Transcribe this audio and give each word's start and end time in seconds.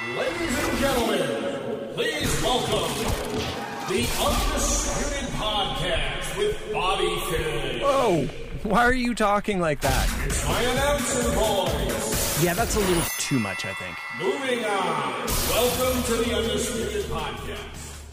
Ladies 0.00 0.58
and 0.58 0.78
gentlemen, 0.78 1.92
please 1.92 2.42
welcome 2.42 2.92
the 3.88 4.08
Undisputed 4.24 5.28
Podcast 5.34 6.38
with 6.38 6.72
Bobby 6.72 7.14
Fish. 7.30 7.82
Whoa! 7.82 8.26
Why 8.62 8.84
are 8.84 8.94
you 8.94 9.14
talking 9.14 9.60
like 9.60 9.82
that? 9.82 10.08
It's 10.24 10.48
my 10.48 10.60
announcer 10.62 11.28
voice. 11.32 12.42
Yeah, 12.42 12.54
that's 12.54 12.74
a 12.74 12.80
little 12.80 13.02
too 13.18 13.38
much, 13.38 13.66
I 13.66 13.74
think. 13.74 13.96
Moving 14.18 14.64
on. 14.64 15.26
Welcome 15.50 16.02
to 16.04 16.16
the 16.16 16.36
Undisputed 16.36 17.04
Podcast. 17.04 18.06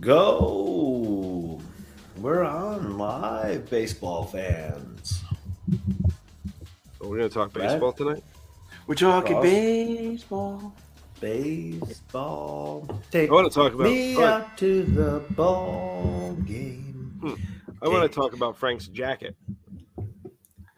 Go! 0.00 1.60
We're 2.16 2.42
on 2.42 2.96
live, 2.96 3.68
baseball 3.68 4.24
fans. 4.24 5.22
We're 7.00 7.18
going 7.18 7.28
to 7.28 7.34
talk 7.34 7.52
baseball 7.52 7.92
tonight. 7.92 8.24
We're 8.86 8.94
talking 8.94 9.36
Cross. 9.36 10.72
Baseball. 11.20 12.86
Baseball. 13.10 13.38
I 13.38 13.42
want 13.42 13.52
to 13.52 13.58
talk 13.58 13.72
about. 13.74 13.84
me 13.84 14.14
Frank- 14.14 14.28
out 14.44 14.58
to 14.58 14.82
the 14.84 15.22
ball 15.30 16.36
game. 16.46 17.20
I 17.82 17.88
want 17.88 18.10
to 18.10 18.14
talk 18.14 18.32
about 18.34 18.56
Frank's 18.56 18.88
jacket. 18.88 19.36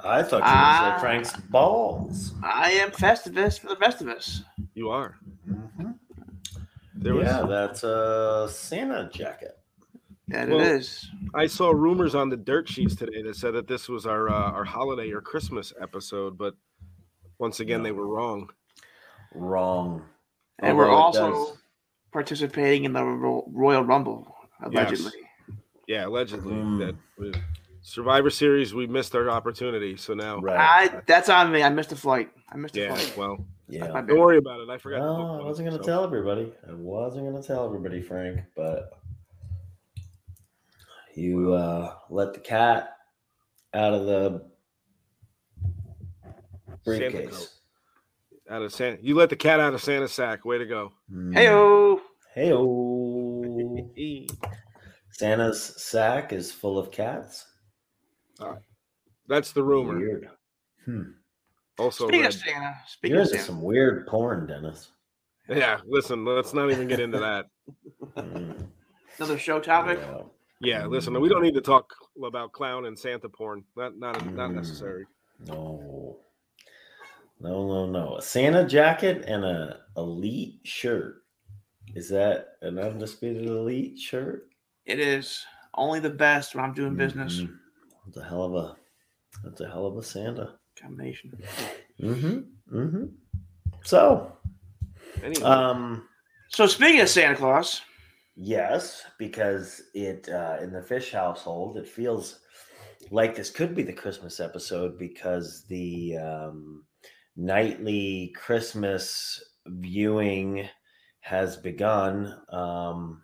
I 0.01 0.23
thought 0.23 0.38
you 0.38 0.45
Ah. 0.45 0.91
would 0.92 0.97
say 0.97 1.01
Frank's 1.01 1.37
balls. 1.48 2.34
I 2.42 2.70
am 2.73 2.91
Festivus 2.91 3.59
for 3.59 3.69
the 3.69 3.77
rest 3.77 4.01
of 4.01 4.09
us. 4.09 4.42
You 4.74 4.91
are. 4.91 5.16
Mhm. 5.48 5.98
There 6.95 7.14
was. 7.14 7.25
Yeah, 7.27 7.47
that's 7.47 7.83
a 7.84 8.48
Santa 8.50 9.09
jacket. 9.12 9.59
And 10.30 10.50
Well- 10.50 10.61
it 10.61 10.66
is. 10.66 11.09
I 11.34 11.47
saw 11.47 11.70
rumors 11.70 12.14
on 12.14 12.28
the 12.28 12.36
dirt 12.36 12.69
sheets 12.69 12.95
today 12.95 13.23
that 13.23 13.34
said 13.36 13.55
that 13.55 13.66
this 13.66 13.89
was 13.89 14.06
our 14.06 14.28
uh, 14.28 14.50
our 14.52 14.64
holiday 14.64 15.11
or 15.11 15.20
Christmas 15.20 15.73
episode, 15.80 16.36
but 16.39 16.55
once 17.39 17.61
again 17.61 17.83
they 17.83 17.92
were 17.92 18.06
wrong. 18.06 18.50
Wrong. 19.34 20.05
And 20.61 20.77
we're 20.77 20.89
also 20.91 21.30
does- 21.33 21.59
participating 22.12 22.85
in 22.85 22.93
the 22.93 23.05
Royal 23.05 23.83
Rumble, 23.84 24.34
allegedly. 24.62 25.12
Yeah, 25.87 26.06
allegedly 26.06 26.55
Mm. 26.55 26.78
that 27.19 27.41
Survivor 27.83 28.28
Series 28.31 28.75
we 28.75 28.87
missed 28.87 29.15
our 29.15 29.31
opportunity. 29.31 29.97
So 29.97 30.15
now, 30.15 30.39
Right. 30.41 30.59
I 30.59 31.00
that's 31.06 31.28
on 31.28 31.50
me. 31.53 31.62
I 31.62 31.69
missed 31.70 31.92
a 31.92 31.97
flight. 31.97 32.31
I 32.50 32.56
missed 32.56 32.77
a 32.77 32.81
yeah. 32.81 32.95
flight. 32.95 33.15
Well, 33.17 33.47
yeah. 33.69 33.87
don't 33.87 34.19
worry 34.19 34.39
about 34.39 34.61
it. 34.61 34.69
I 34.69 34.78
forgot. 34.78 34.98
No, 34.98 35.41
I 35.41 35.45
wasn't 35.45 35.69
going 35.69 35.78
to 35.78 35.84
so- 35.84 35.89
tell 35.91 36.05
everybody. 36.05 36.53
I 36.69 36.72
wasn't 36.75 37.25
going 37.31 37.41
to 37.41 37.47
tell 37.47 37.65
everybody, 37.65 38.03
Frank, 38.03 38.41
but 38.56 38.91
you 41.15 41.53
uh, 41.55 41.95
let 42.11 42.34
the 42.34 42.41
cat 42.41 42.97
out 43.75 43.95
of 43.95 44.06
the 44.06 44.50
Santa 46.84 47.11
briefcase. 47.11 47.58
Coat. 48.48 48.54
Out 48.54 48.62
of 48.62 48.72
Santa, 48.72 48.98
you 49.02 49.14
let 49.14 49.30
the 49.30 49.36
cat 49.36 49.60
out 49.60 49.74
of 49.74 49.82
Santa's 49.82 50.12
sack. 50.12 50.44
Way 50.44 50.58
to 50.58 50.66
go! 50.66 50.92
Heyo. 51.12 52.00
Hey, 52.34 52.52
Santa's 55.12 55.82
sack 55.82 56.32
is 56.32 56.52
full 56.52 56.78
of 56.78 56.91
cats. 56.91 57.46
That's 59.26 59.52
the 59.52 59.62
rumor. 59.62 59.98
Weird. 59.98 60.28
Hmm. 60.84 61.02
Also, 61.78 62.04
Speaking 62.06 62.20
read- 62.22 62.28
of 62.28 62.34
Santa, 62.34 62.74
speaking 62.86 63.14
You're 63.14 63.22
of 63.22 63.26
into 63.28 63.38
Santa, 63.38 63.46
some 63.52 63.62
weird 63.62 64.06
porn, 64.06 64.46
Dennis. 64.46 64.91
yeah. 65.48 65.78
Listen, 65.86 66.24
let's 66.24 66.54
not 66.54 66.70
even 66.70 66.88
get 66.88 67.00
into 67.00 67.19
that. 67.19 67.46
Mm, 68.16 68.66
another 69.19 69.38
show 69.38 69.60
topic. 69.60 69.98
yeah. 70.00 70.22
Yeah, 70.60 70.86
listen, 70.86 71.20
we 71.20 71.28
don't 71.28 71.42
need 71.42 71.54
to 71.54 71.60
talk 71.60 71.88
about 72.24 72.50
clown 72.52 72.86
and 72.86 72.98
Santa 72.98 73.28
porn. 73.28 73.62
Not 73.76 73.96
not 73.96 74.14
not 74.34 74.50
Mm. 74.50 74.54
necessary. 74.54 75.04
No. 75.46 76.19
No, 77.41 77.67
no, 77.67 77.86
no. 77.86 78.17
A 78.17 78.22
Santa 78.22 78.67
jacket 78.67 79.25
and 79.27 79.44
a 79.44 79.81
elite 79.97 80.61
shirt. 80.64 81.22
Is 81.94 82.08
that 82.11 82.48
an 82.62 82.78
undisputed 82.78 83.47
elite 83.47 83.98
shirt? 83.98 84.48
It 84.86 85.00
is 85.00 85.44
only 85.75 86.00
the 86.00 86.11
best 86.11 86.55
when 86.55 86.64
I'm 86.64 86.75
doing 86.75 86.97
business. 86.97 87.41
Mhm. 87.41 87.59
That's 88.06 88.16
a 88.19 88.25
hell 88.25 88.43
of 88.43 88.54
a 88.54 88.76
that's 89.44 89.60
a 89.60 89.69
hell 89.69 89.87
of 89.87 89.97
a 89.97 90.03
Santa. 90.03 90.59
Combination. 90.81 91.32
Mm-hmm. 92.00 92.76
Mm-hmm. 92.76 93.04
So, 93.84 94.32
Anyway, 95.22 95.43
um, 95.43 96.09
So 96.50 96.66
speaking 96.66 97.00
of 97.00 97.09
Santa 97.09 97.37
Claus, 97.37 97.82
yes, 98.37 99.05
because 99.19 99.82
it 99.94 100.28
uh 100.28 100.59
in 100.60 100.72
the 100.72 100.82
fish 100.82 101.12
household, 101.12 101.76
it 101.76 101.87
feels 101.87 102.41
like 103.10 103.34
this 103.34 103.50
could 103.50 103.75
be 103.75 103.82
the 103.82 103.93
Christmas 103.93 104.41
episode 104.41 104.99
because 104.99 105.65
the 105.69 106.16
um 106.19 106.84
nightly 107.38 108.34
Christmas 108.37 109.43
viewing 109.66 110.69
has 111.21 111.56
begun. 111.56 112.34
Um 112.50 113.22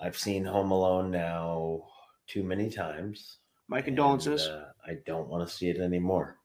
I've 0.00 0.16
seen 0.16 0.44
Home 0.44 0.70
Alone 0.70 1.10
now 1.10 1.84
too 2.26 2.42
many 2.44 2.70
times. 2.70 3.38
my 3.68 3.82
condolences. 3.82 4.46
and, 4.46 4.56
uh, 4.56 4.64
I 4.86 4.94
don't 5.06 5.28
want 5.28 5.46
to 5.46 5.54
see 5.54 5.68
it 5.68 5.78
anymore. 5.78 6.38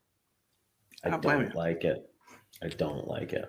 I 1.03 1.07
I 1.07 1.12
don't 1.12 1.22
don't 1.22 1.41
you. 1.51 1.51
like 1.56 1.84
it. 1.84 2.09
I 2.63 2.68
don't 2.69 3.07
like 3.07 3.34
it. 3.34 3.45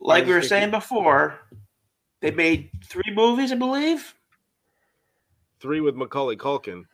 like 0.00 0.24
we 0.26 0.32
were 0.32 0.38
was 0.38 0.48
saying 0.48 0.70
before, 0.70 1.40
they 2.20 2.30
made 2.30 2.70
three 2.84 3.12
movies, 3.14 3.50
I 3.52 3.56
believe. 3.56 4.14
three 5.60 5.80
with 5.80 5.94
Macaulay 5.96 6.36
Culkin. 6.36 6.84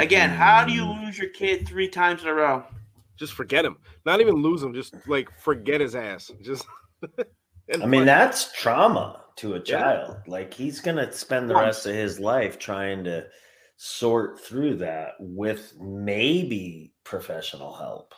Again, 0.00 0.30
how 0.30 0.64
do 0.64 0.72
you 0.72 0.84
lose 0.84 1.18
your 1.18 1.30
kid 1.30 1.66
three 1.66 1.88
times 1.88 2.22
in 2.22 2.28
a 2.28 2.34
row? 2.34 2.64
Just 3.16 3.32
forget 3.34 3.64
him. 3.64 3.76
Not 4.06 4.20
even 4.20 4.36
lose 4.36 4.62
him. 4.62 4.72
Just 4.74 4.94
like 5.06 5.28
forget 5.38 5.80
his 5.80 5.94
ass. 5.94 6.30
Just. 6.42 6.64
I 7.80 7.86
mean, 7.86 8.04
that's 8.04 8.52
trauma 8.52 9.22
to 9.36 9.54
a 9.54 9.60
child. 9.60 10.16
Like 10.26 10.52
he's 10.52 10.80
gonna 10.80 11.10
spend 11.12 11.48
the 11.48 11.54
rest 11.54 11.86
of 11.86 11.94
his 11.94 12.18
life 12.20 12.58
trying 12.58 13.04
to 13.04 13.26
sort 13.76 14.40
through 14.40 14.76
that 14.76 15.14
with 15.18 15.72
maybe 15.80 16.92
professional 17.04 17.72
help. 17.74 18.14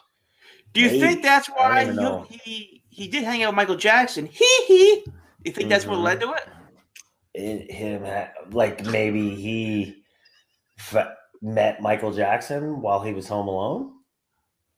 Do 0.73 0.81
you 0.81 0.89
Maybe. 0.89 1.01
think 1.01 1.23
that's 1.23 1.47
why 1.49 1.85
he, 2.29 2.39
he 2.39 2.83
he 2.91 3.09
did 3.09 3.23
hang 3.23 3.43
out 3.45 3.51
with 3.51 3.57
Michael 3.57 3.77
Jackson? 3.77 4.27
Hee 4.27 4.65
hee. 4.67 5.05
You 5.45 5.53
think 5.53 5.69
that's 5.69 5.87
what 5.87 5.99
Mhm. 5.99 6.03
led 6.03 6.21
to 6.21 6.33
it? 6.33 6.49
It, 7.35 7.71
him, 7.71 8.05
like 8.53 8.85
maybe 8.87 9.35
he 9.37 10.03
f- 10.79 11.15
met 11.45 11.81
Michael 11.83 12.11
Jackson 12.13 12.81
while 12.81 13.03
he 13.03 13.13
was 13.13 13.29
home 13.29 13.47
alone. 13.49 13.93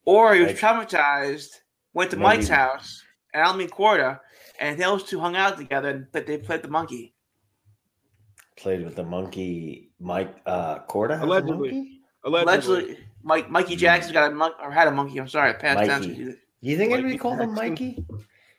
Or 0.05 0.35
he 0.35 0.41
was 0.41 0.49
Like- 0.49 0.59
traumatized, 0.59 1.51
went 1.95 2.11
to 2.11 2.17
Maybe. 2.17 2.25
Mike's 2.25 2.49
house, 2.49 3.03
Alameda 3.33 3.71
Quarter, 3.71 4.21
and 4.59 4.79
those 4.81 5.05
two 5.05 5.21
hung 5.21 5.37
out 5.37 5.57
together, 5.57 6.09
but 6.13 6.27
they 6.27 6.39
played 6.39 6.63
the 6.63 6.69
monkey. 6.69 7.15
Played 8.57 8.85
with 8.85 8.97
the 8.97 9.05
monkey, 9.05 9.91
Mike 10.01 10.35
uh, 10.47 10.81
Corda. 10.81 11.15
has 11.15 11.23
a 11.23 11.27
Allegedly. 11.27 12.01
allegedly. 12.25 12.43
Allegedly, 12.75 12.99
Mike 13.23 13.51
Mikey 13.51 13.77
Jackson's 13.77 14.13
got 14.13 14.31
a 14.33 14.35
monkey 14.35 14.57
or 14.63 14.71
had 14.71 14.89
a 14.89 14.91
monkey. 14.93 15.19
I'm 15.19 15.29
sorry, 15.29 15.53
past 15.55 15.79
tense. 15.87 16.07
Mikey. 16.07 16.35
You 16.63 16.77
think 16.77 16.93
anybody 16.93 17.03
Mikey 17.15 17.19
called 17.19 17.41
him 17.41 17.55
Mikey? 17.55 18.05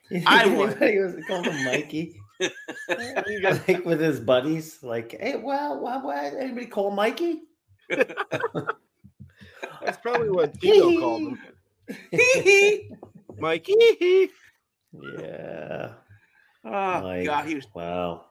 You 0.10 0.20
think 0.20 0.30
I 0.30 0.46
would. 0.48 0.70
anybody 0.70 1.00
was 1.00 1.16
called 1.28 1.46
him 1.48 1.66
Mikey? 1.66 2.16
You 2.40 3.42
got- 3.42 3.68
like 3.68 3.84
with 3.86 4.00
his 4.00 4.22
buddies, 4.22 4.82
like, 4.82 5.18
hey, 5.20 5.36
well, 5.36 5.82
why, 5.82 5.98
why 5.98 6.28
anybody 6.40 6.66
call 6.68 6.88
him 6.90 6.96
Mikey? 6.96 7.42
That's 7.90 8.08
probably 10.02 10.30
what 10.30 10.60
Tito 10.60 11.00
called 11.00 11.22
him. 11.22 11.40
Hee 12.12 12.42
hee. 12.42 12.92
Mikey. 13.38 14.30
Yeah. 15.20 15.94
Oh 16.66 17.02
Mike. 17.02 17.26
God, 17.26 17.46
he 17.46 17.56
was 17.56 17.68
Wow. 17.74 18.26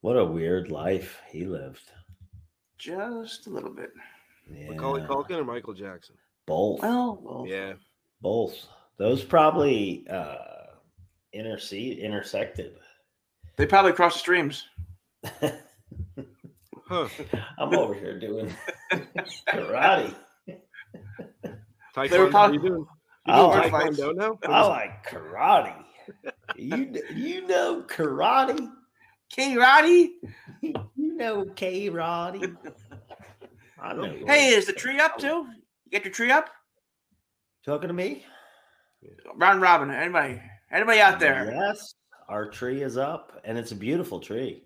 What 0.00 0.16
a 0.16 0.24
weird 0.24 0.70
life 0.70 1.20
he 1.30 1.44
lived. 1.44 1.90
just 2.78 3.46
a 3.46 3.50
little 3.50 3.70
bit. 3.70 3.90
Yeah. 4.52 4.70
Macaulay 4.70 5.02
Culkin 5.02 5.38
or 5.38 5.44
Michael 5.44 5.74
Jackson? 5.74 6.16
Both. 6.46 6.82
Well, 6.82 7.18
well 7.22 7.44
Yeah. 7.48 7.74
Both. 8.20 8.66
Those 8.98 9.24
probably 9.24 10.06
uh 10.10 10.36
intercede 11.32 11.98
intersected. 11.98 12.74
they 13.56 13.66
probably 13.66 13.92
crossed 13.92 14.16
the 14.16 14.20
streams. 14.20 14.64
Huh. 16.88 17.08
I'm 17.58 17.74
over 17.74 17.94
here 17.94 18.18
doing 18.18 18.54
karate. 19.48 20.14
Taekwondo. 21.94 22.10
They 22.10 22.18
were 22.18 22.30
talking- 22.30 22.54
you 22.54 22.60
doing, 22.68 22.86
you 23.26 23.34
doing 23.34 23.50
I- 23.58 23.68
Taekwondo 23.70 24.14
now? 24.14 24.38
I 24.44 24.66
like 24.66 25.06
karate. 25.08 25.74
You 26.56 27.02
you 27.12 27.46
know 27.48 27.82
karate? 27.88 28.70
King 29.30 29.56
Roddy. 29.56 30.12
You 30.62 30.74
know 31.16 31.44
karate? 31.44 32.56
I 33.82 33.92
know. 33.92 34.14
Hey, 34.26 34.50
is 34.50 34.66
the 34.66 34.72
tree 34.72 35.00
up 35.00 35.18
too? 35.18 35.26
You 35.84 35.90
get 35.90 36.04
your 36.04 36.12
tree 36.14 36.30
up? 36.30 36.50
talking 37.64 37.88
to 37.88 37.94
me? 37.94 38.24
Round 39.34 39.60
robin. 39.60 39.90
Anybody? 39.90 40.40
Anybody 40.70 41.00
out 41.00 41.18
there? 41.18 41.50
Yes, 41.52 41.94
our 42.28 42.48
tree 42.48 42.82
is 42.82 42.96
up, 42.96 43.40
and 43.44 43.58
it's 43.58 43.72
a 43.72 43.76
beautiful 43.76 44.20
tree. 44.20 44.62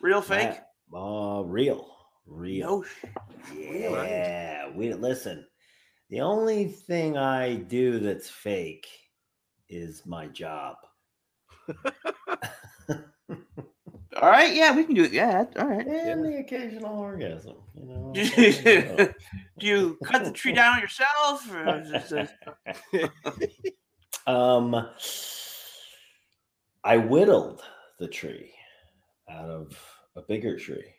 Real 0.00 0.20
fake? 0.20 0.50
Matt, 0.50 0.68
Uh, 0.94 1.42
real, 1.44 1.88
real. 2.26 2.84
Yeah, 3.56 4.70
we 4.74 4.92
listen. 4.92 5.44
The 6.10 6.20
only 6.20 6.66
thing 6.68 7.16
I 7.18 7.56
do 7.56 7.98
that's 7.98 8.30
fake 8.30 8.86
is 9.68 10.06
my 10.06 10.28
job. 10.28 10.76
All 14.22 14.30
right, 14.30 14.54
yeah, 14.54 14.76
we 14.76 14.84
can 14.84 14.94
do 14.94 15.02
it. 15.04 15.12
Yeah, 15.12 15.44
all 15.58 15.66
right. 15.66 15.84
And 15.84 16.24
the 16.24 16.36
occasional 16.38 16.96
orgasm, 16.96 17.56
you 17.74 17.84
know. 17.84 18.12
do 18.14 19.66
you 19.66 19.98
cut 20.04 20.24
the 20.24 20.30
tree 20.30 20.52
down 20.52 20.80
yourself? 20.80 21.52
Or 21.52 21.80
is 21.80 22.12
a- 22.12 22.28
um 24.30 24.86
I 26.84 26.96
whittled 26.96 27.62
the 27.98 28.06
tree 28.06 28.52
out 29.28 29.50
of 29.50 29.76
a 30.16 30.22
bigger 30.22 30.58
tree. 30.58 30.94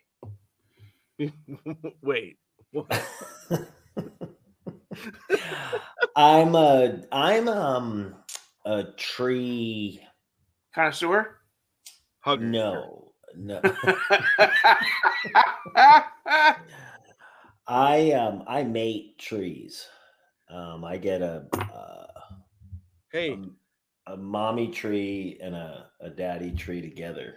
Wait. 2.02 2.38
I'm 6.16 6.54
a 6.54 7.02
I'm 7.12 7.48
um 7.48 8.14
a 8.64 8.84
tree 8.96 10.00
connoisseur? 10.74 11.38
Hug. 12.20 12.40
no 12.42 13.12
no 13.36 13.60
I 17.66 18.12
um 18.12 18.44
I 18.46 18.64
mate 18.64 19.18
trees. 19.18 19.86
Um 20.50 20.84
I 20.84 20.96
get 20.96 21.22
a 21.22 21.46
uh, 21.54 22.06
Hey, 23.12 23.32
um, 23.32 23.56
a 24.06 24.16
mommy 24.16 24.68
tree 24.68 25.38
and 25.42 25.54
a, 25.54 25.90
a 26.00 26.10
daddy 26.10 26.50
tree 26.52 26.80
together. 26.80 27.36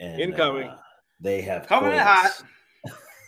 And 0.00 0.20
Incoming. 0.20 0.68
uh, 0.68 0.78
they 1.20 1.40
have 1.42 1.66
Coming 1.66 1.92
in 1.92 1.98
hot. 1.98 2.42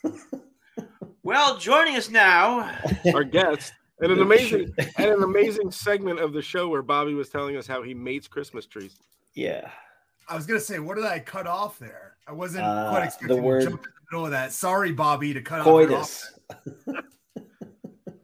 well, 1.22 1.58
joining 1.58 1.96
us 1.96 2.08
now. 2.10 2.78
our 3.14 3.24
guest, 3.24 3.72
and 4.00 4.12
an 4.12 4.20
amazing 4.22 4.72
and 4.96 5.10
an 5.10 5.22
amazing 5.22 5.70
segment 5.70 6.20
of 6.20 6.32
the 6.32 6.42
show 6.42 6.68
where 6.68 6.82
Bobby 6.82 7.14
was 7.14 7.28
telling 7.28 7.56
us 7.56 7.66
how 7.66 7.82
he 7.82 7.94
mates 7.94 8.28
Christmas 8.28 8.66
trees. 8.66 8.96
yeah. 9.34 9.70
I 10.28 10.36
was 10.36 10.46
gonna 10.46 10.60
say, 10.60 10.78
what 10.78 10.94
did 10.94 11.04
I 11.06 11.18
cut 11.18 11.48
off 11.48 11.80
there? 11.80 12.14
I 12.28 12.32
wasn't 12.32 12.62
Uh, 12.64 12.88
quite 12.90 13.00
the 13.00 13.06
expecting 13.06 13.42
word- 13.42 13.60
to 13.62 13.66
jump 13.70 13.82
in 13.84 13.90
the 13.90 14.06
middle 14.16 14.24
of 14.26 14.30
that. 14.30 14.52
Sorry, 14.52 14.92
Bobby, 14.92 15.34
to 15.34 15.40
cut 15.42 15.60
off. 15.62 15.66
your 15.66 15.88
Coitus. 15.88 16.38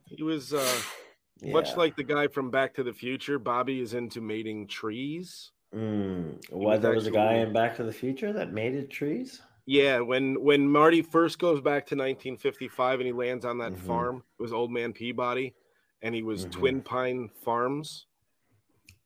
He 0.06 0.22
was 0.22 0.54
uh, 0.54 0.72
much 1.42 1.76
like 1.76 1.96
the 1.96 2.04
guy 2.04 2.28
from 2.28 2.52
Back 2.52 2.74
to 2.74 2.84
the 2.84 2.92
Future. 2.92 3.40
Bobby 3.40 3.80
is 3.80 3.92
into 3.92 4.20
mating 4.20 4.68
trees. 4.68 5.50
Mm. 5.74 6.36
was 6.50 6.50
Why 6.50 6.76
there 6.78 6.92
was 6.94 7.06
a 7.06 7.10
guy 7.10 7.34
in 7.34 7.52
Back 7.52 7.76
to 7.76 7.82
the 7.84 7.92
Future 7.92 8.32
that 8.32 8.52
mated 8.52 8.90
trees? 8.90 9.40
Yeah, 9.66 9.98
when 10.00 10.40
when 10.42 10.68
Marty 10.68 11.02
first 11.02 11.38
goes 11.38 11.60
back 11.60 11.86
to 11.86 11.96
1955 11.96 13.00
and 13.00 13.06
he 13.06 13.12
lands 13.12 13.44
on 13.44 13.58
that 13.58 13.72
Mhm. 13.72 13.78
farm, 13.78 14.22
it 14.38 14.42
was 14.42 14.52
Old 14.52 14.70
Man 14.70 14.92
Peabody, 14.92 15.54
and 16.02 16.14
he 16.14 16.22
was 16.22 16.46
Mhm. 16.46 16.52
Twin 16.52 16.82
Pine 16.82 17.28
Farms, 17.42 18.06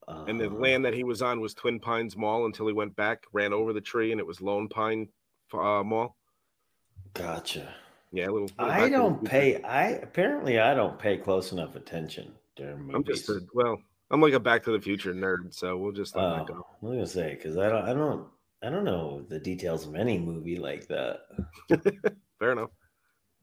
and 0.06 0.38
the 0.38 0.48
Uh, 0.50 0.54
land 0.54 0.84
that 0.84 0.92
he 0.92 1.02
was 1.04 1.22
on 1.22 1.40
was 1.40 1.54
Twin 1.54 1.80
Pines 1.80 2.14
Mall 2.16 2.44
until 2.44 2.66
he 2.66 2.72
went 2.74 2.94
back, 2.94 3.24
ran 3.32 3.52
over 3.54 3.72
the 3.72 3.80
tree, 3.80 4.12
and 4.12 4.20
it 4.20 4.26
was 4.26 4.40
Lone 4.42 4.68
Pine 4.68 5.08
uh, 5.52 5.82
Mall. 5.82 6.14
Gotcha. 7.14 7.74
Yeah, 8.12 8.24
a 8.28 8.30
little. 8.30 8.42
little 8.58 8.66
I 8.70 8.88
don't 8.88 9.24
pay. 9.24 9.62
I 9.62 9.88
apparently 9.92 10.58
I 10.60 10.74
don't 10.74 10.98
pay 10.98 11.16
close 11.16 11.52
enough 11.52 11.74
attention 11.74 12.34
during 12.54 12.80
movies. 12.80 12.94
I'm 12.94 13.04
just 13.04 13.28
a 13.30 13.40
well. 13.54 13.80
I'm 14.10 14.20
like 14.20 14.32
a 14.32 14.40
Back 14.40 14.64
to 14.64 14.72
the 14.72 14.80
Future 14.80 15.14
nerd, 15.14 15.54
so 15.54 15.76
we'll 15.76 15.92
just 15.92 16.16
let 16.16 16.22
that 16.22 16.40
Oh, 16.42 16.44
go. 16.44 16.66
I'm 16.82 16.88
gonna 16.88 17.06
say 17.06 17.36
because 17.36 17.56
I 17.56 17.68
don't. 17.68 17.84
I 17.84 17.92
don't. 17.94 18.26
I 18.62 18.68
don't 18.70 18.84
know 18.84 19.24
the 19.28 19.38
details 19.38 19.86
of 19.86 19.94
any 19.94 20.18
movie 20.18 20.56
like 20.58 20.86
that. 20.88 21.20
Fair 22.38 22.52
enough. 22.52 22.70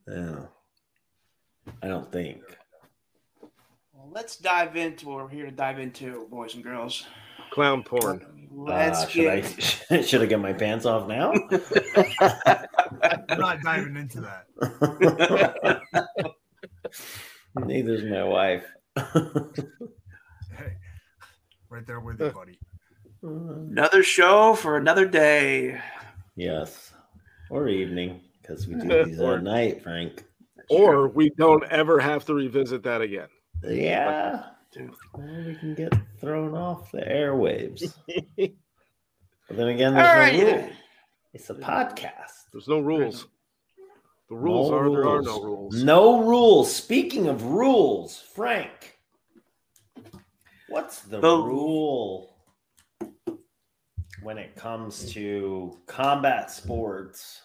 Yeah. 0.07 0.45
I 1.81 1.87
don't 1.87 2.11
think. 2.11 2.41
Well, 3.93 4.09
let's 4.11 4.37
dive 4.37 4.75
into 4.75 5.07
what 5.07 5.17
we're 5.17 5.29
here 5.29 5.45
to 5.45 5.51
dive 5.51 5.79
into, 5.79 6.27
boys 6.29 6.53
and 6.55 6.63
girls. 6.63 7.05
Clown 7.51 7.83
porn. 7.83 8.49
Let's 8.51 9.03
Uh, 9.03 9.07
should 9.07 9.23
get. 9.23 9.85
I 9.91 10.01
should 10.03 10.21
I 10.21 10.25
get 10.27 10.39
my 10.39 10.53
pants 10.53 10.85
off 10.85 11.07
now? 11.07 11.31
I'm 11.31 11.49
not 13.39 13.61
diving 13.63 13.95
into 13.97 14.21
that. 14.21 14.45
Neither's 17.55 18.03
my 18.03 18.23
wife. 18.23 18.65
Hey, 20.57 20.73
right 21.69 21.85
there 21.85 21.99
with 21.99 22.19
you, 22.19 22.29
buddy. 22.31 22.59
Another 23.23 24.03
show 24.03 24.53
for 24.53 24.77
another 24.77 25.05
day. 25.07 25.79
yes, 26.35 26.93
or 27.49 27.67
evening 27.67 28.21
because 28.41 28.67
we 28.67 28.75
do 28.75 29.03
these 29.05 29.19
Or- 29.19 29.37
at 29.37 29.43
night, 29.43 29.81
Frank. 29.83 30.23
Or 30.69 31.07
we 31.07 31.29
don't 31.37 31.63
ever 31.71 31.97
have 31.99 32.25
to 32.25 32.33
revisit 32.33 32.83
that 32.83 33.01
again. 33.01 33.29
Yeah, 33.63 34.43
Dude. 34.73 34.91
Well, 35.13 35.43
we 35.45 35.55
can 35.55 35.75
get 35.75 35.93
thrown 36.19 36.53
off 36.55 36.91
the 36.91 36.99
airwaves. 36.99 37.93
but 38.37 39.55
then 39.57 39.67
again, 39.69 39.95
All 39.95 40.03
there's 40.03 40.33
right. 40.43 40.43
rule. 40.61 40.69
It's 41.33 41.49
a 41.49 41.53
podcast. 41.55 42.47
There's 42.51 42.67
no 42.67 42.79
rules. 42.81 43.27
The 44.29 44.35
rules 44.35 44.69
No 44.69 44.77
are 44.77 44.89
there 44.89 45.07
are 45.07 45.21
no 45.21 45.41
rules. 45.41 45.83
No 45.83 46.23
rules. 46.23 46.75
Speaking 46.75 47.27
of 47.29 47.43
rules, 47.43 48.19
Frank, 48.35 48.96
what's 50.69 51.01
the, 51.01 51.19
The- 51.19 51.37
rule 51.37 52.35
when 54.21 54.37
it 54.37 54.55
comes 54.55 55.11
to 55.13 55.77
combat 55.85 56.51
sports 56.51 57.41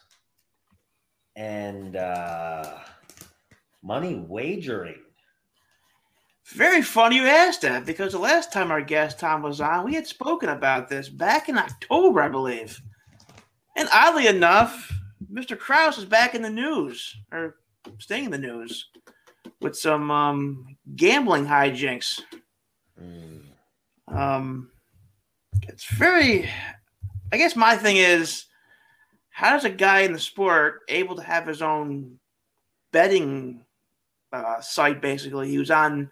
and 1.36 1.96
uh, 1.96 2.78
money 3.82 4.24
wagering? 4.26 5.00
Very 6.54 6.82
funny 6.82 7.16
you 7.16 7.26
asked 7.26 7.62
that 7.62 7.86
because 7.86 8.12
the 8.12 8.18
last 8.18 8.52
time 8.52 8.70
our 8.70 8.82
guest 8.82 9.18
Tom 9.18 9.42
was 9.42 9.60
on, 9.60 9.84
we 9.84 9.94
had 9.94 10.06
spoken 10.06 10.50
about 10.50 10.88
this 10.88 11.08
back 11.08 11.48
in 11.48 11.56
October, 11.56 12.20
I 12.20 12.28
believe. 12.28 12.78
And 13.76 13.88
oddly 13.92 14.26
enough, 14.26 14.92
Mr. 15.32 15.58
Krause 15.58 15.96
is 15.98 16.04
back 16.04 16.34
in 16.34 16.42
the 16.42 16.50
news 16.50 17.16
or 17.32 17.56
staying 17.98 18.24
in 18.26 18.30
the 18.30 18.38
news 18.38 18.88
with 19.62 19.76
some 19.76 20.10
um, 20.10 20.66
gambling 20.96 21.46
hijinks. 21.46 22.20
Mm, 23.02 23.42
Um, 24.08 24.70
it's 25.68 25.84
very. 25.84 26.48
I 27.32 27.36
guess 27.38 27.56
my 27.56 27.76
thing 27.76 27.96
is, 27.96 28.46
how 29.30 29.50
does 29.50 29.64
a 29.64 29.70
guy 29.70 30.00
in 30.00 30.12
the 30.12 30.18
sport 30.18 30.80
able 30.88 31.16
to 31.16 31.22
have 31.22 31.46
his 31.46 31.62
own 31.62 32.18
betting 32.92 33.64
uh, 34.32 34.60
site? 34.60 35.00
Basically, 35.00 35.48
he 35.48 35.58
was 35.58 35.70
on 35.70 36.10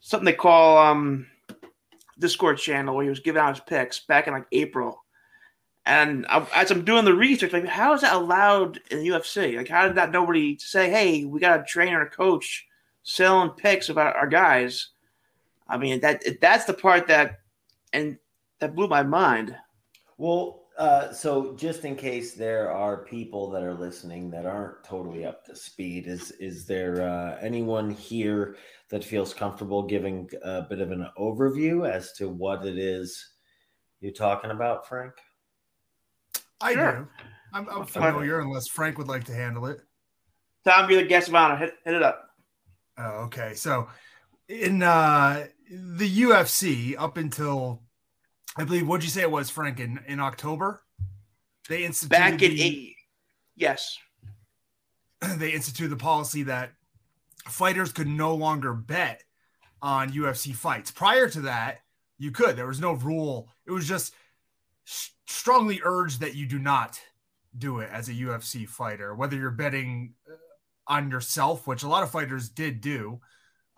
something 0.00 0.24
they 0.24 0.32
call 0.32 0.78
um, 0.78 1.26
Discord 2.18 2.58
channel 2.58 2.94
where 2.96 3.04
he 3.04 3.10
was 3.10 3.20
giving 3.20 3.40
out 3.40 3.54
his 3.56 3.64
picks 3.64 4.00
back 4.00 4.26
in 4.26 4.32
like 4.32 4.46
April. 4.52 4.98
And 5.84 6.26
as 6.54 6.70
I'm 6.70 6.84
doing 6.84 7.04
the 7.04 7.14
research, 7.14 7.52
like, 7.52 7.66
how 7.66 7.92
is 7.92 8.02
that 8.02 8.14
allowed 8.14 8.78
in 8.92 9.00
the 9.00 9.08
UFC? 9.08 9.56
Like, 9.56 9.68
how 9.68 9.86
did 9.86 9.96
that 9.96 10.12
nobody 10.12 10.56
say, 10.58 10.88
"Hey, 10.90 11.24
we 11.24 11.40
got 11.40 11.58
a 11.60 11.64
trainer, 11.64 12.02
a 12.02 12.08
coach 12.10 12.66
selling 13.02 13.50
picks 13.50 13.88
about 13.88 14.14
our 14.14 14.28
guys"? 14.28 14.90
I 15.72 15.78
mean, 15.78 16.00
that 16.00 16.22
that's 16.40 16.66
the 16.66 16.74
part 16.74 17.08
that, 17.08 17.40
and 17.94 18.18
that 18.60 18.76
blew 18.76 18.88
my 18.88 19.02
mind. 19.02 19.56
Well, 20.18 20.66
uh, 20.78 21.12
so 21.12 21.54
just 21.56 21.84
in 21.84 21.96
case 21.96 22.34
there 22.34 22.70
are 22.70 23.04
people 23.04 23.50
that 23.50 23.62
are 23.62 23.74
listening 23.74 24.30
that 24.30 24.44
aren't 24.44 24.84
totally 24.84 25.24
up 25.24 25.44
to 25.46 25.56
speed, 25.56 26.06
is 26.06 26.30
is 26.32 26.66
there 26.66 27.08
uh, 27.08 27.38
anyone 27.40 27.90
here 27.90 28.56
that 28.90 29.02
feels 29.02 29.32
comfortable 29.32 29.82
giving 29.82 30.28
a 30.44 30.62
bit 30.62 30.80
of 30.80 30.90
an 30.90 31.08
overview 31.18 31.90
as 31.90 32.12
to 32.12 32.28
what 32.28 32.66
it 32.66 32.76
is 32.76 33.32
you're 34.00 34.12
talking 34.12 34.50
about, 34.50 34.86
Frank? 34.86 35.14
I 36.60 36.74
Sure. 36.74 36.92
do. 36.92 37.08
I'm, 37.54 37.68
I'm 37.68 37.86
familiar, 37.86 38.40
unless 38.40 38.68
Frank 38.68 38.98
would 38.98 39.08
like 39.08 39.24
to 39.24 39.34
handle 39.34 39.66
it. 39.66 39.80
Tom, 40.64 40.90
you're 40.90 41.02
the 41.02 41.08
guest 41.08 41.28
of 41.28 41.34
honor. 41.34 41.56
Hit, 41.56 41.74
hit 41.84 41.94
it 41.94 42.02
up. 42.02 42.28
Oh, 42.98 43.24
okay. 43.24 43.54
So 43.54 43.88
in 44.48 44.82
uh 44.82 45.46
the 45.72 46.22
UFC 46.22 46.94
up 46.98 47.16
until 47.16 47.82
I 48.56 48.64
believe 48.64 48.86
what'd 48.86 49.04
you 49.04 49.10
say 49.10 49.22
it 49.22 49.30
was, 49.30 49.48
Frank, 49.48 49.80
in, 49.80 50.00
in 50.06 50.20
October? 50.20 50.82
They 51.68 51.84
instituted 51.84 52.18
Back 52.18 52.42
in 52.42 52.50
the, 52.50 52.62
eight. 52.62 52.96
Yes. 53.56 53.98
they 55.36 55.52
instituted 55.52 55.88
the 55.88 55.96
policy 55.96 56.42
that 56.44 56.72
fighters 57.46 57.92
could 57.92 58.08
no 58.08 58.34
longer 58.34 58.74
bet 58.74 59.22
on 59.80 60.12
UFC 60.12 60.54
fights. 60.54 60.90
Prior 60.90 61.28
to 61.30 61.42
that, 61.42 61.78
you 62.18 62.30
could. 62.30 62.56
There 62.56 62.66
was 62.66 62.80
no 62.80 62.92
rule. 62.92 63.48
It 63.66 63.70
was 63.70 63.88
just 63.88 64.14
strongly 64.84 65.80
urged 65.82 66.20
that 66.20 66.34
you 66.34 66.46
do 66.46 66.58
not 66.58 67.00
do 67.56 67.80
it 67.80 67.88
as 67.90 68.08
a 68.08 68.12
UFC 68.12 68.68
fighter, 68.68 69.14
whether 69.14 69.36
you're 69.36 69.50
betting 69.50 70.14
uh, 70.30 70.34
on 70.92 71.10
yourself, 71.10 71.66
which 71.66 71.82
a 71.82 71.88
lot 71.88 72.02
of 72.02 72.10
fighters 72.10 72.48
did 72.48 72.80
do, 72.80 73.20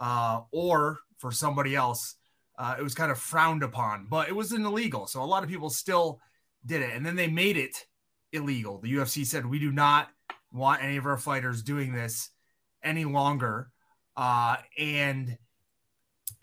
uh, 0.00 0.40
or 0.50 0.98
for 1.18 1.30
somebody 1.30 1.75
else. 1.75 2.16
Uh, 2.59 2.76
it 2.78 2.83
was 2.83 2.94
kind 2.94 3.11
of 3.11 3.18
frowned 3.18 3.62
upon, 3.62 4.06
but 4.09 4.28
it 4.28 4.37
wasn't 4.37 4.64
illegal. 4.64 5.06
So 5.06 5.23
a 5.23 5.25
lot 5.25 5.42
of 5.42 5.49
people 5.49 5.71
still 5.71 6.21
did 6.64 6.83
it. 6.83 6.94
And 6.94 7.04
then 7.04 7.16
they 7.16 7.26
made 7.26 7.56
it 7.56 7.87
illegal. 8.33 8.78
The 8.78 8.92
UFC 8.94 9.26
said, 9.26 9.47
we 9.47 9.59
do 9.59 9.73
not 9.73 10.09
want 10.52 10.83
any 10.83 10.97
of 10.97 11.06
our 11.06 11.16
fighters 11.16 11.62
doing 11.62 11.92
this 11.92 12.30
any 12.83 13.04
longer. 13.04 13.71
Uh, 14.16 14.56
and 14.78 15.37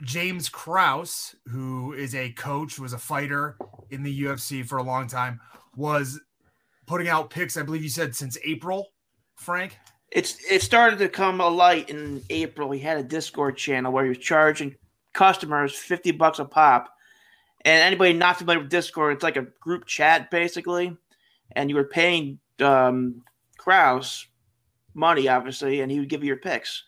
James 0.04 0.50
Krause, 0.50 1.36
who 1.48 1.94
is 1.94 2.16
a 2.16 2.32
coach, 2.34 2.80
was 2.80 2.94
a 2.94 2.98
fighter 2.98 3.58
in 3.90 4.04
the 4.04 4.24
UFC 4.24 4.66
for 4.66 4.78
a 4.78 4.84
long 4.84 5.08
time, 5.08 5.40
was 5.76 6.20
putting 6.88 7.08
out 7.08 7.30
picks. 7.30 7.56
I 7.56 7.64
believe 7.64 7.84
you 7.84 7.90
said 7.90 8.16
since 8.16 8.38
April, 8.44 8.88
Frank. 9.36 9.78
It's 10.12 10.38
it 10.50 10.62
started 10.62 11.00
to 11.00 11.10
come 11.10 11.40
a 11.40 11.48
light 11.48 11.90
in 11.90 12.22
April. 12.30 12.72
He 12.72 12.80
had 12.80 12.98
a 12.98 13.04
Discord 13.04 13.58
channel 13.58 13.92
where 13.92 14.04
he 14.04 14.10
was 14.10 14.18
charging 14.18 14.76
customers 15.14 15.76
fifty 15.76 16.12
bucks 16.12 16.40
a 16.40 16.46
pop, 16.46 16.90
and 17.64 17.82
anybody 17.82 18.14
not 18.14 18.38
familiar 18.38 18.62
with 18.62 18.70
Discord, 18.70 19.14
it's 19.14 19.24
like 19.24 19.38
a 19.38 19.48
group 19.60 19.86
chat 19.86 20.30
basically, 20.30 20.96
and 21.54 21.70
you 21.70 21.76
were 21.76 21.86
paying 21.86 22.40
um, 22.60 23.24
Krause 23.58 24.28
money, 24.94 25.28
obviously, 25.30 25.82
and 25.82 25.92
he 25.92 26.00
would 26.00 26.10
give 26.10 26.24
you 26.24 26.28
your 26.28 26.38
picks. 26.38 26.84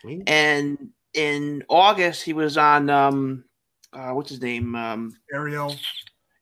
Sweet. 0.00 0.28
And 0.28 0.90
in 1.12 1.62
August, 1.68 2.24
he 2.24 2.32
was 2.32 2.56
on 2.58 2.90
um, 2.90 3.44
uh, 3.92 4.10
what's 4.10 4.30
his 4.30 4.42
name? 4.42 4.74
Um, 4.74 5.16
Ariel. 5.32 5.74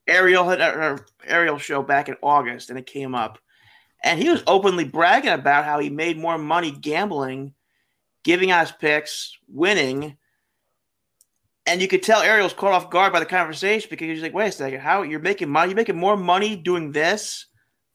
Ariel 0.07 0.49
had 0.49 0.59
a 0.59 0.99
Ariel 1.25 1.57
show 1.57 1.81
back 1.81 2.09
in 2.09 2.15
August, 2.21 2.69
and 2.69 2.77
it 2.77 2.85
came 2.85 3.15
up, 3.15 3.37
and 4.03 4.21
he 4.21 4.29
was 4.29 4.43
openly 4.47 4.83
bragging 4.83 5.31
about 5.31 5.65
how 5.65 5.79
he 5.79 5.89
made 5.89 6.17
more 6.17 6.37
money 6.37 6.71
gambling, 6.71 7.53
giving 8.23 8.51
out 8.51 8.67
his 8.67 8.75
picks, 8.75 9.37
winning. 9.47 10.17
And 11.65 11.81
you 11.81 11.87
could 11.87 12.03
tell 12.03 12.21
Ariel 12.21 12.43
was 12.45 12.53
caught 12.53 12.73
off 12.73 12.89
guard 12.89 13.13
by 13.13 13.19
the 13.21 13.25
conversation 13.25 13.87
because 13.89 14.07
he's 14.07 14.21
like, 14.21 14.33
"Wait 14.33 14.49
a 14.49 14.51
second, 14.51 14.81
how 14.81 15.03
you're 15.03 15.19
making 15.21 15.49
money? 15.49 15.69
You're 15.69 15.77
making 15.77 15.97
more 15.97 16.17
money 16.17 16.55
doing 16.57 16.91
this 16.91 17.45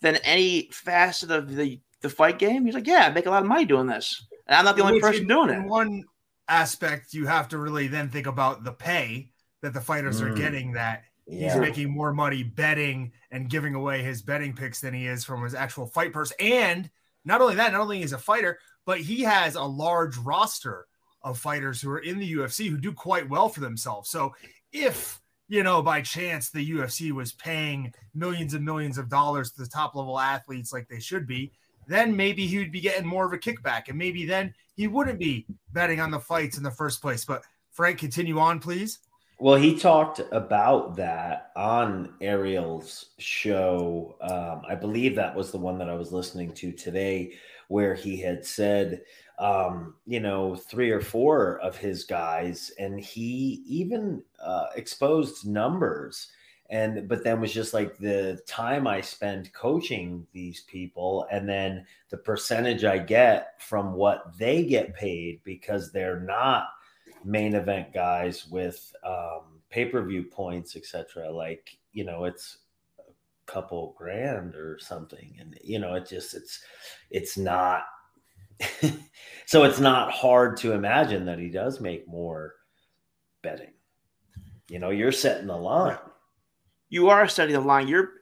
than 0.01 0.17
any 0.17 0.71
facet 0.73 1.31
of 1.31 1.55
the 1.55 1.81
the 2.01 2.09
fight 2.09 2.39
game?" 2.39 2.65
He's 2.65 2.75
like, 2.75 2.87
"Yeah, 2.87 3.07
I 3.07 3.11
make 3.11 3.27
a 3.27 3.31
lot 3.31 3.43
of 3.43 3.49
money 3.49 3.67
doing 3.67 3.87
this, 3.87 4.27
and 4.47 4.57
I'm 4.57 4.65
not 4.65 4.77
the 4.77 4.83
only 4.83 4.95
Which 4.95 5.03
person 5.03 5.23
in- 5.23 5.29
doing 5.29 5.51
it." 5.51 5.63
One 5.69 6.05
aspect, 6.49 7.13
you 7.13 7.27
have 7.27 7.49
to 7.49 7.59
really 7.59 7.89
then 7.89 8.09
think 8.09 8.27
about 8.27 8.65
the 8.65 8.73
pay 8.73 9.29
that 9.61 9.75
the 9.75 9.83
fighters 9.83 10.23
are 10.23 10.31
Mm. 10.31 10.37
getting. 10.37 10.73
That 10.73 11.03
he's 11.29 11.57
making 11.57 11.91
more 11.91 12.13
money 12.13 12.43
betting 12.43 13.13
and 13.31 13.51
giving 13.51 13.75
away 13.75 14.03
his 14.03 14.23
betting 14.23 14.55
picks 14.55 14.81
than 14.81 14.95
he 14.95 15.07
is 15.07 15.25
from 15.25 15.43
his 15.43 15.55
actual 15.55 15.87
fight 15.87 16.13
purse. 16.13 16.33
And 16.41 16.91
not 17.25 17.41
only 17.41 17.57
that, 17.57 17.73
not 17.73 17.83
only 17.83 18.03
is 18.03 18.13
a 18.13 18.19
fighter, 18.19 18.59
but 18.87 19.01
he 19.01 19.23
has 19.23 19.55
a 19.55 19.63
large 19.63 20.17
roster 20.19 20.87
of 21.23 21.39
fighters 21.39 21.81
who 21.81 21.91
are 21.91 21.99
in 21.99 22.19
the 22.19 22.33
UFC 22.33 22.69
who 22.69 22.79
do 22.79 22.93
quite 22.93 23.29
well 23.29 23.49
for 23.49 23.61
themselves. 23.61 24.09
So 24.09 24.35
if 24.73 25.21
you 25.49 25.63
know 25.63 25.83
by 25.83 26.01
chance 26.03 26.51
the 26.51 26.71
UFC 26.71 27.13
was 27.13 27.33
paying 27.33 27.93
millions 28.15 28.55
and 28.55 28.65
millions 28.65 28.99
of 28.99 29.09
dollars 29.09 29.53
to 29.53 29.63
the 29.63 29.69
top 29.69 29.95
level 29.95 30.19
athletes 30.19 30.73
like 30.73 30.89
they 30.89 31.01
should 31.01 31.27
be, 31.27 31.53
then 31.87 32.17
maybe 32.17 32.47
he 32.47 32.59
would 32.59 32.73
be 32.73 32.81
getting 32.81 33.07
more 33.07 33.27
of 33.27 33.33
a 33.33 33.39
kickback, 33.39 33.89
and 33.89 33.99
maybe 33.99 34.27
then 34.27 34.55
he 34.77 34.87
wouldn't 34.87 35.19
be 35.19 35.47
betting 35.73 36.01
on 36.01 36.11
the 36.11 36.21
fights 36.21 36.57
in 36.57 36.63
the 36.63 36.71
first 36.71 37.01
place. 37.01 37.25
But 37.25 37.43
Frank, 37.73 37.99
continue 37.99 38.39
on, 38.39 38.61
please. 38.61 38.99
Well, 39.41 39.55
he 39.57 39.79
talked 39.79 40.21
about 40.33 40.97
that 40.97 41.53
on 41.55 42.15
Ariel's 42.21 43.11
show. 43.19 44.17
Um, 44.21 44.63
I 44.69 44.75
believe 44.75 45.15
that 45.15 45.35
was 45.37 45.53
the 45.53 45.59
one 45.59 45.79
that 45.79 45.89
I 45.89 45.95
was 45.95 46.13
listening 46.13 46.53
to 46.55 46.73
today, 46.73 47.35
where 47.69 47.95
he 47.95 48.17
had 48.17 48.45
said, 48.45 49.03
um, 49.39 49.95
you 50.07 50.19
know, 50.19 50.57
three 50.57 50.91
or 50.91 51.01
four 51.01 51.61
of 51.61 51.77
his 51.77 52.03
guys, 52.05 52.73
and 52.81 52.99
he 52.99 53.63
even 53.67 54.23
uh, 54.43 54.67
exposed 54.75 55.47
numbers. 55.47 56.29
And 56.71 57.09
but 57.09 57.23
then 57.25 57.41
was 57.41 57.53
just 57.53 57.73
like 57.73 57.97
the 57.97 58.41
time 58.47 58.87
I 58.89 59.01
spend 59.01 59.53
coaching 59.53 60.27
these 60.33 60.63
people, 60.63 61.27
and 61.31 61.49
then 61.49 61.87
the 62.11 62.19
percentage 62.19 62.85
I 62.85 62.99
get 62.99 63.55
from 63.63 63.95
what 63.95 64.37
they 64.37 64.65
get 64.65 64.95
paid 64.95 65.41
because 65.45 65.93
they're 65.93 66.21
not 66.21 66.69
main 67.29 67.55
event 67.55 67.93
guys 67.93 68.47
with 68.49 68.93
um, 69.05 69.61
pay-per-view 69.71 70.23
points 70.25 70.77
etc 70.77 71.31
like 71.31 71.77
you 71.93 72.05
know 72.05 72.25
it's 72.25 72.59
a 73.01 73.13
couple 73.51 73.95
grand 73.99 74.55
or 74.55 74.79
something 74.79 75.37
and 75.39 75.59
you 75.63 75.79
know 75.79 75.95
it 75.95 76.09
just 76.09 76.35
it's 76.35 76.61
it's 77.11 77.37
not 77.37 77.83
so 79.47 79.65
it's 79.65 79.79
not 79.79 80.11
hard 80.11 80.57
to 80.57 80.73
imagine 80.73 81.27
that 81.27 81.39
he 81.39 81.49
does 81.51 81.81
make 81.81 82.09
more 82.09 82.55
betting 83.43 83.73
you 84.69 84.79
know 84.79 84.91
you're 84.91 85.13
setting 85.13 85.47
the 85.47 85.57
line 85.57 85.99
You 86.89 87.11
are 87.11 87.29
setting 87.29 87.55
the 87.55 87.61
line. 87.61 87.87
You're 87.89 88.13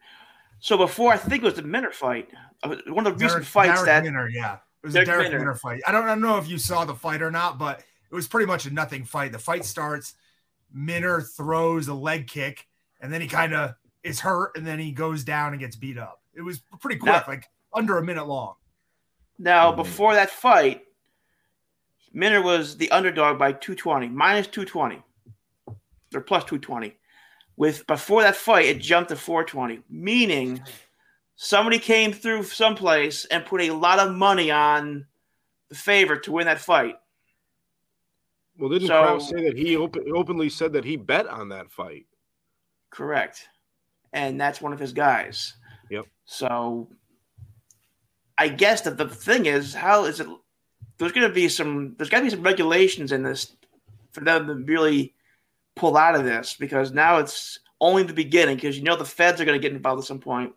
so 0.59 0.77
before 0.77 1.13
I 1.13 1.17
think 1.17 1.43
it 1.43 1.47
was 1.47 1.55
the 1.55 1.63
Minner 1.63 1.93
fight, 1.93 2.29
uh, 2.65 2.75
one 2.89 3.07
of 3.07 3.17
the 3.19 3.25
recent 3.25 3.45
Darrick- 3.45 3.47
fights 3.47 3.81
Darrick 3.81 3.87
that 3.87 4.05
Minner, 4.05 4.29
yeah, 4.29 4.55
it 4.83 4.87
was 4.87 4.95
Darrick 4.95 5.03
a 5.03 5.07
Darrick 5.07 5.23
Minner. 5.25 5.39
Minner 5.39 5.55
fight. 5.55 5.83
I 5.87 5.93
don't, 5.93 6.05
I 6.05 6.09
don't 6.09 6.21
know 6.21 6.39
if 6.39 6.49
you 6.49 6.59
saw 6.59 6.85
the 6.85 6.95
fight 6.95 7.23
or 7.23 7.31
not, 7.31 7.59
but 7.59 7.85
it 8.11 8.15
was 8.15 8.29
pretty 8.29 8.47
much 8.47 8.67
a 8.67 8.71
nothing 8.71 9.05
fight. 9.05 9.33
The 9.33 9.39
fight 9.39 9.65
starts, 9.65 10.15
Minner 10.73 11.21
throws 11.21 11.89
a 11.89 11.95
leg 11.95 12.27
kick, 12.27 12.67
and 13.01 13.13
then 13.13 13.21
he 13.21 13.29
kind 13.29 13.55
of 13.55 13.75
is 14.03 14.21
hurt, 14.21 14.57
and 14.57 14.67
then 14.67 14.79
he 14.79 14.93
goes 14.93 15.25
down 15.25 15.53
and 15.53 15.61
gets 15.61 15.77
beat 15.77 15.99
up. 15.99 16.23
It 16.35 16.43
was 16.43 16.61
pretty 16.81 16.99
quick, 16.99 17.13
Now- 17.13 17.25
like 17.27 17.49
under 17.73 17.99
a 17.99 18.03
minute 18.05 18.27
long. 18.27 18.55
Now, 19.39 19.71
before 19.73 20.15
that 20.15 20.31
fight, 20.31 20.83
Minner 22.15 22.41
was 22.41 22.79
the 22.79 22.91
underdog 22.91 23.39
by 23.39 23.53
220, 23.53 24.09
minus 24.09 24.47
220, 24.47 25.03
or 26.15 26.21
plus 26.23 26.45
220. 26.45 26.97
With 27.57 27.87
before 27.87 28.23
that 28.23 28.37
fight, 28.37 28.67
it 28.67 28.79
jumped 28.81 29.11
to 29.11 29.17
420, 29.17 29.83
meaning 29.91 30.63
somebody 31.37 31.79
came 31.79 32.13
through 32.13 32.45
someplace 32.45 33.25
and 33.27 33.45
put 33.45 33.61
a 33.61 33.71
lot 33.71 33.99
of 33.99 34.15
money 34.15 34.51
on 34.51 35.07
the 35.69 35.75
favorite 35.75 36.23
to 36.25 36.33
win 36.33 36.47
that 36.47 36.61
fight. 36.61 36.97
Well, 38.59 38.71
didn't 38.71 38.89
So- 38.89 39.03
Krause 39.03 39.29
say 39.29 39.45
that 39.45 39.57
he 39.57 39.77
op- 39.77 39.97
openly 40.15 40.49
said 40.49 40.73
that 40.75 40.85
he 40.85 40.97
bet 40.97 41.27
on 41.27 41.49
that 41.51 41.71
fight? 41.71 42.07
Correct. 42.91 43.49
And 44.13 44.41
that's 44.41 44.61
one 44.61 44.73
of 44.73 44.79
his 44.79 44.93
guys. 44.93 45.55
Yep. 45.91 46.07
So 46.25 46.89
I 48.39 48.49
guess 48.49 48.83
that 48.83 48.97
the 48.97 49.09
thing 49.09 49.47
is, 49.47 49.75
how 49.75 50.05
is 50.05 50.21
it? 50.21 50.27
There's 50.99 51.13
going 51.13 51.29
to 51.29 51.35
be 51.35 51.49
some. 51.49 51.95
There's 51.97 52.09
got 52.09 52.19
to 52.19 52.25
be 52.25 52.31
some 52.31 52.43
regulations 52.43 53.13
in 53.13 53.23
this 53.23 53.55
for 54.13 54.21
them 54.21 54.47
to 54.47 54.55
really 54.55 55.15
pull 55.75 55.97
out 55.99 56.15
of 56.15 56.25
this 56.25 56.57
because 56.59 56.93
now 56.93 57.19
it's 57.19 57.59
only 57.83 58.03
the 58.03 58.15
beginning 58.15 58.57
because 58.57 58.79
you 58.79 58.83
know 58.85 58.97
the 58.97 59.05
feds 59.05 59.39
are 59.41 59.45
going 59.45 59.61
to 59.61 59.63
get 59.69 59.77
involved 59.77 60.01
at 60.01 60.07
some 60.07 60.19
point. 60.19 60.55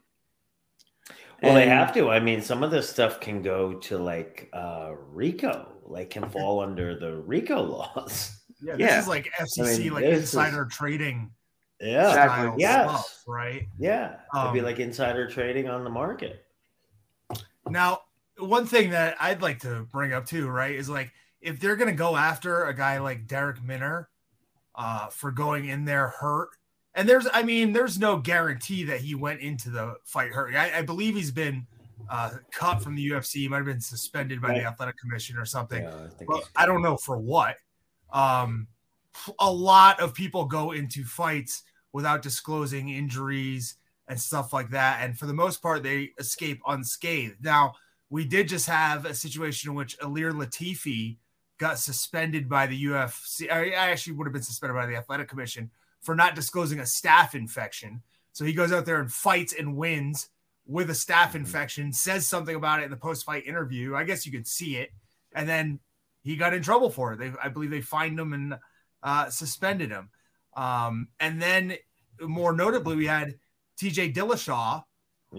well 1.44 1.54
they 1.56 1.68
have 1.68 1.94
to 1.94 2.10
i 2.10 2.22
mean 2.22 2.42
some 2.42 2.64
of 2.64 2.72
this 2.72 2.90
stuff 2.90 3.20
can 3.20 3.42
go 3.42 3.74
to 3.74 3.98
like 3.98 4.50
uh 4.54 4.92
rico 5.12 5.68
like 5.90 6.10
can 6.12 6.30
fall 6.30 6.60
under 6.62 6.98
the 6.98 7.18
rico 7.18 7.62
laws 7.62 8.36
Yeah, 8.62 8.76
this 8.76 8.82
Yeah. 8.90 9.00
is 9.00 9.08
like 9.08 9.30
FCC, 9.40 9.80
mean, 9.80 9.94
like 9.94 10.04
this 10.04 10.18
is- 10.18 10.34
insider 10.36 10.66
trading 10.66 11.32
yeah 11.82 12.10
Exactly. 12.10 12.44
style 12.46 12.56
Yes. 12.58 12.90
stuff, 12.90 13.24
right? 13.26 13.68
Yeah, 13.78 14.18
it'd 14.36 14.54
be 14.54 14.60
Um, 14.60 14.66
like 14.66 14.80
insider 14.80 15.30
trading 15.30 15.70
on 15.70 15.86
the 15.86 15.90
market. 15.90 16.46
Now, 17.70 18.02
one 18.38 18.66
thing 18.66 18.90
that 18.90 19.16
I'd 19.20 19.42
like 19.42 19.60
to 19.60 19.84
bring 19.92 20.12
up 20.14 20.26
too, 20.26 20.50
right, 20.50 20.76
is 20.76 20.90
like 20.90 21.12
if 21.42 21.60
they're 21.60 21.76
gonna 21.78 21.94
go 21.94 22.16
after 22.18 22.66
a 22.66 22.74
guy 22.74 22.98
like 23.00 23.28
Darrick 23.28 23.64
Minner 23.64 24.10
uh, 24.76 25.08
for 25.08 25.32
going 25.32 25.70
in 25.70 25.86
there 25.86 26.10
hurt, 26.10 26.50
and 26.96 27.08
there's, 27.08 27.28
I 27.34 27.44
mean, 27.44 27.72
there's 27.72 27.98
no 28.00 28.18
guarantee 28.18 28.84
that 28.86 29.00
he 29.02 29.16
went 29.16 29.40
into 29.40 29.70
the 29.70 29.96
fight 30.04 30.32
hurt. 30.32 30.54
I, 30.56 30.80
I 30.80 30.82
believe 30.82 31.16
he's 31.16 31.32
been 31.32 31.66
uh, 32.10 32.32
cut 32.52 32.82
from 32.82 32.96
the 32.96 33.10
UFC, 33.10 33.36
he 33.36 33.48
might 33.48 33.58
have 33.58 33.66
been 33.66 33.82
suspended 33.82 34.42
by 34.42 34.54
the 34.54 34.66
athletic 34.66 34.98
commission 34.98 35.38
or 35.38 35.46
something. 35.46 35.84
Yeah, 35.84 36.08
I 36.56 36.64
I 36.64 36.66
don't 36.66 36.82
know 36.82 36.98
for 36.98 37.18
what. 37.18 37.56
Um, 38.12 38.68
a 39.40 39.52
lot 39.52 40.00
of 40.00 40.14
people 40.14 40.46
go 40.46 40.72
into 40.72 41.04
fights 41.04 41.64
without 41.92 42.22
disclosing 42.22 42.90
injuries 42.90 43.76
and 44.08 44.20
stuff 44.20 44.54
like 44.54 44.70
that, 44.72 45.04
and 45.04 45.18
for 45.18 45.26
the 45.26 45.34
most 45.34 45.62
part, 45.62 45.84
they 45.84 46.12
escape 46.18 46.62
unscathed. 46.68 47.44
Now, 47.44 47.74
we 48.10 48.26
did 48.26 48.48
just 48.48 48.68
have 48.68 49.06
a 49.06 49.14
situation 49.14 49.70
in 49.70 49.76
which 49.76 49.98
Ilir 50.00 50.32
Latifi 50.32 51.18
got 51.60 51.78
suspended 51.78 52.50
by 52.50 52.66
the 52.66 52.86
UFC. 52.86 53.52
I 53.52 53.70
I 53.72 53.90
actually 53.92 54.14
would 54.14 54.26
have 54.26 54.34
been 54.34 54.42
suspended 54.42 54.76
by 54.76 54.88
the 54.88 54.96
Athletic 54.96 55.28
Commission 55.28 55.70
for 56.02 56.16
not 56.16 56.36
disclosing 56.36 56.80
a 56.80 56.84
staph 56.84 57.36
infection. 57.36 58.02
So 58.32 58.46
he 58.46 58.54
goes 58.54 58.72
out 58.72 58.86
there 58.86 59.00
and 59.00 59.12
fights 59.12 59.54
and 59.54 59.76
wins 59.76 60.30
with 60.70 60.92
a 60.92 60.94
staph 60.94 61.34
infection, 61.34 61.92
says 61.92 62.28
something 62.28 62.56
about 62.56 62.80
it 62.80 62.84
in 62.84 62.92
the 62.92 62.96
post 62.98 63.26
fight 63.26 63.48
interview. 63.48 63.96
I 63.96 64.04
guess 64.04 64.24
you 64.24 64.32
could 64.32 64.46
see 64.46 64.78
it. 64.78 64.92
And 65.34 65.50
then 65.50 65.80
he 66.22 66.36
got 66.36 66.54
in 66.54 66.62
trouble 66.62 66.92
for 66.92 67.14
it. 67.14 67.18
They, 67.18 67.32
I 67.44 67.50
believe 67.50 67.72
they 67.72 67.82
fined 67.82 68.20
him 68.20 68.34
and 68.34 68.54
uh, 69.02 69.30
suspended 69.32 69.90
him. 69.90 70.10
Um, 70.56 71.08
and 71.20 71.42
then 71.42 71.76
more 72.22 72.54
notably, 72.54 72.96
we 72.96 73.08
had 73.08 73.34
TJ 73.82 74.14
Dillashaw 74.14 74.84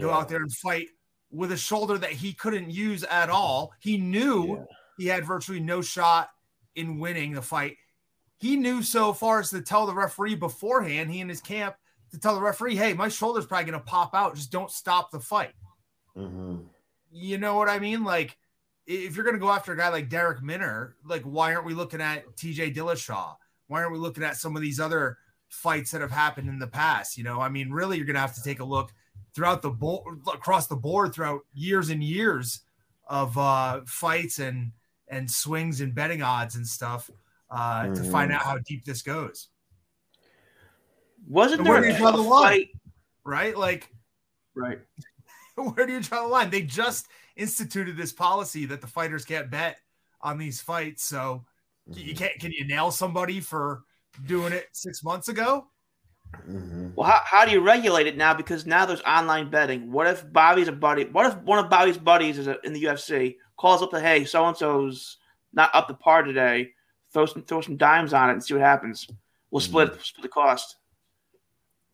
go 0.00 0.10
out 0.10 0.28
there 0.28 0.38
and 0.40 0.52
fight 0.52 0.88
with 1.30 1.52
a 1.52 1.56
shoulder 1.56 1.96
that 1.98 2.10
he 2.10 2.32
couldn't 2.32 2.70
use 2.72 3.04
at 3.04 3.30
all. 3.30 3.72
He 3.78 3.98
knew 3.98 4.56
Yeah. 4.56 4.64
he 4.98 5.06
had 5.06 5.24
virtually 5.24 5.60
no 5.60 5.80
shot 5.80 6.30
in 6.74 6.98
winning 6.98 7.32
the 7.34 7.42
fight. 7.42 7.76
He 8.38 8.56
knew 8.56 8.82
so 8.82 9.12
far 9.12 9.38
as 9.40 9.50
to 9.50 9.60
tell 9.62 9.86
the 9.86 9.94
referee 9.94 10.34
beforehand, 10.34 11.10
he 11.12 11.20
and 11.20 11.30
his 11.30 11.40
camp, 11.40 11.76
to 12.10 12.18
tell 12.18 12.34
the 12.34 12.40
referee, 12.40 12.76
hey, 12.76 12.92
my 12.92 13.08
shoulder's 13.08 13.46
probably 13.46 13.70
going 13.70 13.80
to 13.80 13.86
pop 13.86 14.14
out. 14.14 14.34
Just 14.34 14.50
don't 14.52 14.70
stop 14.70 15.10
the 15.10 15.20
fight. 15.20 15.54
Mhm. 16.16 16.66
You 17.10 17.38
know 17.38 17.54
what 17.56 17.68
I 17.68 17.78
mean? 17.78 18.04
Like, 18.04 18.36
if 18.86 19.14
you're 19.14 19.24
going 19.24 19.36
to 19.36 19.40
go 19.40 19.50
after 19.50 19.72
a 19.72 19.76
guy 19.76 19.88
like 19.88 20.08
Darrick 20.08 20.42
Minner, 20.42 20.96
like 21.04 21.22
why 21.22 21.54
aren't 21.54 21.66
we 21.66 21.74
looking 21.74 22.00
at 22.00 22.36
TJ 22.36 22.74
Dillashaw? 22.74 23.36
Why 23.68 23.80
aren't 23.82 23.92
we 23.92 23.98
looking 23.98 24.24
at 24.24 24.36
some 24.36 24.56
of 24.56 24.62
these 24.62 24.80
other 24.80 25.18
fights 25.48 25.90
that 25.92 26.00
have 26.00 26.10
happened 26.10 26.48
in 26.48 26.58
the 26.58 26.66
past? 26.66 27.16
You 27.16 27.24
know, 27.24 27.40
I 27.40 27.48
mean, 27.48 27.70
really, 27.70 27.96
you're 27.96 28.06
going 28.06 28.14
to 28.14 28.20
have 28.20 28.34
to 28.34 28.42
take 28.42 28.60
a 28.60 28.64
look 28.64 28.92
throughout 29.34 29.62
the 29.62 29.70
board, 29.70 30.20
across 30.32 30.66
the 30.66 30.76
board, 30.76 31.12
throughout 31.14 31.42
years 31.54 31.88
and 31.90 32.02
years 32.02 32.60
of 33.06 33.36
uh, 33.38 33.82
fights 33.86 34.38
and 34.38 34.72
and 35.08 35.28
swings 35.28 35.80
and 35.80 35.92
betting 35.94 36.22
odds 36.22 36.54
and 36.54 36.64
stuff 36.66 37.10
uh, 37.50 37.88
to 37.88 38.04
find 38.04 38.30
Mhm. 38.30 38.34
out 38.34 38.42
how 38.42 38.58
deep 38.58 38.84
this 38.84 39.02
goes. 39.02 39.48
Wasn't 41.28 41.60
And 41.60 41.66
there 41.66 41.80
do 41.80 41.88
a, 41.88 41.92
you 41.92 41.98
draw 41.98 42.10
the 42.12 42.18
a 42.18 42.22
line? 42.22 42.42
fight? 42.44 42.68
Right? 43.24 43.56
Like, 43.56 43.88
Right. 44.54 44.78
where 45.54 45.86
do 45.86 45.92
you 45.92 46.00
draw 46.00 46.22
the 46.22 46.28
line? 46.28 46.50
They 46.50 46.62
just 46.62 47.06
instituted 47.36 47.96
this 47.96 48.12
policy 48.12 48.66
that 48.66 48.80
the 48.80 48.86
fighters 48.86 49.24
can't 49.24 49.50
bet 49.50 49.78
on 50.20 50.38
these 50.38 50.60
fights. 50.60 51.04
So 51.04 51.44
you 51.92 52.14
can't. 52.14 52.38
Can 52.40 52.52
you 52.52 52.66
nail 52.66 52.90
somebody 52.90 53.40
for 53.40 53.82
doing 54.26 54.52
it 54.52 54.68
six 54.72 55.02
months 55.02 55.28
ago? 55.28 55.66
Mhm. 56.48 56.94
Well, 56.94 57.08
how, 57.10 57.20
how 57.24 57.44
do 57.44 57.50
you 57.52 57.60
regulate 57.60 58.06
it 58.06 58.16
now? 58.16 58.34
Because 58.34 58.66
now 58.66 58.86
there's 58.86 59.00
online 59.02 59.50
betting. 59.50 59.90
What 59.90 60.06
if 60.06 60.30
Bobby's 60.32 60.68
a 60.68 60.72
buddy? 60.72 61.04
What 61.04 61.26
if 61.26 61.36
one 61.38 61.58
of 61.58 61.68
Bobby's 61.70 61.98
buddies 61.98 62.38
is 62.38 62.46
a, 62.46 62.56
in 62.64 62.72
the 62.72 62.84
UFC 62.84 63.36
calls 63.56 63.82
up 63.82 63.90
to, 63.90 64.00
hey, 64.00 64.24
so 64.24 64.44
and 64.46 64.56
so's 64.56 65.18
not 65.52 65.70
up 65.74 65.88
to 65.88 65.94
par 65.94 66.22
today. 66.22 66.70
Throw 67.12 67.26
some 67.26 67.42
throw 67.42 67.60
some 67.60 67.76
dimes 67.76 68.12
on 68.12 68.30
it 68.30 68.34
and 68.34 68.44
see 68.44 68.54
what 68.54 68.62
happens. 68.62 69.06
We'll 69.50 69.60
split 69.60 69.92
split 70.02 70.22
the 70.22 70.28
cost. 70.28 70.76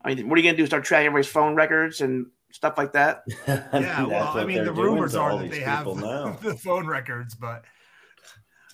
I 0.06 0.14
mean, 0.14 0.28
what 0.28 0.38
are 0.38 0.42
you 0.42 0.48
gonna 0.48 0.56
do? 0.56 0.66
Start 0.66 0.84
tracking 0.84 1.06
everybody's 1.06 1.26
phone 1.30 1.54
records 1.56 2.00
and 2.00 2.26
stuff 2.52 2.78
like 2.78 2.92
that? 2.92 3.24
Yeah. 3.46 4.06
Well, 4.06 4.38
I 4.38 4.44
mean, 4.44 4.64
the 4.64 4.72
rumors 4.72 5.14
are 5.16 5.36
that 5.36 5.50
they 5.50 5.60
have 5.60 5.86
now. 5.86 6.38
the 6.42 6.54
phone 6.56 6.86
records, 6.86 7.34
but 7.34 7.64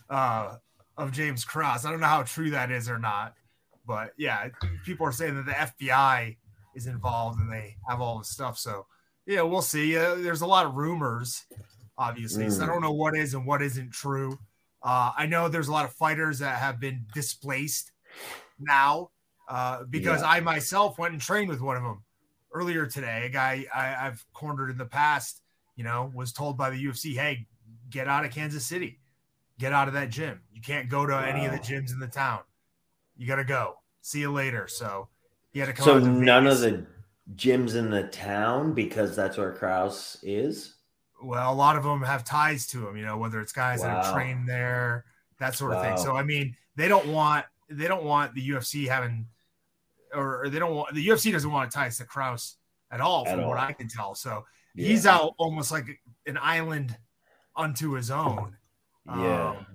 uh, 0.09 0.57
of 0.97 1.13
James 1.13 1.45
Krause. 1.45 1.85
I 1.87 1.91
don't 1.91 2.01
know 2.01 2.07
how 2.07 2.23
true 2.23 2.51
that 2.51 2.71
is 2.71 2.89
or 2.89 2.99
not, 2.99 3.35
but 3.87 4.13
yeah, 4.17 4.49
people 4.85 5.07
are 5.07 5.13
saying 5.13 5.35
that 5.37 5.47
the 5.47 5.53
FBI 5.53 6.37
is 6.77 6.87
involved 6.87 7.41
and 7.41 7.51
they 7.51 7.77
have 7.89 8.01
all 8.01 8.19
this 8.19 8.31
stuff. 8.31 8.59
So 8.59 8.87
yeah, 9.27 9.43
we'll 9.43 9.63
see. 9.63 9.97
Uh, 9.97 10.17
there's 10.17 10.43
a 10.43 10.47
lot 10.47 10.67
of 10.67 10.75
rumors, 10.75 11.45
obviously. 11.97 12.51
So 12.51 12.63
I 12.63 12.67
Mm. 12.67 12.69
don't 12.69 12.83
know 12.83 12.93
what 12.93 13.17
is 13.17 13.35
and 13.35 13.47
what 13.47 13.63
isn't 13.63 13.93
true. 13.93 14.39
Uh, 14.83 15.13
I 15.17 15.27
know 15.27 15.49
there's 15.49 15.69
a 15.69 15.73
lot 15.73 15.85
of 15.85 15.93
fighters 15.95 16.41
that 16.41 16.59
have 16.59 16.79
been 16.81 17.07
displaced 17.15 17.93
now 18.59 19.11
uh, 19.49 19.85
because 19.91 20.21
Yeah. 20.23 20.29
I 20.29 20.41
myself 20.41 20.99
went 20.99 21.13
and 21.13 21.21
trained 21.21 21.49
with 21.49 21.61
one 21.61 21.77
of 21.77 21.83
them 21.83 22.03
earlier 22.53 22.87
today. 22.87 23.27
A 23.27 23.29
guy 23.29 23.67
I, 23.75 24.07
I've 24.07 24.25
cornered 24.33 24.71
in 24.71 24.79
the 24.79 24.85
past, 24.87 25.43
you 25.77 25.85
know, 25.85 26.11
was 26.15 26.33
told 26.33 26.57
by 26.57 26.71
the 26.71 26.83
UFC, 26.85 27.15
"Hey, 27.15 27.47
get 27.91 28.09
out 28.09 28.25
of 28.25 28.31
Kansas 28.31 28.65
City, 28.67 29.01
get 29.59 29.73
out 29.73 29.89
of 29.89 29.95
that 29.95 30.11
gym. 30.11 30.41
You 30.53 30.61
can't 30.61 30.89
go 30.89 31.07
to 31.07 31.17
any 31.17 31.45
of 31.47 31.53
the 31.53 31.59
gyms 31.59 31.93
in 31.93 31.99
the 31.99 32.07
town. 32.09 32.41
You 33.17 33.27
got 33.27 33.37
to 33.37 33.45
go. 33.45 33.77
See 34.01 34.21
you 34.21 34.33
later." 34.33 34.69
So 34.69 35.09
he 35.53 35.61
had 35.61 35.67
to 35.67 35.73
come. 35.73 35.85
So 35.85 36.01
to 36.01 36.07
none 36.07 36.47
of 36.47 36.61
the 36.61 36.87
gyms 37.37 37.75
in 37.77 37.91
the 37.91 38.03
town 38.05 38.73
because 38.75 39.15
that's 39.17 39.39
where 39.39 39.53
Krause 39.53 40.19
is. 40.23 40.75
well, 41.23 41.53
a 41.53 41.55
lot 41.55 41.77
of 41.77 41.85
them 41.85 42.03
have 42.03 42.25
ties 42.25 42.67
to 42.69 42.87
him. 42.89 42.97
You 42.97 43.05
know, 43.07 43.17
whether 43.17 43.41
it's 43.41 43.53
guys 43.53 43.81
that 43.83 43.89
Wow. 43.95 44.03
have 44.03 44.13
trained 44.15 44.49
there, 44.49 45.05
that 45.39 45.55
sort 45.55 45.73
of 45.73 45.81
thing. 45.83 45.97
So 45.97 46.17
I 46.17 46.23
mean, 46.25 46.57
they 46.77 46.89
don't 46.89 47.07
want 47.07 47.47
they 47.77 47.89
don't 47.89 48.05
want 48.05 48.35
the 48.35 48.49
UFC 48.51 48.89
having, 48.89 49.27
or, 50.15 50.45
or 50.45 50.49
they 50.49 50.59
don't 50.59 50.75
want 50.75 50.95
the 50.95 51.07
UFC 51.07 51.33
doesn't 51.33 51.51
want 51.51 51.71
ties 51.71 51.99
to 51.99 52.05
Krause 52.05 52.57
at 52.91 53.01
all, 53.01 53.27
At 53.27 53.35
from 53.37 53.47
what. 53.47 53.59
I 53.59 53.73
can 53.73 53.89
tell. 53.89 54.15
So 54.15 54.45
Yeah. 54.75 54.89
he's 54.89 55.07
out 55.07 55.35
almost 55.39 55.71
like 55.73 55.87
an 56.27 56.39
island 56.41 56.97
unto 57.57 57.93
his 57.93 58.11
own. 58.11 58.57
Yeah. 59.07 59.51
Um, 59.51 59.67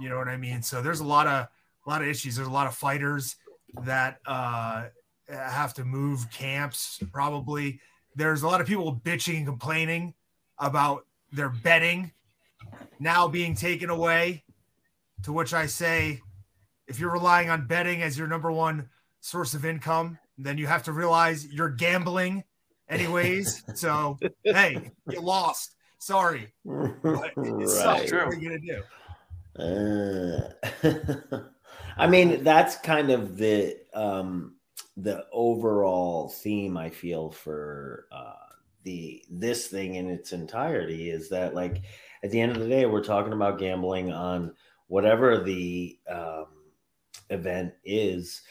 you 0.00 0.08
know 0.08 0.16
what 0.18 0.28
I 0.28 0.36
mean? 0.36 0.62
So 0.62 0.82
there's 0.82 1.00
a 1.00 1.04
lot 1.04 1.26
of 1.26 1.46
a 1.86 1.90
lot 1.90 2.02
of 2.02 2.08
issues. 2.08 2.36
There's 2.36 2.48
a 2.48 2.52
lot 2.52 2.66
of 2.66 2.74
fighters 2.74 3.36
that 3.82 4.18
uh, 4.26 4.86
have 5.28 5.74
to 5.74 5.84
move 5.84 6.30
camps. 6.30 7.00
Probably 7.12 7.80
there's 8.14 8.42
a 8.42 8.46
lot 8.46 8.60
of 8.60 8.66
people 8.66 8.94
bitching 9.04 9.38
and 9.38 9.46
complaining 9.46 10.14
about 10.58 11.06
their 11.32 11.48
betting 11.48 12.12
now 12.98 13.28
being 13.28 13.54
taken 13.54 13.90
away. 13.90 14.44
To 15.24 15.32
which 15.32 15.52
I 15.52 15.66
say, 15.66 16.20
if 16.88 16.98
you're 16.98 17.12
relying 17.12 17.50
on 17.50 17.66
betting 17.66 18.02
as 18.02 18.18
your 18.18 18.26
number 18.26 18.50
one 18.50 18.88
source 19.20 19.54
of 19.54 19.64
income, 19.64 20.18
then 20.38 20.58
you 20.58 20.66
have 20.66 20.82
to 20.84 20.92
realize 20.92 21.46
you're 21.46 21.68
gambling 21.68 22.44
anyways. 22.88 23.62
so 23.74 24.18
hey, 24.42 24.90
you 25.10 25.20
lost. 25.20 25.74
Sorry. 25.98 26.52
But 26.64 27.32
it 27.36 27.68
sucks. 27.68 28.12
right. 28.12 28.26
What 28.26 28.34
are 28.34 28.38
you 28.38 28.48
gonna 28.48 28.60
do? 28.60 28.82
Uh, 29.58 31.40
I 31.98 32.06
mean, 32.06 32.44
that's 32.44 32.76
kind 32.76 33.10
of 33.10 33.36
the 33.36 33.76
um, 33.92 34.56
the 34.96 35.26
overall 35.32 36.28
theme 36.28 36.76
I 36.76 36.90
feel 36.90 37.30
for 37.30 38.06
uh, 38.12 38.34
the 38.84 39.22
this 39.28 39.66
thing 39.66 39.96
in 39.96 40.08
its 40.08 40.32
entirety 40.32 41.10
is 41.10 41.28
that 41.30 41.54
like 41.54 41.82
at 42.22 42.30
the 42.30 42.40
end 42.40 42.52
of 42.52 42.62
the 42.62 42.68
day, 42.68 42.86
we're 42.86 43.04
talking 43.04 43.32
about 43.32 43.58
gambling 43.58 44.12
on 44.12 44.54
whatever 44.86 45.42
the 45.42 45.98
um, 46.10 46.46
event 47.30 47.72
is. 47.84 48.42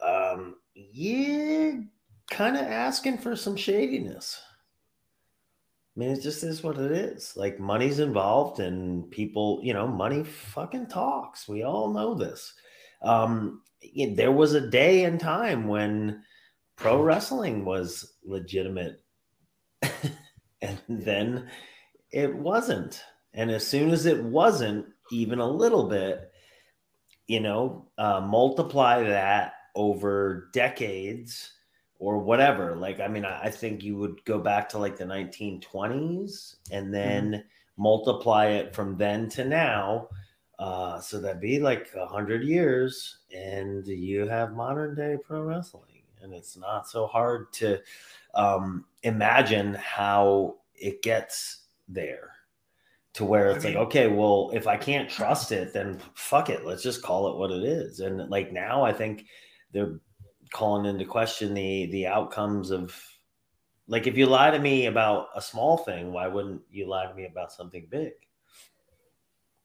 Um, 0.00 0.56
you're 0.74 1.84
kind 2.30 2.56
of 2.56 2.62
asking 2.62 3.18
for 3.18 3.36
some 3.36 3.56
shadiness. 3.56 4.40
I 5.96 6.00
mean, 6.00 6.10
it 6.10 6.20
just 6.20 6.42
is 6.42 6.62
what 6.62 6.78
it 6.78 6.92
is. 6.92 7.32
Like 7.36 7.58
money's 7.58 8.00
involved, 8.00 8.60
and 8.60 9.10
people, 9.10 9.60
you 9.62 9.72
know, 9.72 9.86
money 9.86 10.24
fucking 10.24 10.88
talks. 10.88 11.48
We 11.48 11.62
all 11.62 11.92
know 11.92 12.14
this. 12.14 12.52
Um, 13.02 13.62
yeah, 13.80 14.08
there 14.14 14.32
was 14.32 14.52
a 14.52 14.68
day 14.68 15.04
and 15.04 15.18
time 15.18 15.68
when 15.68 16.22
pro 16.76 17.00
wrestling 17.00 17.64
was 17.64 18.14
legitimate, 18.24 19.02
and 20.60 20.80
then 20.88 21.48
it 22.10 22.34
wasn't. 22.34 23.02
And 23.32 23.50
as 23.50 23.66
soon 23.66 23.90
as 23.90 24.04
it 24.06 24.22
wasn't, 24.22 24.86
even 25.10 25.38
a 25.38 25.48
little 25.48 25.88
bit, 25.88 26.30
you 27.26 27.40
know, 27.40 27.86
uh, 27.98 28.20
multiply 28.20 29.02
that 29.02 29.54
over 29.74 30.48
decades 30.52 31.52
or 31.98 32.18
whatever. 32.18 32.76
Like, 32.76 33.00
I 33.00 33.08
mean, 33.08 33.24
I, 33.24 33.50
think 33.50 33.82
you 33.82 33.96
would 33.96 34.24
go 34.24 34.38
back 34.38 34.68
to 34.70 34.78
like 34.78 34.96
the 34.96 35.04
1920s 35.04 36.56
and 36.70 36.92
then 36.92 37.44
multiply 37.76 38.46
it 38.46 38.74
from 38.74 38.96
then 38.96 39.28
to 39.30 39.44
now. 39.44 40.08
Uh, 40.58 41.00
so 41.00 41.20
that'd 41.20 41.40
be 41.40 41.58
like 41.58 41.90
a 41.94 42.06
hundred 42.06 42.42
years, 42.42 43.18
and 43.34 43.86
you 43.86 44.26
have 44.26 44.54
modern 44.54 44.94
day 44.94 45.18
pro 45.22 45.42
wrestling, 45.42 46.00
and 46.22 46.32
it's 46.32 46.56
not 46.56 46.88
so 46.88 47.06
hard 47.06 47.52
to 47.52 47.78
um, 48.34 48.86
imagine 49.02 49.74
how 49.74 50.54
it 50.74 51.02
gets 51.02 51.64
there 51.88 52.35
to 53.16 53.24
where 53.24 53.50
I 53.50 53.54
it's 53.56 53.64
mean- 53.64 53.74
like, 53.74 53.86
okay, 53.88 54.06
well, 54.06 54.50
if 54.54 54.66
I 54.66 54.76
can't 54.76 55.10
trust 55.18 55.52
it, 55.52 55.72
then 55.74 56.00
fuck 56.14 56.48
it, 56.50 56.64
let's 56.64 56.82
just 56.82 57.02
call 57.02 57.28
it 57.28 57.36
what 57.36 57.50
it 57.50 57.64
is. 57.64 58.00
And 58.00 58.30
like 58.30 58.52
now, 58.52 58.82
I 58.84 58.92
think 58.92 59.26
they're 59.72 59.98
calling 60.52 60.86
into 60.86 61.04
question 61.04 61.52
the 61.54 61.86
the 61.86 62.06
outcomes 62.06 62.70
of 62.70 62.94
like 63.88 64.06
if 64.06 64.16
you 64.16 64.26
lie 64.26 64.50
to 64.50 64.58
me 64.58 64.86
about 64.86 65.28
a 65.34 65.42
small 65.42 65.76
thing, 65.78 66.12
why 66.12 66.26
wouldn't 66.28 66.62
you 66.70 66.88
lie 66.88 67.06
to 67.06 67.14
me 67.14 67.26
about 67.26 67.52
something 67.52 67.86
big? 67.90 68.12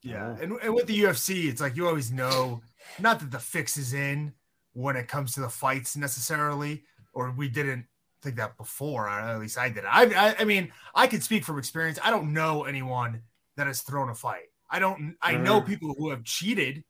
Yeah, 0.04 0.36
Oh. 0.38 0.42
and, 0.42 0.54
and 0.64 0.74
with 0.74 0.88
the 0.88 1.00
UFC, 1.04 1.48
it's 1.50 1.62
like 1.62 1.76
you 1.76 1.88
always 1.88 2.12
know, 2.12 2.62
not 3.00 3.20
that 3.20 3.32
the 3.32 3.40
fix 3.40 3.78
is 3.78 3.94
in 3.94 4.34
when 4.74 4.96
it 4.96 5.08
comes 5.08 5.34
to 5.34 5.42
the 5.42 5.50
fights 5.50 5.96
necessarily, 5.96 6.84
or 7.14 7.32
we 7.32 7.48
didn't 7.48 7.86
think 8.22 8.36
that 8.38 8.58
before. 8.58 9.06
or 9.08 9.10
At 9.10 9.40
least 9.40 9.58
I 9.60 9.70
did. 9.70 9.84
I, 9.86 10.06
I, 10.30 10.36
I 10.40 10.44
mean, 10.46 10.72
I 10.96 11.06
can 11.08 11.22
speak 11.22 11.44
from 11.44 11.60
experience. 11.60 12.00
I 12.04 12.10
don't 12.10 12.34
know 12.34 12.64
anyone 12.64 13.22
that 13.58 13.68
has 13.68 13.82
thrown 13.82 14.10
a 14.10 14.16
fight. 14.16 14.50
I 14.70 14.80
don't. 14.80 15.16
I 15.22 15.36
know 15.36 15.62
people 15.62 15.94
who 15.98 16.10
have 16.10 16.24
cheated 16.24 16.84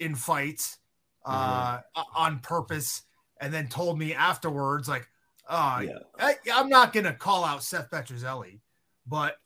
in 0.00 0.14
fights 0.14 0.78
uh, 1.24 1.80
on 2.16 2.40
purpose, 2.40 3.02
and 3.40 3.52
then 3.52 3.68
told 3.68 3.98
me 3.98 4.14
afterwards, 4.14 4.88
like, 4.88 5.06
"Oh, 5.48 5.80
Yeah. 5.80 5.98
I, 6.18 6.36
I'm 6.52 6.68
not 6.68 6.92
gonna 6.92 7.12
call 7.12 7.44
out 7.44 7.62
Seth 7.62 7.90
Petruzelli, 7.90 8.60
but 9.06 9.36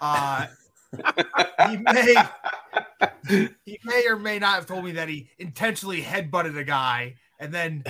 uh, 0.00 0.46
he 1.68 1.76
may 1.78 2.14
he 3.64 3.78
may 3.84 4.06
or 4.06 4.16
may 4.16 4.38
not 4.38 4.54
have 4.54 4.66
told 4.66 4.84
me 4.84 4.92
that 4.92 5.08
he 5.08 5.28
intentionally 5.38 6.02
headbutted 6.02 6.56
a 6.56 6.64
guy 6.64 7.16
and 7.40 7.52
then 7.52 7.82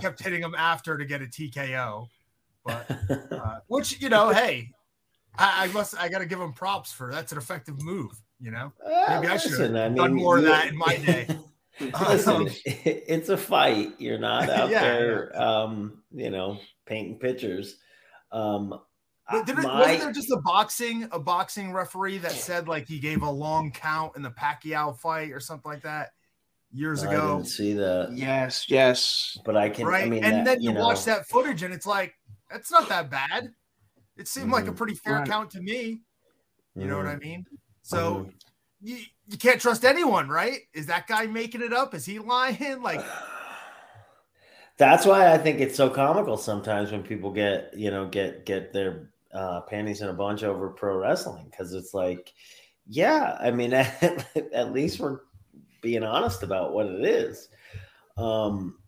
kept 0.00 0.22
hitting 0.22 0.42
him 0.42 0.54
after 0.56 0.98
to 0.98 1.04
get 1.04 1.22
a 1.22 1.26
TKO. 1.26 2.08
But 2.64 2.90
uh, 3.30 3.58
which 3.66 4.00
you 4.00 4.08
know, 4.08 4.30
hey, 4.30 4.70
I, 5.38 5.64
I 5.64 5.66
must 5.72 5.98
I 5.98 6.08
got 6.08 6.18
to 6.18 6.26
give 6.26 6.40
him 6.40 6.52
props 6.52 6.92
for 6.92 7.10
that's 7.12 7.32
an 7.32 7.38
effective 7.38 7.82
move. 7.82 8.12
You 8.40 8.50
know, 8.50 8.72
Maybe 8.84 9.28
I 9.28 9.36
should 9.36 9.52
have 9.52 9.60
Listen, 9.60 9.76
I 9.76 9.88
done 9.88 10.14
mean, 10.14 10.22
more 10.24 10.38
of 10.38 10.44
that 10.44 10.66
in 10.68 10.76
my 10.76 10.96
day. 10.96 11.26
Listen, 11.80 12.48
it's 12.66 13.28
a 13.28 13.36
fight. 13.36 13.92
You're 13.98 14.18
not 14.18 14.48
out 14.50 14.68
Yeah, 14.70 14.82
there, 14.82 15.40
um, 15.42 16.02
you 16.10 16.30
know, 16.30 16.58
painting 16.86 17.18
pictures. 17.18 17.76
Um, 18.32 18.78
did 19.46 19.50
it, 19.50 19.62
my- 19.62 19.80
wasn't 19.80 20.00
there 20.00 20.12
just 20.12 20.30
a 20.32 20.40
boxing 20.44 21.08
a 21.12 21.18
boxing 21.18 21.72
referee 21.72 22.18
that 22.18 22.32
said 22.32 22.68
like 22.68 22.86
he 22.88 22.98
gave 22.98 23.22
a 23.22 23.30
long 23.30 23.70
count 23.70 24.16
in 24.16 24.22
the 24.22 24.30
Pacquiao 24.30 24.96
fight 24.98 25.30
or 25.30 25.40
something 25.40 25.70
like 25.70 25.82
that 25.82 26.10
years 26.72 27.04
I 27.04 27.12
ago? 27.14 27.36
didn't 27.36 27.48
see 27.48 27.72
that, 27.74 28.10
Yes, 28.12 28.66
yes. 28.68 29.38
but 29.44 29.56
I 29.56 29.70
can. 29.70 29.86
right? 29.86 30.04
I 30.04 30.10
mean, 30.10 30.24
and 30.24 30.38
that, 30.38 30.56
then 30.56 30.62
you, 30.62 30.72
know, 30.72 30.80
watch 30.80 31.04
that 31.04 31.26
footage 31.28 31.62
and 31.62 31.72
it's 31.72 31.86
like 31.86 32.14
that's 32.50 32.70
not 32.70 32.88
that 32.88 33.08
bad. 33.10 33.52
It 34.22 34.28
seemed 34.28 34.52
like 34.52 34.68
a 34.68 34.70
Mhm. 34.70 34.76
pretty 34.76 34.94
fair 34.94 35.14
Right. 35.14 35.26
count 35.26 35.50
to 35.50 35.60
me. 35.60 36.00
You 36.76 36.86
know 36.86 36.96
what 36.96 37.08
I 37.08 37.16
Mhm. 37.16 37.20
mean? 37.22 37.46
So 37.82 38.18
Mhm. 38.18 38.34
you, 38.80 38.98
you 39.26 39.36
can't 39.36 39.60
trust 39.60 39.84
anyone, 39.84 40.28
right? 40.28 40.60
Is 40.72 40.86
that 40.86 41.08
guy 41.08 41.26
making 41.26 41.60
it 41.60 41.72
up? 41.72 41.92
Is 41.92 42.04
he 42.06 42.20
lying? 42.20 42.82
Like 42.82 43.00
That's 44.78 45.04
why 45.04 45.32
I 45.32 45.38
think 45.38 45.58
it's 45.58 45.76
so 45.76 45.90
comical 45.90 46.36
sometimes 46.36 46.92
when 46.92 47.02
people 47.02 47.32
get 47.32 47.76
you 47.76 47.90
know 47.90 48.06
get 48.06 48.46
get 48.46 48.72
their 48.72 49.10
uh, 49.34 49.62
panties 49.62 50.02
in 50.02 50.08
a 50.08 50.12
bunch 50.14 50.44
over 50.44 50.68
pro 50.70 50.96
wrestling 50.98 51.48
because 51.50 51.74
it's 51.74 51.92
like, 51.92 52.32
yeah, 52.86 53.36
I 53.40 53.50
mean, 53.50 53.72
at, 53.74 54.24
at 54.54 54.72
least 54.72 55.00
we're 55.00 55.18
being 55.80 56.04
honest 56.04 56.44
about 56.44 56.72
what 56.74 56.86
it 56.86 57.04
is. 57.04 57.48
Um, 58.16 58.78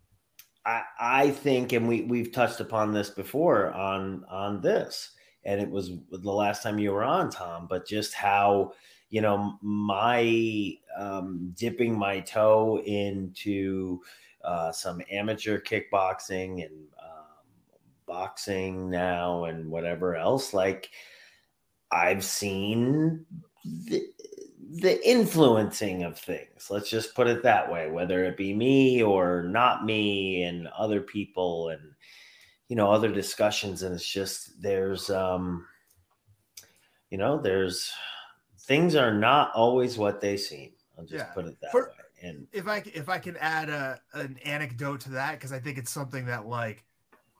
I 0.65 0.83
I 0.99 1.31
think, 1.31 1.73
and 1.73 1.87
we 1.87 2.03
we've 2.03 2.33
touched 2.33 2.61
upon 2.61 2.93
this 2.93 3.11
before 3.11 3.71
on 3.73 4.25
on 4.31 4.61
this, 4.61 5.11
and 5.45 5.61
it 5.61 5.71
was 5.71 5.93
the 6.11 6.33
last 6.33 6.63
time 6.63 6.79
you 6.79 6.93
were 6.93 7.05
on, 7.05 7.31
Tom. 7.31 7.67
But 7.69 7.87
just 7.87 8.15
how 8.15 8.73
you 9.11 9.21
know 9.21 9.59
my 9.63 10.77
um, 10.97 11.53
dipping 11.57 11.99
my 11.99 12.21
toe 12.21 12.81
into 12.85 14.01
uh, 14.45 14.73
some 14.73 15.01
amateur 15.11 15.61
kickboxing 15.61 16.65
and 16.65 16.87
um, 17.03 17.79
boxing 18.07 18.91
now 18.91 19.45
and 19.45 19.71
whatever 19.71 20.17
else. 20.17 20.53
Like 20.53 20.91
I've 21.91 22.25
seen 22.25 23.25
the, 23.65 24.03
the 24.81 25.09
influencing 25.09 26.03
of 26.03 26.19
things. 26.19 26.69
Let's 26.69 26.91
just 26.91 27.15
put 27.15 27.29
it 27.29 27.43
that 27.43 27.71
way, 27.71 27.91
whether 27.91 28.25
it 28.25 28.37
be 28.37 28.53
me 28.53 29.03
or 29.03 29.43
not 29.45 29.85
me 29.85 30.43
and 30.43 30.69
other 30.69 31.01
people 31.01 31.69
and 31.71 31.81
you 32.69 32.77
know 32.77 32.91
other 32.91 33.13
discussions. 33.13 33.83
And 33.83 33.95
it's 33.95 34.09
just 34.09 34.61
there's 34.61 35.11
um 35.11 35.67
you 37.11 37.19
know 37.19 37.39
there's 37.41 37.93
things 38.61 38.95
are 38.95 39.13
not 39.13 39.53
always 39.55 39.99
what 39.99 40.21
they 40.21 40.37
seem. 40.37 40.73
I'll 40.99 41.05
just 41.05 41.27
Yeah. 41.27 41.33
put 41.35 41.47
it 41.47 41.57
that 41.61 41.71
For- 41.71 41.89
way. 41.89 42.29
And 42.29 42.47
if 42.53 42.67
I 42.69 42.83
if 42.95 43.09
I 43.09 43.19
can 43.19 43.37
add 43.37 43.69
a 43.69 44.01
an 44.15 44.39
anecdote 44.45 45.01
to 45.03 45.11
that 45.11 45.33
because 45.33 45.53
I 45.53 45.59
think 45.61 45.77
it's 45.79 45.91
something 45.91 46.27
that 46.27 46.47
like 46.47 46.85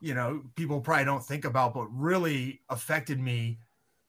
you 0.01 0.13
know 0.15 0.43
people 0.57 0.81
probably 0.81 1.07
don't 1.07 1.25
think 1.25 1.45
about, 1.47 1.73
but 1.73 1.87
really 1.87 2.61
affected 2.69 3.19
me 3.19 3.59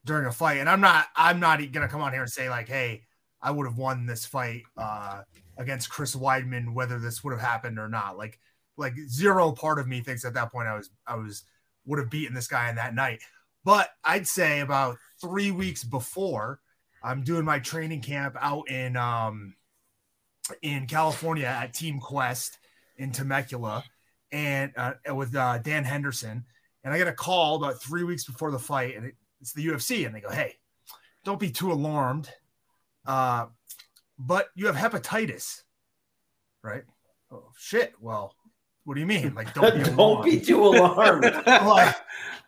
during 0.04 0.26
a 0.26 0.32
fight. 0.32 0.58
And 0.58 0.68
I'm 0.68 0.80
not 0.82 1.06
I'm 1.16 1.40
not 1.40 1.60
gonna 1.72 1.88
come 1.88 2.02
on 2.02 2.12
here 2.12 2.20
and 2.22 2.30
say 2.30 2.50
like, 2.50 2.68
hey, 2.68 3.04
I 3.40 3.50
would 3.50 3.66
have 3.66 3.78
won 3.78 4.04
this 4.04 4.26
fight 4.26 4.64
uh, 4.76 5.22
against 5.56 5.88
Chris 5.88 6.14
Weidman, 6.14 6.74
whether 6.74 6.98
this 6.98 7.24
would 7.24 7.32
have 7.32 7.40
happened 7.40 7.78
or 7.78 7.88
not. 7.88 8.18
Like 8.18 8.38
like 8.76 8.94
zero 9.08 9.52
part 9.52 9.78
of 9.78 9.86
me 9.86 10.00
thinks 10.00 10.24
at 10.24 10.34
that 10.34 10.52
point 10.52 10.68
I 10.68 10.76
was 10.76 10.90
I 11.06 11.16
was 11.16 11.44
would 11.86 11.98
have 11.98 12.10
beaten 12.10 12.34
this 12.34 12.48
guy 12.48 12.68
in 12.68 12.76
that 12.76 12.94
night. 12.94 13.20
But 13.64 13.90
I'd 14.04 14.28
say 14.28 14.60
about 14.60 14.96
three 15.20 15.50
weeks 15.50 15.82
before, 15.82 16.60
I'm 17.02 17.22
doing 17.22 17.44
my 17.44 17.58
training 17.58 18.02
camp 18.02 18.36
out 18.40 18.70
in 18.70 18.96
um 18.96 19.54
in 20.62 20.86
California 20.86 21.46
at 21.46 21.74
Team 21.74 21.98
Quest 22.00 22.58
in 22.96 23.12
Temecula, 23.12 23.84
and 24.32 24.72
uh, 24.76 24.92
with 25.14 25.34
uh, 25.34 25.58
Dan 25.58 25.84
Henderson. 25.84 26.44
And 26.84 26.94
I 26.94 26.98
get 26.98 27.08
a 27.08 27.12
call 27.12 27.56
about 27.56 27.82
three 27.82 28.04
weeks 28.04 28.24
before 28.24 28.52
the 28.52 28.58
fight, 28.58 28.96
and 28.96 29.06
it, 29.06 29.14
it's 29.40 29.52
the 29.52 29.66
UFC, 29.66 30.06
and 30.06 30.14
they 30.14 30.20
go, 30.20 30.30
"Hey, 30.30 30.54
don't 31.24 31.40
be 31.40 31.50
too 31.50 31.72
alarmed, 31.72 32.30
uh, 33.06 33.46
but 34.18 34.48
you 34.54 34.66
have 34.66 34.76
hepatitis, 34.76 35.62
right?" 36.62 36.84
Oh 37.32 37.50
shit! 37.56 37.94
Well, 38.00 38.35
what 38.86 38.94
do 38.94 39.00
you 39.00 39.06
mean? 39.06 39.34
Like, 39.34 39.52
don't 39.52 39.74
be 39.76 39.82
don't 39.82 39.98
alarmed. 39.98 40.24
be 40.24 40.40
too 40.40 40.64
alarmed. 40.64 41.24
like, 41.46 41.96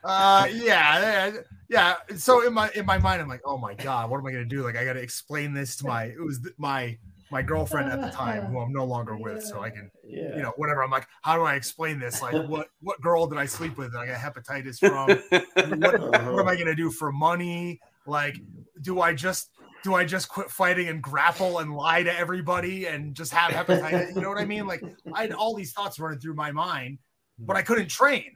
uh, 0.04 0.48
yeah, 0.52 1.32
yeah. 1.68 1.96
So 2.16 2.46
in 2.46 2.54
my 2.54 2.70
in 2.76 2.86
my 2.86 2.96
mind, 2.96 3.20
I'm 3.20 3.28
like, 3.28 3.42
oh 3.44 3.58
my 3.58 3.74
god, 3.74 4.08
what 4.08 4.18
am 4.18 4.26
I 4.26 4.30
gonna 4.30 4.44
do? 4.44 4.62
Like, 4.62 4.76
I 4.76 4.84
got 4.84 4.92
to 4.92 5.00
explain 5.02 5.52
this 5.52 5.76
to 5.76 5.86
my 5.86 6.04
it 6.04 6.20
was 6.20 6.40
my 6.56 6.96
my 7.30 7.42
girlfriend 7.42 7.90
at 7.90 8.00
the 8.00 8.10
time, 8.10 8.46
who 8.46 8.60
I'm 8.60 8.72
no 8.72 8.84
longer 8.84 9.16
with, 9.16 9.42
so 9.44 9.62
I 9.62 9.70
can 9.70 9.90
yeah. 10.04 10.36
you 10.36 10.42
know 10.42 10.52
whatever. 10.56 10.84
I'm 10.84 10.92
like, 10.92 11.08
how 11.22 11.36
do 11.36 11.42
I 11.42 11.56
explain 11.56 11.98
this? 11.98 12.22
Like, 12.22 12.34
what 12.48 12.68
what 12.80 13.00
girl 13.00 13.26
did 13.26 13.38
I 13.38 13.46
sleep 13.46 13.76
with? 13.76 13.92
that 13.92 13.98
I 13.98 14.06
got 14.06 14.18
hepatitis 14.18 14.78
from. 14.78 15.08
what, 15.80 16.00
what 16.00 16.40
am 16.40 16.48
I 16.48 16.54
gonna 16.54 16.76
do 16.76 16.90
for 16.92 17.10
money? 17.10 17.80
Like, 18.06 18.38
do 18.80 19.00
I 19.00 19.12
just 19.12 19.50
do 19.88 19.94
I 19.94 20.04
just 20.04 20.28
quit 20.28 20.50
fighting 20.50 20.88
and 20.88 21.02
grapple 21.02 21.60
and 21.60 21.74
lie 21.74 22.02
to 22.02 22.14
everybody 22.14 22.84
and 22.84 23.14
just 23.14 23.32
have 23.32 23.52
hepatitis? 23.52 24.14
You 24.14 24.20
know 24.20 24.28
what 24.28 24.36
I 24.36 24.44
mean? 24.44 24.66
Like, 24.66 24.82
I 25.14 25.22
had 25.22 25.32
all 25.32 25.54
these 25.54 25.72
thoughts 25.72 25.98
running 25.98 26.18
through 26.18 26.34
my 26.34 26.52
mind, 26.52 26.98
but 27.38 27.56
I 27.56 27.62
couldn't 27.62 27.88
train. 27.88 28.32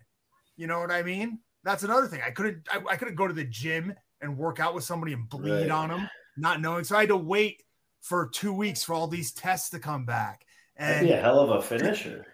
You 0.56 0.66
know 0.66 0.80
what 0.80 0.90
I 0.90 1.02
mean? 1.02 1.40
That's 1.62 1.82
another 1.82 2.06
thing. 2.06 2.22
I 2.26 2.30
couldn't 2.30 2.66
I, 2.72 2.80
I 2.92 2.96
couldn't 2.96 3.16
go 3.16 3.28
to 3.28 3.34
the 3.34 3.44
gym 3.44 3.92
and 4.22 4.38
work 4.38 4.60
out 4.60 4.74
with 4.74 4.84
somebody 4.84 5.12
and 5.12 5.28
bleed 5.28 5.50
Right. 5.64 5.70
on 5.70 5.90
them, 5.90 6.08
not 6.38 6.62
knowing. 6.62 6.84
So 6.84 6.96
I 6.96 7.00
had 7.00 7.10
to 7.10 7.18
wait 7.18 7.62
for 8.00 8.30
two 8.32 8.54
weeks 8.54 8.82
for 8.82 8.94
all 8.94 9.06
these 9.06 9.30
tests 9.32 9.68
to 9.70 9.78
come 9.78 10.06
back. 10.06 10.46
That'd 10.78 10.96
And 10.96 11.06
be 11.08 11.12
a 11.12 11.20
hell 11.20 11.38
of 11.40 11.50
a 11.50 11.60
finisher. 11.60 12.24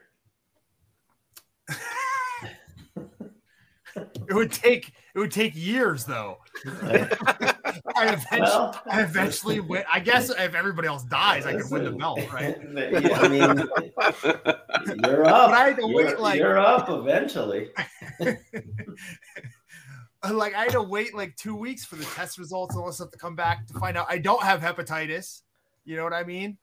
it 3.96 4.32
would 4.32 4.52
take 4.52 4.92
it 5.14 5.18
would 5.18 5.32
take 5.32 5.56
years 5.56 6.04
though. 6.04 6.38
I 7.96 8.08
eventually, 8.12 8.40
Well, 8.40 8.82
I 8.90 9.02
eventually 9.02 9.60
win. 9.70 9.84
I 9.92 10.00
guess 10.00 10.30
if 10.30 10.54
everybody 10.54 10.88
else 10.88 11.04
dies, 11.04 11.46
I 11.46 11.54
could 11.54 11.70
win 11.70 11.84
the 11.84 11.92
belt, 11.92 12.20
right? 12.32 12.56
Yeah, 12.74 13.18
I 13.20 13.28
mean, 13.28 13.40
you're 15.04 15.24
up. 15.26 15.50
But 15.50 15.54
I 15.54 15.64
had 15.68 15.76
to 15.76 15.82
you're, 15.86 15.94
wait, 15.94 16.18
like- 16.18 16.38
you're 16.38 16.58
up 16.58 16.88
eventually. 16.88 17.70
like 20.30 20.54
I 20.54 20.62
had 20.64 20.72
to 20.72 20.82
wait 20.82 21.14
like 21.14 21.36
two 21.36 21.54
weeks 21.54 21.84
for 21.84 21.96
the 21.96 22.04
test 22.04 22.38
results 22.38 22.74
and 22.74 22.80
all 22.82 22.88
this 22.88 22.96
stuff 22.96 23.10
to 23.12 23.18
come 23.18 23.36
back 23.36 23.66
to 23.68 23.74
find 23.74 23.96
out 23.96 24.06
I 24.08 24.18
don't 24.18 24.42
have 24.42 24.60
hepatitis. 24.60 25.42
You 25.84 25.96
know 25.96 26.04
what 26.04 26.12
I 26.12 26.24
mean? 26.24 26.58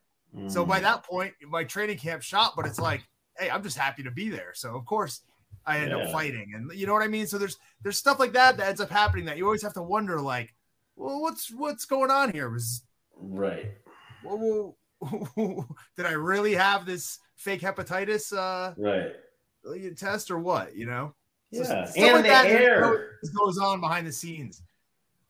So 0.48 0.66
Mm. 0.66 0.68
by 0.68 0.80
that 0.82 1.04
point, 1.06 1.34
my 1.48 1.64
training 1.64 1.98
camp 1.98 2.22
shot, 2.22 2.54
but 2.58 2.66
it's 2.66 2.78
like, 2.80 3.08
hey, 3.38 3.50
I'm 3.50 3.64
just 3.64 3.78
happy 3.78 4.04
to 4.04 4.12
be 4.12 4.30
there. 4.30 4.52
So 4.54 4.76
of 4.76 4.86
course 4.86 5.22
I 5.66 5.80
end 5.80 5.94
up 5.94 6.12
fighting. 6.12 6.52
And 6.54 6.70
you 6.78 6.86
know 6.86 6.94
what 6.94 7.04
I 7.04 7.08
mean? 7.08 7.26
So 7.26 7.38
there's 7.38 7.58
there's 7.82 7.98
stuff 7.98 8.20
like 8.20 8.34
that 8.34 8.58
that 8.58 8.68
ends 8.68 8.82
up 8.82 8.90
happening 8.90 9.26
that 9.26 9.38
you 9.38 9.46
always 9.46 9.64
have 9.64 9.74
to 9.76 9.82
wonder, 9.82 10.20
like, 10.20 10.54
well, 10.96 11.22
what's 11.22 11.52
what's 11.54 11.86
going 11.86 12.12
on 12.12 12.32
here? 12.32 12.50
Was 12.50 12.84
right. 13.18 13.72
whoa, 14.24 14.76
whoa, 15.00 15.68
did 15.98 16.06
I 16.06 16.12
really 16.14 16.54
have 16.56 16.86
this 16.86 17.20
fake 17.38 17.62
hepatitis 17.62 18.36
uh 18.36 18.74
Right. 18.78 19.14
test 19.98 20.32
or 20.32 20.40
what? 20.40 20.76
You 20.76 20.86
know? 20.88 21.14
So 21.54 21.60
Yeah. 21.60 21.86
stuff 21.86 21.98
And 21.98 22.26
the 22.26 22.30
air. 22.30 22.82
goes- 23.38 23.58
on 23.60 23.80
behind 23.82 24.08
the 24.08 24.12
scenes. 24.12 24.62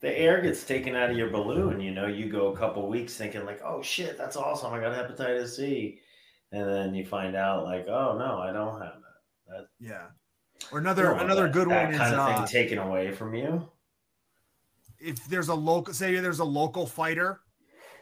The 0.02 0.12
air 0.18 0.42
gets 0.42 0.64
taken 0.66 0.96
out 0.96 1.10
of 1.10 1.18
your 1.18 1.30
balloon. 1.30 1.80
You 1.80 1.92
know, 1.92 2.08
you 2.08 2.30
go 2.30 2.48
a 2.54 2.58
couple 2.58 2.88
weeks 2.88 3.16
thinking 3.16 3.46
like, 3.46 3.62
"Oh 3.64 3.82
shit, 3.82 4.18
that's 4.18 4.36
awesome! 4.36 4.72
I 4.74 4.80
got 4.80 4.94
hepatitis 4.94 5.56
C," 5.56 6.00
and 6.52 6.68
then 6.70 6.94
you 6.94 7.06
find 7.06 7.36
out 7.36 7.64
like, 7.64 7.88
"Oh 7.88 8.16
no, 8.18 8.38
I 8.40 8.52
don't 8.52 8.80
have 8.82 8.96
that." 9.48 9.68
Yeah. 9.80 10.08
Or 10.72 10.80
another 10.80 11.12
another 11.14 11.44
that- 11.44 11.54
good 11.54 11.70
that 11.70 11.86
one 11.86 11.94
is 11.94 12.00
kind 12.00 12.14
of 12.14 12.20
uh, 12.20 12.36
thing 12.38 12.46
taken 12.48 12.78
away 12.78 13.12
from 13.14 13.34
you. 13.36 13.68
If 15.06 15.26
there's 15.26 15.50
a 15.50 15.56
local 15.56 15.94
say 15.94 16.16
there's 16.20 16.40
a 16.40 16.44
local 16.46 16.86
fighter 16.88 17.40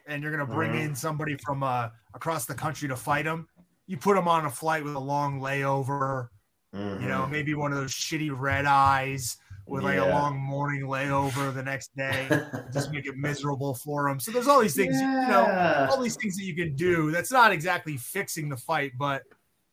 and 0.08 0.22
you're 0.24 0.32
gonna 0.32 0.46
bring 0.46 0.72
Mhm. 0.72 0.82
in 0.86 0.96
somebody 0.96 1.36
from 1.38 1.64
uh 1.64 1.90
across 2.14 2.46
the 2.46 2.54
country 2.56 2.88
to 2.88 2.96
fight 2.96 3.26
them, 3.26 3.48
you 3.88 3.98
put 3.98 4.16
them 4.16 4.28
on 4.28 4.46
a 4.46 4.50
flight 4.50 4.84
with 4.84 4.96
a 4.96 5.00
long 5.00 5.40
layover, 5.42 6.30
you 6.74 6.80
know, 6.80 7.24
Mhm. 7.28 7.32
maybe 7.32 7.54
one 7.54 7.72
of 7.72 7.78
those 7.78 7.92
shitty 7.94 8.32
red 8.38 8.66
eyes 8.66 9.38
with 9.66 9.84
like 9.84 9.98
a 9.98 10.06
long 10.06 10.38
morning 10.38 10.82
layover 10.84 11.54
the 11.54 11.64
next 11.64 11.96
day, 11.96 12.28
just 12.74 12.92
make 12.92 13.06
it 13.06 13.16
miserable 13.16 13.74
for 13.76 14.08
them. 14.10 14.20
So 14.20 14.32
there's 14.32 14.48
all 14.48 14.60
these 14.60 14.76
things, 14.76 14.96
you 15.00 15.08
know, 15.08 15.88
all 15.90 16.02
these 16.02 16.18
things 16.18 16.36
that 16.38 16.44
you 16.44 16.54
can 16.56 16.76
do. 16.76 17.12
That's 17.12 17.32
not 17.32 17.52
exactly 17.54 17.96
fixing 17.98 18.50
the 18.50 18.58
fight, 18.58 18.92
but 19.00 19.24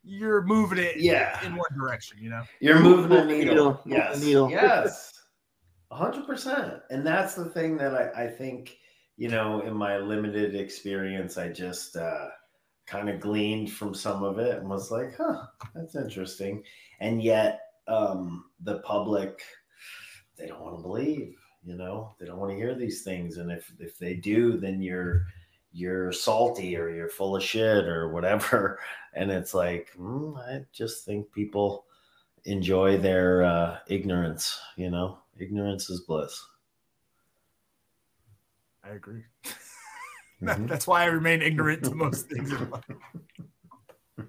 you're 0.05 0.43
moving 0.43 0.79
it 0.79 0.97
Yeah. 0.99 1.45
in 1.45 1.57
one 1.57 1.69
direction, 1.77 2.19
you 2.21 2.31
know. 2.31 2.45
You're 2.61 2.79
moving 2.81 3.09
the 3.11 3.25
needle. 3.25 3.45
needle, 3.55 3.81
the 3.85 3.91
Yes. 3.91 4.21
needle. 4.21 4.51
Yes. 4.51 5.13
A 5.91 5.97
hundred 5.97 6.27
percent. 6.27 6.75
And 6.91 7.07
that's 7.07 7.35
the 7.35 7.47
thing 7.47 7.77
that 7.79 7.95
I, 7.95 8.25
I 8.25 8.29
think, 8.29 8.79
you 9.17 9.29
know, 9.29 9.61
in 9.63 9.75
my 9.75 9.99
limited 9.99 10.55
experience, 10.55 11.37
I 11.37 11.49
just 11.49 11.97
uh, 11.97 12.29
kind 12.87 13.09
of 13.09 13.21
gleaned 13.21 13.73
from 13.73 13.95
some 13.95 14.23
of 14.23 14.39
it 14.39 14.59
and 14.59 14.69
was 14.69 14.91
like, 14.91 15.17
huh, 15.17 15.47
that's 15.75 15.97
interesting. 15.97 16.63
And 17.01 17.23
yet, 17.23 17.61
um, 17.89 18.45
the 18.61 18.79
public, 18.81 19.43
they 20.37 20.47
don't 20.47 20.61
want 20.61 20.77
to 20.77 20.83
believe, 20.83 21.37
you 21.65 21.77
know, 21.77 22.15
they 22.21 22.27
don't 22.27 22.39
want 22.39 22.53
to 22.53 22.57
hear 22.57 22.75
these 22.75 23.03
things. 23.03 23.39
And 23.39 23.51
if, 23.51 23.73
if 23.81 23.99
they 23.99 24.15
do, 24.15 24.59
then 24.59 24.81
you're, 24.81 25.27
you're 25.73 26.13
salty 26.13 26.77
or 26.77 26.89
you're 26.89 27.09
full 27.09 27.37
of 27.37 27.43
shit 27.43 27.87
or 27.87 28.13
whatever. 28.13 28.79
And 29.13 29.33
it's 29.33 29.55
like, 29.55 29.91
mm, 29.99 30.39
I 30.39 30.65
just 30.73 31.05
think 31.05 31.33
people, 31.33 31.85
enjoy 32.45 32.99
their 32.99 33.43
uh, 33.43 33.79
ignorance. 33.87 34.59
You 34.77 34.91
know, 34.91 35.19
ignorance 35.45 35.89
is 35.91 36.01
bliss. 36.01 36.43
I 38.85 38.91
agree. 38.91 39.25
Mhm. 40.43 40.69
That's 40.69 40.87
why 40.87 41.03
I 41.03 41.05
remain 41.09 41.43
ignorant 41.43 41.85
to 41.85 41.95
most 41.95 42.31
things 42.31 42.51
in 42.51 42.71
life. 42.71 42.83
I'm 44.19 44.27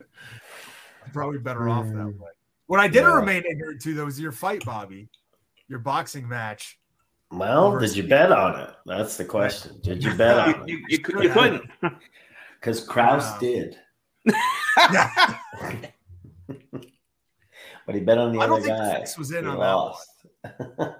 probably 1.14 1.38
better 1.38 1.70
off 1.70 1.86
that 1.86 1.94
Mm. 1.94 2.18
way. 2.20 2.32
What 2.66 2.82
I 2.82 2.90
didn't 2.90 3.12
Yeah. 3.12 3.16
remain 3.16 3.44
ignorant 3.50 3.82
to 3.84 3.94
though 3.94 4.04
was 4.04 4.20
your 4.20 4.34
fight, 4.34 4.66
Bobby, 4.66 5.08
your 5.70 5.80
boxing 5.80 6.28
match. 6.28 6.78
Well, 7.32 7.80
did 7.80 7.96
you 7.96 8.04
bet 8.10 8.30
on 8.34 8.60
it? 8.60 8.76
That's 8.86 9.16
the 9.16 9.24
question. 9.24 9.80
Did 9.84 10.04
you 10.04 10.14
bet 10.14 10.38
on 10.38 10.68
you, 10.68 10.80
it? 10.80 10.92
you, 10.92 11.00
cou- 11.00 11.22
you 11.24 11.30
couldn't. 11.30 11.70
Because 12.60 12.84
Krause 12.84 13.24
Wow. 13.24 13.38
did, 13.40 13.80
but 17.86 17.96
he 17.96 18.02
bet 18.02 18.18
on 18.18 18.34
the 18.34 18.40
I 18.40 18.44
other 18.44 18.48
don't 18.56 18.62
think 18.64 18.78
guy. 18.78 18.96
Fix 19.00 19.18
was 19.18 19.32
in 19.32 19.46
He 19.46 19.50
on 19.50 19.60
that 19.60 19.74
one. 19.76 19.94
Yeah. 20.44 20.94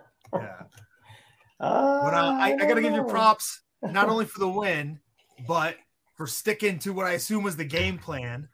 Uh, 1.60 2.02
But 2.04 2.14
uh, 2.14 2.38
I, 2.40 2.56
I 2.60 2.66
got 2.66 2.76
to 2.76 2.82
give 2.82 2.94
you 2.94 3.04
props 3.04 3.62
not 3.84 4.10
only 4.10 4.26
for 4.26 4.40
the 4.40 4.48
win, 4.60 5.00
but 5.48 5.76
for 6.16 6.28
sticking 6.28 6.80
to 6.80 6.94
what 6.94 7.06
I 7.06 7.12
assume 7.12 7.44
was 7.44 7.56
the 7.58 7.66
game 7.66 7.98
plan. 7.98 8.48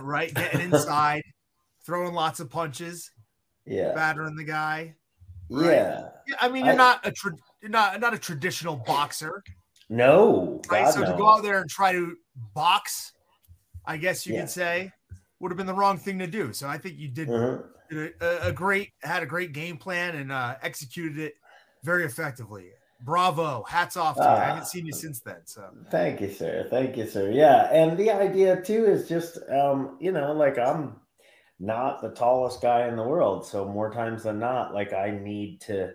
Right, 0.00 0.32
getting 0.34 0.60
inside, 0.60 1.22
throwing 1.86 2.12
lots 2.12 2.40
of 2.40 2.50
punches, 2.50 3.10
Yeah, 3.64 3.92
battering 3.94 4.36
the 4.36 4.44
guy. 4.44 4.96
right? 5.48 5.72
yeah. 5.72 6.08
Yeah, 6.26 6.34
I 6.40 6.48
mean, 6.50 6.64
you're 6.66 6.74
I- 6.74 6.76
not 6.76 7.06
a 7.06 7.10
tra- 7.12 7.32
you're 7.62 7.70
not 7.70 7.98
not 8.00 8.12
a 8.12 8.18
traditional 8.18 8.76
boxer, 8.76 9.42
No, 9.88 10.60
right? 10.70 10.84
God, 10.84 10.90
so 10.92 11.00
to 11.06 11.16
go 11.16 11.26
out 11.30 11.42
there 11.42 11.60
and 11.60 11.70
try 11.70 11.92
to 11.92 12.16
box, 12.54 13.12
I 13.86 13.96
guess 13.96 14.26
you 14.26 14.34
Yeah. 14.34 14.40
could 14.40 14.50
say, 14.50 14.92
would 15.40 15.50
have 15.50 15.56
been 15.56 15.66
the 15.66 15.74
wrong 15.74 15.98
thing 15.98 16.18
to 16.18 16.26
do. 16.26 16.52
So 16.52 16.68
I 16.68 16.78
think 16.78 16.98
you 16.98 17.08
did, 17.08 17.28
Mhm. 17.28 17.64
did 17.90 18.14
a, 18.20 18.48
a 18.48 18.52
great 18.52 18.92
had 19.02 19.22
a 19.22 19.26
great 19.26 19.52
game 19.52 19.76
plan 19.76 20.16
and 20.16 20.32
uh, 20.32 20.56
executed 20.62 21.18
it 21.18 21.34
very 21.84 22.04
effectively. 22.04 22.70
Bravo! 23.02 23.62
Hats 23.64 23.96
off 23.98 24.16
to 24.16 24.22
you. 24.22 24.28
I 24.28 24.32
Ah. 24.32 24.44
haven't 24.46 24.66
seen 24.66 24.86
you 24.86 24.92
since 24.92 25.20
then. 25.20 25.42
So 25.44 25.68
Thank 25.90 26.20
you, 26.22 26.32
sir. 26.32 26.66
Thank 26.70 26.96
you, 26.96 27.06
sir. 27.06 27.30
Yeah, 27.30 27.68
and 27.70 27.98
the 27.98 28.10
idea 28.10 28.60
too 28.62 28.86
is 28.86 29.06
just, 29.06 29.38
um, 29.50 29.98
you 30.00 30.12
know, 30.12 30.32
like 30.32 30.58
I'm 30.58 30.98
not 31.60 32.00
the 32.00 32.10
tallest 32.10 32.62
guy 32.62 32.88
in 32.88 32.96
the 32.96 33.02
world, 33.06 33.44
so 33.46 33.66
more 33.66 33.90
times 33.92 34.22
than 34.22 34.38
not, 34.38 34.72
like 34.72 34.94
I 34.94 35.10
need 35.10 35.60
to 35.62 35.92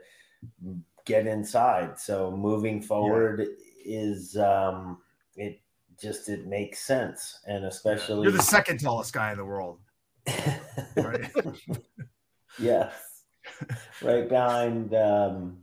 get 1.06 1.26
inside. 1.26 1.98
So 2.00 2.30
moving 2.32 2.82
forward 2.82 3.48
is, 3.84 4.38
um, 4.38 5.02
it 5.36 5.60
just 6.02 6.30
it 6.30 6.48
makes 6.48 6.80
sense, 6.80 7.40
and 7.46 7.66
especially 7.66 8.24
you're 8.24 8.32
the 8.32 8.42
second 8.42 8.80
tallest 8.80 9.14
guy 9.14 9.32
in 9.32 9.38
the 9.38 9.46
world, 9.46 9.80
right? 10.96 11.32
yes, 12.60 12.94
right 14.02 14.28
behind 14.28 14.94
um, 14.96 15.58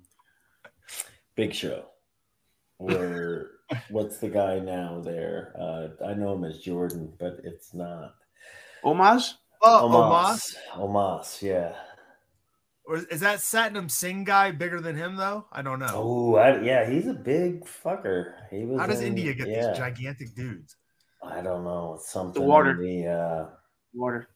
Big 1.35 1.55
Show. 1.55 1.87
Or 2.79 3.51
what's 3.91 4.19
the 4.19 4.29
guy 4.29 4.59
now 4.61 5.01
there? 5.05 5.53
Uh, 5.59 5.89
I 6.07 6.15
know 6.15 6.35
him 6.35 6.45
as 6.45 6.59
Jordan, 6.59 7.13
but 7.19 7.41
it's 7.45 7.75
not. 7.75 8.15
Omos? 8.85 9.35
Oh, 9.63 9.89
Omos. 9.91 10.55
Omos, 10.75 11.43
yeah. 11.43 11.75
Or 12.89 12.97
is 13.11 13.21
that 13.21 13.41
Satnam 13.41 13.91
Singh 13.91 14.25
guy 14.25 14.51
bigger 14.51 14.81
than 14.81 14.97
him 14.97 15.17
though? 15.17 15.45
I 15.53 15.61
don't 15.61 15.79
know. 15.79 15.91
Oh, 15.93 16.61
yeah, 16.63 16.89
he's 16.89 17.07
a 17.07 17.13
big 17.13 17.67
fucker. 17.67 18.33
He 18.51 18.65
was. 18.65 18.81
How 18.81 18.87
does 18.87 19.03
in- 19.03 19.09
India 19.09 19.35
get 19.35 19.47
yeah, 19.47 19.69
these 19.69 19.77
gigantic 19.79 20.35
dudes? 20.35 20.75
I 21.23 21.43
don't 21.43 21.65
know. 21.65 21.95
It's 21.97 22.11
something. 22.11 22.43
water. 22.43 22.71
in 22.83 23.03
The, 23.03 23.07
uh, 23.09 23.47
Water. 23.93 24.29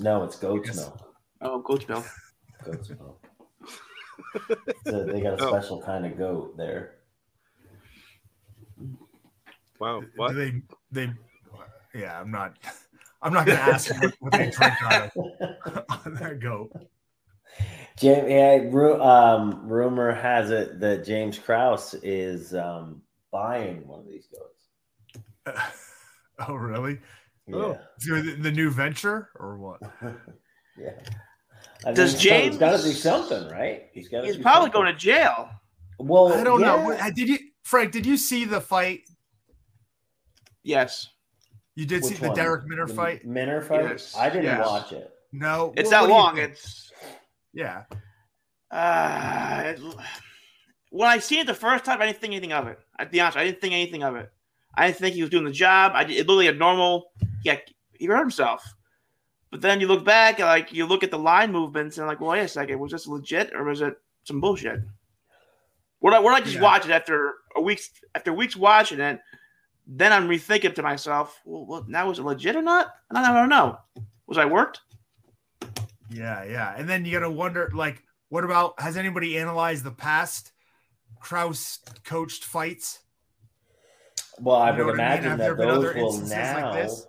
no, 0.00 0.22
it's 0.22 0.36
goat's 0.36 0.76
milk. 0.76 1.12
Oh, 1.40 1.58
goat's 1.58 1.88
milk. 1.88 2.06
Goat's 2.64 2.88
milk. 2.90 3.26
so 4.86 5.04
they 5.04 5.20
got 5.20 5.40
a 5.40 5.44
Oh. 5.44 5.48
special 5.48 5.82
kind 5.82 6.06
of 6.06 6.16
goat 6.16 6.56
there. 6.56 6.98
Wow. 9.80 10.02
Do 10.28 10.34
they 10.34 10.62
they 10.92 11.12
yeah, 11.94 12.20
I'm 12.20 12.30
not 12.30 12.56
I'm 13.22 13.32
not 13.32 13.46
gonna 13.46 13.58
ask 13.58 13.90
what, 14.00 14.14
what 14.20 14.32
they 14.32 14.50
drink 14.50 14.74
out 14.82 15.10
of 15.16 15.84
on 16.06 16.14
that 16.14 16.38
goat. 16.40 16.70
James, 17.98 18.28
yeah, 18.28 18.56
ru- 18.70 19.00
um, 19.02 19.66
rumor 19.66 20.12
has 20.12 20.50
it 20.50 20.80
that 20.80 21.04
James 21.04 21.38
Krause 21.38 21.94
is 22.02 22.54
um, 22.54 23.02
buying 23.32 23.86
one 23.86 24.00
of 24.00 24.06
these 24.06 24.26
goats. 24.26 25.58
Oh 26.38 26.52
really? 26.54 26.98
Yeah, 27.46 27.56
Oh, 27.56 27.78
the, 28.00 28.36
the 28.38 28.50
new 28.52 28.68
venture 28.70 29.30
or 29.36 29.56
what? 29.56 29.80
yeah. 30.78 30.90
I 31.86 31.92
Does 31.92 32.12
so 32.12 32.18
He's 32.18 32.58
got 32.58 32.76
to 32.76 32.82
do 32.82 32.92
something, 32.92 33.48
right? 33.48 33.84
He's 33.94 34.08
got. 34.08 34.26
He's 34.26 34.36
probably 34.36 34.68
going 34.68 34.86
to 34.86 34.92
jail. 34.98 35.48
Well, 35.98 36.34
I 36.34 36.44
don't 36.44 36.60
know. 36.60 36.76
yeah. 36.76 36.84
What- 37.06 37.14
Did 37.14 37.28
you 37.28 37.38
Frank, 37.62 37.92
did 37.92 38.04
you 38.04 38.18
see 38.18 38.44
the 38.44 38.60
fight? 38.60 39.00
Yes. 40.62 41.08
You 41.74 41.86
did 41.86 42.04
see 42.04 42.14
the 42.14 42.28
one? 42.28 42.36
Darrick 42.36 42.66
Minner 42.66 42.86
The 42.86 42.94
fight? 42.94 43.24
Minner 43.24 43.62
fight. 43.62 43.84
Yes, 43.84 44.14
I 44.16 44.28
didn't 44.28 44.44
yes. 44.44 44.66
watch 44.66 44.92
it. 44.92 45.10
No. 45.32 45.72
It's 45.76 45.90
What- 45.90 46.00
what 46.02 46.06
that 46.08 46.12
long. 46.12 46.38
It's 46.38 46.92
yeah. 47.56 47.84
uh, 48.70 49.62
it- 49.64 49.80
when 50.90 51.08
I 51.08 51.18
seen 51.18 51.40
it 51.40 51.46
the 51.46 51.54
first 51.54 51.84
time, 51.84 52.00
I 52.00 52.06
didn't 52.06 52.18
think 52.20 52.32
anything 52.32 52.52
of 52.52 52.68
it. 52.68 52.78
I'd 52.98 53.10
be 53.10 53.20
honest, 53.20 53.36
I 53.36 53.44
didn't 53.44 53.60
think 53.60 53.74
anything 53.74 54.02
of 54.02 54.16
it. 54.16 54.30
I 54.74 54.86
didn't 54.86 54.98
think 54.98 55.14
he 55.14 55.22
was 55.22 55.30
doing 55.30 55.44
the 55.44 55.50
job. 55.50 55.92
I 55.94 56.02
it 56.04 56.26
looked 56.26 56.44
like 56.44 56.54
a 56.54 56.58
normal. 56.58 57.10
Yeah, 57.44 57.58
he 57.92 58.06
hurt 58.06 58.20
himself. 58.20 58.62
But 59.50 59.60
then 59.60 59.80
you 59.80 59.88
look 59.88 60.04
back, 60.04 60.38
and 60.38 60.46
like 60.48 60.72
you 60.72 60.86
look 60.86 61.02
at 61.02 61.10
the 61.10 61.18
line 61.18 61.50
movements, 61.52 61.98
and 61.98 62.06
like, 62.06 62.20
well, 62.20 62.30
wait 62.30 62.40
a 62.40 62.48
second, 62.48 62.78
was 62.78 62.92
this 62.92 63.06
legit 63.06 63.52
or 63.54 63.64
was 63.64 63.80
it 63.80 63.94
some 64.24 64.40
bullshit? 64.40 64.80
Would 66.00 66.14
I, 66.14 66.18
would 66.18 66.34
I 66.34 66.40
just 66.40 66.54
Yeah. 66.56 66.62
watch 66.62 66.84
it 66.84 66.90
after 66.92 67.34
a 67.56 67.60
week's 67.60 67.90
after 68.14 68.32
weeks 68.32 68.56
watching 68.56 69.00
it? 69.00 69.20
Then 69.86 70.12
I'm 70.12 70.28
rethinking 70.28 70.74
to 70.74 70.82
myself, 70.82 71.40
well, 71.44 71.66
well 71.66 71.84
now 71.88 72.08
was 72.08 72.18
it 72.18 72.24
legit 72.24 72.56
or 72.56 72.62
not? 72.62 72.88
And 73.10 73.18
I 73.18 73.32
don't 73.34 73.48
know. 73.48 73.78
Was 74.26 74.38
I 74.38 74.44
worked? 74.44 74.80
Yeah, 76.10 76.44
yeah. 76.44 76.74
And 76.76 76.88
then 76.88 77.04
you 77.04 77.12
gotta 77.12 77.30
wonder, 77.30 77.70
like, 77.74 78.02
what 78.28 78.44
about 78.44 78.80
has 78.80 78.96
anybody 78.96 79.38
analyzed 79.38 79.84
the 79.84 79.90
past 79.90 80.52
Krause 81.20 81.78
coached 82.04 82.44
fights? 82.44 83.00
Well, 84.38 84.56
I 84.56 84.70
You 84.76 84.84
would 84.84 84.96
what 84.96 85.00
I 85.00 85.14
mean? 85.16 85.24
imagine 85.24 85.38
that 85.38 85.56
those 85.56 85.94
will 85.94 86.18
like 86.20 86.28
now 86.28 86.72
this? 86.74 87.06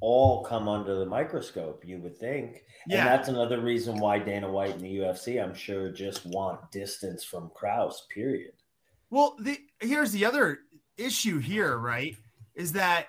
all 0.00 0.44
come 0.44 0.68
under 0.68 0.96
the 0.96 1.06
microscope. 1.06 1.84
You 1.86 1.98
would 2.00 2.16
think, 2.18 2.64
Yeah. 2.86 2.98
and 2.98 3.06
that's 3.08 3.28
another 3.28 3.60
reason 3.60 3.98
why 3.98 4.18
Dana 4.18 4.50
White 4.50 4.72
and 4.74 4.80
the 4.82 4.96
UFC, 4.98 5.42
I'm 5.42 5.54
sure, 5.54 5.90
just 5.90 6.26
want 6.26 6.70
distance 6.70 7.24
from 7.24 7.50
Krause. 7.54 8.06
Period. 8.10 8.52
Well, 9.10 9.36
the 9.40 9.58
here's 9.80 10.12
the 10.12 10.24
other 10.24 10.58
issue 10.98 11.38
here, 11.38 11.78
right? 11.78 12.16
Is 12.54 12.72
that 12.72 13.06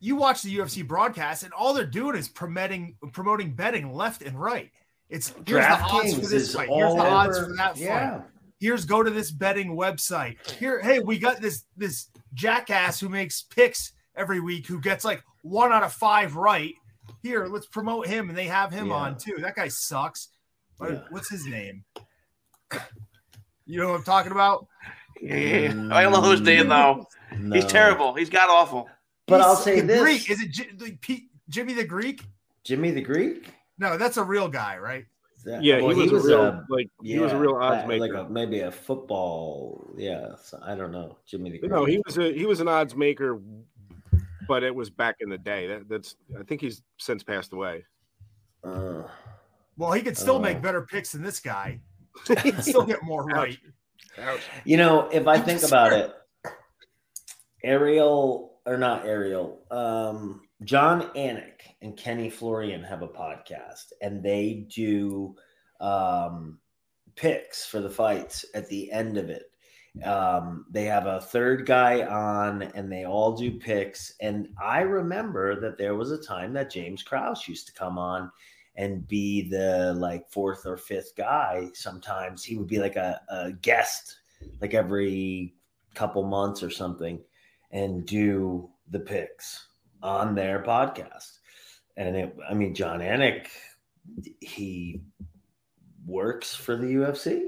you 0.00 0.16
watch 0.16 0.42
the 0.42 0.56
UFC 0.56 0.86
broadcast 0.86 1.42
and 1.42 1.52
all 1.52 1.74
they're 1.74 1.84
doing 1.86 2.16
is 2.16 2.28
promoting 2.28 2.96
promoting 3.12 3.54
betting 3.54 3.92
left 3.92 4.22
and 4.22 4.38
right. 4.40 4.70
It's 5.08 5.32
here's 5.46 5.64
the 5.66 5.80
odds 5.80 6.14
for 6.14 6.20
this 6.26 6.54
fight. 6.54 6.68
Here's 6.68 6.94
the 6.94 7.00
all 7.00 7.06
odds 7.06 7.38
over- 7.38 7.46
for 7.48 7.56
that 7.56 7.72
fight. 7.74 7.80
Yeah. 7.82 8.22
Here's 8.60 8.84
go 8.84 9.02
to 9.02 9.10
this 9.10 9.30
betting 9.30 9.76
website. 9.76 10.36
Here, 10.52 10.80
hey, 10.82 10.98
we 11.00 11.18
got 11.18 11.40
this 11.40 11.64
this 11.76 12.08
jackass 12.34 12.98
who 13.00 13.08
makes 13.08 13.42
picks 13.42 13.92
every 14.16 14.40
week 14.40 14.66
who 14.66 14.80
gets 14.80 15.04
like 15.04 15.22
one 15.42 15.72
out 15.72 15.82
of 15.84 15.92
five 15.92 16.34
right. 16.36 16.74
Here, 17.22 17.46
let's 17.46 17.66
promote 17.66 18.06
him, 18.06 18.28
and 18.28 18.36
they 18.36 18.46
have 18.46 18.70
him 18.72 18.88
Yeah. 18.88 18.94
on 18.94 19.16
too. 19.18 19.36
That 19.38 19.54
guy 19.56 19.68
sucks. 19.68 20.28
What- 20.76 20.90
Yeah. 20.92 21.00
What's 21.10 21.30
his 21.30 21.46
name? 21.46 21.84
You 23.70 23.78
know 23.80 23.88
what 23.90 23.96
I'm 23.98 24.02
talking 24.04 24.32
about? 24.32 24.66
Yeah, 25.20 25.34
yeah, 25.36 25.58
yeah. 25.74 25.88
I 25.94 26.00
don't 26.02 26.12
know 26.12 26.22
his 26.30 26.40
name 26.40 26.68
though. 26.68 27.06
He's 27.52 27.66
terrible. 27.66 28.14
He's 28.14 28.30
got 28.30 28.48
awful. 28.48 28.88
But 29.28 29.40
I'll 29.42 29.56
say 29.56 29.80
the 29.80 29.86
this: 29.86 30.00
Greek. 30.00 30.30
Is 30.30 30.40
it 30.40 30.50
J- 30.50 30.70
the 30.76 30.92
P- 31.00 31.28
Jimmy 31.48 31.74
the 31.74 31.84
Greek? 31.84 32.24
Jimmy 32.64 32.90
the 32.90 33.00
Greek. 33.02 33.48
No, 33.78 33.96
that's 33.96 34.16
a 34.16 34.24
real 34.24 34.48
guy, 34.48 34.78
right? 34.78 35.06
That- 35.44 35.62
Yeah, 35.62 35.80
well, 35.80 35.94
he, 35.94 36.08
was 36.08 36.24
a 36.24 36.28
real 36.28 36.40
uh, 36.40 36.60
like 36.68 36.88
he 37.02 37.18
was 37.18 37.32
a 37.32 37.38
real 37.38 37.54
odds 37.54 37.84
uh, 37.84 37.86
maker. 37.86 38.00
like 38.14 38.26
a, 38.26 38.28
maybe 38.28 38.60
a 38.60 38.70
football. 38.70 39.86
Yeah, 39.96 40.34
so 40.42 40.58
I 40.64 40.74
don't 40.74 40.90
know, 40.92 41.16
Jimmy 41.26 41.50
the 41.50 41.58
Greek. 41.58 41.70
no, 41.70 41.84
he 41.84 42.00
was 42.04 42.18
a 42.18 42.32
he 42.32 42.44
was 42.46 42.60
an 42.60 42.68
odds 42.68 42.96
maker, 42.96 43.40
but 44.48 44.62
it 44.64 44.74
was 44.74 44.90
back 44.90 45.16
in 45.20 45.28
the 45.28 45.38
day. 45.38 45.66
That, 45.68 45.88
that's 45.88 46.16
I 46.38 46.42
think 46.42 46.60
he's 46.60 46.82
since 46.98 47.22
passed 47.22 47.52
away. 47.52 47.84
Uh, 48.64 49.04
Well, 49.76 49.92
he 49.92 50.02
could 50.02 50.16
still 50.16 50.36
Oh. 50.36 50.40
make 50.40 50.60
better 50.60 50.82
picks 50.82 51.12
than 51.12 51.22
this 51.22 51.38
guy. 51.40 51.80
He 52.42 52.50
could 52.50 52.64
still 52.64 52.84
get 52.84 53.02
more 53.04 53.22
right. 53.24 53.56
You 54.64 54.76
know, 54.76 55.08
if 55.12 55.28
I 55.28 55.38
think 55.38 55.62
about 55.62 55.92
it, 55.92 56.12
Ariel 57.62 58.47
or 58.68 58.76
not 58.76 59.06
Ariel, 59.06 59.64
um, 59.70 60.42
Jon 60.64 61.02
Anik 61.16 61.62
and 61.80 61.96
Kenny 61.96 62.28
Florian 62.28 62.82
have 62.82 63.02
a 63.02 63.08
podcast, 63.08 63.92
and 64.02 64.22
they 64.22 64.66
do 64.74 65.34
um, 65.80 66.58
picks 67.16 67.64
for 67.64 67.80
the 67.80 67.90
fights 67.90 68.44
at 68.54 68.68
the 68.68 68.90
end 68.92 69.16
of 69.16 69.30
it. 69.30 69.44
Um, 70.04 70.66
they 70.70 70.84
have 70.84 71.06
a 71.06 71.20
third 71.20 71.66
guy 71.66 72.02
on, 72.04 72.62
and 72.62 72.92
they 72.92 73.04
all 73.04 73.36
do 73.36 73.58
picks. 73.58 74.14
And 74.20 74.48
I 74.62 74.80
remember 74.80 75.58
that 75.60 75.78
there 75.78 75.94
was 75.94 76.12
a 76.12 76.22
time 76.22 76.52
that 76.52 76.70
James 76.70 77.02
Krause 77.02 77.48
used 77.48 77.66
to 77.68 77.72
come 77.72 77.98
on 77.98 78.30
and 78.76 79.08
be 79.08 79.48
the 79.48 79.94
like 79.94 80.28
fourth 80.30 80.66
or 80.66 80.76
fifth 80.76 81.14
guy. 81.16 81.68
Sometimes 81.74 82.44
he 82.44 82.56
would 82.56 82.68
be 82.68 82.78
like 82.78 82.96
a, 82.96 83.20
a 83.28 83.52
guest, 83.52 84.18
like 84.60 84.74
every 84.74 85.54
couple 85.94 86.22
months 86.22 86.62
or 86.62 86.70
something, 86.70 87.20
and 87.70 88.06
do 88.06 88.68
the 88.90 88.98
picks 88.98 89.66
on 90.02 90.34
their 90.34 90.62
podcast. 90.62 91.38
And 91.96 92.16
it, 92.16 92.36
I 92.48 92.54
mean, 92.54 92.74
Jon 92.74 93.00
Anik, 93.00 93.48
he 94.40 95.00
works 96.06 96.54
for 96.54 96.76
the 96.76 96.86
UFC. 96.86 97.42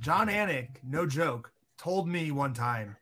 Jon 0.00 0.28
Anik, 0.28 0.68
no 0.82 1.06
joke, 1.06 1.52
told 1.76 2.08
me 2.08 2.30
one 2.30 2.54
time 2.54 2.96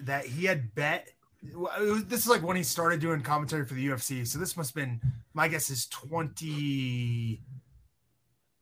that 0.00 0.26
he 0.26 0.44
had 0.44 0.74
bet. 0.74 1.08
This 1.42 2.20
is 2.20 2.28
like 2.28 2.42
when 2.42 2.56
he 2.56 2.64
started 2.64 3.00
doing 3.00 3.20
commentary 3.20 3.64
for 3.64 3.74
the 3.74 3.86
UFC. 3.86 4.26
So 4.26 4.38
this 4.38 4.56
must 4.56 4.70
have 4.70 4.84
been, 4.84 5.00
my 5.34 5.46
guess 5.46 5.70
is 5.70 5.86
20, 5.86 7.40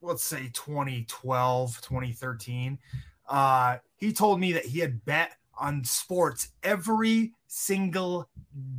let's 0.03 0.25
say 0.25 0.51
2012, 0.53 1.81
2013. 1.81 2.79
Uh, 3.27 3.79
he 3.97 4.12
told 4.12 4.38
me 4.38 4.53
that 4.53 4.66
he 4.66 4.81
had 4.81 5.05
bet 5.07 5.37
on 5.59 5.85
sports 5.85 6.49
every 6.62 7.33
single 7.47 8.29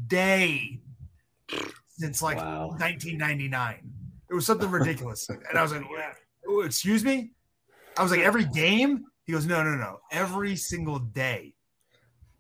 day 0.07 0.79
since 1.87 2.21
like 2.21 2.37
Wow. 2.37 2.67
1999. 2.69 3.91
It 4.29 4.33
was 4.33 4.45
something 4.45 4.69
ridiculous. 4.71 5.29
and 5.29 5.57
I 5.57 5.61
was 5.61 5.71
like, 5.71 5.83
"Oh, 6.47 6.61
excuse 6.61 7.03
me? 7.03 7.31
I 7.97 8.03
was 8.03 8.11
like, 8.11 8.21
every 8.21 8.45
game? 8.45 9.05
He 9.25 9.31
goes, 9.31 9.45
no, 9.45 9.63
no, 9.63 9.75
no, 9.75 9.99
every 10.11 10.55
single 10.55 10.99
day. 10.99 11.53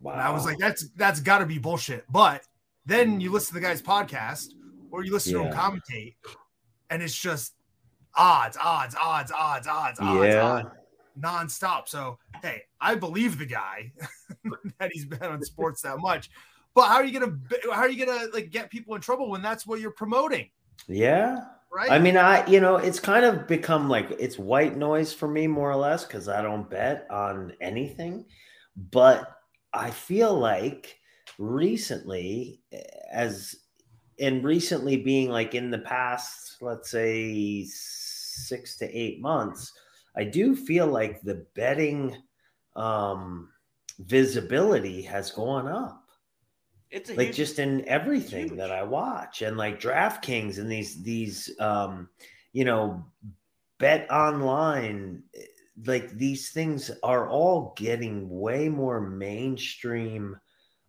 Wow. 0.01 0.13
And 0.13 0.21
I 0.21 0.29
was 0.31 0.45
like, 0.45 0.57
that's 0.57 0.89
that's 0.95 1.19
got 1.19 1.39
to 1.39 1.45
be 1.45 1.57
bullshit. 1.57 2.05
But 2.11 2.43
then 2.85 3.19
you 3.19 3.29
mm. 3.29 3.33
listen 3.33 3.55
to 3.55 3.59
the 3.59 3.65
guy's 3.65 3.81
podcast 3.81 4.49
or 4.91 5.03
you 5.03 5.11
listen 5.11 5.33
to 5.33 5.43
him 5.43 5.53
commentate, 5.53 6.15
and 6.89 7.01
it's 7.01 7.17
just 7.17 7.53
odds, 8.15 8.57
odds, 8.61 8.95
odds, 9.01 9.31
odds, 9.31 9.67
odds, 9.67 9.99
odds, 9.99 10.25
yeah. 10.25 10.41
odds, 10.41 10.69
nonstop. 11.19 11.87
So 11.87 12.19
hey, 12.43 12.63
I 12.79 12.95
believe 12.95 13.39
the 13.39 13.45
guy 13.45 13.91
that 14.79 14.91
he's 14.93 15.05
been 15.05 15.21
on 15.23 15.41
sports 15.43 15.81
that 15.81 15.99
much. 15.99 16.29
But 16.73 16.87
how 16.87 16.95
are 16.95 17.05
you 17.05 17.17
gonna 17.17 17.37
how 17.73 17.81
are 17.81 17.89
you 17.89 18.05
gonna 18.05 18.27
like 18.33 18.49
get 18.49 18.69
people 18.69 18.95
in 18.95 19.01
trouble 19.01 19.29
when 19.29 19.41
that's 19.41 19.65
what 19.65 19.79
you're 19.79 19.91
promoting, 19.91 20.49
Yeah. 20.87 21.39
right? 21.71 21.89
I 21.89 21.99
mean, 21.99 22.17
I, 22.17 22.45
you 22.47 22.59
know, 22.59 22.75
it's 22.75 22.99
kind 22.99 23.23
of 23.23 23.47
become 23.47 23.87
like 23.89 24.11
it's 24.19 24.37
white 24.37 24.75
noise 24.75 25.13
for 25.13 25.27
me, 25.27 25.47
more 25.47 25.71
or 25.71 25.77
less, 25.77 26.05
because 26.05 26.27
I 26.27 26.41
don't 26.41 26.69
bet 26.69 27.07
on 27.09 27.53
anything. 27.61 28.25
But 28.91 29.31
I 29.73 29.89
feel 29.89 30.37
like 30.37 30.99
recently, 31.37 32.61
as 33.11 33.55
and 34.19 34.43
recently 34.43 34.97
being 34.97 35.29
like 35.29 35.55
in 35.55 35.71
the 35.71 35.79
past, 35.79 36.57
let's 36.61 36.91
say 36.91 37.63
six 37.65 38.77
to 38.77 38.89
eight 38.97 39.21
months, 39.21 39.71
I 40.17 40.25
do 40.25 40.55
feel 40.55 40.87
like 40.87 41.21
the 41.21 41.45
betting 41.55 42.15
um, 42.75 43.49
visibility 43.99 45.01
has 45.03 45.31
gone 45.31 45.67
up. 45.67 46.03
It's 46.91 47.09
like 47.09 47.27
huge, 47.27 47.35
just 47.35 47.59
in 47.59 47.87
everything 47.87 48.49
huge. 48.49 48.57
that 48.57 48.71
I 48.71 48.83
watch. 48.83 49.41
And 49.41 49.57
like 49.57 49.81
DraftKings 49.81 50.59
and 50.59 50.71
these 50.71 51.01
these 51.03 51.49
um 51.59 52.09
you 52.53 52.65
know 52.65 53.05
bet 53.79 54.09
online 54.11 55.23
like 55.85 56.09
these 56.11 56.51
things 56.51 56.89
are 57.03 57.27
all 57.29 57.73
getting 57.75 58.29
way 58.29 58.69
more 58.69 59.01
mainstream 59.01 60.37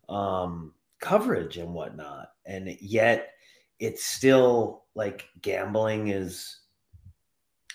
um 0.09 0.73
coverage 1.01 1.57
and 1.57 1.73
whatnot. 1.75 2.29
And 2.45 2.77
yet 2.81 3.31
it's 3.81 4.05
still 4.05 4.85
like 4.95 5.29
gambling 5.43 6.09
is 6.09 6.61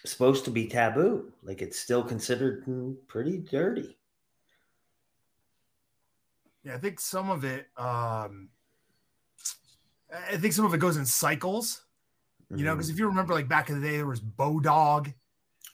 supposed 0.06 0.46
to 0.46 0.52
be 0.52 0.68
taboo. 0.68 1.34
Like 1.44 1.62
it's 1.62 1.80
still 1.80 2.04
considered 2.04 2.66
pretty 3.08 3.40
dirty 3.40 3.98
Yeah, 6.64 6.76
I 6.76 6.78
think 6.78 7.00
some 7.00 7.30
of 7.30 7.44
it. 7.44 7.68
um 7.78 8.50
I 10.14 10.38
think 10.38 10.54
some 10.54 10.66
of 10.66 10.74
it 10.74 10.80
goes 10.80 10.98
in 10.98 11.06
cycles. 11.06 11.84
You 12.50 12.66
know, 12.66 12.74
Mhm. 12.74 12.78
because 12.78 12.90
if 12.90 13.00
you 13.00 13.08
remember, 13.08 13.34
like 13.34 13.48
back 13.48 13.70
in 13.70 13.80
the 13.80 13.88
day, 13.88 13.96
there 13.98 14.06
was 14.06 14.20
Bodog 14.22 15.14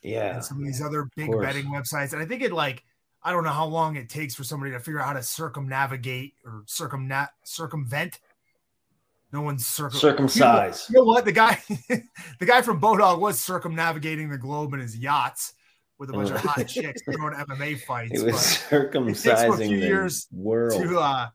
yeah 0.03 0.35
and 0.35 0.45
some 0.45 0.59
of 0.59 0.63
these 0.63 0.81
other 0.81 1.09
big 1.15 1.31
betting 1.41 1.65
websites, 1.65 2.13
and 2.13 2.21
I 2.21 2.25
think 2.25 2.43
it 2.43 2.51
like 2.53 2.83
I 3.23 3.31
don't 3.31 3.43
know 3.43 3.49
how 3.51 3.65
long 3.65 3.95
it 3.95 4.09
takes 4.09 4.35
for 4.35 4.43
somebody 4.43 4.71
to 4.71 4.79
figure 4.79 5.01
out 5.01 5.07
how 5.07 5.13
to 5.13 5.23
circumnavigate 5.23 6.35
or 6.45 6.63
circumnat 6.67 7.29
circumvent. 7.43 8.19
No 9.33 9.41
one's 9.41 9.65
circum 9.67 9.99
circumcised 9.99 10.89
You 10.89 10.97
know 10.99 11.03
what? 11.03 11.25
The 11.25 11.31
guy, 11.33 11.61
the 12.39 12.45
guy 12.45 12.61
from 12.61 12.79
Bodog 12.79 13.19
was 13.19 13.43
circumnavigating 13.43 14.29
the 14.29 14.37
globe 14.37 14.73
in 14.73 14.79
his 14.79 14.95
yachts 14.97 15.53
with 15.99 16.09
a 16.09 16.13
bunch 16.13 16.29
of 16.29 16.37
hot 16.37 16.63
chicks 16.67 17.01
throwing 17.03 17.33
MMA 17.33 17.81
fights. 17.81 18.19
It 18.21 18.25
was 18.25 18.33
but- 18.69 18.91
circumcising 18.91 19.67
few 19.67 19.79
the 19.79 19.85
years 19.87 20.27
world. 20.31 20.81
to 20.81 20.99
uh, 20.99 21.27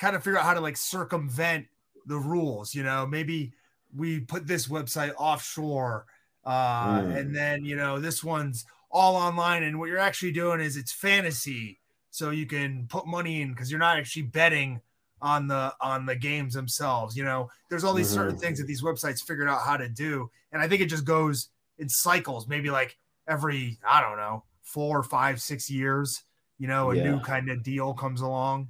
kind 0.00 0.16
of 0.16 0.22
figure 0.24 0.38
out 0.38 0.44
how 0.44 0.54
to 0.54 0.60
like 0.60 0.76
circumvent 0.76 1.66
the 2.06 2.16
rules. 2.16 2.74
You 2.74 2.82
know, 2.82 3.06
maybe 3.06 3.52
we 3.96 4.20
put 4.20 4.46
this 4.46 4.68
website 4.68 5.12
offshore, 5.18 6.06
uh, 6.44 7.00
Mm. 7.00 7.16
and 7.16 7.36
then 7.36 7.64
you 7.64 7.76
know 7.76 8.00
this 8.00 8.24
one's 8.24 8.64
all 8.90 9.16
online, 9.16 9.62
and 9.62 9.78
what 9.78 9.88
you're 9.88 9.98
actually 9.98 10.32
doing 10.32 10.60
is 10.60 10.76
it's 10.76 10.92
fantasy, 10.92 11.78
so 12.10 12.30
you 12.30 12.46
can 12.46 12.86
put 12.88 13.06
money 13.06 13.40
in 13.42 13.50
because 13.52 13.70
you're 13.70 13.80
not 13.80 13.96
actually 13.98 14.22
betting 14.22 14.80
on 15.20 15.46
the 15.46 15.72
on 15.80 16.04
the 16.06 16.16
games 16.16 16.54
themselves. 16.54 17.16
You 17.16 17.24
know, 17.24 17.48
there's 17.70 17.84
all 17.84 17.94
these 17.94 18.08
certain 18.10 18.34
Mhm. 18.36 18.40
things 18.40 18.58
that 18.58 18.66
these 18.66 18.82
websites 18.82 19.22
figured 19.22 19.48
out 19.48 19.62
how 19.62 19.76
to 19.76 19.88
do, 19.88 20.28
and 20.50 20.60
I 20.60 20.66
think 20.66 20.82
it 20.82 20.86
just 20.86 21.04
goes 21.04 21.50
in 21.78 21.88
cycles. 21.88 22.48
Maybe 22.48 22.70
like 22.70 22.96
every 23.28 23.78
I 23.86 24.00
don't 24.00 24.16
know 24.16 24.44
four, 24.62 25.02
five, 25.02 25.40
six 25.40 25.70
years. 25.70 26.22
You 26.58 26.68
know, 26.68 26.90
a 26.90 26.94
new 26.94 27.18
kind 27.20 27.50
of 27.50 27.62
deal 27.64 27.92
comes 27.94 28.20
along. 28.20 28.68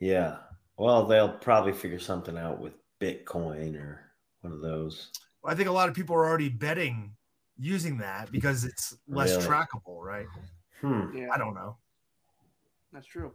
yeah. 0.00 0.38
Well, 0.76 1.06
they'll 1.06 1.28
probably 1.38 1.72
figure 1.72 2.00
something 2.00 2.36
out 2.36 2.60
with 2.60 2.74
Bitcoin 3.00 3.76
or 3.80 4.00
one 4.40 4.52
of 4.52 4.60
those. 4.60 5.10
I 5.44 5.54
think 5.54 5.68
a 5.68 5.72
lot 5.72 5.88
of 5.88 5.94
people 5.94 6.16
are 6.16 6.26
already 6.26 6.48
betting 6.48 7.14
using 7.56 7.98
that 7.98 8.32
because 8.32 8.64
it's 8.64 8.96
less 9.08 9.36
Really? 9.36 9.46
trackable, 9.48 10.02
right? 10.02 10.26
Hmm. 10.80 11.16
Yeah, 11.16 11.28
I 11.32 11.38
don't 11.38 11.54
know. 11.54 11.76
that's 12.92 13.06
true. 13.06 13.32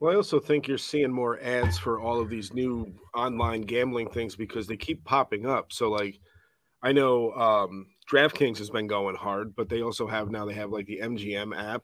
Well, 0.00 0.12
I 0.12 0.16
also 0.16 0.40
think 0.40 0.66
you're 0.66 0.78
seeing 0.78 1.12
more 1.12 1.38
ads 1.40 1.78
for 1.78 2.00
all 2.00 2.20
of 2.20 2.28
these 2.28 2.52
new 2.52 2.94
online 3.14 3.62
gambling 3.62 4.10
things 4.10 4.34
because 4.36 4.66
they 4.66 4.76
keep 4.76 5.04
popping 5.04 5.46
up. 5.46 5.72
So, 5.72 5.90
like, 5.90 6.18
I 6.82 6.92
know 6.92 7.32
um, 7.32 7.86
DraftKings 8.12 8.58
has 8.58 8.68
been 8.68 8.86
going 8.86 9.16
hard, 9.16 9.56
but 9.56 9.68
they 9.70 9.80
also 9.82 10.06
have 10.06 10.30
now 10.30 10.44
they 10.44 10.52
have 10.52 10.70
like 10.70 10.86
the 10.86 11.00
MGM 11.02 11.56
app. 11.56 11.82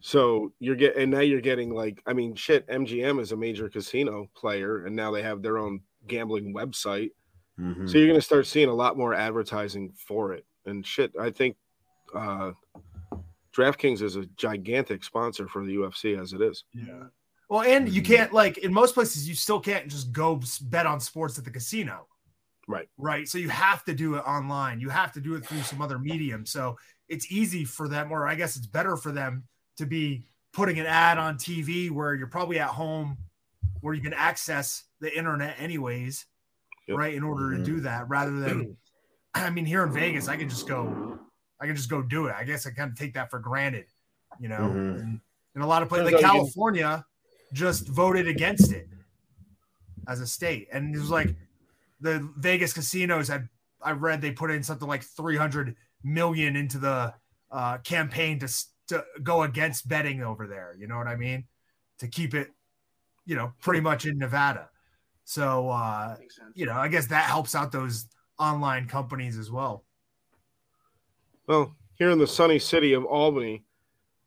So 0.00 0.52
you're 0.58 0.76
getting, 0.76 1.02
and 1.02 1.10
now 1.10 1.20
you're 1.20 1.40
getting 1.40 1.70
like, 1.72 2.02
I 2.06 2.12
mean, 2.12 2.34
shit, 2.34 2.66
MGM 2.68 3.20
is 3.20 3.32
a 3.32 3.36
major 3.36 3.70
casino 3.70 4.28
player, 4.36 4.84
and 4.84 4.94
now 4.94 5.10
they 5.10 5.22
have 5.22 5.40
their 5.40 5.56
own 5.56 5.80
gambling 6.06 6.52
website. 6.54 7.10
Mhm. 7.58 7.88
So 7.88 7.96
you're 7.96 8.06
going 8.08 8.18
to 8.18 8.24
start 8.24 8.46
seeing 8.46 8.68
a 8.68 8.74
lot 8.74 8.98
more 8.98 9.14
advertising 9.14 9.92
for 9.96 10.34
it. 10.34 10.44
And 10.66 10.86
shit, 10.86 11.12
I 11.18 11.30
think 11.30 11.56
uh, 12.14 12.52
DraftKings 13.54 14.02
is 14.02 14.16
a 14.16 14.26
gigantic 14.36 15.04
sponsor 15.04 15.48
for 15.48 15.64
the 15.64 15.76
UFC 15.76 16.20
as 16.20 16.32
it 16.34 16.42
is. 16.42 16.64
Yeah. 16.74 17.04
Well, 17.48 17.62
and 17.62 17.88
you 17.88 18.02
Mhm. 18.02 18.06
can't 18.06 18.32
like 18.32 18.58
in 18.58 18.72
most 18.72 18.94
places 18.94 19.28
you 19.28 19.34
still 19.34 19.60
can't 19.60 19.88
just 19.88 20.12
go 20.12 20.40
bet 20.62 20.86
on 20.86 21.00
sports 21.00 21.38
at 21.38 21.44
the 21.44 21.50
casino. 21.50 22.08
Right. 22.66 22.88
Right. 22.96 23.28
So 23.28 23.38
you 23.38 23.48
have 23.50 23.84
to 23.84 23.94
do 23.94 24.14
it 24.14 24.20
online. 24.20 24.80
You 24.80 24.88
have 24.88 25.12
to 25.12 25.20
do 25.20 25.34
it 25.34 25.44
through 25.46 25.62
some 25.62 25.82
other 25.82 25.98
medium. 25.98 26.46
So 26.46 26.78
it's 27.08 27.30
easy 27.30 27.64
for 27.64 27.88
them, 27.88 28.10
or 28.10 28.26
I 28.26 28.34
guess 28.34 28.56
it's 28.56 28.66
better 28.66 28.96
for 28.96 29.12
them 29.12 29.44
to 29.76 29.86
be 29.86 30.24
putting 30.52 30.78
an 30.78 30.86
ad 30.86 31.18
on 31.18 31.36
TV 31.36 31.90
where 31.90 32.14
you're 32.14 32.26
probably 32.28 32.58
at 32.58 32.68
home 32.68 33.18
where 33.80 33.92
you 33.92 34.00
can 34.00 34.14
access 34.14 34.84
the 35.00 35.14
internet 35.14 35.56
anyways, 35.58 36.24
Yep. 36.88 36.96
right? 36.98 37.14
In 37.14 37.22
order 37.22 37.56
to 37.56 37.62
do 37.62 37.80
that 37.80 38.08
rather 38.08 38.38
than 38.40 38.76
I 39.34 39.50
mean, 39.50 39.66
here 39.66 39.82
in 39.82 39.92
Vegas, 39.92 40.28
I 40.28 40.36
can 40.36 40.48
just 40.48 40.66
go, 40.68 41.18
I 41.60 41.66
can 41.66 41.74
just 41.76 41.90
go 41.90 42.00
do 42.00 42.26
it. 42.28 42.34
I 42.38 42.44
guess 42.44 42.66
I 42.66 42.70
kind 42.70 42.90
of 42.90 42.96
take 42.96 43.14
that 43.14 43.30
for 43.30 43.40
granted, 43.40 43.86
you 44.38 44.48
know. 44.48 44.60
Mhm. 44.60 45.00
And 45.00 45.20
in 45.56 45.60
a 45.60 45.66
lot 45.66 45.82
of 45.82 45.88
places, 45.88 46.06
like 46.06 46.14
out 46.14 46.20
can- 46.20 46.30
California, 46.30 47.04
just 47.52 47.88
voted 47.88 48.26
against 48.28 48.72
it 48.72 48.88
as 50.06 50.20
a 50.20 50.26
state, 50.26 50.68
and 50.72 50.94
it 50.94 50.98
was 50.98 51.10
like 51.10 51.34
the 52.04 52.30
Vegas 52.36 52.72
casinos 52.72 53.26
had. 53.28 53.48
I 53.82 53.92
read 53.92 54.20
they 54.20 54.30
put 54.30 54.50
in 54.50 54.62
something 54.62 54.86
like 54.86 55.02
three 55.02 55.36
hundred 55.36 55.74
million 56.04 56.54
into 56.54 56.78
the 56.78 57.14
uh, 57.50 57.78
campaign 57.78 58.38
to 58.40 58.48
to 58.88 59.04
go 59.22 59.42
against 59.42 59.88
betting 59.88 60.22
over 60.22 60.46
there. 60.46 60.76
You 60.78 60.86
know 60.86 60.96
what 60.96 61.08
I 61.08 61.16
mean? 61.16 61.44
To 61.98 62.06
keep 62.06 62.34
it, 62.34 62.50
you 63.26 63.34
know, 63.34 63.52
pretty 63.60 63.80
much 63.80 64.06
in 64.06 64.18
Nevada. 64.18 64.68
So 65.24 65.70
uh, 65.70 66.16
you 66.54 66.66
know, 66.66 66.74
I 66.74 66.88
guess 66.88 67.06
that 67.06 67.24
helps 67.24 67.54
out 67.54 67.72
those 67.72 68.06
online 68.38 68.86
companies 68.86 69.38
as 69.38 69.50
well. 69.50 69.84
Well, 71.46 71.74
here 71.98 72.10
in 72.10 72.18
the 72.18 72.26
sunny 72.26 72.58
city 72.58 72.92
of 72.92 73.04
Albany, 73.04 73.64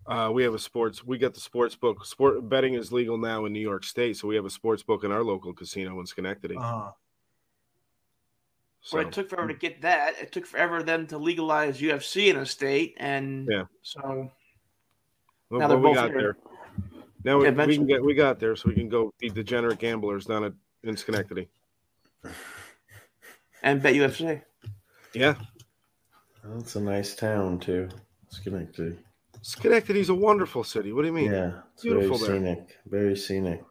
uh, 0.08 0.32
we 0.34 0.44
have 0.44 0.54
a 0.54 0.60
sports. 0.60 1.04
We 1.04 1.18
got 1.18 1.34
the 1.34 1.40
sports 1.40 1.76
book. 1.76 2.06
Sport 2.06 2.48
betting 2.50 2.74
is 2.74 2.92
legal 2.92 3.18
now 3.18 3.46
in 3.46 3.54
New 3.54 3.60
York 3.60 3.84
State, 3.84 4.18
so 4.18 4.28
we 4.28 4.36
have 4.36 4.46
a 4.46 4.50
sports 4.50 4.82
book 4.82 5.04
in 5.04 5.12
our 5.12 5.24
local 5.24 5.54
casino 5.54 6.00
in 6.00 6.06
Schenectady. 6.06 6.56
Uh, 6.58 6.92
So 8.88 8.96
But 9.00 9.08
it 9.08 9.12
took 9.12 9.30
forever 9.30 9.50
to 9.50 9.54
get 9.54 9.82
that. 9.82 10.14
It 10.18 10.32
took 10.32 10.46
forever 10.46 10.82
then 10.82 11.08
to 11.08 11.18
legalize 11.18 11.82
UFC 11.82 12.30
in 12.30 12.38
a 12.38 12.46
state, 12.46 12.96
and 12.96 13.46
Yeah. 13.52 13.64
so 13.82 14.32
well, 15.50 15.60
now 15.60 15.68
they're 15.68 15.78
well, 15.78 15.78
we 15.78 15.84
both 15.90 15.96
got 15.96 16.10
here. 16.12 16.22
there. 16.22 16.38
Now 17.26 17.38
we, 17.40 17.46
Yeah, 17.48 17.66
we 17.66 17.76
can 17.76 17.86
get 17.86 18.02
we 18.02 18.14
got 18.14 18.40
there, 18.40 18.56
so 18.56 18.70
we 18.70 18.76
can 18.76 18.88
go 18.88 19.14
be 19.20 19.30
degenerate 19.30 19.80
gamblers 19.80 20.26
down 20.26 20.46
at 20.46 20.54
in 20.86 20.96
Schenectady. 20.96 21.50
and 23.62 23.82
bet 23.84 23.94
UFC. 23.94 24.42
Yeah, 25.14 25.36
That's 26.46 26.78
a 26.78 26.80
nice 26.80 27.14
town 27.14 27.60
too. 27.60 27.90
Schenectady. 28.30 29.00
Schenectady's 29.42 30.08
a 30.08 30.16
wonderful 30.16 30.64
city. 30.64 30.94
What 30.94 31.02
do 31.02 31.08
you 31.10 31.14
mean? 31.14 31.30
Yeah, 31.32 31.60
it's 31.74 31.84
Beautiful 31.84 32.18
very 32.20 32.40
there. 32.40 32.56
scenic. 32.56 32.78
Very 32.86 33.18
scenic. 33.18 33.64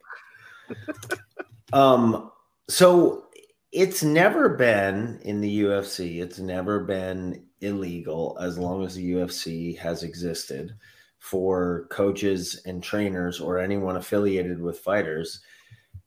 um, 1.73 2.31
so 2.69 3.26
it's 3.71 4.03
never 4.03 4.49
been 4.49 5.19
in 5.23 5.41
the 5.41 5.61
UFC. 5.61 6.21
It's 6.21 6.39
never 6.39 6.79
been 6.81 7.45
illegal 7.61 8.37
as 8.39 8.57
long 8.57 8.85
as 8.85 8.95
the 8.95 9.11
UFC 9.13 9.77
has 9.77 10.03
existed 10.03 10.75
for 11.19 11.87
coaches 11.89 12.61
and 12.65 12.81
trainers 12.81 13.39
or 13.41 13.59
anyone 13.59 13.97
affiliated 13.97 14.61
with 14.61 14.79
fighters 14.79 15.41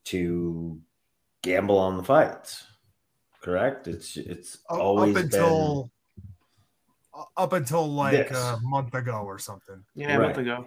to 0.05 0.79
gamble 1.41 1.77
on 1.77 1.97
the 1.97 2.03
fights. 2.03 2.65
Correct? 3.41 3.87
It's 3.87 4.17
it's 4.17 4.59
Up- 4.69 4.79
always 4.79 5.15
up 5.15 5.23
until 5.23 5.91
uh, 7.13 7.23
up 7.37 7.53
until 7.53 7.87
like 7.91 8.29
This. 8.29 8.37
a 8.37 8.59
month 8.63 8.93
ago 8.93 9.23
or 9.25 9.37
something. 9.39 9.83
Yeah, 9.95 10.15
a 10.15 10.19
month 10.19 10.37
ago. 10.37 10.65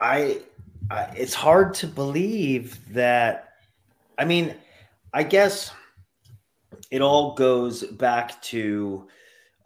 I, 0.00 0.40
I 0.90 1.02
it's 1.16 1.34
hard 1.34 1.74
to 1.74 1.86
believe 1.86 2.92
that 2.94 3.54
I 4.18 4.24
mean, 4.24 4.54
I 5.12 5.22
guess 5.22 5.72
it 6.90 7.02
all 7.02 7.34
goes 7.34 7.82
back 7.84 8.40
to 8.42 9.08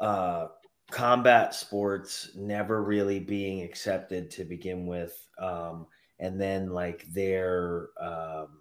uh 0.01 0.47
combat 0.91 1.55
sports 1.55 2.31
never 2.35 2.83
really 2.83 3.19
being 3.19 3.63
accepted 3.63 4.31
to 4.31 4.45
begin 4.45 4.87
with 4.87 5.29
um 5.39 5.87
and 6.21 6.41
then 6.41 6.71
like 6.71 7.07
their 7.13 7.89
um 8.01 8.61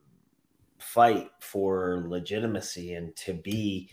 fight 0.79 1.29
for 1.39 2.03
legitimacy 2.07 2.95
and 2.95 3.15
to 3.15 3.33
be 3.33 3.89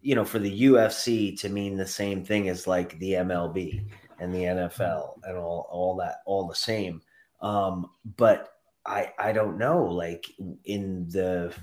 you 0.00 0.14
know 0.14 0.24
for 0.24 0.38
the 0.38 0.62
UFC 0.62 1.38
to 1.40 1.48
mean 1.48 1.76
the 1.76 1.86
same 1.86 2.24
thing 2.24 2.48
as 2.48 2.66
like 2.66 2.98
the 2.98 3.12
MLB 3.12 3.84
and 4.18 4.34
the 4.34 4.42
NFL 4.42 5.18
and 5.24 5.36
all 5.36 5.68
all 5.70 5.96
that 5.96 6.16
all 6.26 6.48
the 6.48 6.54
same. 6.54 7.00
Um 7.40 7.86
but 8.16 8.48
i 8.84 9.12
i 9.16 9.30
don't 9.30 9.58
know 9.58 9.84
like 9.84 10.26
in 10.64 11.08
the 11.10 11.54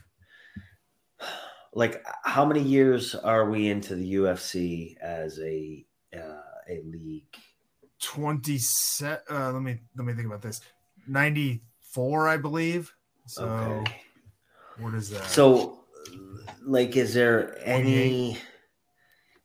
like 1.74 2.04
how 2.24 2.46
many 2.46 2.62
years 2.62 3.16
are 3.16 3.50
we 3.50 3.70
into 3.70 3.96
the 3.96 4.16
ufc 4.16 4.98
as 4.98 5.40
a 5.40 5.86
uh, 6.16 6.42
a 6.70 6.82
league? 6.86 7.36
20 8.02 8.60
uh, 9.04 9.52
let 9.52 9.62
me 9.62 9.80
let 9.96 10.06
me 10.06 10.14
think 10.14 10.28
about 10.28 10.42
this. 10.42 10.62
94 11.08 12.28
i 12.30 12.38
believe. 12.38 12.94
So 13.26 13.46
okay. 13.46 14.02
what 14.80 14.94
is 14.94 15.10
that? 15.10 15.26
So 15.26 15.84
like 16.66 16.96
is 16.96 17.14
there 17.14 17.58
any 17.64 18.38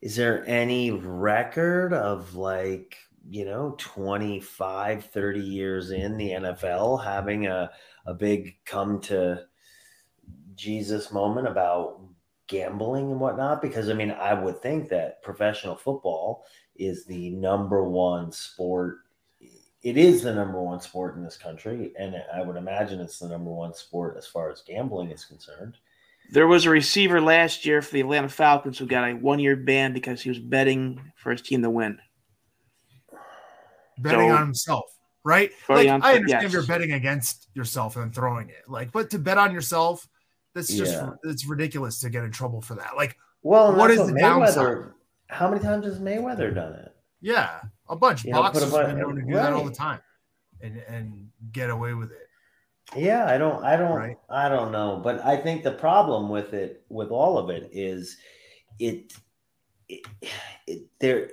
is 0.01 0.17
there 0.17 0.47
any 0.47 0.91
record 0.91 1.93
of 1.93 2.37
like 2.37 2.97
you 3.29 3.45
know 3.45 3.75
25 3.79 5.07
30 5.07 5.41
years 5.41 5.91
in 5.91 6.17
the 6.19 6.31
nfl 6.31 7.03
having 7.03 7.47
a, 7.47 7.71
a 8.07 8.13
big 8.13 8.55
come 8.67 9.01
to 9.01 9.43
jesus 10.55 11.11
moment 11.11 11.49
about 11.49 12.01
gambling 12.47 13.11
and 13.11 13.21
whatnot 13.21 13.63
because 13.63 13.89
i 13.89 13.93
mean 13.95 14.11
i 14.13 14.35
would 14.35 14.61
think 14.61 14.89
that 14.89 15.23
professional 15.23 15.75
football 15.75 16.45
is 16.77 17.05
the 17.07 17.31
number 17.31 17.83
one 17.85 18.31
sport 18.31 18.99
it 19.83 19.97
is 19.97 20.23
the 20.23 20.35
number 20.35 20.63
one 20.63 20.81
sport 20.81 21.17
in 21.17 21.25
this 21.25 21.37
country 21.39 21.93
and 21.99 22.15
i 22.35 22.43
would 22.43 22.57
imagine 22.57 23.01
it's 23.01 23.19
the 23.19 23.29
number 23.29 23.51
one 23.51 23.73
sport 23.73 24.17
as 24.19 24.27
far 24.27 24.51
as 24.51 24.63
gambling 24.67 25.11
is 25.11 25.25
concerned 25.25 25.79
There 26.33 26.47
was 26.47 26.65
a 26.67 26.71
receiver 26.71 27.21
last 27.21 27.65
year 27.67 27.83
for 27.83 27.93
the 27.93 28.01
Atlanta 28.01 28.29
Falcons 28.31 28.79
who 28.79 28.87
got 28.87 29.09
a 29.09 29.15
one 29.15 29.39
year 29.39 29.57
ban 29.57 29.93
because 29.93 30.23
he 30.23 30.31
was 30.31 30.39
betting 30.39 31.01
for 31.17 31.31
his 31.33 31.43
team 31.43 31.63
to 31.63 31.69
win. 31.71 31.99
betting 33.99 34.29
so- 34.31 34.35
on 34.35 34.41
himself 34.41 34.85
right 35.25 35.51
like 35.69 35.89
on- 35.89 36.03
i 36.03 36.15
understand 36.15 36.43
yes. 36.43 36.53
you're 36.53 36.67
betting 36.67 36.93
against 36.93 37.49
yourself 37.55 37.97
and 37.97 38.15
throwing 38.15 38.49
it 38.51 38.69
like 38.69 38.93
but 38.93 39.09
to 39.11 39.19
bet 39.19 39.39
on 39.39 39.53
yourself 39.53 40.07
that's 40.55 40.69
just 40.73 40.93
Yeah. 40.93 41.11
it's 41.25 41.47
ridiculous 41.47 42.01
to 42.01 42.11
get 42.11 42.25
in 42.25 42.31
trouble 42.31 42.61
for 42.61 42.75
that 42.77 42.97
like 42.97 43.17
Well, 43.43 43.75
what 43.75 43.91
is 43.91 43.99
What 43.99 44.15
the 44.15 44.21
downside? 44.21 44.93
How 45.29 45.49
many 45.51 45.61
times 45.63 45.85
has 45.87 45.99
Mayweather 45.99 46.55
done 46.55 46.73
it? 46.75 46.95
yeah 47.21 47.61
a 47.89 47.97
bunch 47.97 48.25
You 48.25 48.33
know, 48.33 48.43
boxers 48.43 48.73
have 48.73 48.87
been 48.87 48.99
known 49.01 49.17
to 49.17 49.23
do 49.23 49.35
that 49.35 49.53
all 49.53 49.61
the 49.65 49.69
right. 49.69 49.77
time 49.77 50.01
and 50.61 50.79
and 50.89 51.29
get 51.53 51.71
away 51.71 51.95
with 51.95 52.13
it 52.13 52.29
Yeah, 52.97 53.27
I 53.27 53.39
don't, 53.39 53.65
I 53.65 53.77
don't, 53.77 53.97
Right. 53.97 54.17
I 54.29 54.49
don't 54.49 54.71
know, 54.71 55.01
but 55.03 55.25
I 55.25 55.37
think 55.37 55.63
the 55.65 55.73
problem 55.73 56.29
with 56.29 56.53
it, 56.55 56.85
with 56.91 57.11
all 57.11 57.39
of 57.39 57.49
it, 57.51 57.71
is 57.73 58.19
it, 58.79 59.15
it, 59.89 60.03
it 60.67 60.83
there, 61.01 61.31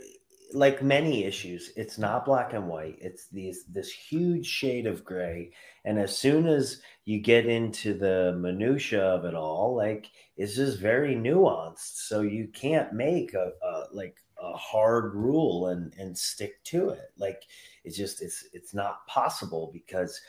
like 0.53 0.83
many 0.83 1.23
issues, 1.23 1.71
it's 1.75 1.97
not 1.97 2.25
black 2.25 2.53
and 2.53 2.67
white. 2.67 2.97
It's 2.99 3.27
these 3.27 3.65
this 3.65 3.91
huge 3.91 4.45
shade 4.45 4.87
of 4.87 5.05
gray, 5.05 5.51
and 5.85 5.99
as 5.99 6.17
soon 6.17 6.47
as 6.47 6.81
you 7.05 7.19
get 7.19 7.45
into 7.45 7.93
the 7.93 8.37
minutia 8.39 9.01
of 9.01 9.25
it 9.25 9.33
all, 9.33 9.75
like 9.75 10.07
it's 10.37 10.55
just 10.55 10.79
very 10.79 11.15
nuanced. 11.15 12.07
So 12.07 12.21
you 12.21 12.47
can't 12.47 12.93
make 12.93 13.33
a, 13.33 13.51
a 13.63 13.83
like 13.91 14.17
a 14.41 14.53
hard 14.53 15.13
rule 15.15 15.67
and 15.67 15.93
and 15.97 16.17
stick 16.17 16.63
to 16.65 16.89
it. 16.89 17.11
Like 17.17 17.43
it's 17.83 17.97
just 17.97 18.21
it's 18.21 18.45
it's 18.53 18.73
not 18.73 19.05
possible 19.07 19.69
because 19.73 20.19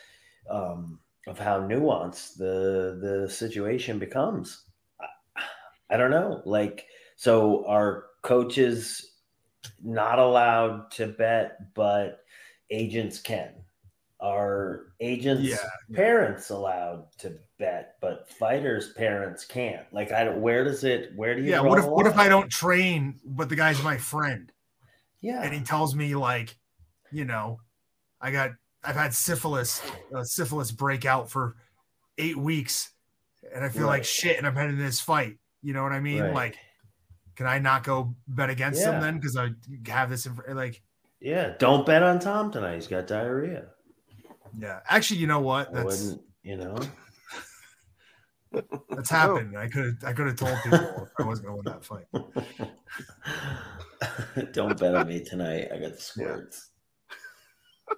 um, 0.49 0.99
of 1.27 1.39
how 1.39 1.59
nuanced 1.59 2.37
the 2.37 2.99
the 3.01 3.29
situation 3.29 3.99
becomes. 3.99 4.63
I, 4.99 5.07
I 5.89 5.97
don't 5.97 6.11
know. 6.11 6.41
Like, 6.45 6.85
so 7.15 7.65
our 7.67 8.05
coaches 8.21 9.12
not 9.83 10.19
allowed 10.19 10.91
to 10.91 11.07
bet, 11.07 11.73
but 11.73 12.23
agents 12.69 13.19
can? 13.19 13.53
Are 14.19 14.93
agents 15.01 15.43
Yeah, 15.49 15.57
parents 15.93 16.49
allowed 16.49 17.07
to 17.19 17.37
bet, 17.59 17.95
but 17.99 18.29
fighters' 18.29 18.93
parents 18.93 19.43
can't? 19.43 19.85
Like, 19.91 20.13
I 20.13 20.23
don't. 20.23 20.41
Where 20.41 20.63
does 20.63 20.83
it? 20.85 21.11
Where 21.15 21.35
do 21.35 21.41
you? 21.41 21.49
yeah 21.49 21.59
what 21.59 21.77
if 21.79 21.85
what 21.85 22.07
if 22.07 22.17
i 22.17 22.29
don't 22.29 22.49
train 22.49 23.19
but 23.25 23.49
the 23.49 23.55
guy's 23.55 23.83
my 23.83 23.97
friend 23.97 24.51
Yeah. 25.19 25.41
and 25.43 25.53
he 25.53 25.59
tells 25.61 25.93
me 25.93 26.15
like 26.15 26.55
you 27.11 27.25
know 27.25 27.59
i 28.21 28.31
got 28.31 28.51
i've 28.83 28.95
had 28.95 29.13
syphilis 29.13 29.81
uh, 30.15 30.23
syphilis 30.23 30.71
breakout 30.71 31.29
for 31.29 31.55
eight 32.17 32.37
weeks 32.37 32.91
and 33.53 33.63
i 33.65 33.67
feel 33.69 33.87
like 33.87 34.05
shit 34.05 34.37
and 34.37 34.47
i'm 34.47 34.55
heading 34.55 34.77
to 34.77 34.81
this 34.83 35.01
fight 35.01 35.37
you 35.61 35.73
know 35.73 35.83
what 35.83 35.91
i 35.91 35.99
mean 35.99 36.21
Right. 36.21 36.33
like 36.33 36.57
can 37.35 37.45
i 37.47 37.59
not 37.59 37.83
go 37.83 38.15
bet 38.27 38.49
against 38.49 38.81
Yeah. 38.81 38.93
him 38.95 39.01
then 39.01 39.15
because 39.19 39.35
i 39.37 39.49
have 39.87 40.09
this 40.09 40.25
inf- 40.25 40.39
like 40.49 40.81
yeah. 41.19 41.53
Don't 41.57 41.85
bet 41.85 42.03
on 42.03 42.19
Tom 42.19 42.51
tonight. 42.51 42.75
He's 42.75 42.87
got 42.87 43.07
diarrhea. 43.07 43.67
yeah 44.59 44.79
actually 44.89 45.19
you 45.21 45.27
know 45.27 45.39
what 45.39 45.71
that's. 45.73 46.15
You 46.43 46.57
know. 46.57 46.77
that's 48.89 49.09
happened 49.21 49.57
i 49.57 49.67
could 49.69 49.85
have 49.85 49.95
i 50.05 50.11
could 50.13 50.27
have 50.27 50.35
told 50.35 50.55
people 50.63 51.07
i 51.19 51.23
wasn't 51.23 51.47
gonna 51.47 51.55
win 51.57 51.65
that 51.65 51.83
fight 51.85 52.05
Don't 54.51 54.77
bet 54.77 54.95
on 54.95 55.07
me 55.07 55.23
tonight. 55.23 55.69
I 55.73 55.77
got 55.79 55.93
the 55.93 56.01
squirts. 56.01 56.71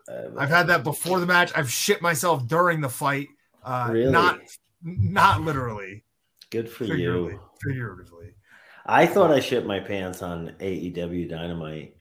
Uh, 0.07 0.29
i've 0.38 0.49
had 0.49 0.67
that 0.67 0.83
before 0.83 1.19
the 1.19 1.25
match 1.25 1.51
i've 1.55 1.71
shit 1.71 1.99
myself 2.01 2.45
during 2.47 2.79
the 2.81 2.89
fight 2.89 3.27
uh 3.63 3.88
Really? 3.91 4.11
not 4.11 4.39
not 4.83 5.41
literally 5.41 6.03
good 6.51 6.69
for 6.69 6.86
figuratively 6.86 7.33
you. 7.33 7.39
figuratively 7.63 8.36
I 8.86 9.07
thought 9.07 9.31
I 9.31 9.39
shit 9.39 9.65
my 9.65 9.79
pants 9.79 10.21
on 10.21 10.53
AEW 10.59 11.29
Dynamite. 11.29 11.95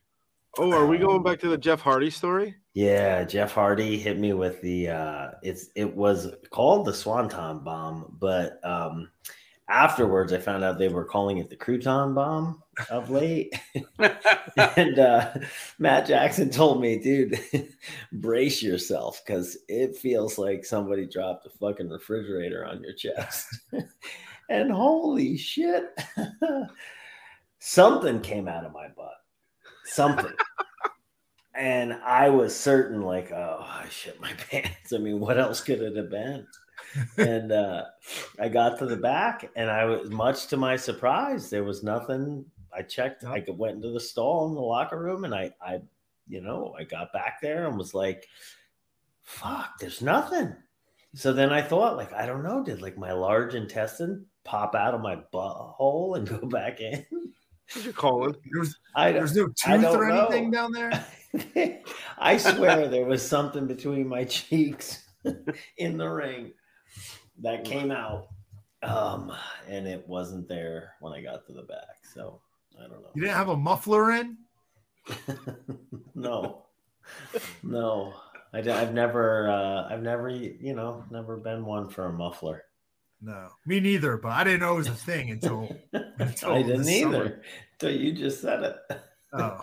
Oh, 0.59 0.73
are 0.73 0.87
we 0.87 0.99
going 0.99 1.23
back 1.23 1.41
to 1.41 1.49
the 1.49 1.59
Jeff 1.59 1.81
Hardy 1.81 2.11
story? 2.11 2.57
Yeah, 2.75 3.25
Jeff 3.25 3.53
Hardy 3.53 3.99
hit 3.99 4.19
me 4.19 4.35
with 4.35 4.61
the 4.61 4.89
uh 4.89 5.31
it's 5.43 5.69
it 5.75 5.97
was 5.97 6.33
called 6.51 6.87
the 6.87 6.93
Swanton 6.93 7.65
bomb, 7.65 8.17
but 8.21 8.61
um 8.65 9.11
afterwards 9.69 10.33
I 10.33 10.39
found 10.39 10.63
out 10.63 10.79
they 10.79 10.89
were 10.89 11.07
calling 11.07 11.39
it 11.39 11.49
the 11.49 11.57
crouton 11.57 12.15
bomb 12.15 12.63
of 12.91 13.11
late. 13.11 13.55
and 14.77 14.99
uh 14.99 15.35
Matt 15.79 16.07
Jackson 16.07 16.51
told 16.51 16.81
me, 16.81 16.99
dude, 16.99 17.41
brace 18.13 18.63
yourself 18.63 19.23
because 19.27 19.57
it 19.69 19.97
feels 19.97 20.37
like 20.39 20.65
somebody 20.65 21.07
dropped 21.07 21.47
a 21.47 21.51
fucking 21.51 21.89
refrigerator 21.89 22.67
on 22.67 22.83
your 22.83 22.95
chest. 22.95 23.47
and 24.49 24.71
holy 24.71 25.37
shit, 25.37 25.85
something 27.59 28.21
came 28.21 28.49
out 28.49 28.65
of 28.65 28.73
my 28.73 28.89
butt. 28.89 29.15
Something. 29.85 30.33
and 31.55 31.95
I 32.05 32.29
was 32.29 32.59
certain, 32.59 33.03
like, 33.03 33.31
oh, 33.33 33.65
I 33.67 33.89
shit 33.89 34.21
my 34.21 34.33
pants. 34.51 34.93
I 34.93 34.99
mean, 34.99 35.21
what 35.21 35.39
else 35.39 35.61
could 35.61 35.81
it 35.81 35.97
have 35.97 36.11
been? 36.11 36.47
and 37.17 37.51
uh, 37.53 37.85
I 38.39 38.49
got 38.49 38.79
to 38.79 38.87
the 38.87 38.97
back, 38.97 39.51
and 39.57 39.71
I 39.71 39.85
was 39.85 40.11
much 40.11 40.47
to 40.49 40.57
my 40.57 40.77
surprise, 40.77 41.51
there 41.51 41.65
was 41.65 41.83
nothing. 41.83 42.45
I 42.77 42.83
checked. 42.83 43.25
I 43.25 43.45
went 43.49 43.77
into 43.77 43.91
the 43.91 44.01
stall 44.01 44.49
in 44.49 44.55
the 44.55 44.61
locker 44.61 44.99
room, 44.99 45.25
and 45.25 45.35
I, 45.35 45.53
I, 45.63 45.81
you 46.29 46.41
know, 46.41 46.75
I 46.79 46.85
got 46.85 47.13
back 47.13 47.41
there 47.41 47.67
and 47.67 47.79
was 47.79 47.95
like, 47.95 48.27
"Fuck, 49.23 49.79
there's 49.79 50.03
nothing." 50.03 50.55
So 51.15 51.33
then 51.33 51.53
I 51.53 51.63
thought, 51.63 51.97
like, 51.97 52.13
I 52.13 52.27
don't 52.27 52.43
know, 52.43 52.65
did 52.65 52.83
like 52.83 52.99
my 52.99 53.13
large 53.13 53.55
intestine 53.55 54.27
pop 54.45 54.75
out 54.75 54.95
of 54.95 55.01
my 55.01 55.17
butthole 55.33 56.17
and 56.17 56.29
go 56.41 56.47
back 56.47 56.81
in? 56.81 57.05
What 57.73 57.85
you 57.85 57.93
calling? 57.93 58.37
There's, 58.53 58.77
I 58.95 59.13
there's 59.13 59.35
no 59.35 59.47
tooth 59.47 59.83
don't 59.83 59.97
or 59.97 60.11
anything 60.11 60.51
know. 60.51 60.71
down 60.71 60.73
there. 60.73 61.81
I 62.19 62.37
swear 62.37 62.89
there 62.89 63.07
was 63.07 63.27
something 63.27 63.67
between 63.67 64.07
my 64.07 64.25
cheeks 64.25 65.05
in 65.79 65.97
the 65.97 66.09
ring 66.09 66.53
that 67.41 67.65
came 67.65 67.91
out. 67.91 68.29
Um, 68.83 69.33
and 69.67 69.87
it 69.87 70.07
wasn't 70.07 70.47
there 70.47 70.93
when 71.01 71.15
I 71.15 71.23
got 71.23 71.47
to 71.47 71.55
the 71.55 71.63
back. 71.63 72.05
So 72.13 72.41
I 72.79 72.83
don't 72.83 73.01
know. 73.03 73.09
You 73.15 73.23
didn't 73.23 73.37
have 73.37 73.49
a 73.49 73.57
muffler 73.57 74.13
in? 74.13 74.37
no, 76.15 76.67
no. 77.63 78.15
I, 78.53 78.61
have 78.61 78.95
never, 78.95 79.51
uh, 79.51 79.89
I've 79.91 80.03
never, 80.03 80.29
you 80.31 80.75
know, 80.75 81.05
never 81.11 81.37
been 81.37 81.65
one 81.65 81.89
for 81.89 82.07
a 82.07 82.13
muffler. 82.13 82.65
No, 83.25 83.49
me 83.65 83.81
neither. 83.81 84.19
But 84.19 84.33
I 84.33 84.45
didn't 84.45 84.61
know 84.61 84.75
it 84.75 84.77
was 84.77 84.89
a 84.89 84.93
thing 84.95 85.31
until. 85.31 85.75
until 86.19 86.53
I 86.53 86.63
didn't 86.63 86.87
either. 86.89 87.41
Till 87.79 87.91
you 87.91 88.13
just 88.13 88.43
said 88.43 88.63
it. 88.63 88.77
Oh, 89.33 89.61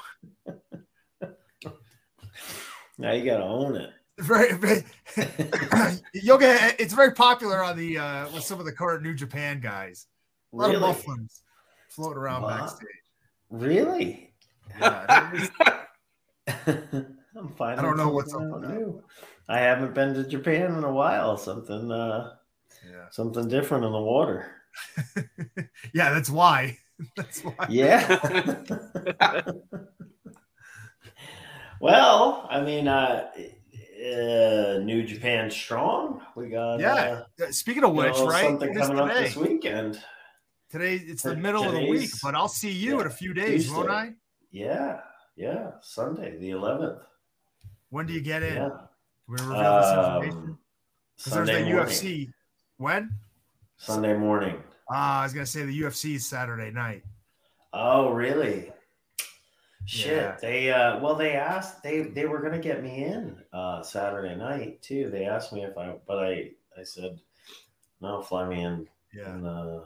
Now 2.97 3.11
you 3.13 3.23
got 3.25 3.37
to 3.37 3.43
own 3.43 3.75
it. 3.75 3.91
very, 4.19 4.53
get. 6.39 6.79
It's 6.79 6.93
very 6.93 7.11
popular 7.11 7.63
on 7.63 7.77
the 7.77 7.97
uh 7.97 8.29
with 8.31 8.43
some 8.43 8.59
of 8.59 8.65
the 8.65 8.71
current 8.71 9.01
New 9.03 9.13
Japan 9.15 9.59
guys. 9.59 10.07
A 10.53 10.55
lot 10.57 10.73
of 10.75 10.81
muffins 10.81 11.43
floating 11.89 12.17
around 12.17 12.43
Wow. 12.43 12.49
backstage. 12.59 12.87
Really? 13.49 14.33
Yeah, 14.79 15.31
was- 15.31 15.49
I'm 16.57 17.49
finding 17.57 17.79
I 17.79 17.81
don't 17.81 17.97
know 17.97 18.09
what's 18.09 18.33
up 18.33 18.41
new. 18.41 19.03
I 19.47 19.59
haven't 19.59 19.93
been 19.93 20.13
to 20.13 20.23
Japan 20.27 20.75
in 20.75 20.83
a 20.83 20.91
while. 20.91 21.37
Something, 21.37 21.91
uh, 21.91 22.33
yeah. 22.89 23.05
something 23.11 23.47
different 23.47 23.85
in 23.85 23.91
the 23.91 24.01
water. 24.01 24.51
yeah, 25.93 26.13
that's 26.13 26.29
why. 26.29 26.77
That's 27.17 27.41
why. 27.41 27.65
Yeah. 27.67 28.61
well, 31.79 32.47
I 32.49 32.61
mean, 32.61 32.87
uh, 32.87 33.27
uh, 33.35 34.79
New 34.83 35.03
Japan 35.03 35.49
strong. 35.49 36.21
We 36.35 36.49
got 36.49 36.79
Yeah. 36.79 36.93
uh, 37.39 37.43
Uh, 37.43 37.51
Speaking 37.51 37.83
of 37.83 37.91
you 37.95 38.01
which, 38.01 38.13
know, 38.17 38.27
right? 38.27 38.45
Something 38.45 38.69
It 38.69 38.77
is 38.81 38.87
coming 38.87 38.99
up 39.09 39.13
this 39.15 39.35
weekend. 39.35 39.99
Today 40.69 40.95
it's 40.95 41.23
the 41.23 41.35
T- 41.35 41.41
middle 41.41 41.63
of 41.65 41.73
the 41.73 41.87
week, 41.89 42.11
but 42.23 42.35
I'll 42.35 42.47
see 42.47 42.71
you 42.71 42.95
yeah, 42.95 43.01
in 43.01 43.07
a 43.07 43.09
few 43.09 43.33
days, 43.33 43.69
won't 43.71 43.89
I? 43.89 44.13
Yeah, 44.51 44.99
yeah. 45.35 45.71
Sunday, 45.81 46.37
the 46.37 46.51
11th. 46.51 46.99
When 47.89 48.05
do 48.05 48.13
you 48.13 48.21
get 48.21 48.43
in? 48.43 48.55
Yeah. 48.55 48.69
Can 48.69 48.79
we 49.27 49.35
reveal 49.41 49.75
this 49.81 49.91
information? 49.91 50.37
Um, 50.37 50.59
Because 51.17 51.33
there's 51.33 51.47
Sunday 51.49 51.73
morning. 51.73 51.93
UFC. 51.93 52.33
When? 52.81 53.11
Sunday 53.77 54.17
morning. 54.17 54.55
Uh, 54.91 54.95
I 55.21 55.23
was 55.23 55.33
gonna 55.33 55.45
say 55.45 55.63
the 55.65 55.81
UFC 55.81 56.15
is 56.15 56.25
Saturday 56.25 56.71
night. 56.71 57.03
Oh, 57.73 58.09
really? 58.09 58.71
Shit. 59.85 60.17
Yeah. 60.17 60.37
They 60.41 60.71
uh 60.71 60.99
well 60.99 61.13
they 61.13 61.33
asked 61.33 61.83
they 61.83 62.01
they 62.01 62.25
were 62.25 62.41
gonna 62.41 62.57
get 62.57 62.81
me 62.81 63.03
in 63.03 63.37
uh 63.53 63.83
Saturday 63.83 64.35
night 64.35 64.81
too. 64.81 65.11
They 65.11 65.25
asked 65.25 65.53
me 65.53 65.63
if 65.63 65.77
I 65.77 65.95
but 66.07 66.23
I 66.25 66.51
I 66.75 66.81
said 66.83 67.19
no, 68.01 68.23
fly 68.23 68.47
me 68.49 68.63
in 68.63 68.87
Yeah. 69.13 69.29
on 69.29 69.45
uh 69.45 69.83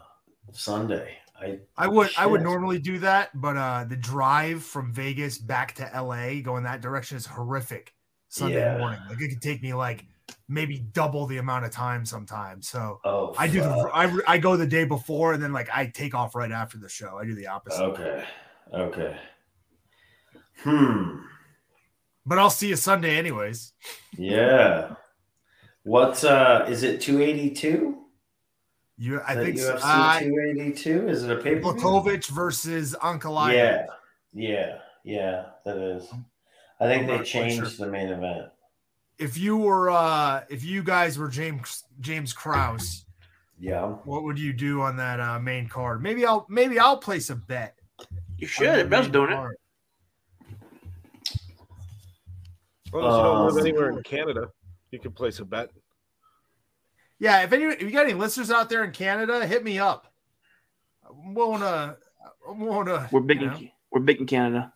Sunday. 0.53 1.17
I 1.37 1.59
I 1.77 1.89
would 1.89 2.09
I 2.17 2.25
would 2.25 2.43
normally 2.43 2.79
do 2.79 2.99
that, 2.99 3.29
but 3.41 3.57
uh 3.57 3.83
the 3.83 3.97
drive 3.97 4.63
from 4.63 4.93
Vegas 4.93 5.37
back 5.37 5.75
to 5.75 5.91
LA 5.93 6.39
going 6.41 6.63
that 6.63 6.79
direction 6.79 7.17
is 7.17 7.25
horrific 7.25 7.93
Sunday 8.29 8.61
Yeah. 8.61 8.77
morning. 8.77 8.99
Like 9.09 9.19
it 9.19 9.29
could 9.31 9.41
take 9.41 9.61
me 9.61 9.73
like 9.73 10.05
maybe 10.47 10.80
double 10.93 11.26
the 11.26 11.38
amount 11.38 11.65
of 11.65 11.71
time 11.71 12.05
sometimes. 12.05 12.67
So 12.67 12.99
oh 13.03 13.34
I 13.38 13.47
do 13.47 13.61
the. 13.61 13.89
I, 13.93 14.17
I 14.28 14.38
go 14.38 14.57
the 14.57 14.67
day 14.67 14.86
before 14.86 15.34
and 15.34 15.43
then 15.43 15.53
like 15.53 15.69
I 15.73 15.88
take 15.88 16.13
off 16.13 16.36
right 16.36 16.51
after 16.51 16.78
the 16.78 16.89
show. 16.89 17.17
I 17.17 17.26
do 17.26 17.36
the 17.36 17.47
opposite. 17.47 17.84
Okay. 17.84 18.23
Okay. 18.73 19.17
Hmm. 20.63 21.19
But 22.26 22.39
I'll 22.39 22.49
see 22.49 22.69
you 22.69 22.76
Sunday 22.76 23.17
anyways. 23.17 23.73
Yeah. 24.17 24.95
What's 25.84 26.23
uh 26.23 26.65
is 26.67 26.84
it 26.84 27.01
282? 27.01 28.05
You 28.97 29.21
I 29.28 29.36
think. 29.36 29.57
UFC 29.57 29.80
uh, 29.84 30.19
282? 30.19 31.09
Is 31.09 31.23
it 31.23 31.32
a 31.32 31.41
paper? 31.41 31.61
Blachowicz 31.61 32.30
versus 32.30 32.95
Ankalaev. 33.01 33.53
Yeah, 33.53 33.86
yeah, 34.34 34.78
yeah, 35.03 35.45
that 35.65 35.78
is. 35.78 36.07
I 36.80 36.88
think 36.88 37.09
I'm 37.09 37.17
they 37.17 37.23
changed 37.23 37.57
sure. 37.57 37.86
the 37.86 37.91
main 37.91 38.09
event. 38.09 38.47
If 39.18 39.38
you 39.38 39.57
were 39.57 39.89
uh 39.89 40.43
if 40.49 40.63
you 40.63 40.84
guys 40.84 41.18
were 41.18 41.30
James 41.30 41.84
James 42.01 42.34
Krause, 42.34 43.05
Yeah. 43.59 43.86
what 44.03 44.24
would 44.24 44.38
you 44.38 44.51
do 44.53 44.82
on 44.82 44.97
that 44.97 45.20
uh 45.20 45.39
main 45.39 45.68
card? 45.70 46.01
Maybe 46.03 46.26
I'll 46.26 46.45
maybe 46.49 46.80
I'll 46.80 46.97
place 46.97 47.30
a 47.30 47.36
bet. 47.36 47.78
You 48.38 48.47
should. 48.47 48.66
the 48.68 48.72
Everybody's 48.72 49.05
main 49.05 49.11
doing 49.13 49.32
it. 49.32 49.36
card. 49.36 49.57
As 52.88 52.93
long 52.93 53.05
as 53.07 53.16
you 53.18 53.24
don't 53.24 53.45
live 53.45 53.53
Um, 53.53 53.59
anywhere 53.59 53.89
in 53.89 54.03
Canada, 54.03 54.47
you 54.91 54.99
can 54.99 55.11
place 55.11 55.39
a 55.39 55.45
bet. 55.45 55.70
Yeah, 57.20 57.41
if 57.43 57.53
any 57.53 57.63
if 57.66 57.82
you 57.82 57.91
got 57.91 58.05
any 58.05 58.13
listeners 58.13 58.51
out 58.51 58.70
there 58.70 58.84
in 58.84 58.91
Canada, 58.91 59.45
hit 59.47 59.63
me 59.63 59.80
up. 59.80 60.13
I'm 61.09 61.34
willing 61.34 61.59
to 61.61 61.97
I'm 62.49 62.59
willing 62.59 62.88
to 62.88 63.07
We're 63.11 63.22
big. 63.22 63.41
you 63.41 63.47
know, 63.47 63.55
In, 63.55 63.72
we're 63.91 64.01
big 64.01 64.20
in 64.20 64.26
Canada. 64.28 64.74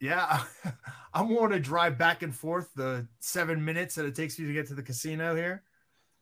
yeah. 0.00 0.42
I'm 1.14 1.28
willing 1.28 1.50
to 1.50 1.60
drive 1.60 1.98
back 1.98 2.22
and 2.22 2.34
forth 2.34 2.68
the 2.74 3.06
seven 3.20 3.64
minutes 3.64 3.94
that 3.96 4.06
it 4.06 4.14
takes 4.14 4.38
you 4.38 4.46
to 4.46 4.52
get 4.52 4.66
to 4.68 4.74
the 4.74 4.82
casino 4.82 5.34
here. 5.34 5.62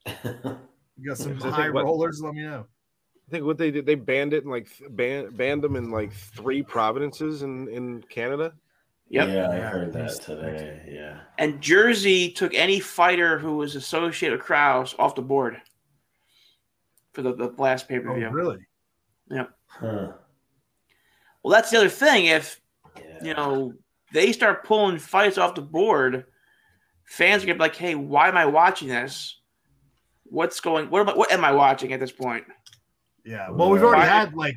You 0.07 1.07
got 1.07 1.17
some 1.19 1.37
I 1.37 1.41
think 1.41 1.55
high 1.55 1.71
what- 1.71 1.85
rollers, 1.85 2.21
let 2.23 2.35
me 2.35 2.43
know. 2.43 2.67
I 3.29 3.31
think 3.31 3.45
what 3.45 3.59
they 3.59 3.71
did, 3.71 3.87
they 3.87 3.95
banned 3.95 4.33
it 4.35 4.43
and 4.43 4.51
like 4.51 4.69
th- 4.77 4.91
ban, 4.93 5.31
banned 5.31 5.63
them 5.63 5.77
in 5.77 5.91
like 5.93 6.13
three 6.13 6.63
provinces 6.65 7.43
in 7.43 7.69
in 7.69 8.03
Canada. 8.11 8.53
Yep. 9.09 9.29
Yeah, 9.29 9.51
I 9.51 9.57
heard 9.59 9.95
he's- 9.95 10.19
that 10.19 10.25
today. 10.25 10.89
Yeah. 10.91 11.21
And 11.39 11.61
Jersey 11.61 12.33
took 12.33 12.55
any 12.55 12.81
fighter 12.81 13.39
who 13.39 13.57
was 13.59 13.77
associated 13.77 14.39
with 14.39 14.47
Krause 14.47 14.97
off 14.99 15.15
the 15.15 15.23
board 15.23 15.61
for 17.13 17.23
the, 17.23 17.33
the 17.37 17.55
last 17.57 17.89
pay 17.89 18.01
per 18.01 18.11
Oh, 18.11 18.15
view. 18.17 18.29
really? 18.31 18.59
Huh. 19.31 20.13
Well, 21.45 21.53
that's 21.53 21.71
the 21.71 21.77
other 21.79 21.89
thing. 21.89 22.27
If 22.27 22.61
Yeah. 22.99 23.19
you 23.23 23.35
know 23.35 23.73
they 24.13 24.33
start 24.33 24.65
pulling 24.65 24.99
fights 24.99 25.39
off 25.39 25.55
the 25.55 25.63
board, 25.63 26.27
fans 27.05 27.43
are 27.43 27.47
gonna 27.47 27.57
be 27.57 27.61
like, 27.61 27.77
"Hey, 27.77 27.95
why 27.95 28.29
am 28.29 28.37
I 28.37 28.47
watching 28.47 28.89
this? 28.89 29.41
What's 30.25 30.61
going? 30.61 30.91
What 30.91 31.01
am 31.01 31.09
I? 31.09 31.17
What 31.17 31.33
am 31.33 31.45
I 31.45 31.53
watching 31.53 31.93
at 31.93 32.01
this 32.01 32.13
point?" 32.13 32.45
Yeah. 33.25 33.51
Well, 33.51 33.71
we've 33.71 33.83
already 33.83 34.03
Right. 34.03 34.09
had 34.09 34.35
like 34.35 34.57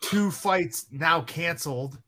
two 0.00 0.30
fights 0.30 0.86
now 0.90 1.22
canceled, 1.22 1.98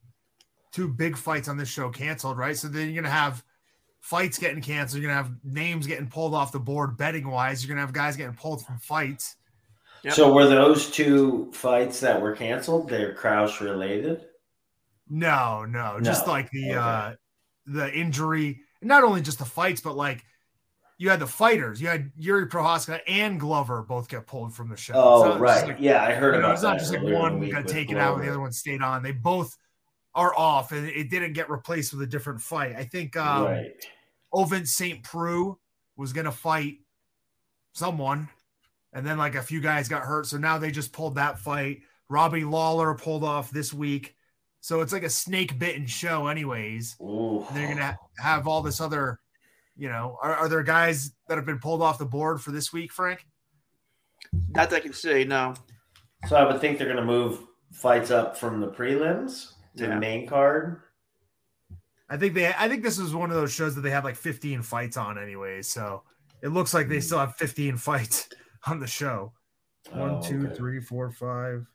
two 0.71 0.87
big 0.87 1.17
fights 1.17 1.47
on 1.47 1.57
this 1.57 1.69
show 1.69 1.89
canceled, 1.89 2.37
right? 2.37 2.55
So 2.55 2.67
then 2.67 2.87
you're 2.89 3.01
gonna 3.01 3.13
have 3.13 3.43
fights 3.99 4.37
getting 4.37 4.61
canceled. 4.61 5.01
You're 5.01 5.11
gonna 5.11 5.23
have 5.23 5.33
names 5.43 5.85
getting 5.87 6.07
pulled 6.07 6.33
off 6.33 6.51
the 6.51 6.59
board 6.59 6.97
betting 6.97 7.29
wise. 7.29 7.63
You're 7.63 7.75
gonna 7.75 7.85
have 7.85 7.93
guys 7.93 8.15
getting 8.15 8.35
pulled 8.35 8.65
from 8.65 8.77
fights. 8.79 9.35
Yep. 10.03 10.13
So 10.13 10.33
were 10.33 10.47
those 10.47 10.89
two 10.89 11.51
fights 11.51 11.99
that 11.99 12.21
were 12.21 12.33
canceled? 12.33 12.89
They're 12.89 13.13
Krause 13.13 13.59
related. 13.59 14.28
No, 15.09 15.65
no, 15.65 15.99
just 16.01 16.27
like 16.27 16.49
the 16.51 16.71
Okay. 16.71 16.77
uh 16.79 17.13
the 17.65 17.91
injury, 17.93 18.61
not 18.81 19.03
only 19.03 19.21
just 19.21 19.39
the 19.39 19.45
fights, 19.45 19.81
but 19.81 19.95
like 19.95 20.23
you 20.97 21.09
had 21.09 21.19
the 21.19 21.27
fighters. 21.27 21.81
You 21.81 21.87
had 21.87 22.11
Jiri 22.19 22.49
Prochazka 22.49 22.99
and 23.07 23.39
Glover 23.39 23.83
both 23.83 24.09
get 24.09 24.27
pulled 24.27 24.53
from 24.53 24.69
the 24.69 24.75
show. 24.75 24.93
Oh, 24.95 25.37
right. 25.39 25.65
like- 25.67 25.77
yeah, 25.79 26.03
I 26.03 26.13
heard 26.13 26.35
You 26.35 26.41
know, 26.41 26.51
it's 26.51 26.61
not 26.61 26.77
just 26.77 26.91
like 26.91 26.99
earlier 27.01 27.15
in 27.27 27.39
the 27.39 27.47
one 27.47 27.49
got 27.49 27.67
taken 27.67 27.97
out 27.97 28.15
and 28.15 28.23
the 28.23 28.29
other 28.29 28.39
one 28.39 28.51
stayed 28.51 28.81
on. 28.81 29.01
They 29.03 29.11
both 29.13 29.55
are 30.15 30.35
off, 30.37 30.71
and 30.71 30.87
it 30.87 31.09
didn't 31.09 31.33
get 31.33 31.49
replaced 31.49 31.93
with 31.93 32.01
a 32.01 32.07
different 32.07 32.41
fight. 32.41 32.75
I 32.75 32.83
think 32.83 33.15
um, 33.15 33.45
right. 33.45 33.71
Ovince 34.33 34.67
St. 34.73 35.01
Preux 35.03 35.57
was 35.95 36.11
going 36.11 36.25
to 36.25 36.31
fight 36.31 36.79
someone, 37.73 38.27
and 38.93 39.05
then 39.05 39.17
like 39.17 39.35
a 39.35 39.41
few 39.41 39.61
guys 39.61 39.87
got 39.87 40.01
hurt, 40.03 40.25
so 40.25 40.37
now 40.37 40.57
they 40.57 40.71
just 40.71 40.91
pulled 40.91 41.15
that 41.15 41.39
fight. 41.39 41.81
Robbie 42.09 42.43
Lawler 42.43 42.95
pulled 42.95 43.23
off 43.23 43.51
this 43.51 43.71
week, 43.73 44.15
so 44.61 44.81
it's 44.81 44.93
like 44.93 45.03
a 45.03 45.09
snake 45.09 45.57
bitten 45.57 45.87
show, 45.87 46.27
anyways. 46.27 46.97
Ooh. 47.01 47.45
They're 47.53 47.67
going 47.67 47.77
to 47.77 47.97
have 48.17 48.47
all 48.47 48.61
this 48.61 48.81
other, 48.81 49.19
you 49.77 49.89
know, 49.89 50.17
are, 50.21 50.35
are 50.35 50.49
there 50.49 50.63
guys 50.63 51.11
that 51.27 51.37
have 51.37 51.45
been 51.45 51.59
pulled 51.59 51.81
off 51.81 51.97
the 51.97 52.05
board 52.05 52.41
for 52.41 52.51
this 52.51 52.73
week, 52.73 52.91
Frank? 52.91 53.25
Not 54.49 54.69
that 54.69 54.77
I 54.77 54.79
can 54.81 54.93
say. 54.93 55.23
No. 55.23 55.53
So 56.27 56.35
I 56.35 56.43
would 56.45 56.59
think 56.59 56.77
they're 56.77 56.87
going 56.87 56.97
to 56.99 57.05
move 57.05 57.39
fights 57.71 58.11
up 58.11 58.35
from 58.37 58.59
the 58.59 58.67
prelims 58.67 59.53
to 59.77 59.83
Yeah. 59.83 59.93
the 59.93 59.99
main 59.99 60.27
card. 60.27 60.81
I 62.09 62.17
think 62.17 62.33
they 62.33 62.47
I 62.47 62.67
think 62.67 62.83
this 62.83 62.97
is 62.97 63.13
one 63.13 63.29
of 63.29 63.35
those 63.35 63.53
shows 63.53 63.75
that 63.75 63.81
they 63.81 63.91
have 63.91 64.03
like 64.03 64.15
15 64.15 64.63
fights 64.63 64.97
on 64.97 65.17
anyway. 65.17 65.61
So 65.61 66.03
It 66.41 66.49
looks 66.49 66.73
like 66.73 66.87
they 66.89 66.95
hmm. 66.95 67.01
still 67.01 67.19
have 67.19 67.35
15 67.37 67.77
fights 67.77 68.27
on 68.67 68.79
the 68.79 68.87
show. 68.87 69.31
One, 69.91 70.09
Oh, 70.15 70.21
two, 70.21 70.47
okay. 70.47 70.55
three, 70.55 70.79
four, 70.81 71.09
five. 71.11 71.65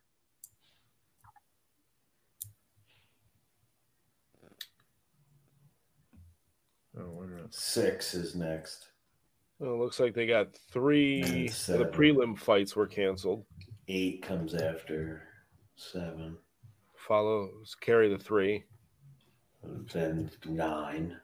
Oh, 6.99 7.11
wait 7.11 7.27
a 7.27 7.33
minute. 7.33 7.55
Six 7.55 8.15
is 8.15 8.35
next. 8.35 8.87
Well, 9.59 9.75
it 9.75 9.79
looks 9.79 10.01
like 10.01 10.15
they 10.15 10.27
got 10.27 10.55
three. 10.71 11.23
And 11.23 11.49
The 11.49 11.91
prelim 11.93 12.39
fights 12.39 12.77
were 12.77 12.87
canceled. 12.87 13.45
Eight 13.89 14.23
comes 14.23 14.55
after 14.55 15.23
seven. 15.77 16.37
Follows 16.97 17.77
carry 17.81 18.09
the 18.09 18.19
three. 18.19 18.65
Then 19.93 20.31
nine. 20.47 21.17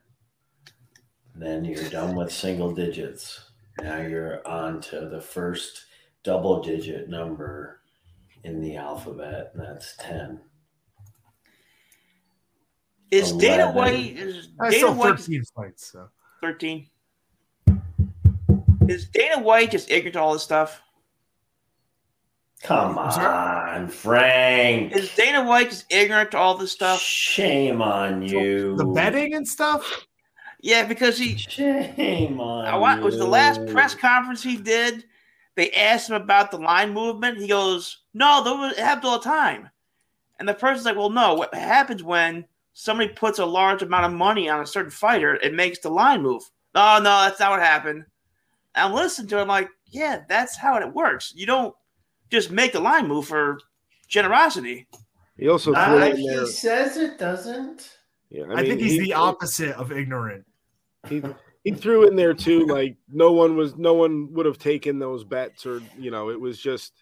Then 1.34 1.64
you're 1.64 1.88
done 1.90 2.14
with 2.14 2.32
single 2.32 2.72
digits. 2.72 3.50
Now 3.80 4.00
you're 4.00 4.46
on 4.46 4.80
to 4.82 5.08
the 5.08 5.20
first 5.20 5.86
double 6.22 6.62
digit 6.62 7.08
number 7.08 7.80
in 8.44 8.60
the 8.60 8.76
alphabet, 8.76 9.52
and 9.54 9.62
that's 9.62 9.96
10. 9.98 10.40
Is 13.10 13.32
Dana 13.32 13.72
White 13.72 14.16
is 14.16 14.48
uh, 14.60 14.64
I 14.64 14.70
Dana 14.70 14.78
still 14.78 14.94
White 14.94 15.18
13 15.18 15.44
fights. 15.56 15.92
So. 15.92 16.08
13? 16.42 16.86
Is 18.88 19.06
Dana 19.08 19.42
White 19.42 19.72
just 19.72 19.90
ignorant 19.90 20.14
to 20.14 20.20
all 20.20 20.32
this 20.32 20.42
stuff? 20.42 20.82
Come 22.62 22.98
on, 22.98 23.88
Frank. 23.88 24.92
Is 24.94 25.14
Dana 25.14 25.44
White 25.44 25.70
just 25.70 25.90
ignorant 25.90 26.32
to 26.32 26.38
all 26.38 26.56
this 26.56 26.72
stuff? 26.72 27.00
Shame 27.00 27.80
on 27.80 28.22
you. 28.22 28.76
The 28.76 28.84
betting 28.84 29.34
and 29.34 29.48
stuff. 29.48 30.06
Yeah, 30.60 30.86
because 30.86 31.16
he 31.16 31.38
Shame 31.38 32.38
on 32.38 32.66
I 32.66 32.76
want, 32.76 33.02
was 33.02 33.16
the 33.16 33.26
last 33.26 33.66
press 33.68 33.94
conference 33.94 34.42
he 34.42 34.56
did. 34.56 35.04
They 35.56 35.70
asked 35.70 36.10
him 36.10 36.16
about 36.16 36.50
the 36.50 36.58
line 36.58 36.92
movement. 36.92 37.38
He 37.38 37.48
goes, 37.48 38.02
"No, 38.12 38.44
that 38.44 38.52
was, 38.52 38.72
it 38.72 38.78
happened 38.78 39.06
all 39.06 39.18
the 39.18 39.24
time." 39.24 39.70
And 40.38 40.46
the 40.46 40.54
person's 40.54 40.84
like, 40.84 40.96
"Well, 40.96 41.10
no. 41.10 41.34
What 41.34 41.54
happens 41.54 42.02
when 42.02 42.44
somebody 42.72 43.10
puts 43.12 43.38
a 43.38 43.46
large 43.46 43.82
amount 43.82 44.06
of 44.06 44.12
money 44.12 44.48
on 44.48 44.60
a 44.60 44.66
certain 44.66 44.90
fighter? 44.90 45.34
It 45.36 45.54
makes 45.54 45.78
the 45.80 45.90
line 45.90 46.22
move." 46.22 46.42
Oh 46.74 46.96
no, 46.98 47.02
that's 47.02 47.40
not 47.40 47.50
what 47.50 47.60
happened. 47.60 48.04
And 48.74 48.86
I'm 48.88 48.92
listening 48.92 49.28
to 49.28 49.38
him 49.38 49.48
like, 49.48 49.68
"Yeah, 49.86 50.22
that's 50.28 50.56
how 50.56 50.76
it 50.78 50.94
works. 50.94 51.32
You 51.34 51.46
don't 51.46 51.74
just 52.30 52.50
make 52.50 52.72
the 52.72 52.80
line 52.80 53.08
move 53.08 53.26
for 53.26 53.58
generosity." 54.08 54.88
He 55.36 55.48
also 55.48 55.72
threw 55.72 56.02
in 56.02 56.16
he 56.16 56.28
there. 56.28 56.46
says 56.46 56.96
it 56.96 57.18
doesn't. 57.18 57.96
Yeah, 58.28 58.44
I, 58.44 58.56
mean, 58.56 58.66
think 58.66 58.80
he's 58.80 58.92
he- 58.92 59.00
the 59.00 59.14
opposite 59.14 59.74
of 59.76 59.90
ignorant. 59.90 60.44
He, 61.08 61.22
he 61.64 61.72
threw 61.72 62.06
in 62.06 62.14
there 62.14 62.34
too, 62.34 62.66
like 62.66 62.96
no 63.10 63.32
one 63.32 63.56
was, 63.56 63.74
no 63.76 63.94
one 63.94 64.32
would 64.34 64.46
have 64.46 64.58
taken 64.58 64.98
those 64.98 65.24
bets, 65.24 65.64
or 65.66 65.80
you 65.98 66.10
know, 66.10 66.30
it 66.30 66.38
was 66.38 66.58
just 66.60 66.92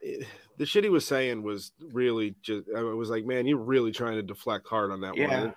it- 0.00 0.26
the 0.58 0.66
shit 0.66 0.84
he 0.84 0.90
was 0.90 1.06
saying 1.06 1.42
was 1.42 1.72
really 1.92 2.34
just. 2.42 2.64
I 2.76 2.82
was 2.82 3.10
like, 3.10 3.24
man, 3.24 3.46
you're 3.46 3.58
really 3.58 3.92
trying 3.92 4.14
to 4.16 4.22
deflect 4.22 4.66
hard 4.68 4.90
on 4.90 5.00
that 5.02 5.16
Yeah. 5.16 5.40
one. 5.44 5.54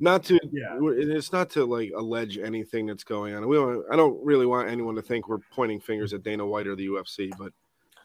Not 0.00 0.24
to, 0.24 0.38
Yeah. 0.50 0.78
it's 0.80 1.32
not 1.32 1.48
to 1.50 1.64
like 1.64 1.92
allege 1.96 2.36
anything 2.38 2.86
that's 2.86 3.04
going 3.04 3.34
on. 3.34 3.46
We 3.46 3.56
don't. 3.56 3.84
I 3.90 3.96
don't 3.96 4.24
really 4.24 4.46
want 4.46 4.68
anyone 4.68 4.94
to 4.96 5.02
think 5.02 5.28
we're 5.28 5.38
pointing 5.52 5.80
fingers 5.80 6.12
at 6.12 6.22
Dana 6.24 6.44
White 6.46 6.66
or 6.66 6.74
the 6.74 6.86
UFC, 6.88 7.30
but 7.38 7.52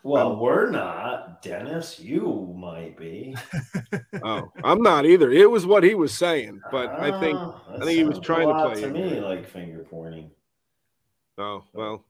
Well, 0.03 0.35
we're 0.39 0.69
not, 0.69 1.41
Dennis. 1.41 1.99
You 1.99 2.53
might 2.55 2.97
be. 2.97 3.35
oh, 4.23 4.51
I'm 4.63 4.81
not 4.83 5.05
either. 5.07 5.31
It 5.31 5.49
was 5.49 5.65
what 5.65 5.83
he 5.83 5.95
was 5.95 6.13
saying, 6.13 6.61
but 6.71 6.89
I 6.91 7.19
think. 7.19 7.37
Ah, 7.39 7.63
I 7.69 7.79
think 7.79 7.91
he 7.97 8.03
was 8.03 8.19
trying 8.19 8.49
a 8.49 8.53
to 8.53 8.69
play 8.69 8.81
to 8.81 8.87
me 8.89 9.01
ignorant. 9.03 9.25
like 9.25 9.49
finger 9.49 9.85
pointing. 9.89 10.29
Oh 11.39 11.63
well. 11.73 12.03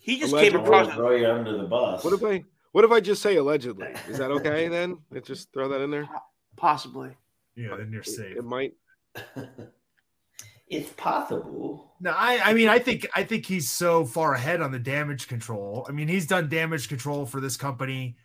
He 0.00 0.18
just 0.18 0.32
Allegedly. 0.32 0.58
came 0.58 0.66
across. 0.66 0.94
throw 0.94 1.10
you 1.14 1.26
under 1.28 1.56
the 1.58 1.64
bus. 1.64 2.02
What 2.02 2.14
if 2.14 2.24
I? 2.24 2.44
What 2.72 2.84
if 2.84 2.90
I 2.90 3.00
just 3.00 3.22
say 3.22 3.36
allegedly? 3.36 3.88
Is 4.08 4.18
that 4.18 4.30
okay 4.30 4.68
then? 4.76 4.98
Let's 5.10 5.28
just 5.28 5.52
throw 5.52 5.68
that 5.68 5.80
in 5.80 5.90
there. 5.90 6.08
Possibly. 6.56 7.10
Yeah, 7.54 7.76
then 7.76 7.90
you're 7.92 8.02
safe. 8.02 8.36
It 8.36 8.44
might. 8.44 8.72
it's 10.68 10.90
possible. 10.90 11.92
No, 12.00 12.10
I, 12.10 12.40
I 12.50 12.54
mean, 12.54 12.68
I 12.68 12.78
think, 12.78 13.06
I 13.14 13.24
think 13.24 13.44
he's 13.46 13.70
so 13.70 14.04
far 14.04 14.34
ahead 14.34 14.60
on 14.62 14.72
the 14.72 14.78
damage 14.78 15.28
control. 15.28 15.86
I 15.88 15.92
mean, 15.92 16.08
he's 16.08 16.26
done 16.26 16.48
damage 16.48 16.88
control 16.88 17.26
for 17.26 17.40
this 17.40 17.56
company 17.56 18.16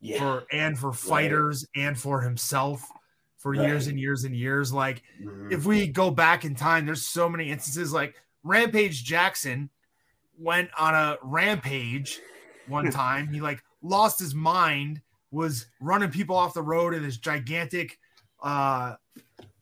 Yeah. 0.00 0.18
for 0.18 0.44
and 0.52 0.78
for 0.78 0.92
fighters 0.92 1.66
and 1.74 1.98
for 1.98 2.20
himself 2.20 2.82
for 3.38 3.54
years 3.54 3.86
and 3.88 3.98
years 3.98 4.24
and 4.24 4.34
years. 4.34 4.72
Like, 4.72 5.02
Mhm. 5.22 5.52
if 5.52 5.66
we 5.66 5.86
go 5.88 6.10
back 6.10 6.44
in 6.44 6.54
time, 6.54 6.86
there's 6.86 7.04
so 7.06 7.28
many 7.28 7.50
instances. 7.50 7.92
Like 7.92 8.14
Rampage 8.44 9.04
Jackson 9.04 9.70
went 10.38 10.70
on 10.78 10.94
a 10.94 11.18
rampage 11.22 12.20
one 12.68 12.90
time. 12.90 13.28
He 13.32 13.40
like 13.40 13.62
lost 13.86 14.18
his 14.18 14.34
mind, 14.34 15.00
was 15.30 15.66
running 15.80 16.10
people 16.10 16.36
off 16.36 16.54
the 16.54 16.62
road 16.62 16.94
in 16.94 17.02
his 17.02 17.18
gigantic 17.18 17.98
uh 18.42 18.94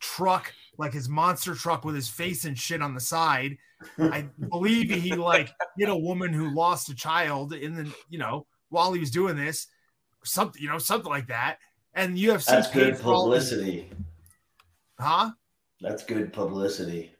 truck, 0.01 0.53
like 0.79 0.93
his 0.93 1.09
monster 1.09 1.55
truck 1.55 1.85
with 1.85 1.95
his 1.95 2.09
face 2.09 2.45
and 2.45 2.59
shit 2.59 2.83
on 2.83 2.95
the 2.95 3.01
side. 3.01 3.57
I 3.99 4.29
believe 4.51 4.91
he 4.91 5.15
like 5.15 5.51
hit 5.79 5.89
a 5.89 5.97
woman 5.97 6.33
who 6.33 6.55
lost 6.55 6.89
a 6.91 6.95
child 6.95 7.53
in 7.53 7.75
the 7.75 7.95
you 8.09 8.19
know 8.19 8.47
while 8.69 8.93
he 8.93 9.01
was 9.01 9.11
doing 9.11 9.37
this, 9.37 9.69
something 10.25 10.61
you 10.61 10.69
know 10.69 10.79
something 10.79 11.11
like 11.11 11.29
that. 11.29 11.59
And 11.95 12.17
UFC 12.17 12.47
That's 12.47 12.71
good 12.71 12.99
publicity. 12.99 13.89
huh? 14.99 15.31
That's 15.81 16.03
good 16.03 16.33
publicity. 16.33 17.13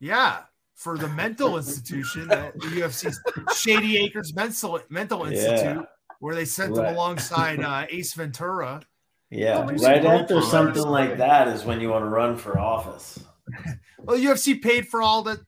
Yeah, 0.00 0.44
for 0.80 0.96
the 0.96 1.08
mental 1.08 1.58
institution, 1.58 2.26
the 2.28 2.52
UFC's 2.56 3.20
Shady 3.54 3.98
Acres 3.98 4.34
Mental 4.34 4.80
Mental 4.88 5.24
Institute, 5.26 5.84
where 6.20 6.34
they 6.34 6.46
sent 6.46 6.72
him 6.74 6.82
Right. 6.84 6.94
alongside 6.94 7.60
uh, 7.60 7.84
Ace 7.90 8.14
Ventura. 8.14 8.80
Yeah. 9.28 9.60
Right 9.66 10.04
after 10.06 10.36
GoPro 10.36 10.42
something 10.42 10.74
something. 10.74 10.82
like 10.90 11.18
that 11.18 11.48
is 11.48 11.64
when 11.64 11.82
you 11.82 11.90
want 11.90 12.04
to 12.04 12.08
run 12.08 12.36
for 12.36 12.58
office. 12.58 13.20
Well, 14.02 14.16
the 14.16 14.24
UFC 14.24 14.62
paid 14.62 14.88
for 14.88 15.02
all 15.02 15.22
that, 15.24 15.40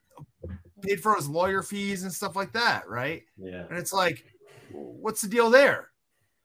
paid 0.82 1.00
for 1.00 1.14
his 1.16 1.26
lawyer 1.26 1.62
fees 1.62 2.02
and 2.02 2.12
stuff 2.12 2.36
like 2.36 2.52
that, 2.52 2.86
right? 2.86 3.22
Yeah. 3.38 3.64
And 3.70 3.78
it's 3.78 3.94
like, 3.94 4.26
what's 4.70 5.22
the 5.22 5.28
deal 5.28 5.48
there? 5.48 5.88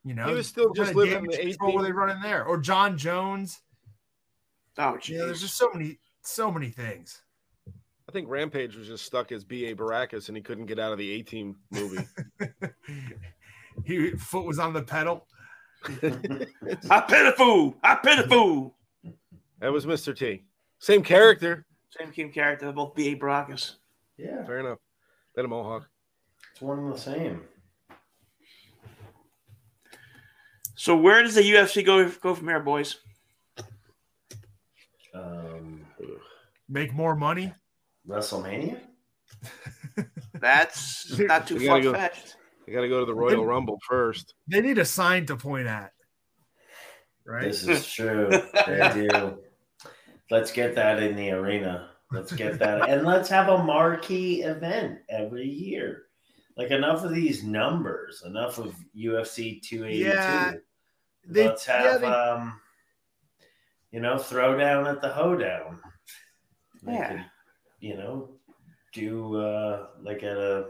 You 0.05 0.13
know, 0.13 0.25
He 0.29 0.33
was 0.33 0.47
still 0.47 0.71
just 0.73 0.95
living 0.95 1.17
in 1.17 1.23
the 1.25 1.37
control 1.37 1.73
were 1.73 1.81
18 1.81 1.83
they 1.83 1.91
running 1.91 2.21
there? 2.21 2.45
Or 2.45 2.57
John 2.57 2.97
Jones? 2.97 3.59
Oh, 4.77 4.97
You 5.03 5.17
know, 5.17 5.25
there's 5.25 5.41
just 5.41 5.57
so 5.57 5.69
many, 5.73 5.99
so 6.21 6.49
many 6.49 6.69
things. 6.69 7.21
I 8.17 8.19
think 8.19 8.31
Rampage 8.31 8.75
was 8.75 8.87
just 8.87 9.05
stuck 9.05 9.31
as 9.31 9.43
B.A. 9.43 9.75
Baracus 9.75 10.27
and 10.27 10.35
he 10.35 10.41
couldn't 10.41 10.65
get 10.65 10.79
out 10.79 10.91
of 10.91 10.97
the 10.97 11.11
A 11.11 11.21
Team 11.21 11.55
movie. 11.69 12.03
he 13.85 14.09
foot 14.13 14.43
was 14.43 14.57
on 14.57 14.73
the 14.73 14.81
pedal. 14.81 15.27
I 16.89 16.99
pitiful. 17.01 17.75
I 17.83 17.93
pitiful. 17.93 18.73
that 19.59 19.71
was 19.71 19.85
Mr. 19.85 20.17
T. 20.17 20.45
Same 20.79 21.03
character. 21.03 21.67
Same 21.91 22.11
team 22.11 22.31
character, 22.31 22.71
both 22.71 22.95
B.A. 22.95 23.15
Baracus. 23.15 23.75
Yeah. 24.17 24.43
Fair 24.47 24.61
enough. 24.61 24.79
Then 25.35 25.45
a 25.45 25.47
Mohawk. 25.47 25.87
It's 26.53 26.61
one 26.61 26.79
and 26.79 26.91
the 26.91 26.97
same. 26.97 27.41
So 30.73 30.97
where 30.97 31.21
does 31.21 31.35
the 31.35 31.43
UFC 31.43 31.85
go 31.85 32.09
go 32.09 32.33
from 32.33 32.47
here, 32.47 32.61
boys? 32.61 32.97
Um, 35.13 35.85
Make 36.67 36.95
more 36.95 37.15
money. 37.15 37.53
WrestleMania? 38.07 38.79
That's 40.39 41.17
not 41.19 41.47
too 41.47 41.59
far 41.59 41.81
gotta 41.81 41.83
go. 41.83 41.93
fetched. 41.93 42.35
You 42.65 42.73
got 42.73 42.81
to 42.81 42.89
go 42.89 42.99
to 42.99 43.05
the 43.05 43.15
Royal 43.15 43.45
Rumble 43.45 43.79
first. 43.87 44.33
They 44.47 44.61
need 44.61 44.77
a 44.77 44.85
sign 44.85 45.25
to 45.27 45.37
point 45.37 45.67
at. 45.67 45.91
Right? 47.25 47.43
This 47.45 47.67
is 47.67 47.87
true. 47.87 48.29
they 48.65 48.91
do. 49.09 49.39
Let's 50.29 50.51
get 50.51 50.75
that 50.75 51.01
in 51.01 51.15
the 51.15 51.31
arena. 51.31 51.91
Let's 52.11 52.31
get 52.33 52.59
that. 52.59 52.89
and 52.89 53.05
let's 53.05 53.29
have 53.29 53.47
a 53.49 53.63
marquee 53.63 54.41
event 54.43 54.99
every 55.09 55.47
year. 55.47 56.03
Like 56.57 56.71
enough 56.71 57.03
of 57.03 57.13
these 57.13 57.43
numbers, 57.43 58.23
enough 58.25 58.57
of 58.57 58.75
UFC 58.95 59.61
282. 59.61 60.03
Yeah, 60.09 60.53
They, 61.27 61.47
let's 61.47 61.65
have 61.65 61.83
yeah, 61.85 61.97
they, 61.99 62.07
um 62.07 62.59
you 63.91 63.99
know, 64.01 64.17
throw 64.17 64.57
down 64.57 64.87
at 64.87 65.01
the 65.01 65.09
hoedown. 65.09 65.79
They 66.83 66.93
Yeah. 66.93 67.09
could, 67.11 67.25
you 67.79 67.95
know, 67.97 68.29
do 68.93 69.35
uh 69.39 69.87
like 70.01 70.23
at 70.23 70.37
a 70.37 70.67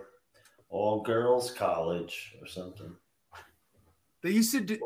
all 0.70 1.02
girls 1.02 1.52
college 1.52 2.36
or 2.42 2.48
something. 2.48 2.94
they 4.24 4.32
used 4.32 4.52
to 4.52 4.62
do 4.62 4.80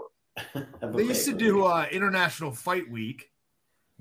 they 0.94 1.04
used 1.04 1.26
to 1.26 1.34
do 1.34 1.64
uh 1.66 1.86
International 1.92 2.52
Fight 2.52 2.90
Week, 2.90 3.30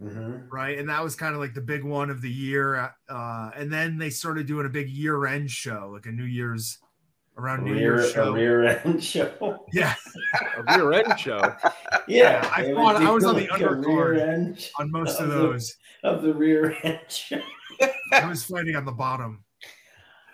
Mhm. 0.02 0.46
right? 0.50 0.78
And 0.78 0.88
that 0.88 1.02
was 1.02 1.14
kind 1.16 1.34
of 1.34 1.40
like 1.40 1.54
the 1.54 1.60
big 1.60 1.84
one 1.84 2.10
of 2.10 2.20
the 2.20 2.30
year. 2.30 2.94
Uh 3.08 3.50
and 3.56 3.72
then 3.72 3.98
they 3.98 4.10
started 4.10 4.46
doing 4.46 4.66
a 4.66 4.70
big 4.70 4.88
year 4.90 5.26
end 5.26 5.50
show, 5.50 5.90
like 5.92 6.06
a 6.06 6.12
New 6.12 6.24
Year's 6.24 6.78
around 7.38 7.64
New 7.64 7.72
rear, 7.72 7.80
Year's 7.96 8.10
a 8.10 8.12
show. 8.12 8.32
rear 8.34 8.64
end 8.66 9.02
show. 9.12 9.64
Yeah, 9.72 9.94
A 10.66 10.78
rear 10.78 10.92
end 10.92 11.18
show. 11.18 11.40
Yeah, 12.08 12.48
I 12.54 12.64
they 12.64 12.74
thought- 12.74 12.96
I 12.96 13.10
was 13.10 13.24
on 13.24 13.36
the 13.36 13.46
like 13.48 13.60
undercard 13.60 14.20
end 14.20 14.68
on 14.78 14.90
most 14.90 15.20
of 15.20 15.28
of 15.30 15.34
those. 15.34 15.76
Of 16.02 16.22
the 16.22 16.32
rear 16.34 16.76
end. 16.82 17.00
I 18.12 18.26
was 18.26 18.44
fighting 18.44 18.76
on 18.76 18.84
the 18.84 18.92
bottom. 18.92 19.44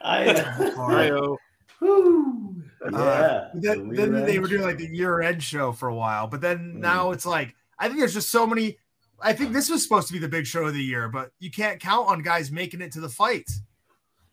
I 0.03 0.29
Ohio. 0.61 1.37
Whew. 1.79 2.63
Yeah. 2.91 2.99
Uh, 2.99 3.51
then, 3.55 3.89
rear 3.89 4.07
then 4.07 4.27
they 4.27 4.39
were 4.39 4.49
doing 4.49 4.63
like 4.63 4.79
the 4.79 4.87
year 4.87 5.21
end 5.21 5.43
show 5.43 5.73
for 5.73 5.89
a 5.89 5.95
while, 5.95 6.27
but 6.27 6.41
then 6.41 6.75
Mm. 6.75 6.79
now 6.81 7.11
it's 7.11 7.27
like 7.27 7.55
I 7.79 7.89
think 7.89 7.99
there's 8.01 8.15
just 8.15 8.31
so 8.31 8.47
many. 8.47 8.79
I 9.21 9.33
think 9.33 9.53
this 9.53 9.69
was 9.71 9.83
supposed 9.83 10.07
to 10.09 10.13
be 10.13 10.19
the 10.19 10.29
big 10.29 10.47
show 10.47 10.65
of 10.67 10.75
the 10.75 10.83
year, 10.83 11.09
but 11.09 11.31
you 11.39 11.51
can't 11.51 11.81
count 11.81 12.09
on 12.09 12.23
guys 12.23 12.51
making 12.51 12.81
it 12.83 12.93
to 12.93 13.01
the 13.01 13.09
fight. 13.09 13.51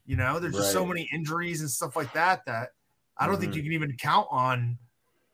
You 0.06 0.18
know, 0.18 0.40
there's 0.40 0.56
just 0.56 0.72
so 0.74 0.86
many 0.86 1.10
injuries 1.14 1.62
and 1.62 1.70
stuff 1.70 1.96
like 1.96 2.12
that 2.14 2.46
that 2.46 2.70
I 3.18 3.26
don't 3.28 3.40
think 3.40 3.54
Mhm. 3.54 3.56
you 3.58 3.64
can 3.64 3.72
even 3.74 3.98
count 3.98 4.28
on 4.32 4.78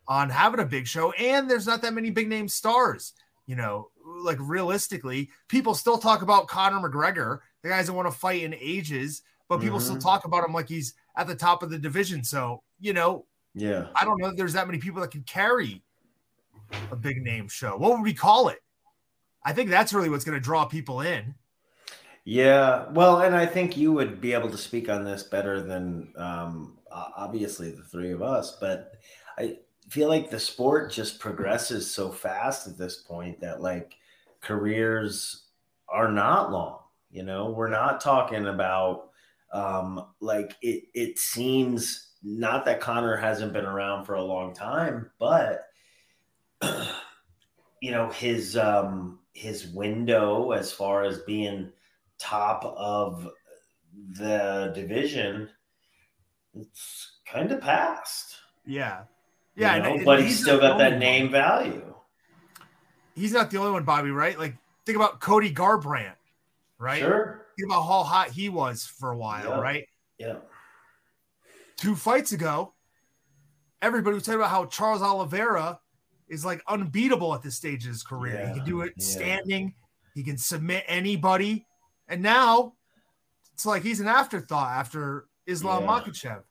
on 0.07 0.29
having 0.29 0.59
a 0.59 0.65
big 0.65 0.87
show. 0.87 1.11
And 1.13 1.49
there's 1.49 1.67
not 1.67 1.81
that 1.83 1.93
many 1.93 2.09
big 2.09 2.27
name 2.29 2.47
stars. 2.47 3.13
You 3.49 3.55
know, 3.55 3.89
like 4.05 4.37
realistically, 4.39 5.31
people 5.47 5.73
still 5.73 5.97
talk 5.97 6.21
about 6.21 6.47
Conor 6.47 6.87
McGregor. 6.87 7.39
The 7.63 7.69
guy 7.69 7.77
doesn't 7.77 7.95
want 7.95 8.07
to 8.07 8.15
fight 8.15 8.43
in 8.43 8.53
ages, 8.53 9.23
but 9.47 9.59
people 9.59 9.79
still 9.79 9.95
Mhm. 9.95 10.01
talk 10.03 10.25
about 10.25 10.45
him 10.45 10.53
like 10.53 10.69
he's 10.69 10.93
at 11.17 11.25
the 11.25 11.33
top 11.33 11.63
of 11.63 11.71
the 11.71 11.79
division. 11.79 12.23
So 12.23 12.61
you 12.79 12.93
know, 12.93 13.25
Yeah. 13.55 13.87
I 13.95 14.05
don't 14.05 14.19
know 14.19 14.27
that 14.27 14.37
there's 14.37 14.53
that 14.53 14.67
many 14.67 14.77
people 14.77 15.01
that 15.01 15.09
can 15.09 15.23
carry 15.23 15.81
a 16.91 16.95
big 16.95 17.23
name 17.23 17.47
show. 17.47 17.75
What 17.75 17.93
would 17.93 18.03
we 18.03 18.13
call 18.13 18.49
it? 18.49 18.61
I 19.43 19.51
think 19.53 19.71
that's 19.71 19.93
really 19.93 20.09
what's 20.11 20.23
going 20.23 20.37
to 20.37 20.39
draw 20.39 20.65
people 20.65 21.01
in. 21.01 21.33
Yeah, 22.25 22.87
well, 22.91 23.21
and 23.21 23.35
I 23.35 23.47
think 23.47 23.75
you 23.75 23.91
would 23.93 24.21
be 24.21 24.33
able 24.33 24.51
to 24.51 24.57
speak 24.59 24.89
on 24.89 25.03
this 25.03 25.23
better 25.23 25.63
than 25.63 26.13
um, 26.17 26.77
obviously 26.91 27.71
the 27.71 27.81
three 27.81 28.11
of 28.11 28.21
us. 28.21 28.57
But 28.61 28.93
I 29.39 29.57
feel 29.89 30.07
like 30.07 30.29
the 30.29 30.39
sport 30.39 30.91
just 30.91 31.19
progresses 31.19 31.89
so 31.89 32.09
fast 32.09 32.67
at 32.67 32.77
this 32.77 32.97
point 32.97 33.39
that 33.41 33.61
like 33.61 33.95
careers 34.41 35.47
are 35.87 36.11
not 36.11 36.51
long. 36.51 36.79
You 37.11 37.23
know, 37.23 37.49
we're 37.49 37.69
not 37.69 38.01
talking 38.01 38.45
about 38.45 39.09
um, 39.51 40.05
like 40.19 40.55
it. 40.61 40.83
It 40.93 41.17
seems 41.17 42.11
not 42.21 42.65
that 42.65 42.81
Conor 42.81 43.15
hasn't 43.15 43.53
been 43.53 43.65
around 43.65 44.05
for 44.05 44.13
a 44.13 44.23
long 44.23 44.53
time, 44.53 45.09
but 45.19 45.65
you 47.81 47.89
know 47.91 48.09
his 48.09 48.55
um, 48.55 49.19
his 49.33 49.67
window 49.67 50.51
as 50.51 50.71
far 50.71 51.03
as 51.03 51.19
being 51.19 51.71
top 52.19 52.63
of 52.77 53.27
the 54.19 54.71
division, 54.75 55.49
it's 56.53 57.19
kind 57.25 57.51
of 57.51 57.61
past. 57.61 58.35
Yeah. 58.65 59.03
You 59.59 59.65
Yeah. 59.65 59.77
know, 59.79 59.93
and- 59.95 60.05
but 60.05 60.19
and 60.19 60.27
he's, 60.29 60.39
still 60.41 60.57
got 60.59 60.77
that 60.77 60.91
one. 60.91 60.99
name 60.99 61.29
value. 61.29 61.93
He's 63.13 63.33
not 63.33 63.51
the 63.51 63.57
only 63.57 63.71
one, 63.73 63.83
Bobby, 63.83 64.09
right? 64.09 64.39
Like, 64.39 64.55
think 64.85 64.95
about 64.95 65.19
Cody 65.19 65.53
Garbrandt, 65.53 66.15
right? 66.77 66.99
Sure. 66.99 67.45
Think 67.57 67.69
about 67.69 67.81
how 67.81 68.03
hot 68.03 68.29
he 68.29 68.47
was 68.47 68.85
for 68.85 69.11
a 69.11 69.17
while, 69.17 69.49
Yeah. 69.49 69.59
right? 69.59 69.89
Yeah. 70.17 70.35
Two 71.75 71.97
fights 71.97 72.31
ago, 72.31 72.73
everybody 73.81 74.13
was 74.13 74.23
talking 74.23 74.39
about 74.39 74.49
how 74.51 74.65
Charles 74.65 75.01
Oliveira 75.01 75.81
is 76.29 76.45
like 76.45 76.61
unbeatable 76.67 77.33
at 77.35 77.41
this 77.41 77.57
stage 77.57 77.83
of 77.85 77.89
his 77.91 78.03
career. 78.03 78.35
Yeah, 78.35 78.47
He 78.53 78.59
can 78.59 78.65
do 78.65 78.81
it 78.81 78.93
yeah. 78.97 79.03
standing, 79.05 79.75
he 80.15 80.23
can 80.23 80.37
submit 80.37 80.85
anybody. 80.87 81.65
And 82.07 82.21
now 82.21 82.75
it's 83.53 83.65
like 83.65 83.83
he's 83.83 83.99
an 83.99 84.07
afterthought 84.07 84.71
after 84.71 85.27
Islam 85.45 85.83
Yeah. 85.83 85.89
Makhachev 85.89 86.43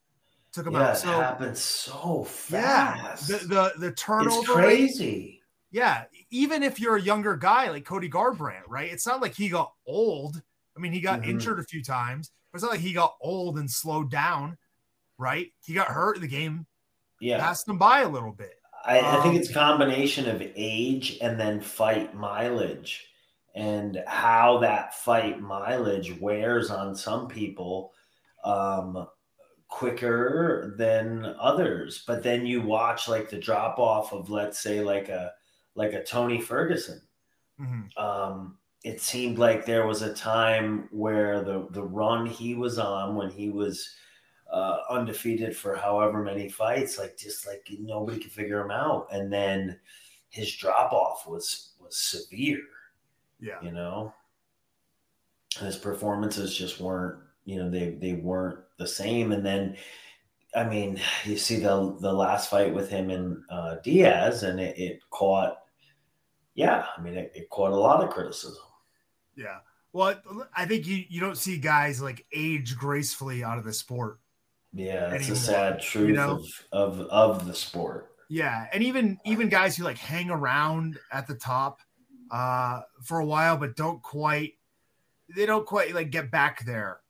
took 0.59 0.67
him 0.67 0.75
Yeah, 0.75 0.83
out. 0.83 0.97
it 0.97 1.03
So 1.03 1.11
happens 1.11 1.61
so 1.61 2.25
yeah, 2.49 2.97
fast. 3.05 3.29
the 3.29 3.39
the 3.39 3.73
the 3.79 3.93
turnover 3.93 4.37
it's 4.37 4.47
crazy. 4.49 5.41
yeah, 5.71 6.05
even 6.31 6.63
if 6.63 6.81
you're 6.81 6.97
a 6.97 7.03
younger 7.03 7.37
guy 7.37 7.71
like 7.71 7.85
Cody 7.85 8.09
Garbrandt, 8.11 8.63
right? 8.69 8.91
It's 8.93 9.07
not 9.07 9.21
like 9.21 9.35
he 9.35 9.49
got 9.49 9.73
old. 9.87 10.43
I 10.77 10.81
mean, 10.81 10.93
he 10.93 11.01
got 11.01 11.25
Mhm. 11.25 11.29
injured 11.29 11.59
a 11.61 11.65
few 11.65 11.83
times, 11.85 12.31
but 12.53 12.59
it's 12.59 12.63
not 12.65 12.73
like 12.73 12.81
he 12.81 12.93
got 12.93 13.17
old 13.21 13.59
and 13.59 13.71
slowed 13.71 14.11
down, 14.11 14.57
right? 15.19 15.49
He 15.65 15.75
got 15.75 15.89
hurt 15.89 16.17
in 16.17 16.23
the 16.23 16.29
game, 16.29 16.67
Yeah. 17.21 17.39
passed 17.41 17.69
him 17.69 17.79
by 17.79 18.01
a 18.03 18.09
little 18.09 18.33
bit. 18.33 18.55
I, 18.85 19.17
I 19.17 19.21
think 19.21 19.35
Um, 19.35 19.37
it's 19.37 19.51
combination 19.53 20.29
of 20.29 20.43
age 20.57 21.19
and 21.21 21.39
then 21.39 21.61
fight 21.61 22.15
mileage 22.15 23.07
and 23.55 24.03
how 24.07 24.59
that 24.59 24.95
fight 24.95 25.41
mileage 25.41 26.19
wears 26.21 26.71
on 26.71 26.95
some 26.95 27.29
people 27.29 27.93
um, 28.45 29.07
quicker 29.69 30.75
than 30.79 31.25
others. 31.39 32.05
But 32.07 32.23
then 32.23 32.47
you 32.47 32.63
watch 32.63 33.09
like 33.09 33.29
the 33.31 33.39
drop 33.39 33.79
off 33.79 34.13
of 34.13 34.31
let's 34.31 34.59
say 34.61 34.81
like 34.81 35.09
a 35.09 35.33
like 35.75 35.93
a 35.93 36.05
Tony 36.05 36.41
Ferguson. 36.41 37.03
Mhm. 37.61 37.97
Um, 37.99 38.59
it 38.85 39.01
seemed 39.01 39.39
like 39.39 39.67
there 39.67 39.87
was 39.87 40.03
a 40.03 40.15
time 40.15 40.89
where 40.91 41.43
the 41.43 41.67
the 41.71 41.83
run 41.83 42.27
he 42.27 42.55
was 42.55 42.79
on 42.79 43.17
when 43.17 43.31
he 43.31 43.51
was 43.51 43.95
uh, 44.51 44.79
undefeated 44.89 45.55
for 45.57 45.77
however 45.77 46.23
many 46.23 46.49
fights, 46.49 46.99
like 46.99 47.17
just 47.19 47.47
like 47.47 47.67
nobody 47.81 48.19
could 48.19 48.33
figure 48.33 48.61
him 48.61 48.71
out, 48.71 49.09
and 49.13 49.31
then 49.33 49.79
his 50.31 50.55
drop 50.57 50.93
off 50.93 51.27
was 51.27 51.73
was 51.81 51.97
severe, 51.97 52.63
Yeah. 53.41 53.61
you 53.63 53.73
know. 53.73 54.15
His 55.59 55.77
performances 55.77 56.57
just 56.57 56.81
weren't, 56.81 57.19
you 57.49 57.57
know, 57.57 57.71
they 57.71 57.97
they 57.99 58.13
weren't 58.13 58.61
the 58.79 58.87
same, 58.87 59.33
and 59.33 59.45
then. 59.45 59.77
I 60.55 60.65
mean, 60.65 60.99
you 61.27 61.37
see 61.37 61.57
the 61.57 61.97
the 62.01 62.13
last 62.13 62.49
fight 62.49 62.73
with 62.73 62.89
him 62.89 63.11
and 63.11 63.43
uh, 63.51 63.77
Diaz, 63.85 64.45
and 64.45 64.59
it, 64.59 64.79
it 64.79 65.01
caught, 65.11 65.59
yeah. 66.55 66.87
I 66.97 67.03
mean, 67.03 67.19
it, 67.19 67.33
it 67.35 67.51
caught 67.51 67.71
a 67.71 67.77
lot 67.77 68.03
of 68.03 68.09
criticism. 68.09 68.63
Yeah. 69.37 69.59
Well, 69.93 70.15
I 70.57 70.65
think 70.65 70.87
you, 70.87 71.05
you 71.07 71.21
don't 71.21 71.37
see 71.37 71.59
guys 71.59 72.01
like 72.01 72.25
age 72.35 72.79
gracefully 72.79 73.45
out 73.45 73.59
of 73.59 73.65
the 73.65 73.75
sport. 73.75 74.21
Yeah, 74.73 75.13
it's 75.13 75.29
a 75.29 75.37
sad 75.37 75.83
truth 75.83 76.09
you 76.09 76.15
know? 76.15 76.41
of, 76.73 77.01
of 77.01 77.01
of 77.09 77.47
the 77.47 77.55
sport. 77.55 78.13
Yeah, 78.31 78.67
and 78.73 78.83
even 78.83 79.19
even 79.27 79.51
guys 79.51 79.77
who 79.77 79.85
like 79.85 79.99
hang 79.99 80.31
around 80.31 80.99
at 81.13 81.27
the 81.27 81.35
top 81.35 81.81
uh 82.31 82.81
for 83.03 83.21
a 83.21 83.27
while 83.27 83.57
but 83.57 83.77
don't 83.77 84.03
quite 84.03 84.55
they 85.35 85.47
don't 85.47 85.67
quite 85.67 85.95
like 85.95 86.11
get 86.11 86.31
back 86.31 86.65
there 86.65 87.01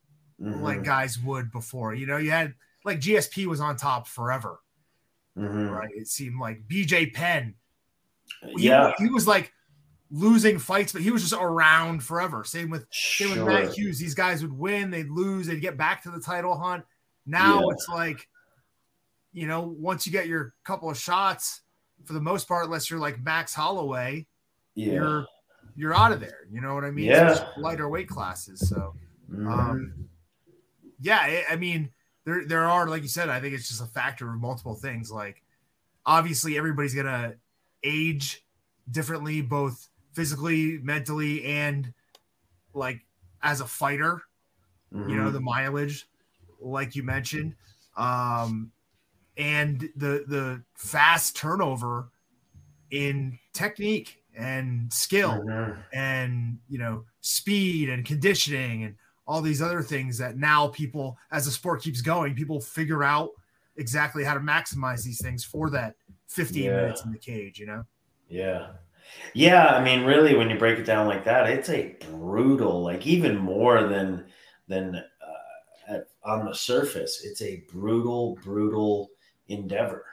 Mhm, 0.40 0.60
like 0.60 0.84
guys 0.84 1.18
would 1.18 1.50
before. 1.50 1.94
You 1.94 2.06
know, 2.06 2.16
you 2.16 2.30
had 2.30 2.54
like 2.84 3.00
GSP 3.00 3.46
was 3.46 3.60
on 3.60 3.76
top 3.76 4.06
forever, 4.06 4.60
mhm. 5.36 5.70
right? 5.70 5.90
It 5.94 6.08
seemed 6.08 6.40
like 6.40 6.66
BJ 6.68 7.12
Penn. 7.12 7.54
He, 8.56 8.68
Yeah, 8.68 8.92
he 8.98 9.08
was 9.08 9.26
like 9.26 9.52
losing 10.10 10.58
fights, 10.58 10.92
but 10.92 11.02
he 11.02 11.10
was 11.10 11.22
just 11.22 11.34
around 11.34 12.02
forever. 12.04 12.44
Same 12.44 12.70
with 12.70 12.86
same 12.92 13.30
with 13.30 13.46
Matt. 13.46 13.74
Hughes. 13.74 13.98
These 13.98 14.14
guys 14.14 14.42
would 14.42 14.56
win, 14.56 14.90
they'd 14.90 15.10
lose, 15.10 15.46
they'd 15.48 15.60
get 15.60 15.76
back 15.76 16.02
to 16.04 16.10
the 16.10 16.20
title 16.20 16.56
hunt. 16.56 16.84
Now 17.26 17.60
Yeah. 17.60 17.72
it's 17.72 17.88
like, 17.88 18.28
you 19.32 19.46
know, 19.46 19.60
once 19.62 20.06
you 20.06 20.12
get 20.12 20.28
your 20.28 20.54
couple 20.64 20.88
of 20.88 20.96
shots, 20.96 21.62
for 22.04 22.12
the 22.12 22.20
most 22.20 22.46
part, 22.46 22.64
unless 22.64 22.88
you're 22.90 23.00
like 23.00 23.20
Max 23.22 23.52
Holloway, 23.54 24.26
Yeah, 24.74 24.92
you're 24.92 25.26
you're 25.74 25.94
out 25.94 26.12
of 26.12 26.20
there. 26.20 26.46
You 26.50 26.60
know 26.60 26.74
what 26.74 26.84
I 26.84 26.90
mean? 26.90 27.06
Yeah. 27.06 27.48
Lighter 27.56 27.88
weight 27.88 28.08
classes. 28.08 28.66
So 28.68 28.94
Mhm. 29.30 29.52
um, 29.52 30.07
yeah, 31.00 31.18
I, 31.20 31.44
I 31.50 31.56
mean, 31.56 31.92
there 32.24 32.46
there 32.46 32.64
are, 32.64 32.88
like 32.88 33.02
you 33.02 33.08
said, 33.08 33.28
I 33.28 33.40
think 33.40 33.54
it's 33.54 33.68
just 33.68 33.82
a 33.82 33.86
factor 33.86 34.28
of 34.32 34.40
multiple 34.40 34.74
things. 34.74 35.10
Like, 35.10 35.42
obviously, 36.06 36.58
everybody's 36.58 36.94
gonna 36.94 37.36
age 37.84 38.44
differently, 38.90 39.42
both 39.42 39.88
physically, 40.14 40.78
mentally, 40.78 41.44
and 41.44 41.94
like 42.74 43.06
as 43.42 43.60
a 43.60 43.66
fighter. 43.66 44.22
You 45.04 45.16
know, 45.16 45.30
Mhm. 45.30 45.32
the 45.32 45.40
mileage, 45.40 46.08
like 46.60 46.94
you 46.96 47.02
mentioned, 47.02 47.56
um, 47.96 48.72
and 49.36 49.80
the 49.96 50.24
the 50.28 50.64
fast 50.76 51.36
turnover 51.36 52.10
in 52.90 53.38
technique 53.52 54.22
and 54.36 54.92
skill 54.92 55.46
Mhm. 55.46 55.84
and 55.92 56.60
you 56.68 56.78
know 56.78 57.04
speed 57.20 57.88
and 57.88 58.04
conditioning 58.06 58.84
and 58.84 58.96
all 59.28 59.40
these 59.42 59.62
other 59.62 59.82
things 59.82 60.18
that 60.18 60.36
now 60.38 60.66
people 60.68 61.16
as 61.30 61.44
the 61.44 61.50
sport 61.52 61.82
keeps 61.82 62.00
going 62.00 62.34
people 62.34 62.60
figure 62.60 63.04
out 63.04 63.30
exactly 63.76 64.24
how 64.24 64.34
to 64.34 64.40
maximize 64.40 65.04
these 65.04 65.20
things 65.22 65.44
for 65.44 65.70
that 65.70 65.94
15 66.26 66.64
Yeah. 66.64 66.76
minutes 66.76 67.04
in 67.04 67.12
the 67.12 67.18
cage 67.18 67.60
you 67.60 67.66
know 67.66 67.84
Yeah. 68.28 68.72
Yeah, 69.34 69.68
I 69.68 69.82
mean 69.82 70.04
really 70.04 70.34
when 70.34 70.50
you 70.50 70.58
break 70.58 70.78
it 70.78 70.84
down 70.84 71.06
like 71.06 71.24
that, 71.24 71.48
it's 71.48 71.70
a 71.70 71.96
brutal 72.10 72.82
like 72.82 73.06
even 73.06 73.36
more 73.38 73.84
than 73.84 74.26
than 74.66 74.96
uh, 74.96 75.94
at, 75.94 76.08
on 76.24 76.44
the 76.44 76.54
surface, 76.54 77.22
it's 77.24 77.40
a 77.40 77.64
brutal 77.72 78.36
brutal 78.44 79.08
endeavor. 79.48 80.04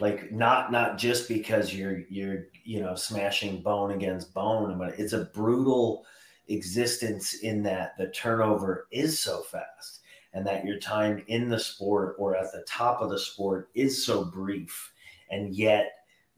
Like 0.00 0.30
not 0.32 0.70
not 0.70 0.98
just 0.98 1.28
because 1.28 1.74
you're 1.74 2.00
you're 2.10 2.48
you 2.64 2.80
know 2.82 2.94
smashing 2.94 3.62
bone 3.62 3.92
against 3.92 4.34
bone, 4.34 4.76
but 4.78 4.98
it's 4.98 5.14
a 5.14 5.24
brutal 5.32 6.04
existence 6.48 7.34
in 7.34 7.62
that 7.62 7.96
the 7.98 8.08
turnover 8.08 8.86
is 8.90 9.18
so 9.18 9.42
fast 9.42 10.00
and 10.32 10.46
that 10.46 10.64
your 10.64 10.78
time 10.78 11.22
in 11.28 11.48
the 11.48 11.58
sport 11.58 12.16
or 12.18 12.36
at 12.36 12.52
the 12.52 12.64
top 12.68 13.00
of 13.00 13.10
the 13.10 13.18
sport 13.18 13.68
is 13.74 14.04
so 14.04 14.24
brief 14.24 14.92
and 15.30 15.54
yet 15.54 15.92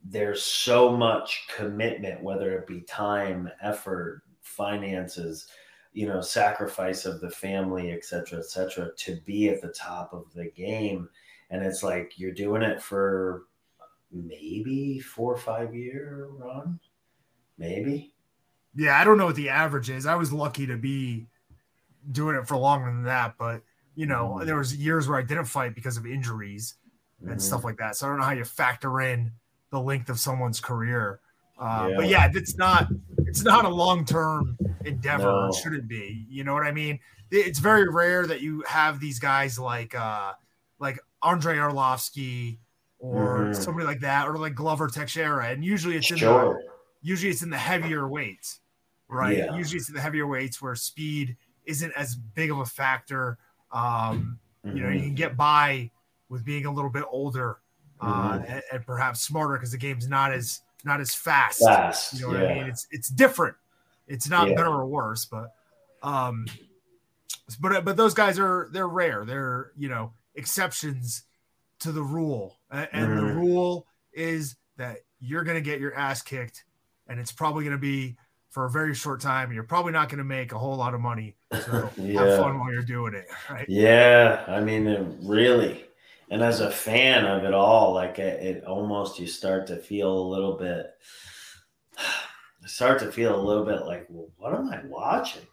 there's 0.05 0.43
so 0.43 0.97
much 0.97 1.47
commitment, 1.55 2.23
whether 2.23 2.57
it 2.57 2.67
be 2.67 2.81
time, 2.83 3.51
effort, 3.63 4.23
finances, 4.41 5.49
you 5.93 6.07
know, 6.07 6.21
sacrifice 6.21 7.05
of 7.05 7.21
the 7.21 7.31
family, 7.31 7.91
et 7.91 8.05
cetera, 8.05 8.39
et 8.39 8.47
cetera, 8.47 8.91
to 8.97 9.17
be 9.27 9.49
at 9.49 9.61
the 9.61 9.69
top 9.69 10.13
of 10.13 10.33
the 10.35 10.51
game. 10.51 11.09
And 11.51 11.63
it's 11.63 11.83
like 11.83 12.13
you're 12.17 12.33
doing 12.33 12.63
it 12.63 12.81
for 12.81 13.45
maybe 14.13 15.01
four 15.01 15.35
or 15.35 15.39
five 15.39 15.75
year 15.75 16.29
run, 16.31 16.79
maybe. 17.59 18.15
Yeah, 18.79 18.99
I 18.99 19.03
don't 19.05 19.19
know 19.19 19.27
what 19.27 19.35
the 19.35 19.49
average 19.49 19.91
is. 19.91 20.07
I 20.07 20.15
was 20.15 20.33
lucky 20.33 20.67
to 20.69 20.77
be 20.77 21.27
doing 22.13 22.37
it 22.37 22.47
for 22.47 22.57
longer 22.57 22.87
than 22.87 23.03
that, 23.05 23.35
but 23.39 23.63
you 23.97 24.07
know, 24.07 24.39
Mhm. 24.41 24.47
there 24.47 24.57
was 24.57 24.77
years 24.77 25.09
where 25.09 25.19
I 25.19 25.23
didn't 25.23 25.47
fight 25.47 25.75
because 25.75 25.97
of 25.97 26.07
injuries 26.07 26.75
and 27.21 27.39
Mhm. 27.39 27.41
stuff 27.41 27.65
like 27.65 27.77
that. 27.79 27.97
So 27.97 28.07
I 28.07 28.11
don't 28.11 28.19
know 28.21 28.25
how 28.25 28.31
you 28.33 28.45
factor 28.45 29.01
in 29.01 29.33
the 29.71 29.81
length 29.81 30.09
of 30.09 30.21
someone's 30.21 30.61
career. 30.61 31.19
Uh, 31.59 31.91
But 31.97 32.09
Yeah. 32.09 32.27
yeah, 32.27 32.31
it's 32.33 32.57
not 32.57 32.89
it's 33.27 33.43
not 33.43 33.65
a 33.65 33.69
long 33.69 34.05
term 34.05 34.57
endeavor. 34.85 35.25
No. 35.25 35.49
It 35.49 35.55
shouldn't 35.57 35.89
be. 35.89 36.25
You 36.31 36.45
know 36.45 36.55
what 36.55 36.63
I 36.65 36.71
mean? 36.73 37.01
It's 37.31 37.59
very 37.59 37.87
rare 37.89 38.27
that 38.27 38.41
you 38.41 38.63
have 38.67 39.01
these 39.01 39.19
guys 39.19 39.59
like 39.59 39.95
uh, 39.95 40.35
like 40.79 40.99
Andrei 41.23 41.57
Arlovsky 41.57 42.59
or 43.01 43.47
Mhm. 43.49 43.57
somebody 43.57 43.87
like 43.87 44.01
that, 44.01 44.29
or 44.29 44.39
like 44.39 44.55
Glover 44.55 44.87
Teixeira, 44.89 45.49
and 45.49 45.65
usually 45.65 45.97
it's 45.97 46.11
in 46.11 46.19
the 46.21 46.63
usually 47.03 47.31
it's 47.31 47.43
in 47.43 47.51
the 47.51 47.59
heavier 47.59 48.09
weights, 48.09 48.61
right? 49.09 49.39
Yeah. 49.39 49.57
Usually 49.57 49.79
it's 49.79 49.89
the 49.91 50.01
heavier 50.01 50.27
weights 50.27 50.61
where 50.63 50.75
speed 50.75 51.37
isn't 51.65 51.93
as 51.93 52.15
big 52.15 52.51
of 52.51 52.59
a 52.59 52.67
factor. 52.67 53.39
Um, 53.73 54.39
You 54.65 54.83
know, 54.83 54.89
you 54.91 55.01
Mhm. 55.01 55.05
can 55.05 55.15
get 55.15 55.37
by 55.37 55.91
with 56.29 56.45
being 56.45 56.67
a 56.67 56.71
little 56.71 56.91
bit 56.91 57.05
older 57.11 57.59
uh, 58.01 58.39
Mhm. 58.39 58.51
and, 58.51 58.63
and 58.73 58.87
perhaps 58.87 59.21
smarter 59.23 59.55
because 59.55 59.71
the 59.73 59.79
game's 59.79 60.07
not 60.09 60.33
as 60.33 60.61
not 60.85 61.01
as 61.01 61.15
fast. 61.15 61.61
fast. 61.61 62.13
You 62.15 62.21
know 62.23 62.29
what 62.29 62.41
yeah. 62.43 62.49
I 62.49 62.55
mean? 62.55 62.67
It's 62.67 62.87
it's 62.91 63.09
different. 63.09 63.57
It's 64.07 64.29
not 64.29 64.49
Yeah. 64.49 64.55
better 64.55 64.69
or 64.71 64.87
worse, 64.87 65.25
but 65.25 65.55
um, 66.03 66.47
but 67.61 67.85
but 67.85 67.97
those 67.97 68.15
guys 68.15 68.39
are 68.39 68.69
they're 68.73 68.89
rare. 68.89 69.25
They're 69.25 69.73
you 69.77 69.89
know 69.89 70.13
exceptions 70.35 71.25
to 71.81 71.93
the 71.93 72.03
rule, 72.03 72.59
A- 72.71 72.95
and 72.95 73.17
the 73.17 73.23
Mhm. 73.23 73.35
rule 73.37 73.87
is 74.13 74.57
that 74.77 74.99
you're 75.21 75.45
going 75.45 75.57
to 75.57 75.61
get 75.63 75.81
your 75.81 75.95
ass 75.95 76.23
kicked, 76.23 76.65
and 77.07 77.19
it's 77.21 77.33
probably 77.33 77.65
going 77.65 77.77
to 77.77 77.81
be 77.81 78.17
for 78.59 78.65
a 78.65 78.71
very 78.71 78.93
short 78.93 79.21
time. 79.21 79.53
You're 79.53 79.63
probably 79.63 79.93
not 79.93 80.09
going 80.09 80.19
to 80.19 80.25
make 80.25 80.51
a 80.51 80.59
whole 80.59 80.75
lot 80.75 80.93
of 80.93 81.01
money. 81.01 81.37
So 81.53 81.93
Yeah. 81.97 82.23
have 82.25 82.39
fun 82.41 82.59
while 82.59 82.73
you're 82.73 82.83
doing 82.83 83.15
it, 83.15 83.27
right? 83.49 83.65
Yeah, 83.69 84.45
I 84.49 84.61
mean, 84.61 84.89
it 84.89 85.07
really. 85.23 85.85
And 86.29 86.43
as 86.43 86.59
a 86.59 86.69
fan 86.69 87.25
of 87.25 87.45
it 87.45 87.55
all, 87.55 87.95
like 87.95 88.19
it, 88.19 88.43
it 88.43 88.65
almost 88.65 89.21
you 89.21 89.29
start 89.29 89.69
to 89.69 89.77
feel 89.77 90.13
a 90.13 90.29
little 90.29 90.55
bit, 90.57 90.87
start 92.67 92.99
to 92.99 93.13
feel 93.13 93.39
a 93.39 93.41
little 93.41 93.65
bit 93.65 93.87
like, 93.87 94.07
well, 94.09 94.29
what 94.37 94.53
am 94.53 94.69
I 94.71 94.81
watching? 94.87 95.47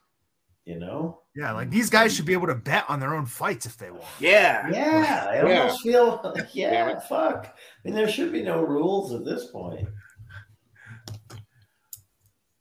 You 0.66 0.80
know? 0.80 1.22
Yeah, 1.36 1.51
like 1.51 1.70
these 1.70 1.91
guys 1.91 2.16
should 2.16 2.26
be 2.26 2.34
able 2.34 2.47
to 2.47 2.56
bet 2.56 2.86
on 2.89 2.99
their 2.99 3.14
own 3.14 3.28
fights 3.28 3.68
if 3.68 3.78
they 3.78 3.91
want. 3.91 4.03
Yeah. 4.20 4.68
Yeah, 4.72 5.28
I 5.30 5.47
Yeah. 5.47 5.60
almost 5.60 5.84
feel 5.84 6.22
like, 6.36 6.56
yeah, 6.56 6.99
fuck. 7.01 7.45
I 7.56 7.88
mean, 7.88 7.93
there 7.93 8.10
should 8.10 8.32
be 8.32 8.41
no 8.41 8.64
rules 8.64 9.14
at 9.14 9.24
this 9.26 9.45
point. 9.51 9.88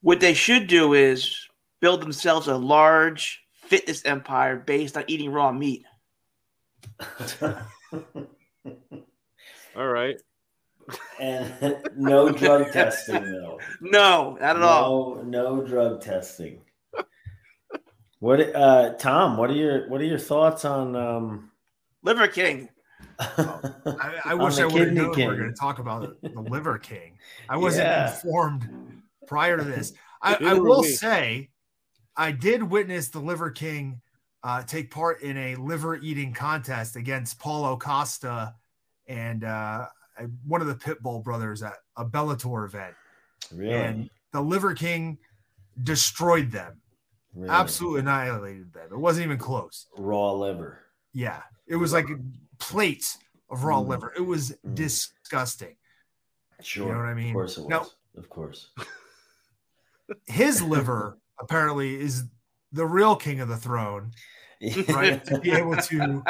What 0.04 0.20
they 0.20 0.34
should 0.34 0.66
do 0.66 0.92
is 0.92 1.34
build 1.80 2.02
themselves 2.02 2.46
a 2.46 2.56
large 2.58 3.42
fitness 3.54 4.04
empire 4.04 4.56
based 4.56 4.98
on 4.98 5.04
eating 5.06 5.32
raw 5.32 5.50
meat. 5.50 5.82
All 9.74 9.86
right. 9.86 10.16
and 11.18 11.78
no 11.96 12.30
drug 12.30 12.70
testing, 12.70 13.32
though. 13.32 13.58
No, 13.80 14.36
not 14.38 14.56
at 14.56 14.62
all. 14.62 15.22
No, 15.24 15.56
no 15.56 15.62
drug 15.66 16.02
testing. 16.02 16.60
What, 18.20 18.54
uh, 18.54 18.92
Tom? 18.98 19.38
What 19.38 19.48
are 19.48 19.54
your 19.54 19.88
what 19.88 20.02
are 20.02 20.04
your 20.04 20.18
thoughts 20.18 20.66
on? 20.66 20.94
um 20.96 21.50
Liver 22.02 22.28
King. 22.28 22.68
I, 23.18 24.20
I 24.26 24.34
wish 24.38 24.58
I 24.58 24.66
would 24.66 24.88
have 24.88 24.92
known 24.92 25.08
we 25.10 25.16
King. 25.16 25.28
were 25.28 25.36
going 25.36 25.48
to 25.50 25.56
talk 25.58 25.78
about 25.78 26.20
the 26.22 26.40
Liver 26.42 26.78
King. 26.78 27.18
I 27.48 27.56
wasn't 27.56 27.86
Yeah. 27.88 28.12
informed 28.14 28.93
prior 29.26 29.56
to 29.56 29.64
this. 29.64 29.92
I, 30.22 30.36
I 30.40 30.54
will 30.54 30.82
we. 30.82 30.88
say, 30.88 31.50
I 32.16 32.32
did 32.32 32.62
witness 32.62 33.08
the 33.08 33.20
Liver 33.20 33.50
King 33.50 34.00
uh, 34.42 34.62
take 34.62 34.90
part 34.90 35.22
in 35.22 35.36
a 35.36 35.56
liver 35.56 35.96
eating 35.96 36.32
contest 36.32 36.96
against 36.96 37.38
Paulo 37.38 37.76
Costa 37.76 38.54
and 39.08 39.44
uh, 39.44 39.86
one 40.46 40.60
of 40.60 40.66
the 40.66 40.74
Pitbull 40.74 41.22
brothers 41.24 41.62
at 41.62 41.74
a 41.96 42.04
Bellator 42.04 42.64
event, 42.66 42.94
really? 43.52 43.72
and 43.74 44.10
the 44.32 44.40
Liver 44.40 44.74
King 44.74 45.18
destroyed 45.82 46.50
them, 46.50 46.80
Really? 47.34 47.50
absolutely 47.50 48.00
annihilated 48.00 48.72
them. 48.72 48.88
It 48.92 48.98
wasn't 48.98 49.24
even 49.26 49.38
close. 49.38 49.86
raw 49.98 50.32
liver. 50.32 50.80
Yeah, 51.12 51.42
it 51.66 51.76
was 51.76 51.92
like 51.92 52.06
plates 52.58 53.18
of 53.50 53.64
raw 53.64 53.80
Mm. 53.80 53.88
liver. 53.88 54.12
It 54.16 54.22
was 54.22 54.52
Mm. 54.66 54.74
disgusting. 54.74 55.76
Sure. 56.60 56.86
You 56.86 56.92
know 56.92 56.98
what 56.98 57.06
I 57.08 57.14
mean? 57.14 57.28
Of 57.30 57.34
course 57.34 57.56
it 57.58 57.60
was. 57.62 57.68
Now- 57.70 57.86
of 58.16 58.28
course. 58.30 58.70
His 60.26 60.62
liver 60.62 61.18
apparently 61.40 62.00
is 62.00 62.24
the 62.72 62.86
real 62.86 63.16
king 63.16 63.40
of 63.40 63.48
the 63.48 63.56
throne, 63.56 64.12
right? 64.88 65.24
to 65.26 65.38
be 65.38 65.52
able 65.52 65.76
to 65.76 66.22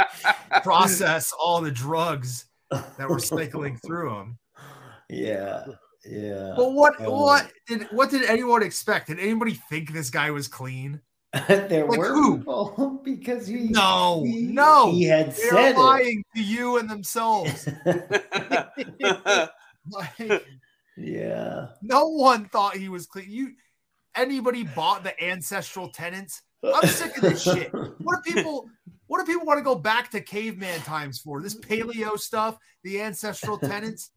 process 0.63 1.33
all 1.39 1.61
the 1.61 1.71
drugs 1.71 2.47
that 2.71 3.09
were 3.09 3.19
cycling 3.19 3.77
through 3.79 4.15
him. 4.19 4.39
Yeah. 5.09 5.65
Yeah. 6.07 6.53
But 6.57 6.73
what 6.73 6.95
Oh. 7.01 7.23
what 7.25 7.51
did 7.67 7.85
what 7.91 8.11
did 8.11 8.25
anyone 8.25 8.63
expect? 8.63 9.07
Did 9.09 9.19
anybody 9.19 9.55
think 9.71 9.93
this 9.93 10.11
guy 10.11 10.31
was 10.31 10.49
clean? 10.49 11.01
there 11.49 11.87
like 11.87 11.99
were 11.99 12.13
who? 12.13 12.39
people 12.39 13.01
because 13.05 13.47
he 13.47 13.69
No, 13.71 14.23
he, 14.25 14.43
no. 14.43 14.91
he 14.93 15.05
had 15.05 15.29
They're 15.35 15.51
said 15.51 15.77
lying 15.77 16.23
to 16.37 16.43
you 16.43 16.79
and 16.79 16.89
themselves. 16.91 17.69
Like, 19.91 20.47
yeah. 20.97 21.67
no 21.83 22.09
one 22.09 22.47
thought 22.47 22.77
he 22.77 22.89
was 22.89 23.07
clean. 23.07 23.31
You 23.31 23.53
anybody 24.17 24.65
bought 24.65 25.05
the 25.05 25.23
ancestral 25.23 25.89
tenants? 25.89 26.43
I'm 26.63 26.89
sick 26.89 27.17
of 27.17 27.23
this 27.23 27.43
shit. 27.43 27.73
What 27.73 28.25
do 28.25 28.35
people 28.35 28.69
what 29.07 29.19
do 29.25 29.31
people 29.31 29.47
want 29.47 29.59
to 29.59 29.65
go 29.65 29.75
back 29.75 30.11
to 30.13 30.21
caveman 30.21 30.81
times 30.81 31.21
for? 31.21 31.43
This 31.43 31.59
paleo 31.59 32.19
stuff, 32.19 32.57
the 32.83 33.01
ancestral 33.01 33.59
tenants? 33.59 34.11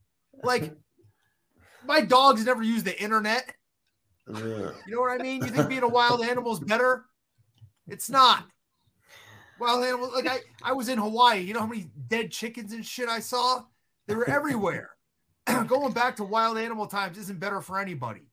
Like 0.43 0.73
my 1.85 2.01
dogs 2.01 2.45
never 2.45 2.63
use 2.63 2.83
the 2.83 2.99
internet. 3.01 3.53
You 4.27 4.73
know 4.87 5.01
what 5.01 5.19
I 5.19 5.23
mean? 5.23 5.43
You 5.43 5.49
think 5.49 5.69
being 5.69 5.83
a 5.83 5.87
wild 5.87 6.21
animal 6.21 6.53
is 6.53 6.59
better? 6.59 7.05
It's 7.87 8.09
not. 8.09 8.45
Wild 9.59 9.83
animals, 9.83 10.13
like 10.13 10.27
I, 10.27 10.39
I 10.61 10.73
was 10.73 10.89
in 10.89 10.99
Hawaii. 10.99 11.39
You 11.39 11.53
know 11.53 11.61
how 11.61 11.67
many 11.67 11.89
dead 12.07 12.31
chickens 12.31 12.73
and 12.73 12.85
shit 12.85 13.09
I 13.09 13.19
saw? 13.19 13.63
They 14.07 14.15
were 14.15 14.29
everywhere. 14.29 14.91
Going 15.67 15.93
back 15.93 16.17
to 16.17 16.23
wild 16.23 16.57
animal 16.57 16.87
times 16.87 17.17
isn't 17.17 17.39
better 17.39 17.61
for 17.61 17.79
anybody. 17.79 18.26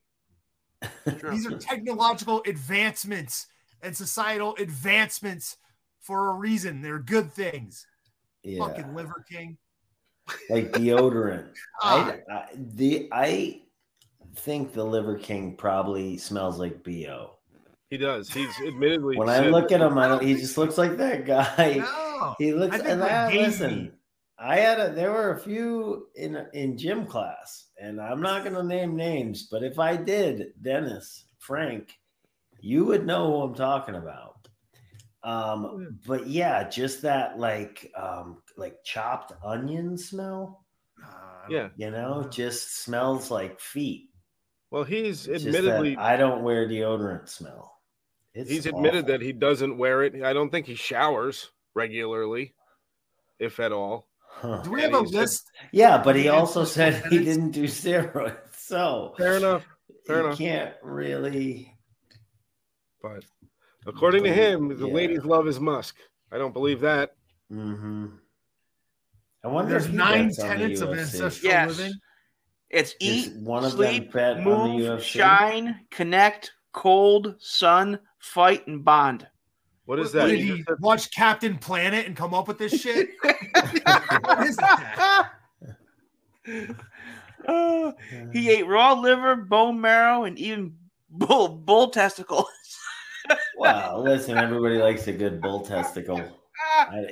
These 1.31 1.47
are 1.47 1.59
technological 1.59 2.43
advancements 2.47 3.47
and 3.83 3.97
societal 3.97 4.57
advancements 4.59 5.57
for 6.01 6.31
a 6.31 6.35
reason. 6.35 6.83
They're 6.83 6.99
good 6.99 7.33
things. 7.33 7.87
Yeah. 8.43 8.67
Fucking 8.67 8.95
Liver 8.95 9.25
King. 9.31 9.59
like 10.51 10.73
deodorant. 10.73 11.49
Ah. 11.83 12.17
I, 12.31 12.33
I 12.33 12.47
the 12.57 13.09
I 13.13 13.63
think 14.37 14.73
the 14.73 14.85
Liver 14.85 15.19
King 15.19 15.57
probably 15.57 16.17
smells 16.17 16.59
like 16.59 16.83
bo. 16.83 17.39
He 17.91 17.99
does. 17.99 18.29
He's 18.31 18.51
admittedly. 18.67 19.17
When 19.17 19.29
I 19.29 19.49
look 19.49 19.71
at 19.71 19.81
him, 19.81 19.99
I 19.99 20.09
don't, 20.09 20.23
he 20.23 20.35
just 20.35 20.59
looks 20.59 20.79
like 20.79 20.97
that 20.97 21.27
guy. 21.27 21.77
No. 21.79 22.35
He 22.39 22.55
looks 22.55 22.77
I 22.77 22.79
think 22.79 22.91
and 22.91 23.01
what 23.01 23.11
I, 23.11 23.33
gave 23.33 23.47
listen. 23.49 23.93
Me- 24.45 24.51
I 24.53 24.57
had 24.57 24.81
a 24.81 24.93
there 24.93 25.11
were 25.13 25.33
a 25.33 25.41
few 25.41 26.09
in 26.17 26.47
in 26.53 26.77
gym 26.79 27.07
class, 27.07 27.67
and 27.79 28.01
I'm 28.01 28.21
not 28.21 28.45
going 28.45 28.55
to 28.57 28.63
name 28.63 28.97
names, 28.97 29.49
but 29.51 29.63
if 29.63 29.79
I 29.79 29.97
did, 29.97 30.53
Dennis, 30.63 31.25
Frank, 31.39 31.99
you 32.61 32.85
would 32.85 33.07
know 33.07 33.27
who 33.27 33.43
I'm 33.43 33.55
talking 33.55 33.95
about. 33.95 34.49
Um, 35.23 35.99
but 36.07 36.27
yeah, 36.27 36.69
just 36.69 37.03
that 37.03 37.39
like 37.39 37.91
um 37.97 38.43
like 38.57 38.77
chopped 38.85 39.33
onion 39.43 39.97
smell, 39.97 40.67
Uh, 41.03 41.47
yeah. 41.49 41.69
you 41.77 41.91
know, 41.91 42.29
just 42.31 42.83
smells 42.85 43.31
like 43.31 43.59
feet. 43.59 44.11
Well, 44.71 44.85
he's 44.85 45.27
It's 45.27 45.47
admittedly. 45.47 45.97
I 45.97 46.17
don't 46.17 46.43
wear 46.43 46.69
deodorant 46.69 47.29
smell. 47.29 47.81
It's 48.35 48.51
He's 48.51 48.67
admitted 48.67 49.07
that 49.07 49.23
he 49.23 49.33
doesn't 49.33 49.79
wear 49.79 50.03
it. 50.03 50.23
I 50.23 50.33
don't 50.33 50.51
think 50.51 50.67
he 50.67 50.75
showers 50.75 51.51
regularly, 51.75 52.55
if 53.39 53.61
at 53.61 53.73
all. 53.73 54.09
Huh. 54.41 54.61
Do 54.63 54.71
we 54.73 54.83
have 54.83 54.95
a 54.95 55.01
he 55.01 55.07
said- 55.07 55.15
list? 55.21 55.51
Yeah, 55.73 56.03
but 56.03 56.17
he 56.17 56.29
also 56.29 56.65
said 56.65 57.05
he 57.11 57.19
didn't 57.25 57.51
do 57.53 57.65
steroids, 57.79 58.37
so 58.57 59.15
Fair 59.17 59.37
enough. 59.39 59.67
Fair 60.07 60.21
you 60.21 60.27
enough. 60.27 60.39
can't 60.39 60.75
really. 60.83 61.75
But 63.03 63.25
according 63.87 64.25
to 64.25 64.33
him, 64.33 64.69
the 64.79 64.87
Yeah. 64.89 64.95
ladies 64.95 65.25
love 65.25 65.47
his 65.47 65.61
musk. 65.61 65.97
I 66.33 66.39
don't 66.39 66.53
believe 66.53 66.81
that. 66.81 67.15
Mm-hmm. 67.53 68.07
I 69.45 69.49
wonder 69.49 69.71
There's 69.73 69.85
if 69.87 69.91
he 69.91 69.97
nine 69.97 70.27
bets 70.29 70.39
on 70.41 70.49
the 70.49 70.55
tenets 70.55 70.81
of 70.81 70.89
UFC. 70.91 70.99
ancestral 71.01 71.53
Yes. 71.53 71.69
living. 71.79 71.93
It's 72.71 72.95
eat, 72.99 73.37
one 73.37 73.65
of 73.65 73.73
sleep, 73.73 74.11
them 74.11 74.13
bet 74.13 74.37
on 74.39 74.45
the 74.45 74.79
move, 74.79 74.81
UFC? 75.01 75.03
shine, 75.05 75.81
connect, 75.91 76.53
cold, 76.73 77.37
sun, 77.39 77.99
fight, 78.19 78.67
and 78.67 78.85
bond. 78.85 79.27
What 79.87 79.99
is 79.99 80.07
What 80.07 80.13
that? 80.15 80.27
Did 80.29 80.41
he 80.41 80.63
said- 80.63 80.81
watch 80.81 81.11
Captain 81.15 81.59
Planet 81.59 82.07
and 82.07 82.17
come 82.17 82.33
up 82.35 82.49
with 82.49 82.59
this 82.59 82.81
shit? 82.81 83.11
what 83.23 84.47
is 84.47 84.57
that? 84.57 85.31
Uh, 87.47 87.93
he 88.33 88.51
ate 88.51 88.67
raw 88.67 88.93
liver, 88.95 89.37
bone 89.37 89.81
marrow, 89.81 90.25
and 90.25 90.39
even 90.39 90.75
bull 91.11 91.49
bull 91.49 91.91
testicles. 91.91 92.47
Wow, 93.57 94.01
listen, 94.01 94.37
everybody 94.37 94.77
likes 94.77 95.07
a 95.07 95.13
good 95.13 95.41
bull 95.41 95.61
testicle. 95.65 96.21
I, 96.77 97.07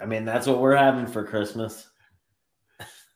I 0.00 0.06
mean, 0.06 0.24
that's 0.24 0.46
what 0.46 0.60
we're 0.60 0.76
having 0.76 1.08
for 1.08 1.24
Christmas. 1.24 1.88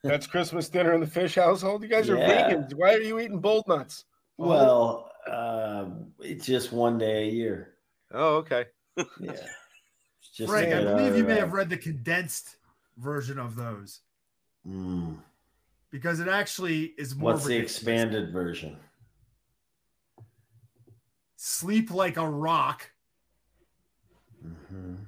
That's 0.02 0.26
Christmas 0.26 0.68
dinner 0.68 0.94
in 0.94 1.00
the 1.00 1.06
fish 1.06 1.36
household. 1.36 1.84
You 1.84 1.88
guys 1.88 2.10
are 2.10 2.16
Yeah. 2.16 2.50
vegans. 2.50 2.74
Why 2.74 2.94
are 2.94 3.00
you 3.00 3.20
eating 3.20 3.38
bull 3.38 3.62
nuts? 3.68 4.06
Well, 4.36 5.12
uh, 5.30 5.90
it's 6.18 6.44
just 6.44 6.72
one 6.72 6.98
day 6.98 7.28
a 7.28 7.30
year. 7.30 7.74
Oh, 8.12 8.36
okay. 8.38 8.64
Yeah. 8.96 9.06
Just 10.34 10.50
Frank, 10.50 10.72
I 10.72 10.84
believe 10.84 11.16
you 11.16 11.24
may 11.24 11.36
have 11.38 11.52
read 11.52 11.68
the 11.68 11.76
condensed 11.76 12.56
version 12.98 13.38
of 13.38 13.56
those 13.56 14.00
mm, 14.66 15.16
because 15.90 16.20
it 16.20 16.28
actually 16.28 16.92
is 16.98 17.16
more. 17.16 17.32
what's 17.32 17.44
the 17.46 17.56
expanded 17.56 18.32
version? 18.32 18.76
Sleep 21.36 21.90
like 21.90 22.16
a 22.16 22.28
rock. 22.28 22.90
Mhm. 24.44 25.06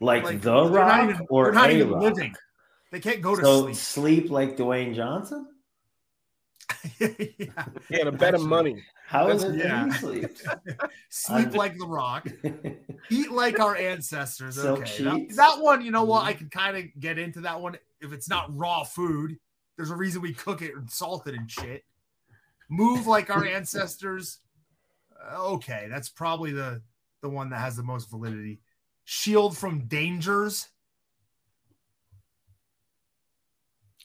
Like, 0.00 0.24
Like, 0.24 0.40
the 0.40 0.64
they're 0.64 0.70
not 0.72 0.74
rock 1.00 1.10
even- 1.14 1.26
or 1.30 1.44
they're 1.46 1.52
not 1.54 1.70
a 1.70 1.74
even 1.76 1.90
rock? 1.90 2.02
living. 2.02 2.34
They 2.90 3.00
can't 3.00 3.20
go 3.20 3.36
to 3.36 3.42
So 3.42 3.62
sleep. 3.64 3.76
sleep 3.76 4.30
like 4.30 4.56
Dwayne 4.56 4.94
Johnson? 4.94 5.46
Yeah. 6.98 7.64
Yeah, 7.88 8.04
to 8.04 8.12
bet 8.12 8.34
him 8.34 8.48
money. 8.48 8.82
How 9.06 9.28
is 9.28 9.42
it 9.44 9.54
Yeah. 9.56 9.86
that 9.86 9.92
he 9.92 9.98
sleeps? 9.98 10.42
Sleep 11.08 11.54
like 11.54 11.78
the 11.78 11.86
rock. 11.86 12.26
Eat 13.10 13.30
like 13.32 13.58
our 13.58 13.74
ancestors. 13.76 14.56
Silk 14.56 14.80
Okay. 14.80 15.02
That, 15.04 15.36
that 15.36 15.60
one, 15.60 15.82
you 15.82 15.90
know 15.90 16.04
what? 16.04 16.24
I 16.24 16.34
can 16.34 16.50
kind 16.50 16.76
of 16.76 16.84
get 17.00 17.18
into 17.18 17.40
that 17.42 17.60
one 17.60 17.76
if 18.00 18.12
it's 18.12 18.28
not 18.28 18.54
raw 18.56 18.84
food. 18.84 19.38
There's 19.76 19.90
a 19.90 19.96
reason 19.96 20.20
we 20.20 20.34
cook 20.34 20.60
it 20.60 20.74
and 20.76 20.90
salt 20.90 21.26
it 21.26 21.34
and 21.34 21.50
shit. 21.50 21.84
Move 22.68 23.06
like 23.06 23.30
our 23.30 23.44
ancestors. 23.56 24.38
Uh, 24.38 25.52
Okay, 25.54 25.86
that's 25.90 26.08
probably 26.08 26.52
the 26.52 26.82
the 27.22 27.28
one 27.28 27.50
that 27.50 27.58
has 27.58 27.76
the 27.76 27.82
most 27.82 28.10
validity. 28.10 28.60
Shield 29.04 29.56
from 29.56 29.86
dangers. 29.86 30.68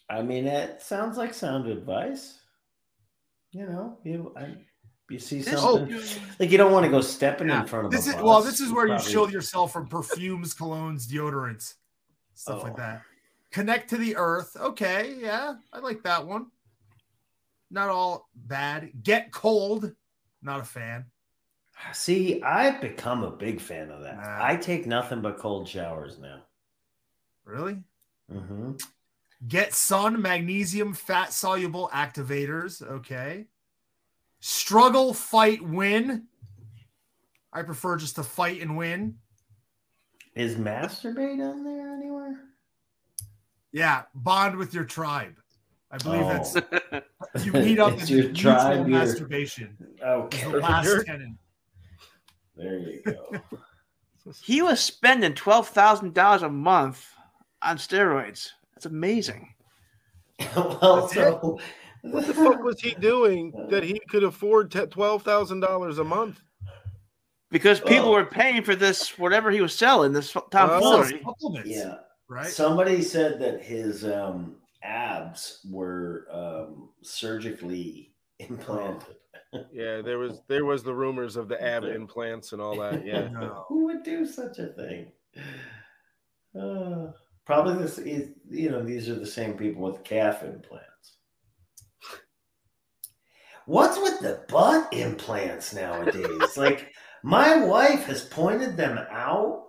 I 0.09 0.21
mean, 0.21 0.47
it 0.47 0.81
sounds 0.81 1.17
like 1.17 1.33
sound 1.33 1.67
advice. 1.67 2.39
You 3.53 3.65
know, 3.67 3.99
you 4.03 4.33
I, 4.35 4.55
you 5.09 5.19
see 5.19 5.41
This- 5.41 5.59
something 5.61 5.95
like 6.39 6.49
you 6.51 6.57
don't 6.57 6.71
want 6.71 6.85
to 6.85 6.91
go 6.91 7.01
stepping 7.01 7.47
Yeah. 7.49 7.61
in 7.61 7.67
front 7.67 7.85
of 7.85 7.91
This 7.91 8.07
a 8.07 8.09
is 8.09 8.15
bus. 8.15 8.23
well, 8.23 8.41
this 8.41 8.59
is 8.59 8.71
where 8.71 8.87
you 8.87 8.93
probably- 8.95 9.11
shield 9.11 9.31
yourself 9.31 9.71
from 9.71 9.87
perfumes, 9.87 10.55
colognes, 10.55 11.07
deodorants, 11.07 11.75
stuff 12.33 12.63
like 12.63 12.73
Oh. 12.73 12.77
that. 12.77 13.03
Connect 13.51 13.89
to 13.91 13.97
the 13.97 14.15
earth. 14.15 14.57
Okay, 14.57 15.13
yeah, 15.19 15.55
I 15.71 15.79
like 15.79 16.01
that 16.03 16.25
one. 16.25 16.47
Not 17.69 17.89
all 17.89 18.27
bad. 18.35 18.91
Get 19.03 19.31
cold. 19.31 19.93
Not 20.41 20.59
a 20.59 20.63
fan. 20.63 21.05
See, 21.91 22.41
I've 22.41 22.81
become 22.81 23.23
a 23.23 23.31
big 23.31 23.61
fan 23.61 23.91
of 23.91 24.01
that. 24.01 24.17
Nah. 24.17 24.43
I 24.45 24.55
take 24.55 24.85
nothing 24.87 25.21
but 25.21 25.37
cold 25.37 25.67
showers 25.67 26.17
now. 26.17 26.43
Really? 27.45 27.83
hmm 28.31 28.73
Get 29.47 29.73
sun, 29.73 30.21
magnesium, 30.21 30.93
fat 30.93 31.33
soluble 31.33 31.89
activators. 31.93 32.81
Okay. 32.81 33.45
Struggle, 34.39 35.13
fight, 35.13 35.61
win. 35.61 36.25
I 37.51 37.61
prefer 37.63 37.97
just 37.97 38.15
to 38.15 38.23
fight 38.23 38.61
and 38.61 38.77
win. 38.77 39.15
Is 40.35 40.55
masturbate 40.55 41.39
on 41.47 41.63
there 41.63 41.93
anywhere? 41.93 42.39
Yeah, 43.71 44.03
bond 44.15 44.55
with 44.57 44.73
your 44.73 44.85
tribe. 44.85 45.35
I 45.91 45.97
believe 45.97 46.25
that's 46.25 46.55
Oh. 46.55 47.01
you 47.43 47.51
meet 47.51 47.79
up 47.79 47.93
It's 47.99 48.09
in 48.09 48.17
your 48.17 48.25
mutual 48.27 48.53
tribe, 48.53 48.77
your- 48.87 48.87
masturbation. 48.99 49.77
Is 49.79 50.01
Okay, 50.03 50.51
the 50.51 50.57
last 50.57 50.85
You're- 51.07 51.33
there 52.55 52.77
you 52.79 53.01
go. 53.03 53.41
He 54.43 54.61
was 54.61 54.79
spending 54.79 55.33
twelve 55.33 55.67
thousand 55.67 56.13
dollars 56.13 56.41
a 56.43 56.49
month 56.49 57.05
on 57.61 57.77
steroids. 57.77 58.49
That's 58.87 58.93
amazing. 58.93 59.53
well, 60.55 61.07
so 61.07 61.59
What 62.01 62.27
the 62.27 62.33
fuck 62.33 62.61
was 62.63 62.81
he 62.81 62.91
doing 62.99 63.53
that 63.69 63.83
he 63.83 63.99
could 64.09 64.23
afford 64.23 64.71
te- 64.71 64.85
twelve 64.87 65.23
thousand 65.23 65.61
dollars 65.61 65.99
a 65.99 66.03
month? 66.03 66.41
Because 67.51 67.79
people 67.79 68.09
Oh. 68.09 68.13
were 68.13 68.25
paying 68.25 68.63
for 68.63 68.75
this, 68.75 69.17
whatever 69.19 69.51
he 69.51 69.61
was 69.61 69.75
selling, 69.75 70.11
this 70.11 70.31
Tom 70.31 70.43
Oh. 70.53 70.79
Well, 70.81 71.35
Ford. 71.39 71.61
yeah, 71.65 71.95
right? 72.27 72.47
Somebody 72.47 73.01
said 73.03 73.39
that 73.41 73.61
his 73.61 74.03
um, 74.05 74.55
abs 74.81 75.59
were 75.69 76.27
um, 76.31 76.89
surgically 77.03 78.11
implanted. 78.39 79.15
Yeah, 79.71 80.01
there 80.01 80.17
was 80.17 80.41
there 80.47 80.65
was 80.65 80.81
the 80.83 80.95
rumors 80.95 81.35
of 81.35 81.47
the 81.47 81.61
ab 81.63 81.83
implants 81.83 82.53
and 82.53 82.61
all 82.61 82.75
that. 82.79 83.05
Yeah. 83.05 83.27
No. 83.29 83.65
Who 83.69 83.85
would 83.85 84.01
do 84.03 84.25
such 84.25 84.57
a 84.57 84.67
thing? 84.73 85.11
Uh, 86.59 87.11
probably 87.45 87.81
this 87.81 87.97
is, 87.97 88.29
you 88.49 88.69
know, 88.69 88.83
these 88.83 89.09
are 89.09 89.15
the 89.15 89.25
same 89.25 89.53
people 89.53 89.81
with 89.81 90.03
calf 90.03 90.43
implants. 90.43 91.17
What's 93.65 93.97
with 93.97 94.19
the 94.19 94.43
butt 94.49 94.91
implants 94.91 95.73
nowadays? 95.73 96.27
like, 96.57 96.91
my 97.23 97.63
wife 97.65 98.03
has 98.05 98.25
pointed 98.25 98.75
them 98.75 98.99
out, 99.09 99.67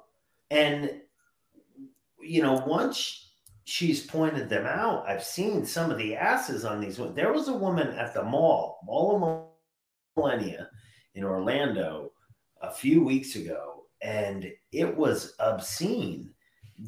and, 0.50 1.00
you 2.20 2.42
know, 2.42 2.62
once 2.66 3.30
she's 3.64 4.04
pointed 4.04 4.48
them 4.48 4.66
out, 4.66 5.08
I've 5.08 5.24
seen 5.24 5.64
some 5.64 5.90
of 5.90 5.98
the 5.98 6.16
asses 6.16 6.64
on 6.64 6.80
these. 6.80 6.98
There 7.14 7.32
was 7.32 7.48
a 7.48 7.56
woman 7.56 7.88
at 7.88 8.12
the 8.14 8.22
mall, 8.22 8.80
Mall 8.84 9.48
of 10.16 10.22
Millenia 10.24 10.68
in 11.14 11.24
Orlando, 11.24 12.12
a 12.62 12.72
few 12.72 13.04
weeks 13.04 13.36
ago, 13.36 13.84
and 14.02 14.50
it 14.72 14.96
was 14.96 15.34
obscene. 15.38 16.32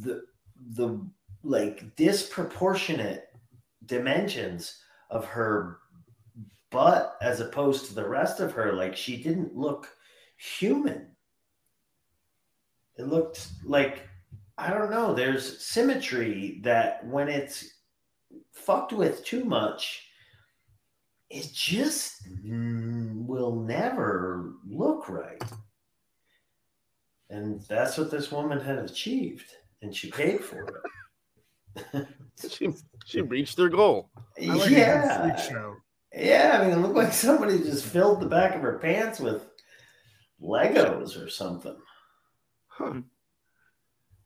The 0.03 0.23
the 0.71 1.01
like 1.43 1.95
disproportionate 1.97 3.29
dimensions 3.85 4.81
of 5.11 5.25
her 5.25 5.79
butt 6.71 7.17
as 7.23 7.41
opposed 7.41 7.87
to 7.87 7.95
the 7.95 8.09
rest 8.09 8.41
of 8.41 8.53
her. 8.53 8.73
Like 8.73 8.97
she 8.97 9.23
didn't 9.23 9.57
look 9.57 9.89
human. 10.37 11.09
It 12.99 13.07
looked 13.07 13.49
like 13.65 14.09
I 14.59 14.71
don't 14.71 14.91
know. 14.91 15.15
There's 15.15 15.65
symmetry 15.65 16.61
that 16.63 17.07
when 17.07 17.29
it's 17.29 17.77
fucked 18.53 18.93
with 18.93 19.25
too 19.25 19.45
much, 19.45 20.09
it 21.29 21.51
just 21.53 22.27
will 22.43 23.57
never 23.57 24.55
look 24.67 25.09
right. 25.09 25.43
And 27.29 27.61
that's 27.63 27.99
what 27.99 28.11
this 28.11 28.31
woman 28.31 28.61
had 28.61 28.79
achieved, 28.79 29.51
and 29.87 29.95
she 29.95 30.11
paid 30.11 30.45
for 30.45 30.83
it. 31.95 32.07
She 32.51 32.69
she 33.07 33.23
reached 33.23 33.57
their 33.57 33.71
goal. 33.71 34.11
Like 34.39 34.71
yeah, 34.71 35.37
show. 35.37 35.75
yeah. 36.15 36.59
I 36.61 36.65
mean, 36.67 36.77
it 36.77 36.83
looked 36.83 36.95
like 36.95 37.13
somebody 37.15 37.57
just 37.59 37.87
filled 37.87 38.21
the 38.21 38.27
back 38.27 38.55
of 38.55 38.61
her 38.61 38.79
pants 38.79 39.21
with 39.21 39.49
Legos 40.43 41.23
or 41.23 41.31
something. 41.31 41.77
Huh. 42.67 43.01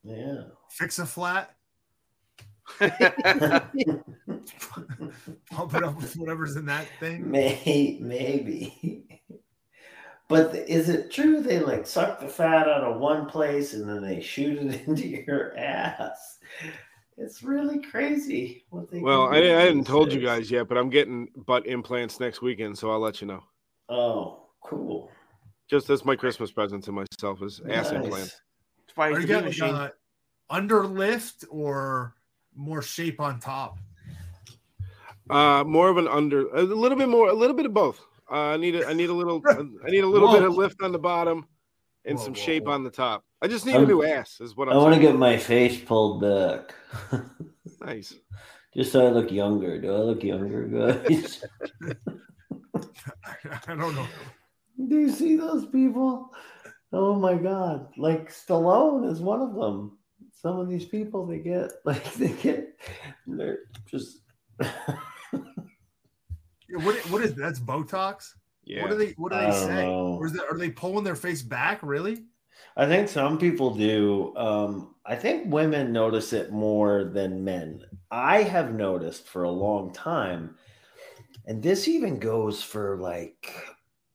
Yeah. 0.02 0.42
Fix 0.70 0.98
a 0.98 1.06
flat, 1.06 1.54
pump 2.78 2.90
it 5.74 5.84
up 5.84 5.96
with 5.96 6.14
whatever's 6.16 6.56
in 6.56 6.66
that 6.66 6.88
thing. 6.98 7.30
May, 7.30 7.98
maybe. 8.00 9.19
But 10.30 10.54
is 10.54 10.88
it 10.88 11.10
true 11.10 11.42
they 11.42 11.58
like 11.58 11.88
suck 11.88 12.20
the 12.20 12.28
fat 12.28 12.68
out 12.68 12.84
of 12.84 13.00
one 13.00 13.26
place 13.26 13.74
and 13.74 13.88
then 13.88 14.00
they 14.00 14.20
shoot 14.20 14.58
it 14.58 14.82
into 14.86 15.08
your 15.08 15.58
ass? 15.58 16.38
It's 17.16 17.42
really 17.42 17.80
crazy 17.82 18.64
what 18.70 18.90
they. 18.90 19.00
Well, 19.00 19.26
I, 19.26 19.40
do 19.40 19.46
I 19.54 19.60
hadn't 19.60 19.78
these 19.78 19.86
told 19.88 20.12
you 20.12 20.20
guys 20.20 20.48
yet, 20.50 20.68
but 20.68 20.78
I'm 20.78 20.88
getting 20.88 21.28
butt 21.46 21.66
implants 21.66 22.20
next 22.20 22.40
weekend, 22.42 22.78
so 22.78 22.90
I'll 22.92 23.00
let 23.00 23.20
you 23.20 23.26
know. 23.26 23.42
Oh, 23.88 24.46
cool. 24.62 25.10
Just 25.68 25.90
as 25.90 26.04
my 26.04 26.14
Christmas 26.14 26.52
present 26.52 26.84
to 26.84 26.92
myself 26.92 27.42
is 27.42 27.60
ass 27.68 27.90
Nice. 27.90 27.92
implants. 27.92 28.40
That's 28.86 28.96
why 28.96 29.08
Are 29.08 29.10
he's 29.14 29.22
you 29.22 29.26
getting 29.26 29.44
machine. 29.46 29.74
uh, 29.74 29.90
underlift 30.50 31.44
or 31.50 32.14
more 32.54 32.82
shape 32.82 33.20
on 33.20 33.40
top? 33.40 33.78
Uh, 35.28 35.62
more 35.64 35.88
of 35.88 35.96
an 35.96 36.08
under, 36.08 36.48
a 36.50 36.62
little 36.62 36.96
bit 36.98 37.08
more, 37.08 37.28
a 37.28 37.34
little 37.34 37.54
bit 37.54 37.66
of 37.66 37.74
both. 37.74 38.00
Uh, 38.30 38.34
I 38.52 38.56
need 38.56 38.76
a, 38.76 38.86
I 38.86 38.92
need 38.92 39.10
a 39.10 39.14
little, 39.14 39.42
I 39.48 39.90
need 39.90 40.04
a 40.04 40.06
little 40.06 40.30
bit 40.32 40.42
of 40.44 40.54
lift 40.54 40.82
on 40.82 40.92
the 40.92 40.98
bottom, 40.98 41.46
and 42.04 42.16
Whoa, 42.18 42.24
some 42.24 42.34
whoa, 42.34 42.40
shape 42.40 42.64
whoa. 42.64 42.72
on 42.72 42.84
the 42.84 42.90
top. 42.90 43.24
I 43.42 43.48
just 43.48 43.66
need 43.66 43.74
a 43.74 43.78
I'm- 43.78 43.88
new 43.88 44.04
ass, 44.04 44.40
is 44.40 44.56
what 44.56 44.68
I 44.68 44.72
I'm 44.72 44.78
want 44.78 44.94
to 44.94 45.00
get 45.00 45.16
my 45.16 45.36
face 45.36 45.80
pulled 45.80 46.20
back, 46.22 46.74
Nice. 47.80 48.14
just 48.74 48.92
so 48.92 49.06
I 49.06 49.10
look 49.10 49.32
younger. 49.32 49.80
Do 49.80 49.92
I 49.94 49.98
look 49.98 50.22
younger, 50.22 50.66
guys? 50.66 51.42
I 53.66 53.74
don't 53.74 53.94
know. 53.94 54.06
Do 54.88 54.98
you 54.98 55.10
see 55.10 55.36
those 55.36 55.66
people? 55.66 56.30
Oh 56.92 57.14
my 57.14 57.34
god! 57.34 57.88
Like 57.96 58.30
Stallone 58.30 59.10
is 59.10 59.20
one 59.20 59.40
of 59.40 59.54
them. 59.54 59.98
Some 60.32 60.58
of 60.58 60.68
these 60.68 60.84
people 60.86 61.26
they 61.26 61.38
get 61.38 61.70
like 61.84 62.12
they 62.14 62.30
get 62.32 62.78
they're 63.26 63.58
just 63.86 64.20
Yeah, 66.70 66.84
What 66.84 66.96
what 67.10 67.22
is 67.22 67.34
that's 67.34 67.60
Botox? 67.60 68.34
Yeah. 68.64 68.82
What 68.82 68.90
do 68.90 68.96
they 68.96 69.12
what 69.16 69.32
do 69.32 69.38
they 69.38 69.50
say? 69.52 69.86
know. 69.86 70.18
Or 70.20 70.26
is 70.26 70.32
that, 70.32 70.44
are 70.50 70.58
they 70.58 70.70
pulling 70.70 71.04
their 71.04 71.16
face 71.16 71.42
back? 71.42 71.80
Really? 71.82 72.24
I 72.76 72.86
think 72.86 73.08
some 73.08 73.38
people 73.38 73.74
do. 73.74 74.34
Um, 74.36 74.94
I 75.04 75.16
think 75.16 75.52
women 75.52 75.92
notice 75.92 76.32
it 76.32 76.52
more 76.52 77.04
than 77.04 77.42
men. 77.44 77.82
I 78.10 78.42
have 78.42 78.72
noticed 78.74 79.28
for 79.28 79.44
a 79.44 79.50
long 79.50 79.92
time, 79.92 80.56
and 81.46 81.62
this 81.62 81.88
even 81.88 82.18
goes 82.18 82.62
for 82.62 82.96
like 82.98 83.52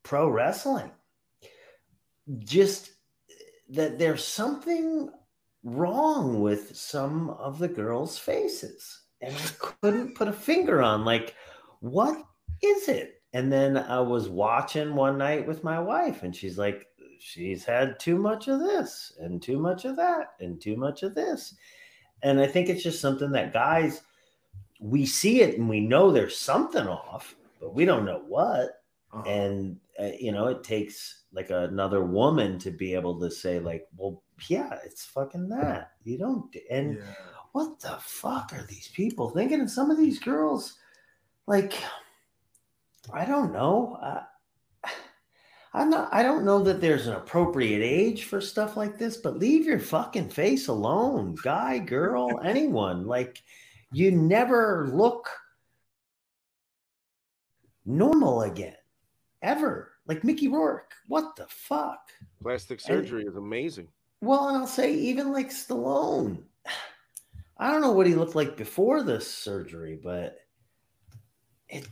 pro 0.04 0.30
wrestling. 0.30 0.92
Just 2.40 2.92
that 3.70 4.00
there's 4.00 4.24
something 4.24 5.10
wrong 5.64 6.42
with 6.42 6.76
some 6.76 7.32
of 7.32 7.60
the 7.60 7.68
girls' 7.68 8.18
faces, 8.18 9.02
and 9.22 9.36
I 9.36 9.50
couldn't 9.82 10.16
put 10.16 10.28
a 10.28 10.34
finger 10.34 10.82
on 10.82 11.04
like 11.04 11.36
what 11.82 12.24
is 12.66 12.88
it. 12.88 13.22
And 13.34 13.52
then 13.52 13.78
I 13.78 14.00
was 14.00 14.30
watching 14.30 14.96
one 14.96 15.18
night 15.18 15.46
with 15.46 15.64
my 15.64 15.80
wife, 15.80 16.24
and 16.24 16.36
she's 16.36 16.58
like, 16.58 16.88
she's 17.20 17.66
had 17.66 18.00
too 18.00 18.18
much 18.18 18.48
of 18.48 18.60
this 18.60 19.14
and 19.20 19.42
too 19.42 19.58
much 19.58 19.86
of 19.86 19.96
that 19.96 20.34
and 20.40 20.62
too 20.62 20.78
much 20.78 21.04
of 21.04 21.16
this. 21.16 21.56
And 22.24 22.40
I 22.40 22.48
think 22.48 22.70
it's 22.70 22.84
just 22.84 23.02
something 23.02 23.32
that 23.32 23.54
guys, 23.54 24.02
we 24.80 25.06
see 25.06 25.42
it 25.42 25.58
and 25.58 25.68
we 25.68 25.80
know 25.80 26.12
there's 26.12 26.38
something 26.38 26.88
off, 26.88 27.36
but 27.60 27.74
we 27.74 27.86
don't 27.86 28.06
know 28.06 28.22
what. 28.28 28.82
Uh-huh. 29.12 29.30
And, 29.30 29.78
uh, 30.00 30.12
you 30.20 30.32
know, 30.32 30.48
it 30.48 30.64
takes 30.64 31.24
like 31.34 31.50
another 31.50 32.04
woman 32.04 32.60
to 32.60 32.72
be 32.72 32.94
able 32.94 33.20
to 33.20 33.32
say, 33.32 33.60
like, 33.60 33.88
well, 33.98 34.22
yeah, 34.48 34.78
it's 34.86 35.06
fucking 35.06 35.50
that. 35.50 35.92
You 36.04 36.18
don't, 36.18 36.56
and 36.70 36.96
yeah. 36.98 37.04
what 37.54 37.80
the 37.80 37.98
fuck 38.02 38.52
are 38.54 38.66
these 38.68 38.90
people 38.90 39.30
thinking? 39.30 39.62
And 39.62 39.72
some 39.72 39.90
of 39.90 39.98
these 39.98 40.20
girls, 40.20 40.76
like, 41.48 41.74
I 43.14 43.26
don't 43.26 43.54
know. 43.54 43.98
Uh, 44.02 44.24
I'm 45.74 45.90
not. 45.90 46.10
I 46.14 46.24
don't 46.24 46.46
know 46.46 46.64
that 46.64 46.82
there's 46.82 47.08
an 47.08 47.16
appropriate 47.16 47.84
age 47.84 48.26
for 48.26 48.40
stuff 48.40 48.78
like 48.78 48.98
this, 48.98 49.18
but 49.18 49.38
leave 49.38 49.66
your 49.66 49.80
fucking 49.80 50.30
face 50.30 50.68
alone, 50.68 51.36
guy, 51.44 51.80
girl, 51.80 52.40
anyone. 52.44 53.06
Like, 53.06 53.42
you 53.92 54.12
never 54.12 54.90
look 54.94 55.30
normal 57.86 58.44
again, 58.44 58.76
ever. 59.42 59.92
Like 60.08 60.24
Mickey 60.24 60.48
Rourke. 60.48 60.94
What 61.08 61.36
the 61.36 61.48
fuck? 61.50 62.12
Plastic 62.42 62.80
surgery 62.80 63.24
is 63.26 63.36
amazing. 63.36 63.88
Well, 64.22 64.50
and 64.50 64.58
I'll 64.58 64.68
say 64.68 64.94
even 64.94 65.32
like 65.32 65.50
Stallone. 65.50 66.44
I 67.58 67.72
don't 67.72 67.82
know 67.82 67.94
what 67.94 68.08
he 68.08 68.16
looked 68.16 68.36
like 68.36 68.58
before 68.58 69.02
this 69.02 69.32
surgery, 69.32 69.98
but 70.02 70.38
it 71.70 71.88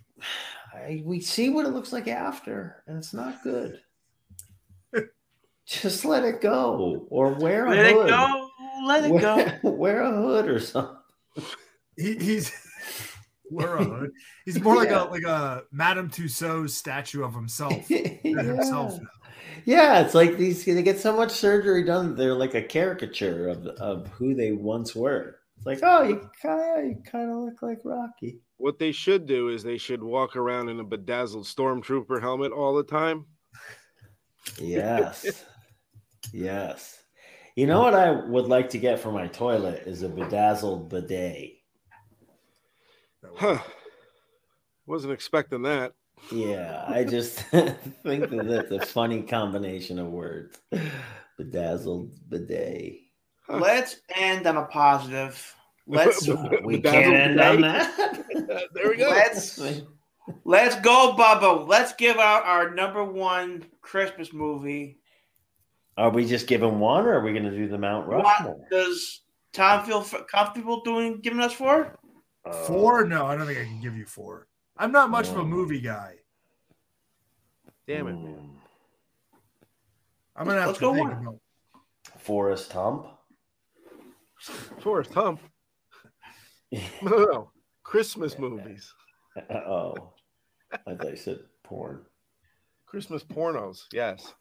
I, 0.74 1.02
we 1.06 1.20
see 1.20 1.50
what 1.50 1.66
it 1.66 1.70
looks 1.74 1.94
like 1.94 2.08
after, 2.08 2.84
and 2.88 2.98
it's 2.98 3.14
not 3.14 3.44
good. 3.44 3.80
Just 5.66 6.04
let 6.04 6.24
it 6.26 6.42
go, 6.42 7.06
or 7.10 7.34
wear 7.36 7.68
a 7.68 7.70
Let 7.70 7.86
it 7.86 7.94
hood. 7.96 8.10
go. 8.10 8.50
Let 8.86 9.06
it 9.06 9.22
go. 9.22 9.36
Wear, 9.36 9.60
wear 9.64 10.02
a 10.02 10.12
hood 10.12 10.48
or 10.50 10.60
something. 10.60 10.98
He, 11.96 12.18
he's 12.18 12.52
wear 13.52 13.78
a 13.78 13.84
hood. 13.84 14.12
He's 14.46 14.60
more 14.62 14.76
like 14.76 14.90
Yeah. 14.90 15.06
a 15.06 15.10
like 15.10 15.24
a 15.24 15.64
Madame 15.72 16.10
Tussauds 16.10 16.72
statue 16.72 17.24
of 17.24 17.34
himself. 17.34 17.90
yeah. 17.90 18.08
himself. 18.24 19.00
Yeah, 19.66 20.02
it's 20.02 20.14
like 20.16 20.38
these. 20.38 20.66
They 20.66 20.82
get 20.84 21.00
so 21.00 21.16
much 21.16 21.32
surgery 21.32 21.84
done. 21.86 22.16
They're 22.16 22.34
like 22.34 22.56
a 22.56 22.62
caricature 22.62 23.48
of 23.48 23.66
of 23.68 24.08
who 24.10 24.34
they 24.36 24.52
once 24.52 24.94
were. 24.96 25.38
It's 25.58 25.66
like, 25.66 25.80
oh, 25.84 26.04
you 26.04 26.30
kind 26.42 26.80
of 26.80 26.86
you 26.86 27.04
kind 27.10 27.32
of 27.32 27.38
look 27.38 27.62
like 27.62 27.80
Rocky. 27.86 28.40
What 28.64 28.80
they 28.80 28.94
should 28.94 29.26
do 29.26 29.50
is 29.50 29.62
they 29.62 29.78
should 29.78 30.02
walk 30.02 30.38
around 30.38 30.70
in 30.70 30.80
a 30.80 30.86
bedazzled 30.86 31.44
stormtrooper 31.44 32.22
helmet 32.22 32.54
all 32.54 32.74
the 32.74 32.86
time. 32.86 33.26
Yes. 34.58 35.44
yes. 36.32 37.04
You 37.58 37.68
know 37.68 37.82
what 37.82 37.94
I 37.94 38.12
would 38.12 38.46
like 38.46 38.70
to 38.70 38.78
get 38.78 39.02
for 39.02 39.12
my 39.12 39.28
toilet 39.28 39.84
is 39.86 40.02
a 40.02 40.08
bedazzled 40.08 40.88
bidet. 40.88 41.56
Huh. 43.36 43.58
Wasn't 44.86 45.12
expecting 45.12 45.64
that. 45.64 45.92
Yeah, 46.32 46.86
I 46.88 47.04
just 47.10 47.40
think 47.42 48.30
that 48.30 48.46
that's 48.48 48.72
a 48.72 48.86
funny 48.86 49.24
combination 49.24 50.00
of 50.00 50.08
words. 50.08 50.58
Bedazzled 51.38 52.14
bidet. 52.30 53.02
Let's 53.50 53.98
end 54.16 54.48
on 54.48 54.56
a 54.56 54.64
positive. 54.68 55.54
Let's 55.86 56.30
We 56.64 56.80
can't 56.80 57.14
end 57.14 57.42
on 57.42 57.60
that. 57.60 58.23
there 58.74 58.90
we 58.90 58.98
go. 58.98 59.10
let's 59.10 59.60
let's 60.46 60.76
go, 60.82 61.16
Bubba. 61.18 61.68
Let's 61.68 61.94
give 61.94 62.18
out 62.18 62.46
our 62.46 62.74
number 62.74 63.04
one 63.04 63.66
Christmas 63.82 64.32
movie. 64.34 65.00
Are 65.98 66.10
we 66.10 66.26
just 66.26 66.48
giving 66.48 66.80
one, 66.80 67.06
or 67.06 67.14
are 67.20 67.22
we 67.24 67.32
going 67.34 67.44
to 67.44 67.52
do 67.52 67.68
the 67.68 67.78
Mount 67.78 68.08
What 68.08 68.24
Rushmore? 68.24 68.68
does 68.72 69.22
Tom 69.54 69.86
feel 69.86 70.00
f- 70.00 70.26
comfortable 70.32 70.82
doing 70.82 71.20
giving 71.22 71.40
us 71.40 71.54
four? 71.54 72.00
Uh, 72.46 72.52
Four? 72.66 73.06
No, 73.06 73.26
I 73.28 73.36
don't 73.38 73.46
think 73.46 73.60
I 73.60 73.64
can 73.66 73.80
give 73.80 73.96
you 73.96 74.06
four. 74.06 74.48
I'm 74.76 74.92
not 74.92 75.10
much 75.12 75.30
of 75.30 75.38
a 75.38 75.46
movie 75.46 75.80
guy. 75.82 76.16
Damn 77.88 78.08
it, 78.08 78.14
man. 78.14 78.34
hmm, 78.34 78.56
I'm 80.36 80.48
gonna 80.48 80.60
have 80.60 80.68
Let's 80.70 80.80
to 80.80 80.86
go 80.86 80.94
think 80.96 81.10
one. 81.10 81.18
about. 81.22 81.40
Forrest 82.18 82.72
Hump. 82.74 83.06
Forrest 84.80 85.14
Hump. 85.14 85.40
No, 87.04 87.10
no, 87.12 87.26
no. 87.26 87.52
Christmas 87.94 88.40
movies. 88.40 88.92
oh, 89.52 90.14
I 90.88 90.96
thought 90.96 91.12
you 91.12 91.16
said 91.16 91.42
porn. 91.64 92.02
Christmas 92.88 93.24
pornos. 93.24 93.82
Yes. 93.92 94.34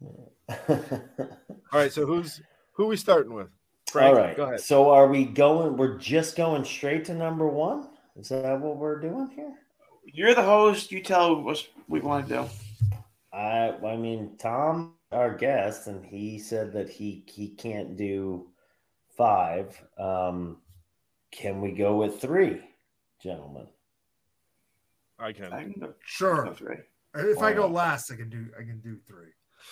All 0.68 0.78
right. 1.72 1.92
So 1.92 2.06
who's 2.06 2.40
who 2.74 2.86
we 2.86 2.96
starting 2.96 3.34
with? 3.34 3.48
Frank, 3.90 4.14
All 4.14 4.22
right. 4.22 4.36
Go 4.36 4.44
ahead. 4.44 4.60
So 4.60 4.90
are 4.90 5.08
we 5.08 5.24
going? 5.24 5.76
We're 5.76 5.98
just 5.98 6.36
going 6.36 6.64
straight 6.64 7.04
to 7.06 7.14
number 7.14 7.48
one. 7.48 7.88
Is 8.14 8.28
that 8.28 8.60
what 8.60 8.76
we're 8.76 9.00
doing 9.00 9.28
here? 9.34 9.52
You're 10.04 10.36
the 10.36 10.44
host. 10.44 10.92
You 10.92 11.02
tell 11.02 11.48
us 11.48 11.66
what 11.74 11.84
we 11.88 11.98
want 11.98 12.28
to 12.28 12.34
do. 12.34 12.48
I 13.32 13.72
I 13.84 13.96
mean 13.96 14.36
Tom, 14.38 14.94
our 15.10 15.34
guest, 15.36 15.88
and 15.88 16.06
he 16.06 16.38
said 16.38 16.72
that 16.74 16.88
he 16.88 17.24
he 17.26 17.56
can't 17.56 17.96
do 17.96 18.46
five. 19.16 19.82
Um, 19.98 20.58
can 21.30 21.60
we 21.60 21.72
go 21.72 21.96
with 21.96 22.20
three, 22.20 22.60
gentlemen? 23.22 23.66
I 25.18 25.32
can. 25.32 25.52
I 25.52 25.62
can 25.64 25.94
Sure. 26.04 26.52
three. 26.54 26.76
If 27.14 27.38
I 27.38 27.52
go 27.52 27.62
Alright. 27.62 27.74
last, 27.74 28.10
I 28.12 28.16
can 28.16 28.28
do. 28.28 28.46
I 28.58 28.62
can 28.62 28.80
do 28.80 28.98
three. 29.06 29.30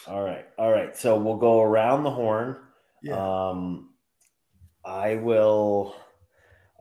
All 0.08 0.22
right, 0.22 0.46
all 0.58 0.72
right. 0.72 0.96
So 0.96 1.18
we'll 1.18 1.36
go 1.36 1.60
around 1.62 2.02
the 2.02 2.10
horn. 2.10 2.56
Yeah. 3.02 3.16
Um, 3.50 3.90
I 4.84 5.16
will. 5.16 5.94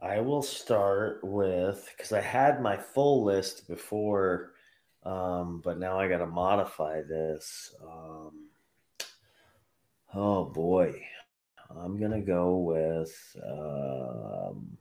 I 0.02 0.20
will 0.20 0.42
start 0.42 1.20
with 1.24 1.88
because 1.96 2.12
I 2.12 2.20
had 2.22 2.62
my 2.62 2.76
full 2.78 3.24
list 3.24 3.68
before, 3.68 4.52
um, 5.04 5.62
but 5.64 5.80
now 5.80 5.98
I 6.00 6.08
got 6.10 6.18
to 6.18 6.26
modify 6.28 7.02
this. 7.02 7.74
Um, 7.82 8.50
oh 10.14 10.46
boy, 10.46 11.02
I'm 11.80 12.00
gonna 12.00 12.22
go 12.22 12.58
with. 12.58 13.36
Um, 13.46 14.78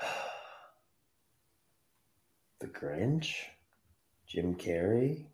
the 2.60 2.66
Grinch, 2.66 3.34
Jim 4.26 4.54
Carrey, 4.54 5.26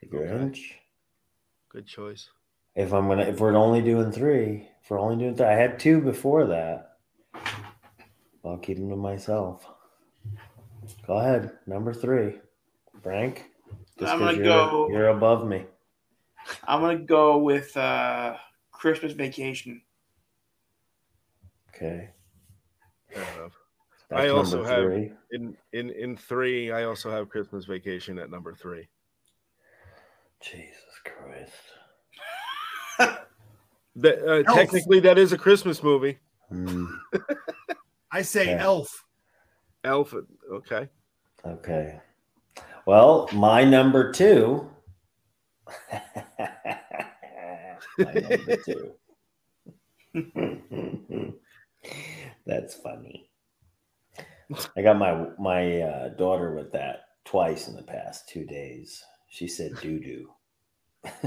the 0.00 0.06
Okay. 0.08 0.16
Grinch. 0.26 0.60
Good 1.68 1.86
choice. 1.86 2.30
If 2.74 2.92
I'm 2.92 3.06
gonna, 3.08 3.22
if 3.22 3.38
we're 3.40 3.56
only 3.56 3.82
doing 3.82 4.10
three, 4.10 4.68
if 4.82 4.90
we're 4.90 4.98
only 4.98 5.16
doing 5.16 5.36
three, 5.36 5.46
I 5.46 5.52
had 5.54 5.78
two 5.78 6.00
before 6.00 6.46
that. 6.46 6.96
I'll 8.44 8.58
keep 8.58 8.76
them 8.78 8.90
to 8.90 8.96
myself. 8.96 9.66
Go 11.06 11.14
ahead, 11.18 11.52
number 11.66 11.94
three, 11.94 12.40
Frank. 13.02 13.44
Just 13.98 14.12
I'm 14.12 14.18
'cause 14.18 14.26
gonna 14.32 14.36
you're, 14.38 14.44
go- 14.44 14.88
You're 14.90 15.08
above 15.08 15.46
me. 15.46 15.64
I'm 16.66 16.80
gonna 16.80 16.98
go 16.98 17.38
with 17.38 17.76
uh, 17.76 18.36
Christmas 18.70 19.12
Vacation. 19.12 19.80
Okay. 21.74 22.10
Fair 23.10 23.22
enough. 23.38 23.52
That's 24.10 24.22
I 24.22 24.28
also 24.28 24.58
number 24.62 24.70
have- 24.70 24.84
three. 24.84 25.12
In 25.32 25.56
in 25.72 25.90
in 25.90 26.16
three, 26.16 26.70
I 26.72 26.84
also 26.84 27.10
have 27.10 27.28
Christmas 27.28 27.64
Vacation 27.64 28.18
at 28.18 28.30
number 28.30 28.54
three. 28.54 28.88
Jesus 30.40 31.00
Christ. 31.04 31.52
That, 33.96 34.18
uh, 34.28 34.42
technically, 34.54 34.98
that 35.00 35.18
is 35.18 35.32
a 35.32 35.38
Christmas 35.38 35.80
movie. 35.80 36.18
Hmm, 36.48 36.86
I 38.10 38.22
say 38.22 38.46
Yeah. 38.46 38.64
Elf. 38.64 39.04
Elf. 39.84 40.12
Okay. 40.52 40.88
okay. 41.46 42.00
Well, 42.86 43.28
my 43.32 43.62
number 43.62 44.10
two. 44.10 44.68
my 47.98 48.14
number 48.14 48.56
two. 48.64 48.94
That's 52.46 52.74
funny. 52.74 53.30
I 54.76 54.82
got 54.82 54.98
my 54.98 55.26
my 55.38 55.80
uh, 55.80 56.08
daughter 56.10 56.54
with 56.54 56.70
that 56.72 57.06
twice 57.24 57.66
in 57.66 57.74
the 57.74 57.82
past 57.82 58.28
two 58.28 58.44
days. 58.44 59.02
She 59.28 59.48
said 59.48 59.80
doo 59.80 59.98
doo. 59.98 60.30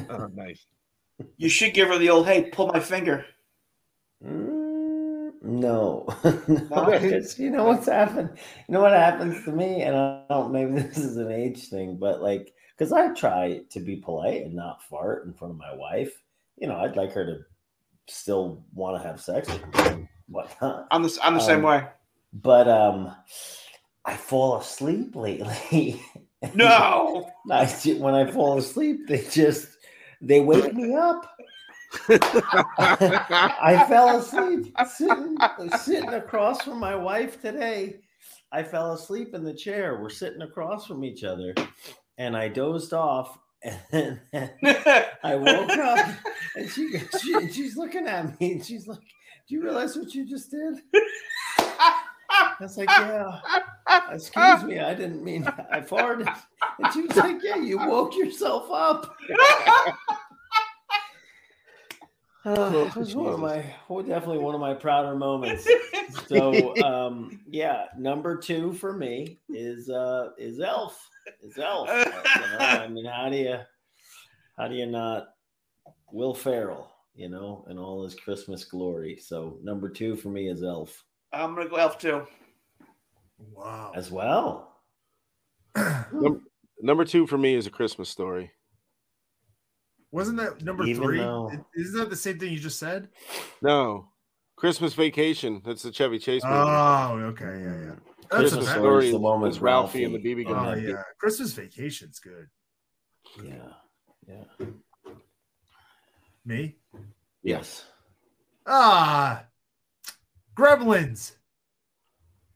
Oh, 0.10 0.28
nice. 0.34 0.66
You 1.38 1.50
should 1.50 1.74
give 1.74 1.88
her 1.90 1.98
the 1.98 2.10
old 2.12 2.28
hey, 2.28 2.50
pull 2.52 2.68
my 2.68 2.80
finger. 2.80 3.26
Mm, 4.24 5.34
no, 5.44 6.06
no, 6.70 6.98
'cause 6.98 7.38
you 7.40 7.50
know 7.52 7.66
what's 7.66 7.88
happened. 7.88 8.30
You 8.68 8.74
know 8.74 8.82
what 8.82 8.94
happens 8.94 9.44
to 9.46 9.52
me, 9.52 9.82
and 9.84 9.96
I 9.96 10.24
don't. 10.30 10.52
Maybe 10.52 10.72
this 10.82 10.98
is 10.98 11.18
an 11.18 11.32
age 11.32 11.68
thing, 11.70 11.98
but 11.98 12.22
like, 12.22 12.54
because 12.76 12.92
I 12.92 13.14
try 13.14 13.62
to 13.70 13.80
be 13.80 13.98
polite 13.98 14.44
and 14.44 14.56
not 14.56 14.84
fart 14.84 15.26
in 15.26 15.34
front 15.34 15.54
of 15.54 15.58
my 15.60 15.74
wife. 15.76 16.22
You 16.58 16.68
know, 16.68 16.78
I'd 16.78 16.96
like 16.96 17.12
her 17.14 17.26
to 17.26 17.38
still 18.08 18.64
want 18.74 19.02
to 19.02 19.08
have 19.08 19.20
sex 19.22 19.48
with 19.48 19.62
me, 19.62 19.72
and 19.92 20.08
whatnot. 20.28 20.88
I'm 20.92 21.04
the 21.04 21.20
I'm 21.24 21.36
the 21.36 21.40
same 21.40 21.58
Um, 21.58 21.64
way. 21.64 21.88
But 22.34 22.68
um, 22.68 23.16
I 24.06 24.16
fall 24.16 24.58
asleep 24.60 25.16
lately. 25.16 26.02
No. 26.54 27.28
I, 27.52 27.66
when 27.98 28.14
I 28.14 28.30
fall 28.30 28.60
asleep, 28.60 29.08
they 29.08 29.24
just 29.32 29.70
they 30.22 30.40
wake 30.40 30.72
me 30.72 30.94
up. 30.94 31.28
I 32.10 33.86
fell 33.90 34.20
asleep 34.20 34.76
sitting, 34.88 35.36
sitting 35.80 36.14
across 36.14 36.62
from 36.62 36.80
my 36.80 36.96
wife 36.96 37.42
today. 37.42 38.02
I 38.52 38.62
fell 38.62 38.94
asleep 38.94 39.34
in 39.34 39.44
the 39.44 39.54
chair. 39.54 40.00
We're 40.00 40.10
sitting 40.12 40.44
across 40.44 40.86
from 40.86 41.04
each 41.04 41.24
other, 41.24 41.56
and 42.20 42.38
I 42.38 42.50
dozed 42.50 42.94
off. 42.94 43.40
And 43.64 43.80
then 43.92 44.22
I 45.24 45.36
woke 45.36 45.72
up, 45.72 46.08
and 46.56 46.70
she, 46.70 47.00
she 47.20 47.52
she's 47.52 47.76
looking 47.76 48.08
at 48.08 48.40
me, 48.40 48.54
and 48.54 48.66
she's 48.66 48.88
like, 48.88 49.00
"Do 49.00 49.56
you 49.56 49.64
realize 49.64 49.96
what 49.98 50.14
you 50.14 50.26
just 50.28 50.52
did?" 50.52 50.76
I 51.58 52.56
was 52.60 52.78
like, 52.78 52.90
"Yeah." 52.90 53.40
Excuse 54.12 54.64
me, 54.64 54.80
I 54.80 54.94
didn't 54.94 55.24
mean 55.24 55.48
I 55.72 55.82
farted. 55.82 56.34
And 56.80 56.94
she 56.94 57.02
was 57.02 57.18
like, 57.18 57.38
"Yeah, 57.44 57.58
you 57.58 57.78
woke 57.80 58.16
yourself 58.16 58.70
up." 58.72 59.16
Uh, 62.46 62.72
it 62.88 62.96
was 62.96 63.14
one 63.14 63.34
of 63.34 63.40
my, 63.42 63.62
well, 63.90 64.02
definitely 64.06 64.38
one 64.38 64.56
of 64.56 64.62
my 64.62 64.74
prouder 64.74 65.16
moments. 65.16 65.68
So, 66.28 66.76
um, 66.84 67.42
yeah, 67.50 67.86
number 67.98 68.38
two 68.38 68.74
for 68.74 68.92
me 68.94 69.40
is 69.50 69.90
uh 69.90 70.30
is 70.38 70.60
Elf. 70.60 71.10
Is 71.44 71.58
Elf. 71.58 71.88
You 71.90 71.96
know, 71.96 72.58
I 72.60 72.88
mean, 72.88 73.06
how 73.06 73.30
do 73.30 73.38
you, 73.38 73.58
how 74.58 74.68
do 74.68 74.76
you 74.76 74.86
not 74.86 75.30
Will 76.12 76.34
Ferrell? 76.34 76.92
You 77.16 77.30
know, 77.30 77.66
and 77.68 77.80
all 77.80 78.04
his 78.04 78.14
Christmas 78.16 78.64
glory. 78.64 79.18
So, 79.18 79.58
number 79.64 79.90
two 79.90 80.16
for 80.16 80.30
me 80.30 80.50
is 80.50 80.64
Elf 80.64 81.04
I'm 81.34 81.56
gonna 81.56 81.70
go 81.70 81.76
elf 81.78 81.98
too. 81.98 82.26
Wow. 83.40 83.92
as 83.96 84.10
well. 84.12 84.78
Num- 85.76 86.46
number 86.82 87.06
two 87.06 87.28
for 87.28 87.38
me 87.38 87.54
is 87.56 87.68
a 87.68 87.72
Christmas 87.72 88.10
story. 88.10 88.52
Wasn't 90.12 90.38
that 90.38 90.62
number 90.64 90.86
Even 90.86 91.04
three? 91.04 91.18
though- 91.20 91.52
Isn't 91.76 92.00
that 92.00 92.10
the 92.10 92.16
same 92.16 92.40
thing 92.40 92.52
you 92.54 92.60
just 92.60 92.80
said? 92.80 93.10
No, 93.62 94.10
Christmas 94.56 94.94
Vacation. 94.94 95.62
That's 95.66 95.84
the 95.84 95.92
Chevy 95.92 96.18
Chase 96.18 96.44
movie. 96.44 96.56
Oh, 96.56 97.14
okay, 97.32 97.62
yeah, 97.62 97.82
yeah. 97.88 97.96
That's 98.30 98.42
Christmas 98.42 98.66
okay. 98.66 98.74
Story 98.80 99.02
story 99.08 99.12
the 99.12 99.20
one 99.20 99.42
with 99.42 99.52
is 99.52 99.60
Ralphie 99.62 100.04
and 100.04 100.14
the 100.14 100.20
Ralphie. 100.20 100.36
BB 100.46 100.48
Oh 100.48 100.54
gun. 100.54 100.84
Yeah. 100.84 100.90
yeah, 100.90 101.04
Christmas 101.20 101.54
Vacation's 101.54 102.20
good. 102.20 102.48
Yeah. 103.44 103.54
Yeah. 104.28 104.66
Me? 106.46 106.76
Yes. 107.44 107.86
Ah, 108.66 109.44
Gremlins. 110.58 111.34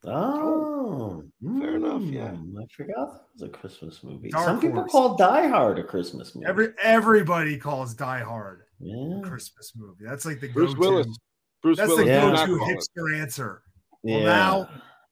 Oh, 0.04 1.24
fair 1.60 1.76
enough, 1.76 2.02
yeah. 2.02 2.30
mm, 2.32 2.54
I 2.60 2.66
forgot 2.76 3.12
that 3.14 3.24
was 3.34 3.42
a 3.44 3.50
Christmas 3.50 4.04
movie. 4.04 4.30
Dark 4.30 4.46
Some 4.46 4.60
people 4.60 4.80
Horse. 4.80 4.92
call 4.92 5.16
Die 5.16 5.48
Hard 5.48 5.78
a 5.78 5.84
Christmas 5.84 6.34
movie. 6.34 6.48
Every 6.48 6.70
everybody 6.82 7.58
calls 7.58 7.94
Die 7.94 8.20
Hard 8.22 8.64
yeah. 8.80 9.20
a 9.20 9.22
Christmas 9.22 9.74
movie. 9.76 10.04
That's 10.04 10.26
like 10.26 10.40
the 10.40 10.48
Bruce 10.50 10.74
go-to. 10.74 10.90
Willis. 10.90 11.18
Bruce 11.62 11.78
That's 11.78 11.90
Willis. 11.90 12.06
the 12.06 12.12
Yeah. 12.12 12.22
go-to 12.22 12.34
not 12.34 12.60
call 12.60 12.68
hipster 12.70 13.22
answer. 13.22 13.62
yeah. 14.04 14.16
Well, 14.24 14.24
now 14.26 14.70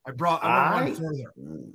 I 0.10 0.11
brought. 0.11 0.44
I 0.44 0.48
I- 0.48 0.84
one 0.86 0.95
further. 0.95 1.65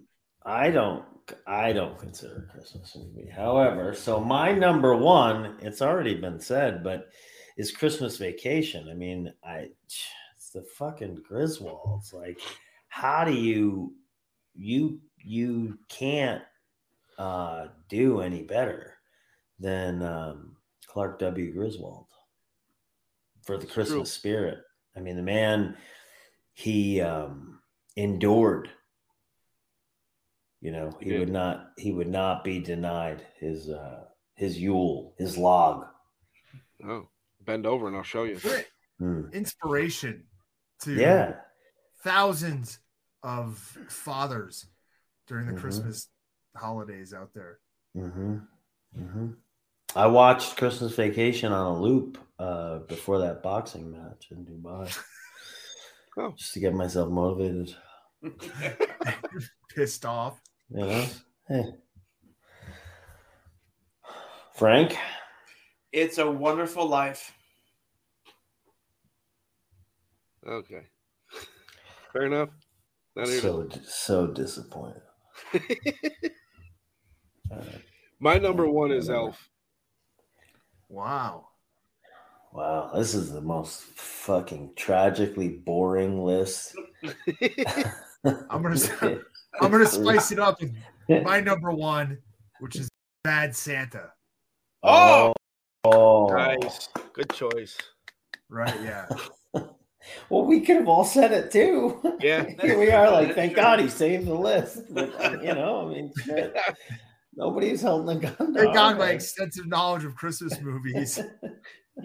I 0.46 0.70
don't. 0.70 1.04
I 1.46 1.72
don't 1.72 1.98
consider 1.98 2.36
it 2.36 2.44
a 2.50 2.52
Christmas 2.52 2.94
movie. 2.96 3.30
However, 3.30 3.94
so 3.94 4.20
my 4.20 4.52
number 4.52 4.94
one, 4.94 5.56
it's 5.62 5.80
already 5.80 6.14
been 6.14 6.38
said, 6.38 6.84
but 6.84 7.08
is 7.56 7.70
Christmas 7.70 8.18
Vacation. 8.18 8.88
I 8.90 8.94
mean, 8.94 9.32
I 9.42 9.68
it's 10.36 10.50
the 10.52 10.62
fucking 10.62 11.22
Griswolds. 11.30 12.12
Like, 12.12 12.38
how 12.88 13.24
do 13.24 13.32
you 13.32 13.94
you 14.54 15.00
you 15.18 15.78
can't 15.88 16.42
uh 17.16 17.68
do 17.88 18.20
any 18.20 18.42
better 18.42 18.94
than 19.58 20.02
um 20.02 20.56
Clark 20.86 21.18
W. 21.20 21.52
Griswold 21.54 22.06
for 23.42 23.56
the 23.56 23.62
It's 23.64 23.72
true. 23.72 23.84
Christmas 23.84 24.12
spirit. 24.12 24.58
I 24.94 25.00
mean, 25.00 25.16
the 25.16 25.22
man 25.22 25.76
he 26.52 27.00
um 27.00 27.53
endured 27.96 28.70
you 30.60 30.70
know 30.72 30.90
He 31.00 31.10
he, 31.10 31.18
would 31.18 31.30
not 31.30 31.70
he 31.78 31.92
would 31.92 32.08
not 32.08 32.44
be 32.44 32.58
denied 32.60 33.22
his 33.38 33.68
uh 33.68 34.04
his 34.34 34.58
yule 34.60 35.14
his 35.18 35.36
log 35.38 35.86
Oh, 36.84 37.08
bend 37.44 37.66
over 37.66 37.86
and 37.88 37.96
I'll 37.96 38.02
show 38.02 38.24
you. 38.24 38.36
Great 38.36 38.66
Hmm. 38.98 39.22
inspiration 39.32 40.24
to 40.82 40.92
yeah 40.92 41.34
thousands 42.02 42.78
of 43.22 43.58
fathers 43.88 44.66
during 45.26 45.46
the 45.46 45.52
Mhm. 45.52 45.60
Christmas 45.60 46.08
holidays 46.56 47.12
out 47.14 47.32
there. 47.34 47.58
hmm 47.94 48.36
hmm 48.94 49.30
i 49.96 50.06
watched 50.06 50.56
christmas 50.56 50.94
vacation 50.94 51.52
on 51.52 51.66
a 51.76 51.80
loop 51.80 52.18
uh 52.38 52.78
before 52.80 53.18
that 53.18 53.42
boxing 53.42 53.90
match 53.90 54.28
in 54.30 54.44
dubai 54.44 54.86
Oh. 56.16 56.32
just 56.36 56.52
to 56.54 56.60
get 56.60 56.74
myself 56.74 57.08
motivated 57.10 57.74
Pissed 59.74 60.04
off. 60.06 60.40
you 60.70 60.80
know 60.86 61.06
hey. 61.48 61.64
frank 64.56 64.96
It's 65.92 66.18
a 66.18 66.28
wonderful 66.28 66.88
life. 66.88 67.32
Okay. 70.46 70.82
Fair 72.12 72.26
enough. 72.26 72.50
Not 73.16 73.28
so 73.28 73.68
so 73.86 74.26
disappointed 74.26 75.02
Uh, 77.52 77.60
My 78.20 78.38
number 78.38 78.68
one 78.68 78.90
is 78.90 79.10
Elf. 79.10 79.48
Wow. 80.88 81.48
wow 82.52 82.90
this 82.94 83.14
is 83.14 83.32
the 83.32 83.40
most 83.40 83.82
fucking 83.82 84.72
tragically 84.76 85.48
boring 85.48 86.24
list 86.24 86.74
I'm 88.24 88.62
gonna 88.62 88.76
I'm 89.60 89.70
gonna 89.70 89.86
spice 89.86 90.32
it 90.32 90.38
up 90.38 90.60
with 90.60 90.74
my 91.24 91.40
number 91.40 91.72
one, 91.72 92.18
which 92.60 92.76
is 92.76 92.88
Bad 93.22 93.54
Santa. 93.54 94.10
Oh! 94.82 95.32
oh 95.84 96.26
Nice. 96.28 96.88
Good 97.12 97.30
choice. 97.32 97.76
Right? 98.48 98.74
Yeah. 98.82 99.08
well 100.28 100.44
we 100.44 100.60
could 100.60 100.76
have 100.76 100.88
all 100.88 101.04
said 101.04 101.32
it 101.32 101.50
too 101.50 101.98
Yeah. 102.20 102.44
here 102.60 102.78
we 102.78 102.90
are 102.90 103.10
like 103.10 103.34
thank 103.34 103.56
god 103.56 103.80
he 103.80 103.88
saved 103.88 104.26
the 104.26 104.34
list 104.34 104.82
but, 104.90 105.14
uh, 105.18 105.38
you 105.40 105.54
know 105.54 105.86
i 105.88 105.94
mean 105.94 106.12
shit. 106.26 106.54
nobody's 107.34 107.80
holding 107.80 108.18
a 108.18 108.20
gun 108.20 108.52
to 108.52 108.60
Thank 108.60 108.68
our 108.68 108.74
God 108.74 108.98
my 108.98 109.10
extensive 109.12 109.66
knowledge 109.66 110.04
of 110.04 110.14
Christmas 110.14 110.60
movies. 110.60 111.18
I 111.98 112.04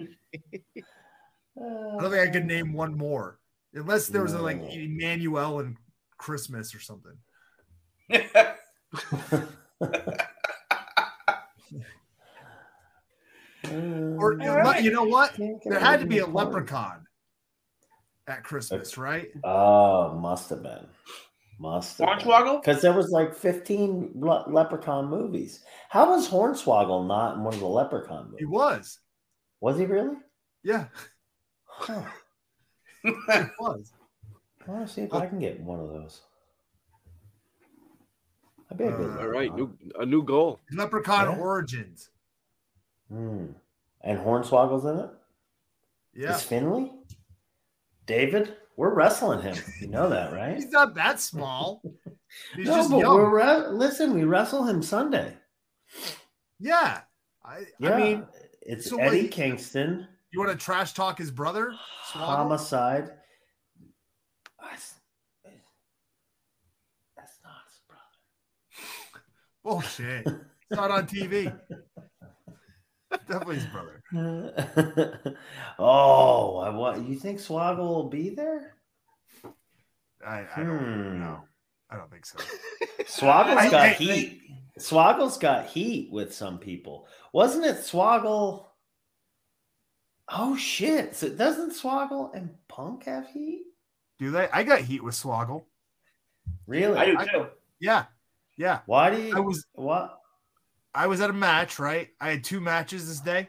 don't 2.00 2.10
think 2.10 2.28
I 2.28 2.32
could 2.32 2.46
name 2.46 2.72
one 2.72 2.96
more. 2.96 3.38
Unless 3.74 4.08
there 4.08 4.22
was 4.22 4.32
a 4.32 4.40
like 4.40 4.60
No. 4.60 4.68
Emmanuel 4.68 5.60
and 5.60 5.76
Christmas 6.20 6.74
or 6.74 6.80
something. 6.80 7.16
Or 13.72 14.40
uh, 14.40 14.78
you 14.80 14.90
know, 14.90 15.04
what? 15.04 15.34
There 15.64 15.78
had 15.78 16.00
to 16.00 16.06
be 16.06 16.18
a 16.18 16.24
from 16.24 16.34
leprechaun 16.34 17.04
at 18.26 18.42
Christmas, 18.42 18.98
right? 18.98 19.28
Oh, 19.44 20.18
must 20.18 20.50
have 20.50 20.62
been. 20.62 20.86
Must 21.58 21.98
have 21.98 22.08
Hornswoggle? 22.08 22.60
Because 22.62 22.82
there 22.82 22.92
was 22.92 23.10
like 23.10 23.34
15 23.34 24.12
le- 24.14 24.44
leprechaun 24.48 25.08
movies. 25.08 25.64
How 25.88 26.10
was 26.10 26.28
Hornswoggle 26.28 27.06
not 27.06 27.36
in 27.36 27.44
one 27.44 27.54
of 27.54 27.60
the 27.60 27.66
leprechaun 27.66 28.24
movies? 28.26 28.38
He 28.40 28.44
was. 28.46 28.98
Was 29.60 29.78
he 29.78 29.86
really? 29.86 30.16
Yeah, 30.62 30.86
Huh. 31.64 32.02
he 33.02 33.12
was. 33.58 33.92
I 34.66 34.70
want 34.70 34.86
to 34.86 34.92
see 34.92 35.02
if 35.02 35.12
I 35.14 35.26
can 35.26 35.38
get 35.38 35.60
one 35.60 35.80
of 35.80 35.88
those. 35.88 36.20
That'd 38.68 38.78
be 38.78 38.84
a 38.84 38.96
good 38.96 39.16
Uh, 39.18 39.20
All 39.22 39.28
right, 39.28 39.54
new 39.54 39.76
a 39.98 40.06
new 40.06 40.22
goal. 40.22 40.60
Leprechaun 40.72 41.30
Yeah. 41.36 41.38
Origins. 41.42 42.10
Hmm. 43.08 43.46
And 44.02 44.18
Hornswoggle's 44.18 44.84
in 44.84 44.98
it. 44.98 45.10
Yeah. 46.14 46.34
Is 46.36 46.42
Finlay? 46.42 46.90
David? 48.06 48.56
We're 48.76 48.94
wrestling 48.94 49.42
him. 49.42 49.56
You 49.80 49.88
know 49.88 50.08
that, 50.08 50.32
right? 50.40 50.54
He's 50.56 50.70
not 50.70 50.94
that 50.94 51.20
small. 51.20 51.82
He's 52.54 52.66
no, 52.68 52.76
just 52.76 52.90
but 52.90 52.98
young. 52.98 53.14
we're 53.14 53.36
re- 53.36 53.68
listen. 53.72 54.14
We 54.14 54.24
wrestle 54.24 54.64
him 54.64 54.82
Sunday. 54.82 55.34
yeah. 56.60 57.00
I, 57.44 57.64
Yeah, 57.80 57.94
I 57.94 58.00
mean, 58.00 58.26
it's 58.62 58.88
so 58.88 58.98
Eddie 58.98 59.22
wait- 59.22 59.32
Kingston, 59.32 60.06
you 60.30 60.38
want 60.38 60.52
to 60.52 60.56
trash 60.64 60.92
talk 60.92 61.18
his 61.18 61.30
brother? 61.32 61.74
Swoggle? 62.12 62.20
homicide. 62.36 63.10
That's, 64.62 64.94
that's 67.16 67.38
not 67.42 67.54
his 67.66 67.80
brother. 69.76 69.86
shit! 69.88 70.26
It's 70.70 70.76
not 70.76 70.90
on 70.92 71.06
TV. 71.06 71.52
Definitely 73.10 73.56
his 73.56 73.66
brother. 73.66 74.02
oh, 75.80 76.58
I 76.58 76.70
what? 76.70 77.02
You 77.04 77.16
think 77.16 77.40
Swoggle 77.40 77.78
will 77.78 78.08
be 78.08 78.30
there? 78.30 78.74
I, 80.24 80.44
I 80.54 80.62
don't 80.62 80.78
Hmm. 80.78 81.18
know. 81.18 81.40
I 81.90 81.96
don't 81.96 82.10
think 82.10 82.24
so. 82.24 82.38
Swoggle's 83.00 83.56
I- 83.56 83.70
got 83.70 83.80
I- 83.80 83.88
heat. 83.94 84.42
Swoggle's 84.78 85.38
got 85.38 85.66
heat 85.66 86.10
with 86.12 86.32
some 86.32 86.58
people. 86.58 87.08
Wasn't 87.32 87.64
it 87.64 87.78
Swoggle? 87.78 88.66
Oh 90.28 90.56
shit! 90.56 91.16
So 91.16 91.28
doesn't 91.30 91.72
Swoggle 91.72 92.32
and 92.34 92.50
Punk 92.68 93.04
have 93.06 93.26
heat? 93.26 93.64
Do 94.20 94.30
they? 94.30 94.48
I 94.52 94.62
got 94.62 94.82
heat 94.82 95.02
with 95.02 95.14
Swoggle. 95.16 95.64
Really? 96.68 96.96
I 96.96 97.04
do 97.06 97.18
I- 97.18 97.26
too. 97.26 97.46
Yeah. 97.80 98.04
Yeah. 98.60 98.80
Why 98.84 99.08
do 99.08 99.22
you? 99.22 99.34
I 99.34 99.40
was 99.40 99.64
what? 99.72 100.18
I 100.94 101.06
was 101.06 101.22
at 101.22 101.30
a 101.30 101.32
match, 101.32 101.78
right? 101.78 102.08
I 102.20 102.28
had 102.28 102.44
two 102.44 102.60
matches 102.60 103.08
this 103.08 103.20
day. 103.20 103.48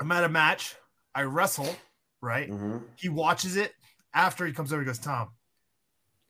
I'm 0.00 0.12
at 0.12 0.22
a 0.22 0.28
match. 0.28 0.76
I 1.16 1.22
wrestle, 1.22 1.74
right? 2.20 2.48
Mhm. 2.48 2.84
He 2.94 3.08
watches 3.08 3.56
it. 3.56 3.74
After 4.14 4.46
he 4.46 4.52
comes 4.52 4.72
over, 4.72 4.82
he 4.82 4.86
goes, 4.86 5.00
Tom, 5.00 5.30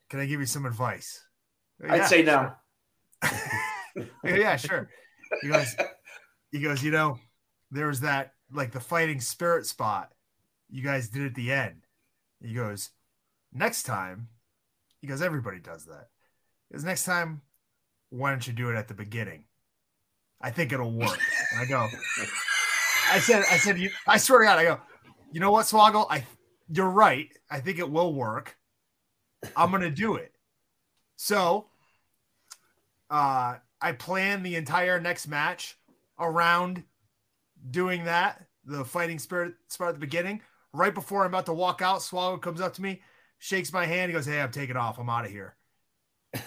can 0.09 0.19
I 0.21 0.25
give 0.25 0.41
you 0.41 0.47
some 0.47 0.65
advice? 0.65 1.27
I'd 1.87 1.97
"Yeah, 1.97 2.07
say 2.07 2.23
no. 2.23 2.55
sure." 3.23 4.09
yeah, 4.25 4.57
sure. 4.57 4.89
He 5.43 5.49
goes, 5.49 5.77
he 6.53 6.61
goes, 6.61 6.83
you 6.83 6.91
know, 6.91 7.19
there 7.71 7.89
was 7.89 8.01
that 8.01 8.33
like 8.51 8.73
the 8.73 8.81
fighting 8.81 9.21
spirit 9.21 9.67
spot 9.67 10.11
you 10.71 10.83
guys 10.83 11.11
did 11.11 11.27
at 11.27 11.35
the 11.35 11.53
end. 11.53 11.83
He 12.41 12.55
goes, 12.55 12.93
next 13.53 13.83
time, 13.83 14.29
he 15.03 15.07
goes, 15.07 15.21
everybody 15.21 15.59
does 15.61 15.85
that. 15.85 16.09
Goes, 16.73 16.85
next 16.85 17.05
time, 17.05 17.43
why 18.11 18.31
don't 18.31 18.47
you 18.47 18.53
do 18.53 18.71
it 18.71 18.77
at 18.77 18.89
the 18.89 18.95
beginning? 18.95 19.45
I 20.41 20.51
think 20.51 20.73
it'll 20.73 20.93
work. 20.93 21.19
And 21.53 21.61
I 21.61 21.65
go, 21.65 21.89
I 23.11 23.19
said, 23.21 23.45
I 23.51 23.57
said, 23.57 23.79
you, 23.79 23.91
I 24.07 24.19
swear 24.19 24.41
to 24.41 24.45
God, 24.47 24.59
I 24.59 24.65
go, 24.65 24.81
you 25.33 25.41
know 25.41 25.51
what, 25.51 25.67
Swoggle? 25.67 26.07
I, 26.11 26.25
you're 26.69 26.91
right. 26.91 27.29
I 27.51 27.61
think 27.61 27.79
it 27.79 27.91
will 27.91 28.13
work. 28.13 28.57
I'm 29.57 29.71
gonna 29.71 29.91
do 29.91 30.17
it. 30.17 30.33
So, 31.17 31.67
uh, 33.11 33.57
I 33.81 33.93
plan 33.93 34.43
the 34.43 34.57
entire 34.57 35.01
next 35.01 35.29
match 35.29 35.79
around 36.19 36.83
doing 37.71 38.05
that, 38.05 38.47
the 38.65 38.85
fighting 38.85 39.19
spirit 39.19 39.55
spot 39.69 39.89
at 39.89 39.95
the 39.95 40.01
beginning. 40.01 40.41
Right 40.73 40.95
before 40.95 41.23
I'm 41.23 41.29
about 41.29 41.47
to 41.47 41.55
walk 41.55 41.81
out, 41.83 42.01
Swoggle 42.01 42.43
comes 42.43 42.61
up 42.61 42.75
to 42.75 42.83
me, 42.83 43.03
shakes 43.39 43.73
my 43.73 43.87
hand, 43.87 44.11
he 44.11 44.15
goes, 44.15 44.27
Hey, 44.27 44.41
I'm 44.41 44.51
taking 44.51 44.77
off. 44.77 44.99
I'm 44.99 45.09
out 45.09 45.25
of 45.25 45.31
here. 45.31 45.57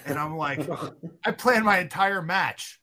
And 0.06 0.18
I'm 0.18 0.36
like, 0.38 0.68
I 1.26 1.32
planned 1.32 1.66
my 1.66 1.80
entire 1.80 2.22
match 2.22 2.80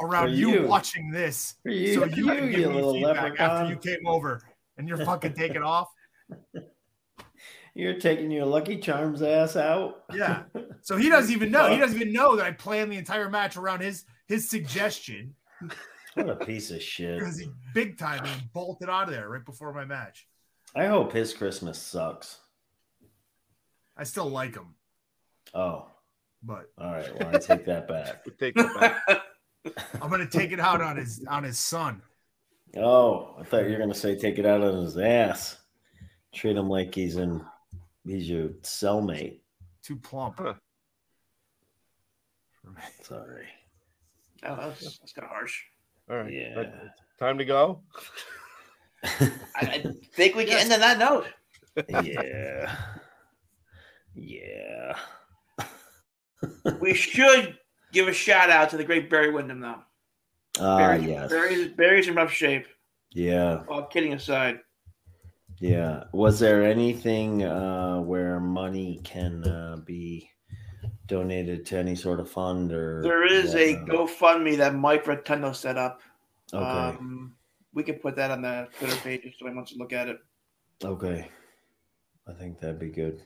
around 0.00 0.32
you. 0.32 0.50
you. 0.50 0.66
watching 0.66 1.10
this 1.10 1.56
you, 1.64 1.94
so 1.94 2.04
you, 2.06 2.16
you, 2.16 2.26
can 2.26 2.50
give 2.50 2.72
me 2.72 2.92
feedback 2.92 3.38
after 3.38 3.70
you 3.70 3.76
came 3.76 4.06
over 4.06 4.40
and 4.78 4.88
you're 4.88 5.04
fucking 5.04 5.34
taking 5.34 5.62
off. 5.62 5.88
You're 7.74 7.98
taking 7.98 8.30
your 8.30 8.44
Lucky 8.44 8.76
Charms 8.76 9.22
ass 9.22 9.56
out. 9.56 10.02
Yeah. 10.12 10.42
So 10.82 10.98
he 10.98 11.08
doesn't 11.08 11.32
even 11.32 11.50
know. 11.50 11.70
He 11.70 11.78
doesn't 11.78 11.98
even 11.98 12.12
know 12.12 12.36
that 12.36 12.44
I 12.44 12.52
planned 12.52 12.92
the 12.92 12.98
entire 12.98 13.30
match 13.30 13.56
around 13.56 13.80
his 13.80 14.04
his 14.28 14.50
suggestion 14.50 15.34
What 16.14 16.28
a 16.28 16.36
piece 16.36 16.70
of 16.70 16.82
shit. 16.82 17.18
because 17.18 17.38
he 17.38 17.48
big 17.74 17.96
time 17.96 18.24
and 18.24 18.52
bolted 18.52 18.90
out 18.90 19.08
of 19.08 19.14
there 19.14 19.28
right 19.30 19.44
before 19.44 19.72
my 19.72 19.84
match. 19.84 20.26
I 20.74 20.86
hope 20.86 21.12
his 21.12 21.32
Christmas 21.32 21.78
sucks. 21.78 22.38
I 23.96 24.04
still 24.04 24.28
like 24.28 24.54
him, 24.54 24.74
Oh, 25.54 25.86
but 26.42 26.70
all 26.78 26.92
right. 26.92 27.18
Well, 27.18 27.34
I 27.34 27.38
take 27.38 27.64
that 27.66 27.88
back. 27.88 28.24
Take 28.38 28.56
it 28.56 28.80
back. 28.80 29.22
I'm 30.00 30.10
gonna 30.10 30.26
take 30.26 30.50
it 30.50 30.58
out 30.58 30.80
on 30.80 30.96
his 30.96 31.24
on 31.28 31.44
his 31.44 31.58
son. 31.58 32.02
Oh, 32.76 33.36
I 33.38 33.44
thought 33.44 33.64
you 33.64 33.72
were 33.72 33.78
gonna 33.78 33.94
say 33.94 34.16
take 34.16 34.38
it 34.38 34.46
out 34.46 34.60
on 34.60 34.82
his 34.82 34.98
ass. 34.98 35.58
Treat 36.34 36.56
him 36.56 36.68
like 36.68 36.94
he's 36.94 37.16
in 37.16 37.44
he's 38.04 38.28
your 38.28 38.48
cellmate. 38.62 39.38
Too 39.84 39.96
plump. 39.96 40.38
Huh. 40.38 40.54
Sorry. 43.02 43.46
Oh, 44.44 44.56
that's, 44.56 44.98
that's 44.98 45.12
kind 45.12 45.26
of 45.26 45.30
harsh. 45.30 45.60
All 46.10 46.16
right. 46.16 46.32
Yeah. 46.32 46.52
But 46.54 46.74
Time 47.22 47.38
to 47.38 47.44
go. 47.44 47.82
I, 49.04 49.30
I 49.56 49.84
think 50.14 50.34
we 50.34 50.44
can 50.44 50.58
end 50.58 50.72
on 50.72 50.80
that 50.80 50.98
note. 50.98 51.26
yeah. 52.04 52.76
Yeah. 54.14 54.98
We 56.80 56.94
should 56.94 57.56
give 57.92 58.08
a 58.08 58.12
shout 58.12 58.50
out 58.50 58.70
to 58.70 58.76
the 58.76 58.84
great 58.84 59.10
Barry 59.10 59.30
Windham, 59.30 59.60
though. 59.60 59.82
Ah, 60.60 60.78
Barry, 60.78 61.06
yes. 61.08 61.30
Barry's, 61.30 61.68
Barry's 61.72 62.08
in 62.08 62.14
rough 62.14 62.32
shape. 62.32 62.66
Yeah. 63.12 63.62
All 63.68 63.84
kidding 63.84 64.12
aside, 64.14 64.60
Yeah. 65.58 66.04
Was 66.12 66.38
there 66.40 66.64
anything 66.64 67.42
uh, 67.44 68.00
where 68.00 68.40
money 68.40 69.00
can 69.04 69.44
uh, 69.44 69.76
be 69.84 70.28
donated 71.06 71.66
to 71.66 71.78
any 71.78 71.94
sort 71.94 72.20
of 72.20 72.30
fund 72.30 72.72
or? 72.72 73.02
there 73.02 73.26
is 73.26 73.54
a 73.54 73.74
whatnot? 73.74 74.08
GoFundMe 74.08 74.56
that 74.56 74.74
Mike 74.74 75.06
Rotunda 75.06 75.52
set 75.54 75.76
up. 75.76 76.00
Okay. 76.54 76.96
Um, 76.96 77.34
we 77.74 77.82
can 77.82 77.96
put 77.96 78.16
that 78.16 78.30
on 78.30 78.42
the 78.42 78.68
Twitter 78.78 78.96
page 78.96 79.20
if 79.24 79.36
someone 79.38 79.56
wants 79.56 79.72
to 79.72 79.78
look 79.78 79.92
at 79.92 80.08
it. 80.08 80.18
okay. 80.84 81.28
I 82.28 82.32
think 82.34 82.60
that'd 82.60 82.78
be 82.78 82.88
good. 82.88 83.20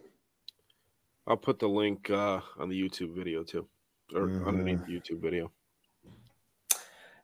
I'll 1.26 1.36
put 1.36 1.58
the 1.58 1.68
link 1.68 2.08
uh, 2.10 2.40
on 2.58 2.68
the 2.68 2.80
YouTube 2.80 3.14
video 3.14 3.42
too, 3.42 3.68
or 4.14 4.28
Mhm. 4.28 4.46
underneath 4.46 4.84
the 4.86 4.92
YouTube 4.92 5.20
video. 5.20 5.50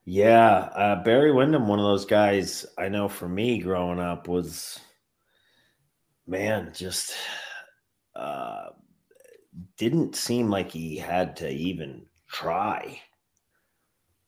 Yeah, 0.05 0.49
uh, 0.75 1.03
Barry 1.05 1.31
Windham, 1.33 1.69
one 1.69 1.79
of 1.79 1.85
those 1.85 2.05
guys 2.05 2.67
I 2.77 2.89
know 2.89 3.09
for 3.09 3.29
me 3.29 3.61
growing 3.61 4.01
up 4.01 4.27
was, 4.27 4.81
man, 6.27 6.73
just 6.75 7.15
uh, 8.17 8.71
didn't 9.77 10.17
seem 10.17 10.51
like 10.51 10.73
he 10.73 10.97
had 10.97 11.37
to 11.37 11.49
even 11.49 12.05
try. 12.29 13.01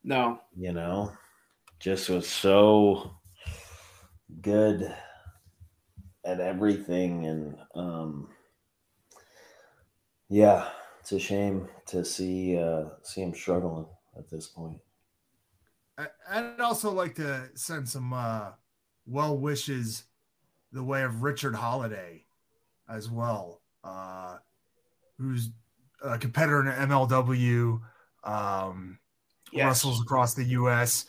No, 0.04 0.40
You 0.54 0.72
know, 0.72 1.12
just 1.80 2.08
was 2.08 2.28
so 2.28 3.16
good 4.42 4.94
at 6.24 6.38
everything, 6.40 7.26
and 7.26 7.56
um, 7.74 8.28
yeah, 10.28 10.68
it's 11.00 11.12
a 11.12 11.18
shame 11.18 11.68
to 11.86 12.04
see 12.04 12.58
uh, 12.58 12.84
see 13.02 13.22
him 13.22 13.34
struggling 13.34 13.86
at 14.16 14.28
this 14.30 14.46
point. 14.48 14.80
I, 15.98 16.06
I'd 16.28 16.60
also 16.60 16.90
like 16.92 17.14
to 17.16 17.50
send 17.54 17.88
some 17.88 18.12
uh, 18.12 18.50
well 19.06 19.36
wishes 19.38 20.04
the 20.72 20.82
way 20.82 21.02
of 21.02 21.22
Richard 21.22 21.54
Holliday 21.54 22.24
as 22.88 23.10
well, 23.10 23.62
uh, 23.84 24.38
who's 25.18 25.50
a 26.04 26.18
competitor 26.18 26.60
in 26.60 26.68
MLW, 26.68 27.80
um, 28.24 28.98
Yes. 29.52 29.66
wrestles 29.66 30.02
across 30.02 30.34
the 30.34 30.44
U.S. 30.44 31.06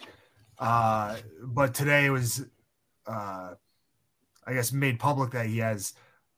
Uh, 0.60 1.18
but 1.44 1.74
today 1.74 2.10
was, 2.10 2.46
uh, 3.08 3.54
I 4.48 4.54
guess, 4.54 4.72
made 4.72 5.00
public 5.00 5.32
that 5.32 5.48
he 5.48 5.60
has, 5.60 5.94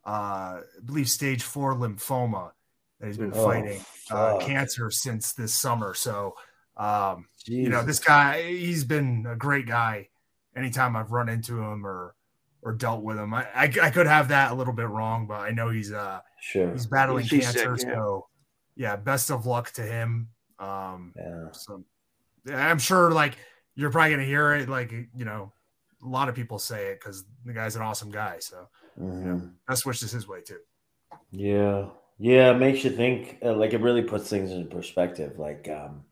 uh, 0.06 0.10
I 0.10 0.62
believe, 0.86 1.10
stage 1.10 1.44
four 1.44 1.76
lymphoma 1.76 2.52
that 3.00 3.08
he's 3.08 3.18
been 3.18 3.32
Oh, 3.34 3.44
fighting 3.46 3.82
uh, 4.12 4.38
cancer 4.40 4.90
since 4.92 5.34
this 5.34 5.54
summer. 5.54 5.94
So. 5.94 6.34
Um, 6.76 7.28
you 7.48 7.70
know 7.70 7.82
this 7.82 7.98
guy 7.98 8.44
he's 8.44 8.84
been 8.84 9.26
a 9.28 9.36
great 9.36 9.66
guy 9.66 10.10
anytime 10.56 10.96
i've 10.96 11.12
run 11.12 11.28
into 11.28 11.60
him 11.60 11.84
or 11.88 12.14
or 12.62 12.72
dealt 12.74 13.02
with 13.02 13.18
him 13.18 13.34
i 13.34 13.48
i, 13.56 13.64
I 13.82 13.90
could 13.90 14.06
have 14.06 14.28
that 14.28 14.52
a 14.52 14.54
little 14.54 14.74
bit 14.74 14.88
wrong 14.88 15.26
but 15.26 15.40
i 15.40 15.50
know 15.50 15.70
he's 15.70 15.92
uh 15.92 16.20
Sure. 16.40 16.72
he's 16.74 16.86
battling 16.86 17.26
He's 17.26 17.46
cancer 17.46 17.76
sick, 17.78 17.88
yeah. 17.88 17.96
so 17.96 18.28
yeah 18.76 18.96
best 18.96 19.32
of 19.32 19.48
luck 19.48 19.72
to 19.72 19.82
him 19.82 20.28
um 20.60 21.14
Yeah. 21.16 21.52
so 21.52 21.84
yeah, 22.46 22.70
i'm 22.70 22.78
sure 22.78 23.10
like 23.10 23.38
you're 23.74 23.90
probably 23.90 24.12
gonna 24.12 24.24
hear 24.26 24.54
it 24.54 24.70
like 24.70 24.92
you 24.92 25.26
know 25.26 25.52
a 26.04 26.08
lot 26.08 26.30
of 26.30 26.36
people 26.36 26.60
say 26.60 26.90
it 26.90 27.00
because 27.00 27.26
the 27.44 27.54
guy's 27.54 27.76
an 27.76 27.82
awesome 27.82 28.12
guy 28.12 28.38
so 28.40 28.68
Mhm. 29.00 29.54
best 29.68 29.84
wishes 29.84 30.12
his 30.12 30.28
way 30.28 30.42
too 30.42 30.60
Yeah. 31.32 31.88
Yeah, 32.20 32.52
it 32.52 32.58
makes 32.60 32.84
you 32.84 32.90
think. 32.92 33.38
Uh, 33.44 33.54
like 33.54 33.74
it 33.74 33.82
really 33.82 34.02
puts 34.02 34.30
things 34.30 34.52
in 34.52 34.68
perspective. 34.70 35.38
Like 35.38 35.70
um, 35.70 36.04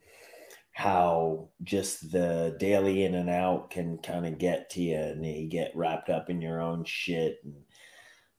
how 0.71 1.49
just 1.63 2.11
the 2.11 2.55
daily 2.59 3.05
in 3.05 3.15
and 3.15 3.29
out 3.29 3.71
can 3.71 3.97
kind 3.99 4.25
of 4.25 4.37
get 4.39 4.69
to 4.71 4.81
you, 4.81 4.97
and 4.97 5.25
you 5.25 5.47
get 5.49 5.75
wrapped 5.75 6.09
up 6.09 6.29
in 6.29 6.41
your 6.41 6.61
own 6.61 6.85
shit, 6.85 7.39
and 7.43 7.55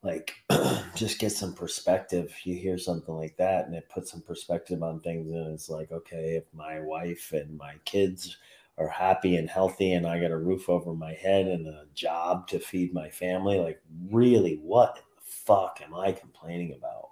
like 0.02 0.34
just 0.96 1.20
get 1.20 1.32
some 1.32 1.54
perspective. 1.54 2.34
You 2.44 2.56
hear 2.56 2.78
something 2.78 3.14
like 3.14 3.36
that, 3.38 3.66
and 3.66 3.74
it 3.76 3.88
puts 3.90 4.12
some 4.12 4.22
perspective 4.22 4.82
on 4.82 5.00
things, 5.00 5.30
and 5.30 5.54
it's 5.54 5.70
like, 5.70 5.92
okay, 5.92 6.36
if 6.36 6.44
my 6.54 6.80
wife 6.80 7.32
and 7.32 7.56
my 7.58 7.74
kids 7.86 8.36
are 8.78 8.88
happy 8.88 9.36
and 9.36 9.50
healthy, 9.50 9.92
and 9.94 10.06
I 10.06 10.20
got 10.20 10.32
a 10.32 10.38
roof 10.38 10.68
over 10.70 10.94
my 10.94 11.14
head 11.14 11.46
and 11.48 11.66
a 11.68 11.86
job 11.94 12.48
to 12.48 12.60
feed 12.60 12.94
my 12.94 13.10
family, 13.10 13.60
like 13.60 13.80
really, 14.10 14.56
what 14.62 14.96
the 14.96 15.02
fuck 15.24 15.80
am 15.84 15.94
I 15.94 16.12
complaining 16.12 16.74
about? 16.74 17.10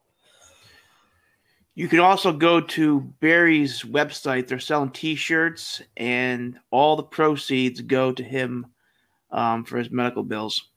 You 1.76 1.88
can 1.88 1.98
also 1.98 2.32
go 2.32 2.60
to 2.60 3.00
Barry's 3.20 3.82
website. 3.82 4.46
They're 4.46 4.60
selling 4.60 4.90
T-shirts, 4.90 5.82
and 5.96 6.58
all 6.70 6.94
the 6.94 7.02
proceeds 7.02 7.80
go 7.80 8.12
to 8.12 8.22
him 8.22 8.66
um, 9.32 9.64
for 9.64 9.78
his 9.78 9.90
medical 9.90 10.22
bills. 10.22 10.68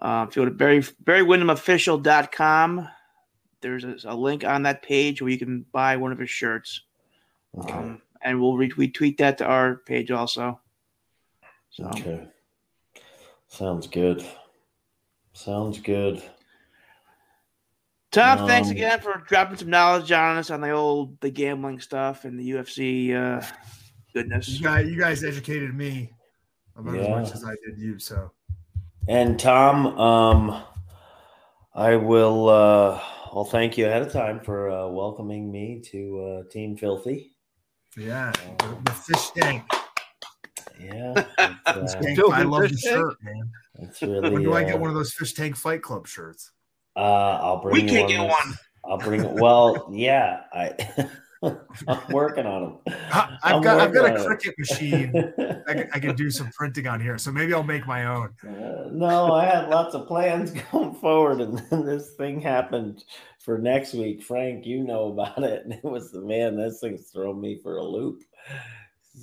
Uh, 0.00 0.26
if 0.28 0.34
you 0.36 0.42
go 0.42 0.48
to 0.48 0.54
Barry 0.54 0.80
BarryWindhamOfficial.com, 1.04 2.88
there's 3.60 3.84
a, 3.84 3.96
a 4.04 4.14
link 4.16 4.44
on 4.44 4.62
that 4.64 4.82
page 4.82 5.22
where 5.22 5.30
you 5.30 5.38
can 5.38 5.64
buy 5.72 5.96
one 5.96 6.12
of 6.12 6.18
his 6.18 6.30
shirts, 6.30 6.82
Okay. 7.56 7.72
um, 7.72 8.02
and 8.22 8.40
we'll 8.40 8.54
retweet 8.54 8.94
tweet 8.94 9.18
that 9.18 9.38
to 9.38 9.44
our 9.46 9.76
page 9.76 10.10
also. 10.10 10.60
So 11.70 11.84
Okay. 11.90 12.26
Sounds 13.46 13.86
good. 13.86 14.24
Sounds 15.32 15.78
good. 15.80 16.22
Tom, 18.10 18.46
thanks 18.46 18.68
Um, 18.68 18.76
again 18.76 19.00
for 19.00 19.22
dropping 19.28 19.58
some 19.58 19.70
knowledge 19.70 20.10
on 20.12 20.38
us 20.38 20.50
on 20.50 20.60
the 20.62 20.70
old 20.70 21.20
the 21.20 21.30
gambling 21.30 21.78
stuff 21.78 22.24
and 22.24 22.40
the 22.40 22.50
UFC 22.50 23.14
uh, 23.14 23.44
goodness. 24.14 24.48
You 24.48 24.64
guys, 24.64 24.88
you 24.88 24.98
guys 24.98 25.22
educated 25.24 25.74
me 25.74 26.10
about 26.76 26.96
as 26.96 27.08
much 27.08 27.34
as 27.34 27.44
I 27.44 27.54
did 27.66 27.78
you. 27.78 27.98
So 27.98 28.30
And 29.08 29.38
Tom, 29.38 29.86
um, 29.98 30.62
I 31.74 31.96
will. 31.96 32.48
Uh, 32.48 33.00
I'll 33.30 33.44
thank 33.44 33.76
you 33.76 33.86
ahead 33.86 34.00
of 34.00 34.10
time 34.10 34.40
for 34.40 34.70
uh, 34.70 34.88
welcoming 34.88 35.52
me 35.52 35.82
to 35.90 36.20
uh, 36.46 36.50
Team 36.50 36.76
Filthy. 36.78 37.36
yeah, 37.96 38.32
the, 38.58 38.78
the 38.84 38.92
fish 38.92 39.30
tank. 39.36 39.62
Yeah, 40.80 41.26
uh, 41.38 41.86
tank. 41.86 42.18
I 42.32 42.42
love 42.42 42.62
the 42.62 42.76
shirt, 42.78 43.16
man. 43.22 43.50
it's 43.80 44.00
really. 44.00 44.30
When 44.30 44.42
do 44.42 44.54
I 44.54 44.62
uh, 44.64 44.66
get 44.66 44.80
one 44.80 44.88
of 44.88 44.96
those 44.96 45.12
fish 45.12 45.34
tank 45.34 45.56
fight 45.56 45.82
club 45.82 46.06
shirts? 46.06 46.52
Uh, 46.98 47.38
I'll 47.42 47.60
bring. 47.62 47.74
We 47.74 47.88
can't 47.88 48.08
get 48.08 48.18
this- 48.20 48.30
one. 48.30 48.54
I'll 48.84 48.98
bring. 48.98 49.34
Well, 49.34 49.88
yeah, 49.92 50.40
I. 50.52 51.08
I'm 51.86 52.10
working 52.10 52.46
on 52.46 52.62
them. 52.62 52.78
I- 53.12 53.38
I've 53.44 53.54
I'm 53.56 53.62
got 53.62 53.80
I've 53.80 53.94
got 53.94 54.10
a 54.10 54.14
on 54.14 54.20
it. 54.20 54.26
Cricut 54.40 54.58
machine. 54.58 55.32
I, 55.68 55.74
can- 55.74 55.88
I 55.94 55.98
can 56.00 56.16
do 56.16 56.30
some 56.30 56.50
printing 56.50 56.88
on 56.88 57.00
here, 57.00 57.16
so 57.16 57.30
maybe 57.30 57.54
I'll 57.54 57.62
make 57.62 57.86
my 57.86 58.06
own. 58.06 58.30
Uh, 58.44 58.88
no, 58.90 59.32
I 59.34 59.44
had 59.44 59.68
lots 59.68 59.94
of 59.94 60.08
plans 60.08 60.50
going 60.72 60.94
forward, 60.94 61.40
and 61.40 61.58
then 61.70 61.86
this 61.86 62.14
thing 62.14 62.40
happened 62.40 63.04
for 63.38 63.56
next 63.58 63.94
week. 63.94 64.24
Frank, 64.24 64.66
you 64.66 64.82
know 64.82 65.12
about 65.12 65.42
it, 65.44 65.62
and 65.64 65.72
it 65.74 65.84
was 65.84 66.10
the 66.10 66.22
man. 66.22 66.56
This 66.56 66.80
thing's 66.80 67.08
thrown 67.10 67.40
me 67.40 67.60
for 67.62 67.76
a 67.76 67.84
loop. 67.84 68.24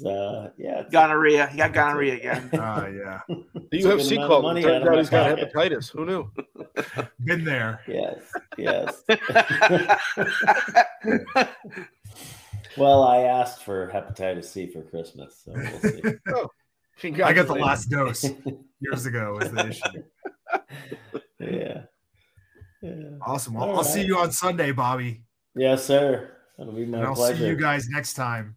So, 0.02 0.52
yeah, 0.58 0.80
it's- 0.80 0.92
Gonorrhea. 0.92 1.50
You 1.52 1.58
got 1.58 1.74
gonorrhea 1.74 2.16
again. 2.16 2.50
Uh, 2.54 2.88
yeah, 2.96 3.20
The 3.28 3.44
It's 3.72 3.86
a 3.86 3.90
UFC 3.90 4.12
amount 4.14 4.24
of 4.24 4.28
called 4.30 4.44
money 4.44 4.62
Turns 4.64 4.86
out 4.86 4.92
out 4.92 4.98
he's 4.98 5.10
got 5.10 5.30
pocket. 5.38 5.54
hepatitis. 5.54 5.92
Who 5.92 6.06
knew? 6.06 6.32
been 7.26 7.44
there. 7.44 7.82
yes, 7.88 8.20
yes. 8.58 9.04
well, 12.78 13.04
I 13.04 13.20
asked 13.22 13.64
for 13.64 13.90
hepatitis 13.90 14.46
C 14.46 14.68
for 14.68 14.82
Christmas, 14.82 15.42
so 15.44 15.54
we'll 15.56 16.50
see. 17.12 17.22
I 17.24 17.34
got 17.34 17.48
the 17.48 17.56
last 17.56 17.90
dose 17.90 18.24
years 18.80 19.06
ago. 19.06 19.38
Was 19.40 19.52
the 19.52 19.68
issue. 19.68 20.04
yeah, 21.40 21.82
yeah. 22.82 22.94
Awesome. 23.22 23.54
Well, 23.56 23.70
All 23.70 23.78
I'll 23.78 23.84
see 23.84 24.04
you 24.06 24.18
on 24.18 24.32
Sunday, 24.32 24.72
Bobby, 24.72 25.22
Yes, 25.56 25.86
sir. 25.86 26.32
It'll 26.60 26.74
be 26.74 26.86
my 26.86 27.00
and 27.00 27.08
I'll 27.08 27.16
pleasure. 27.16 27.38
see 27.38 27.48
you 27.48 27.56
guys 27.56 27.88
next 27.90 28.14
time, 28.14 28.56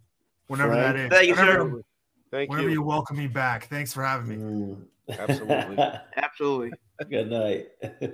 whenever 0.48 0.74
that 0.74 0.94
Frank. 0.96 1.12
is. 1.12 1.16
Thank 1.18 1.28
you, 1.28 1.36
sir. 1.36 1.46
whenever, 1.62 1.82
Thank 2.30 2.50
whenever 2.50 2.68
you. 2.68 2.74
you 2.74 2.82
welcome 2.82 3.16
me 3.16 3.26
back. 3.28 3.68
Thanks 3.68 3.92
for 3.92 4.02
having 4.04 4.28
me. 4.28 4.36
Mm. 4.36 4.82
Absolutely. 5.18 5.76
Absolutely. 6.16 6.72
Good 7.08 7.30
night. 7.30 7.66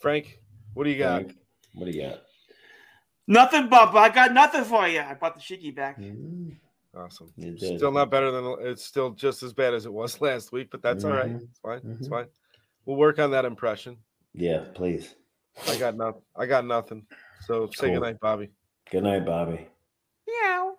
Frank, 0.00 0.40
what 0.74 0.84
do 0.84 0.90
you 0.90 0.98
got? 0.98 1.22
Frank, 1.22 1.36
what 1.74 1.84
do 1.86 1.90
you 1.92 2.02
got? 2.02 2.22
Nothing, 3.28 3.68
Bubba. 3.68 3.96
I 3.96 4.08
got 4.08 4.32
nothing 4.32 4.64
for 4.64 4.86
you. 4.86 5.00
I 5.00 5.14
brought 5.14 5.34
the 5.34 5.40
shiggy 5.40 5.74
back. 5.74 5.98
Mm, 6.00 6.56
Awesome. 6.96 7.30
You. 7.36 7.56
Still 7.58 7.92
not 7.92 8.10
better 8.10 8.30
than 8.30 8.56
it's 8.60 8.84
still 8.84 9.10
just 9.10 9.42
as 9.42 9.52
bad 9.52 9.74
as 9.74 9.84
it 9.84 9.92
was 9.92 10.20
last 10.22 10.52
week, 10.52 10.68
but 10.70 10.80
that's 10.82 11.04
all 11.04 11.12
right. 11.12 11.30
Mhm. 11.30 11.42
It's 11.42 11.58
fine. 11.58 11.80
It's 11.98 12.08
Mhm. 12.08 12.10
fine. 12.10 12.26
We'll 12.86 12.96
work 12.96 13.18
on 13.18 13.30
that 13.32 13.44
impression. 13.44 13.98
Yeah, 14.32 14.64
please. 14.74 15.14
I 15.68 15.76
got 15.76 15.96
nothing. 15.96 16.22
I 16.36 16.46
got 16.46 16.64
nothing. 16.66 17.06
So 17.46 17.66
say 17.74 17.86
Cool. 17.86 17.94
goodnight, 17.96 18.20
Bobby. 18.20 18.48
Good 18.90 19.02
night, 19.02 19.26
Bobby. 19.26 19.66
Meow. 20.42 20.75